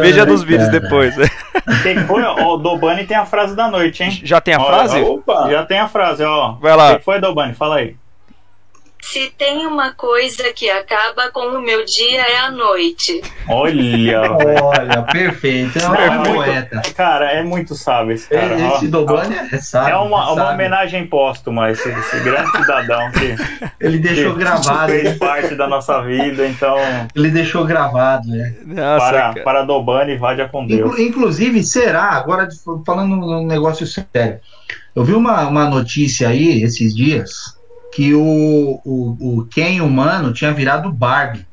Veja 0.00 0.26
nos 0.26 0.42
vídeos 0.42 0.68
depois. 0.68 1.16
Né? 1.16 1.26
Quem 1.82 1.98
foi? 2.00 2.22
O 2.22 2.56
Dobani 2.56 3.06
tem 3.06 3.16
a 3.16 3.24
frase 3.24 3.56
da 3.56 3.68
noite, 3.68 4.02
hein? 4.02 4.20
Já 4.22 4.40
tem 4.40 4.54
a 4.54 4.60
frase? 4.60 5.00
Opa. 5.00 5.48
Já 5.50 5.64
tem 5.64 5.78
a 5.78 5.88
frase, 5.88 6.22
ó. 6.22 6.52
Vai 6.60 6.76
lá. 6.76 6.94
Quem 6.94 7.02
foi, 7.02 7.20
Dobani? 7.20 7.54
Fala 7.54 7.76
aí. 7.76 7.96
Se 9.12 9.32
tem 9.38 9.66
uma 9.66 9.92
coisa 9.92 10.52
que 10.52 10.68
acaba 10.68 11.30
com 11.30 11.40
o 11.56 11.62
meu 11.62 11.84
dia 11.84 12.20
é 12.22 12.38
a 12.38 12.50
noite. 12.50 13.22
Olha! 13.48 14.20
Olha, 14.62 15.02
perfeito. 15.02 15.78
É, 15.78 15.82
é 15.82 16.10
um 16.10 16.14
muito, 16.16 16.34
poeta. 16.34 16.82
Cara, 16.94 17.30
é 17.30 17.42
muito 17.42 17.74
sábio 17.76 18.12
esse 18.14 18.28
cara. 18.28 18.58
Esse 18.74 18.88
Dobani 18.88 19.36
é 19.52 19.58
sábio. 19.58 19.92
É 19.94 19.96
uma, 19.96 20.02
é 20.02 20.26
uma 20.26 20.34
sábio. 20.34 20.54
homenagem 20.54 21.06
póstuma 21.06 21.66
a 21.66 21.70
esse, 21.70 21.88
esse 21.88 22.20
grande 22.20 22.50
cidadão 22.50 23.10
que, 23.12 23.36
Ele 23.80 23.98
deixou 23.98 24.32
que 24.32 24.40
gravado. 24.40 24.90
fez 24.92 25.04
né? 25.04 25.16
parte 25.18 25.54
da 25.54 25.68
nossa 25.68 26.02
vida. 26.02 26.46
Então, 26.46 26.76
Ele 27.14 27.30
deixou 27.30 27.64
gravado, 27.64 28.28
né? 28.28 28.54
Nossa, 28.64 29.06
para, 29.06 29.20
cara. 29.20 29.44
para 29.44 29.62
Dobani, 29.62 30.16
vadia 30.16 30.48
com 30.48 30.66
Deus. 30.66 30.90
Inclu- 30.90 31.00
inclusive, 31.00 31.62
será, 31.62 32.10
agora 32.10 32.48
falando 32.84 33.14
um 33.14 33.46
negócio 33.46 33.86
sério, 33.86 34.40
eu 34.94 35.04
vi 35.04 35.12
uma, 35.14 35.46
uma 35.46 35.68
notícia 35.70 36.28
aí 36.28 36.62
esses 36.62 36.94
dias 36.94 37.55
que 37.96 38.12
o, 38.12 38.78
o, 38.84 39.38
o 39.38 39.46
Ken 39.46 39.80
humano 39.80 40.30
tinha 40.30 40.52
virado 40.52 40.92
Barbie. 40.92 41.46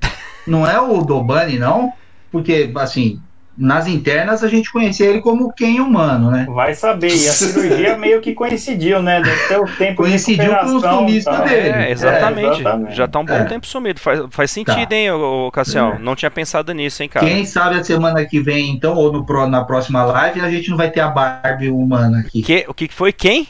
Não 0.46 0.68
é 0.68 0.78
o 0.78 1.02
Dobani, 1.02 1.58
não? 1.58 1.94
Porque, 2.30 2.70
assim, 2.76 3.18
nas 3.58 3.88
internas 3.88 4.44
a 4.44 4.50
gente 4.50 4.70
conhecia 4.70 5.06
ele 5.06 5.22
como 5.22 5.54
Ken 5.54 5.80
humano, 5.80 6.30
né? 6.30 6.46
Vai 6.50 6.74
saber. 6.74 7.08
E 7.16 7.30
a 7.30 7.32
cirurgia 7.32 7.96
meio 7.96 8.20
que 8.20 8.34
coincidiu, 8.34 9.02
né? 9.02 9.22
Deve 9.22 9.48
ter 9.48 9.58
o 9.58 9.66
tempo 9.78 10.04
Coincidiu 10.04 10.50
de 10.54 10.60
com 10.60 10.76
o 10.76 10.82
sumista 10.82 11.32
tá? 11.32 11.42
dele. 11.46 11.70
É, 11.70 11.92
exatamente. 11.92 12.46
É, 12.46 12.60
exatamente. 12.60 12.96
Já 12.98 13.08
tá 13.08 13.20
um 13.20 13.26
bom 13.26 13.34
É. 13.36 13.46
tempo 13.46 13.66
sumido. 13.66 14.02
Faz, 14.02 14.22
faz 14.30 14.52
sentido, 14.52 14.90
Tá. 14.90 14.96
hein, 14.98 15.12
ô, 15.12 15.50
Cassião? 15.50 15.98
Não 15.98 16.14
tinha 16.14 16.30
pensado 16.30 16.74
nisso, 16.74 17.02
hein, 17.04 17.08
cara? 17.08 17.26
Quem 17.26 17.46
sabe 17.46 17.78
a 17.78 17.84
semana 17.86 18.26
que 18.26 18.42
vem, 18.42 18.70
então, 18.70 18.96
ou 18.96 19.14
no, 19.14 19.48
na 19.48 19.64
próxima 19.64 20.04
live, 20.04 20.42
a 20.42 20.52
gente 20.52 20.70
não 20.70 20.76
vai 20.76 20.92
ter 20.92 21.00
a 21.00 21.08
Barbie 21.08 21.70
humana 21.70 22.20
aqui. 22.20 22.42
Que, 22.42 22.66
o 22.68 22.74
que 22.74 22.90
foi? 22.90 23.14
Quem? 23.14 23.48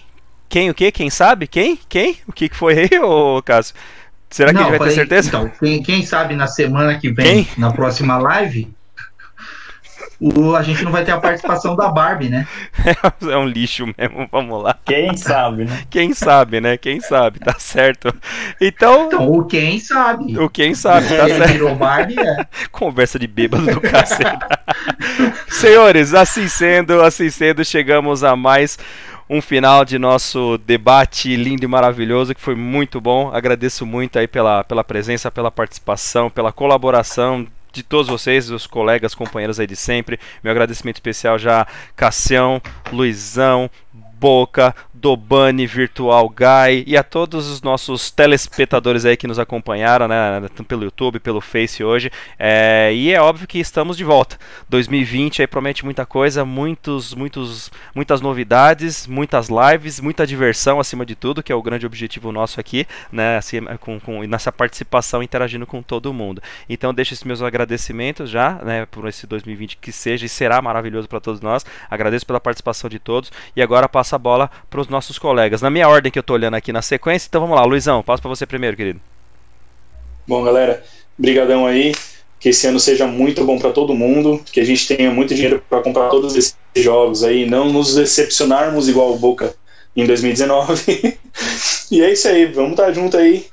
Quem 0.49 0.69
o 0.69 0.73
quê? 0.73 0.91
Quem 0.91 1.09
sabe? 1.09 1.47
Quem? 1.47 1.79
Quem? 1.89 2.17
O 2.27 2.33
que 2.33 2.49
que 2.49 2.55
foi 2.55 2.77
aí, 2.91 2.99
ô 2.99 3.41
Cássio? 3.43 3.75
Será 4.29 4.53
que 4.53 4.61
a 4.61 4.63
Não, 4.63 4.69
gente 4.69 4.77
vai 4.77 4.79
falei, 4.79 4.93
ter 4.93 4.93
certeza? 4.93 5.27
Então, 5.27 5.49
quem, 5.59 5.81
quem 5.83 6.05
sabe 6.05 6.35
na 6.35 6.47
semana 6.47 6.99
que 6.99 7.11
vem, 7.11 7.45
Quem? 7.45 7.47
na 7.57 7.71
próxima 7.71 8.17
live, 8.17 8.73
o, 10.19 10.55
a 10.55 10.61
gente 10.63 10.83
não 10.83 10.91
vai 10.91 11.03
ter 11.03 11.11
a 11.11 11.19
participação 11.19 11.75
da 11.75 11.89
Barbie, 11.89 12.29
né? 12.29 12.47
É 13.29 13.37
um 13.37 13.45
lixo 13.47 13.85
mesmo, 13.97 14.27
vamos 14.31 14.63
lá. 14.63 14.77
Quem 14.85 15.15
sabe, 15.17 15.65
né? 15.65 15.83
Quem 15.89 16.13
sabe, 16.13 16.59
né? 16.61 16.77
Quem 16.77 16.99
sabe, 16.99 17.39
tá 17.39 17.55
certo. 17.59 18.13
Então, 18.59 19.05
Então, 19.07 19.29
o 19.31 19.45
quem 19.45 19.79
sabe. 19.79 20.37
o 20.39 20.49
quem 20.49 20.73
sabe, 20.75 21.07
tá 21.09 21.25
Quem 21.25 21.37
certo. 21.37 21.51
virou 21.51 21.75
Barbie 21.75 22.19
é. 22.19 22.47
Conversa 22.71 23.17
de 23.19 23.27
bêbado 23.27 23.65
do 23.65 23.81
cacete. 23.81 24.45
Senhores, 25.49 26.13
assim 26.13 26.47
sendo, 26.47 27.01
assim 27.01 27.29
sendo, 27.29 27.63
chegamos 27.63 28.23
a 28.23 28.35
mais 28.35 28.77
um 29.29 29.41
final 29.41 29.85
de 29.85 29.97
nosso 29.97 30.57
debate 30.59 31.35
lindo 31.35 31.63
e 31.63 31.67
maravilhoso, 31.67 32.35
que 32.35 32.41
foi 32.41 32.55
muito 32.55 32.99
bom. 32.99 33.29
Agradeço 33.33 33.85
muito 33.85 34.19
aí 34.19 34.27
pela, 34.27 34.63
pela 34.63 34.83
presença, 34.83 35.31
pela 35.31 35.51
participação, 35.51 36.29
pela 36.29 36.51
colaboração 36.51 37.47
de 37.71 37.81
todos 37.81 38.07
vocês, 38.07 38.51
os 38.51 38.67
colegas, 38.67 39.15
companheiros 39.15 39.59
aí 39.59 39.65
de 39.65 39.75
sempre. 39.75 40.19
Meu 40.43 40.51
agradecimento 40.51 40.97
especial 40.97 41.39
já 41.39 41.65
Cassião, 41.95 42.61
Luizão, 42.91 43.69
Boca, 43.91 44.75
Dobani 45.03 45.67
Virtual 45.67 46.29
Guy 46.29 46.85
e 46.87 46.95
a 46.95 47.03
todos 47.03 47.49
os 47.49 47.61
nossos 47.61 48.09
telespectadores 48.09 49.03
aí 49.03 49.17
que 49.17 49.27
nos 49.27 49.37
acompanharam, 49.37 50.07
né, 50.07 50.41
pelo 50.65 50.85
YouTube, 50.85 51.19
pelo 51.19 51.41
Face 51.41 51.83
hoje. 51.83 52.09
É, 52.39 52.89
e 52.93 53.11
é 53.11 53.21
óbvio 53.21 53.45
que 53.45 53.59
estamos 53.59 53.97
de 53.97 54.05
volta. 54.05 54.39
2020 54.69 55.41
aí 55.41 55.47
promete 55.47 55.83
muita 55.83 56.05
coisa, 56.05 56.45
muitos, 56.45 57.13
muitos, 57.13 57.69
muitas 57.93 58.21
novidades, 58.21 59.05
muitas 59.05 59.49
lives, 59.49 59.99
muita 59.99 60.25
diversão 60.25 60.79
acima 60.79 61.05
de 61.05 61.15
tudo, 61.15 61.43
que 61.43 61.51
é 61.51 61.55
o 61.55 61.61
grande 61.61 61.85
objetivo 61.85 62.31
nosso 62.31 62.61
aqui, 62.61 62.87
né, 63.11 63.35
assim, 63.35 63.59
com, 63.81 63.99
com, 63.99 64.23
nessa 64.23 64.53
participação 64.53 65.21
interagindo 65.21 65.67
com 65.67 65.81
todo 65.81 66.13
mundo. 66.13 66.41
Então 66.69 66.93
deixo 66.93 67.13
esses 67.13 67.25
meus 67.25 67.41
agradecimentos 67.41 68.29
já, 68.29 68.53
né, 68.63 68.85
por 68.85 69.05
esse 69.09 69.27
2020 69.27 69.79
que 69.81 69.91
seja 69.91 70.25
e 70.25 70.29
será 70.29 70.61
maravilhoso 70.61 71.09
para 71.09 71.19
todos 71.19 71.41
nós. 71.41 71.65
Agradeço 71.91 72.25
pela 72.25 72.39
participação 72.39 72.89
de 72.89 72.99
todos 72.99 73.33
e 73.53 73.61
agora 73.61 73.89
passo 73.89 74.15
a 74.15 74.17
bola 74.17 74.49
para 74.69 74.79
os 74.79 74.92
nossos 74.93 75.19
colegas. 75.19 75.61
Na 75.61 75.69
minha 75.69 75.89
ordem 75.89 76.11
que 76.11 76.17
eu 76.17 76.23
tô 76.23 76.33
olhando 76.33 76.53
aqui 76.53 76.71
na 76.71 76.81
sequência, 76.81 77.27
então 77.27 77.41
vamos 77.41 77.57
lá, 77.57 77.65
Luizão, 77.65 78.01
passo 78.01 78.21
para 78.21 78.29
você 78.29 78.45
primeiro, 78.45 78.77
querido. 78.77 79.01
Bom, 80.25 80.41
galera, 80.43 80.81
brigadão 81.17 81.65
aí. 81.65 81.93
Que 82.39 82.49
esse 82.49 82.67
ano 82.67 82.79
seja 82.79 83.07
muito 83.07 83.45
bom 83.45 83.57
para 83.57 83.71
todo 83.71 83.95
mundo, 83.95 84.43
que 84.51 84.59
a 84.59 84.65
gente 84.65 84.85
tenha 84.85 85.09
muito 85.09 85.33
dinheiro 85.33 85.63
para 85.69 85.81
comprar 85.81 86.09
todos 86.09 86.35
esses 86.35 86.57
jogos 86.75 87.23
aí, 87.23 87.49
não 87.49 87.71
nos 87.71 87.95
decepcionarmos 87.95 88.89
igual 88.89 89.13
o 89.13 89.17
Boca 89.17 89.55
em 89.95 90.05
2019. 90.05 91.17
e 91.89 92.01
é 92.01 92.11
isso 92.11 92.27
aí, 92.27 92.45
vamos 92.45 92.71
estar 92.71 92.91
junto 92.91 93.15
aí 93.15 93.45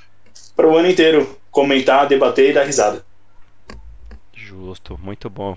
para 0.56 0.66
o 0.66 0.76
ano 0.76 0.90
inteiro, 0.90 1.38
comentar, 1.52 2.08
debater 2.08 2.50
e 2.50 2.52
dar 2.52 2.64
risada. 2.64 3.04
Justo, 4.34 4.98
muito 5.00 5.30
bom. 5.30 5.56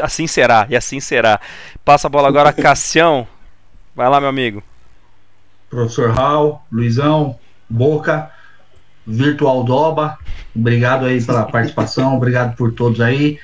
Assim 0.00 0.26
será, 0.26 0.66
e 0.68 0.76
assim 0.76 1.00
será. 1.00 1.40
Passa 1.82 2.06
a 2.06 2.10
bola 2.10 2.28
agora 2.28 2.52
Cassião. 2.52 3.26
Vai 3.94 4.08
lá, 4.08 4.20
meu 4.20 4.28
amigo. 4.28 4.62
Professor 5.72 6.10
Hal, 6.10 6.64
Luizão, 6.70 7.38
Boca. 7.68 8.30
Virtual 9.06 9.64
Doba. 9.64 10.18
Obrigado 10.54 11.06
aí 11.06 11.22
pela 11.24 11.44
participação, 11.44 12.16
obrigado 12.16 12.56
por 12.56 12.72
todos 12.72 13.00
aí. 13.00 13.38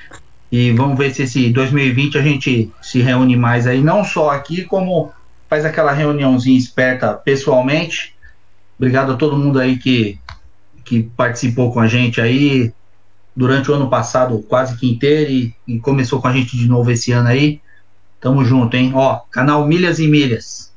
E 0.50 0.72
vamos 0.72 0.96
ver 0.96 1.12
se 1.12 1.22
esse 1.22 1.50
2020 1.50 2.18
a 2.18 2.22
gente 2.22 2.70
se 2.80 3.00
reúne 3.00 3.36
mais 3.36 3.66
aí, 3.66 3.80
não 3.82 4.04
só 4.04 4.30
aqui, 4.30 4.64
como 4.64 5.10
faz 5.48 5.64
aquela 5.64 5.92
reuniãozinha 5.92 6.56
esperta 6.56 7.14
pessoalmente. 7.14 8.14
Obrigado 8.78 9.12
a 9.12 9.16
todo 9.16 9.36
mundo 9.36 9.58
aí 9.58 9.78
que, 9.78 10.18
que 10.84 11.02
participou 11.02 11.72
com 11.72 11.80
a 11.80 11.86
gente 11.86 12.20
aí 12.20 12.72
durante 13.34 13.70
o 13.70 13.74
ano 13.74 13.88
passado, 13.88 14.44
quase 14.48 14.76
que 14.76 14.88
inteiro, 14.90 15.30
e, 15.30 15.54
e 15.66 15.78
começou 15.78 16.20
com 16.20 16.28
a 16.28 16.32
gente 16.32 16.56
de 16.56 16.68
novo 16.68 16.90
esse 16.90 17.10
ano 17.12 17.28
aí. 17.28 17.60
Tamo 18.20 18.44
junto, 18.44 18.76
hein? 18.76 18.92
Ó, 18.94 19.20
canal 19.30 19.66
Milhas 19.66 19.98
e 19.98 20.08
Milhas. 20.08 20.67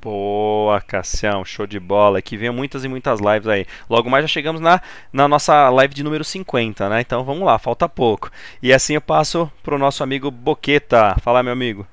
Boa, 0.00 0.80
Cassião, 0.80 1.44
show 1.44 1.66
de 1.66 1.78
bola. 1.78 2.22
Que 2.22 2.36
venham 2.36 2.54
muitas 2.54 2.84
e 2.84 2.88
muitas 2.88 3.20
lives 3.20 3.46
aí. 3.46 3.66
Logo 3.88 4.08
mais 4.08 4.24
já 4.24 4.28
chegamos 4.28 4.60
na, 4.60 4.80
na 5.12 5.28
nossa 5.28 5.68
live 5.68 5.94
de 5.94 6.02
número 6.02 6.24
50, 6.24 6.88
né? 6.88 7.00
Então 7.02 7.22
vamos 7.22 7.44
lá, 7.44 7.58
falta 7.58 7.88
pouco. 7.88 8.30
E 8.62 8.72
assim 8.72 8.94
eu 8.94 9.00
passo 9.00 9.50
pro 9.62 9.78
nosso 9.78 10.02
amigo 10.02 10.30
Boqueta. 10.30 11.16
Fala, 11.20 11.42
meu 11.42 11.52
amigo. 11.52 11.86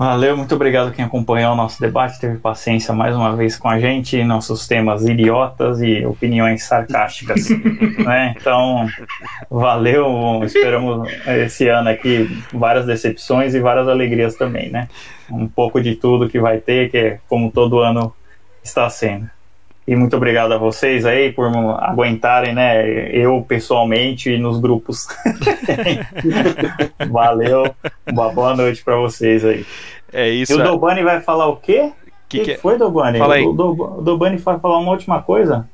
Valeu, 0.00 0.34
muito 0.34 0.54
obrigado 0.54 0.92
quem 0.92 1.04
acompanhou 1.04 1.52
o 1.52 1.54
nosso 1.54 1.78
debate, 1.78 2.18
teve 2.18 2.38
paciência 2.38 2.94
mais 2.94 3.14
uma 3.14 3.36
vez 3.36 3.58
com 3.58 3.68
a 3.68 3.78
gente, 3.78 4.24
nossos 4.24 4.66
temas 4.66 5.06
idiotas 5.06 5.82
e 5.82 6.06
opiniões 6.06 6.64
sarcásticas. 6.64 7.50
né? 8.02 8.34
Então, 8.34 8.88
valeu, 9.50 10.40
esperamos 10.42 11.06
esse 11.26 11.68
ano 11.68 11.90
aqui 11.90 12.26
várias 12.50 12.86
decepções 12.86 13.54
e 13.54 13.60
várias 13.60 13.88
alegrias 13.88 14.36
também, 14.36 14.70
né? 14.70 14.88
Um 15.30 15.46
pouco 15.46 15.82
de 15.82 15.94
tudo 15.94 16.30
que 16.30 16.40
vai 16.40 16.56
ter, 16.56 16.90
que 16.90 16.96
é 16.96 17.18
como 17.28 17.52
todo 17.52 17.80
ano 17.80 18.10
está 18.64 18.88
sendo. 18.88 19.28
E 19.86 19.96
muito 19.96 20.16
obrigado 20.16 20.52
a 20.52 20.58
vocês 20.58 21.04
aí 21.04 21.32
por 21.32 21.46
aguentarem, 21.80 22.54
né? 22.54 23.08
Eu 23.10 23.44
pessoalmente 23.46 24.36
nos 24.38 24.60
grupos. 24.60 25.08
Valeu. 27.10 27.74
Uma 28.06 28.30
boa 28.30 28.54
noite 28.54 28.84
para 28.84 28.96
vocês 28.96 29.44
aí. 29.44 29.64
É 30.12 30.28
isso. 30.28 30.52
E 30.52 30.54
o 30.54 30.62
Dobani 30.62 31.02
vai 31.02 31.20
falar 31.20 31.48
o 31.48 31.56
quê? 31.56 31.92
Que, 32.28 32.40
que, 32.40 32.44
que 32.44 32.56
foi, 32.56 32.78
Dobani? 32.78 33.18
Fala 33.18 33.34
aí. 33.34 33.44
O, 33.44 33.50
o 33.50 34.02
Dobani 34.02 34.36
vai 34.36 34.58
falar 34.60 34.78
uma 34.78 34.92
última 34.92 35.22
coisa? 35.22 35.68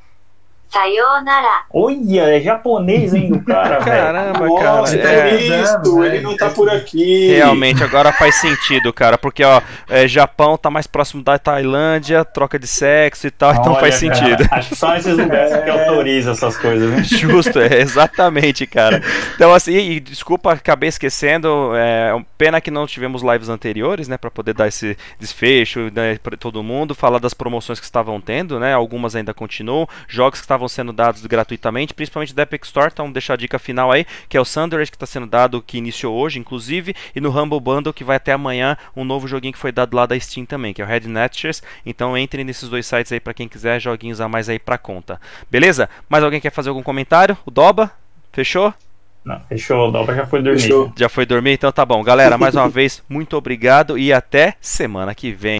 Sayonara. 0.76 1.64
Olha, 1.72 2.36
é 2.36 2.40
japonês 2.40 3.14
ainda 3.14 3.36
o 3.36 3.42
cara, 3.42 3.80
velho. 3.80 3.84
Caramba, 3.84 4.46
Nossa, 4.46 4.98
cara. 4.98 5.10
é 5.10 5.34
é. 5.34 5.62
isso, 5.62 6.04
ele 6.04 6.20
não 6.20 6.36
tá 6.36 6.50
por 6.50 6.68
aqui. 6.68 7.28
Realmente, 7.28 7.82
agora 7.82 8.12
faz 8.12 8.34
sentido, 8.34 8.92
cara, 8.92 9.16
porque 9.16 9.42
ó, 9.42 9.62
é, 9.88 10.06
Japão 10.06 10.58
tá 10.58 10.70
mais 10.70 10.86
próximo 10.86 11.22
da 11.22 11.38
Tailândia, 11.38 12.24
troca 12.24 12.58
de 12.58 12.66
sexo 12.66 13.26
e 13.26 13.30
tal, 13.30 13.54
então 13.54 13.72
Olha, 13.72 13.80
faz 13.80 14.00
cara, 14.00 14.14
sentido. 14.14 14.48
acho 14.52 14.68
que 14.68 14.76
só 14.76 14.92
nesses 14.92 15.16
lugares 15.16 15.64
que 15.64 15.70
autoriza 15.70 16.32
essas 16.32 16.58
coisas, 16.58 16.90
né? 16.90 17.02
Justo, 17.02 17.58
é, 17.58 17.80
exatamente, 17.80 18.66
cara. 18.66 19.02
Então, 19.34 19.54
assim, 19.54 19.72
e, 19.72 20.00
desculpa, 20.00 20.52
acabei 20.52 20.90
esquecendo. 20.90 21.72
É, 21.74 22.14
pena 22.36 22.60
que 22.60 22.70
não 22.70 22.86
tivemos 22.86 23.22
lives 23.22 23.48
anteriores, 23.48 24.08
né, 24.08 24.18
para 24.18 24.30
poder 24.30 24.52
dar 24.52 24.68
esse 24.68 24.96
desfecho, 25.18 25.90
né, 25.94 26.18
para 26.22 26.36
todo 26.36 26.62
mundo, 26.62 26.94
falar 26.94 27.18
das 27.18 27.32
promoções 27.32 27.80
que 27.80 27.86
estavam 27.86 28.20
tendo, 28.20 28.60
né, 28.60 28.74
algumas 28.74 29.16
ainda 29.16 29.32
continuam, 29.32 29.88
jogos 30.06 30.38
que 30.38 30.44
estavam 30.44 30.65
sendo 30.68 30.92
dados 30.92 31.24
gratuitamente, 31.26 31.94
principalmente 31.94 32.34
da 32.34 32.42
Epic 32.42 32.64
Store, 32.64 32.90
então 32.92 33.10
deixar 33.10 33.34
a 33.34 33.36
dica 33.36 33.58
final 33.58 33.90
aí, 33.92 34.06
que 34.28 34.36
é 34.36 34.40
o 34.40 34.44
Sundered 34.44 34.90
que 34.90 34.96
está 34.96 35.06
sendo 35.06 35.26
dado, 35.26 35.62
que 35.62 35.78
iniciou 35.78 36.16
hoje, 36.16 36.38
inclusive, 36.38 36.94
e 37.14 37.20
no 37.20 37.30
Humble 37.30 37.60
Bundle, 37.60 37.92
que 37.92 38.04
vai 38.04 38.16
até 38.16 38.32
amanhã, 38.32 38.76
um 38.96 39.04
novo 39.04 39.28
joguinho 39.28 39.52
que 39.52 39.58
foi 39.58 39.72
dado 39.72 39.94
lá 39.94 40.06
da 40.06 40.18
Steam 40.18 40.46
também, 40.46 40.72
que 40.72 40.82
é 40.82 40.84
o 40.84 40.88
Red 40.88 41.00
Natchers. 41.00 41.62
Então 41.84 42.16
entrem 42.16 42.44
nesses 42.44 42.68
dois 42.68 42.86
sites 42.86 43.12
aí 43.12 43.20
para 43.20 43.34
quem 43.34 43.48
quiser, 43.48 43.80
joguinhos 43.80 44.20
a 44.20 44.28
mais 44.28 44.48
aí 44.48 44.58
pra 44.58 44.78
conta. 44.78 45.20
Beleza? 45.50 45.88
Mais 46.08 46.22
alguém 46.22 46.40
quer 46.40 46.50
fazer 46.50 46.68
algum 46.68 46.82
comentário? 46.82 47.36
O 47.44 47.50
Doba? 47.50 47.90
Fechou? 48.32 48.72
Não, 49.26 49.40
fechou, 49.40 49.88
o 49.88 49.90
Dobra 49.90 50.14
já 50.14 50.24
foi 50.24 50.40
dormir. 50.40 50.60
Fechou. 50.60 50.92
Já 50.96 51.08
foi 51.08 51.26
dormir? 51.26 51.50
Então 51.54 51.72
tá 51.72 51.84
bom. 51.84 52.00
Galera, 52.04 52.38
mais 52.38 52.54
uma 52.54 52.68
vez, 52.70 53.02
muito 53.08 53.36
obrigado 53.36 53.98
e 53.98 54.12
até 54.12 54.54
semana 54.60 55.16
que 55.16 55.32
vem. 55.32 55.54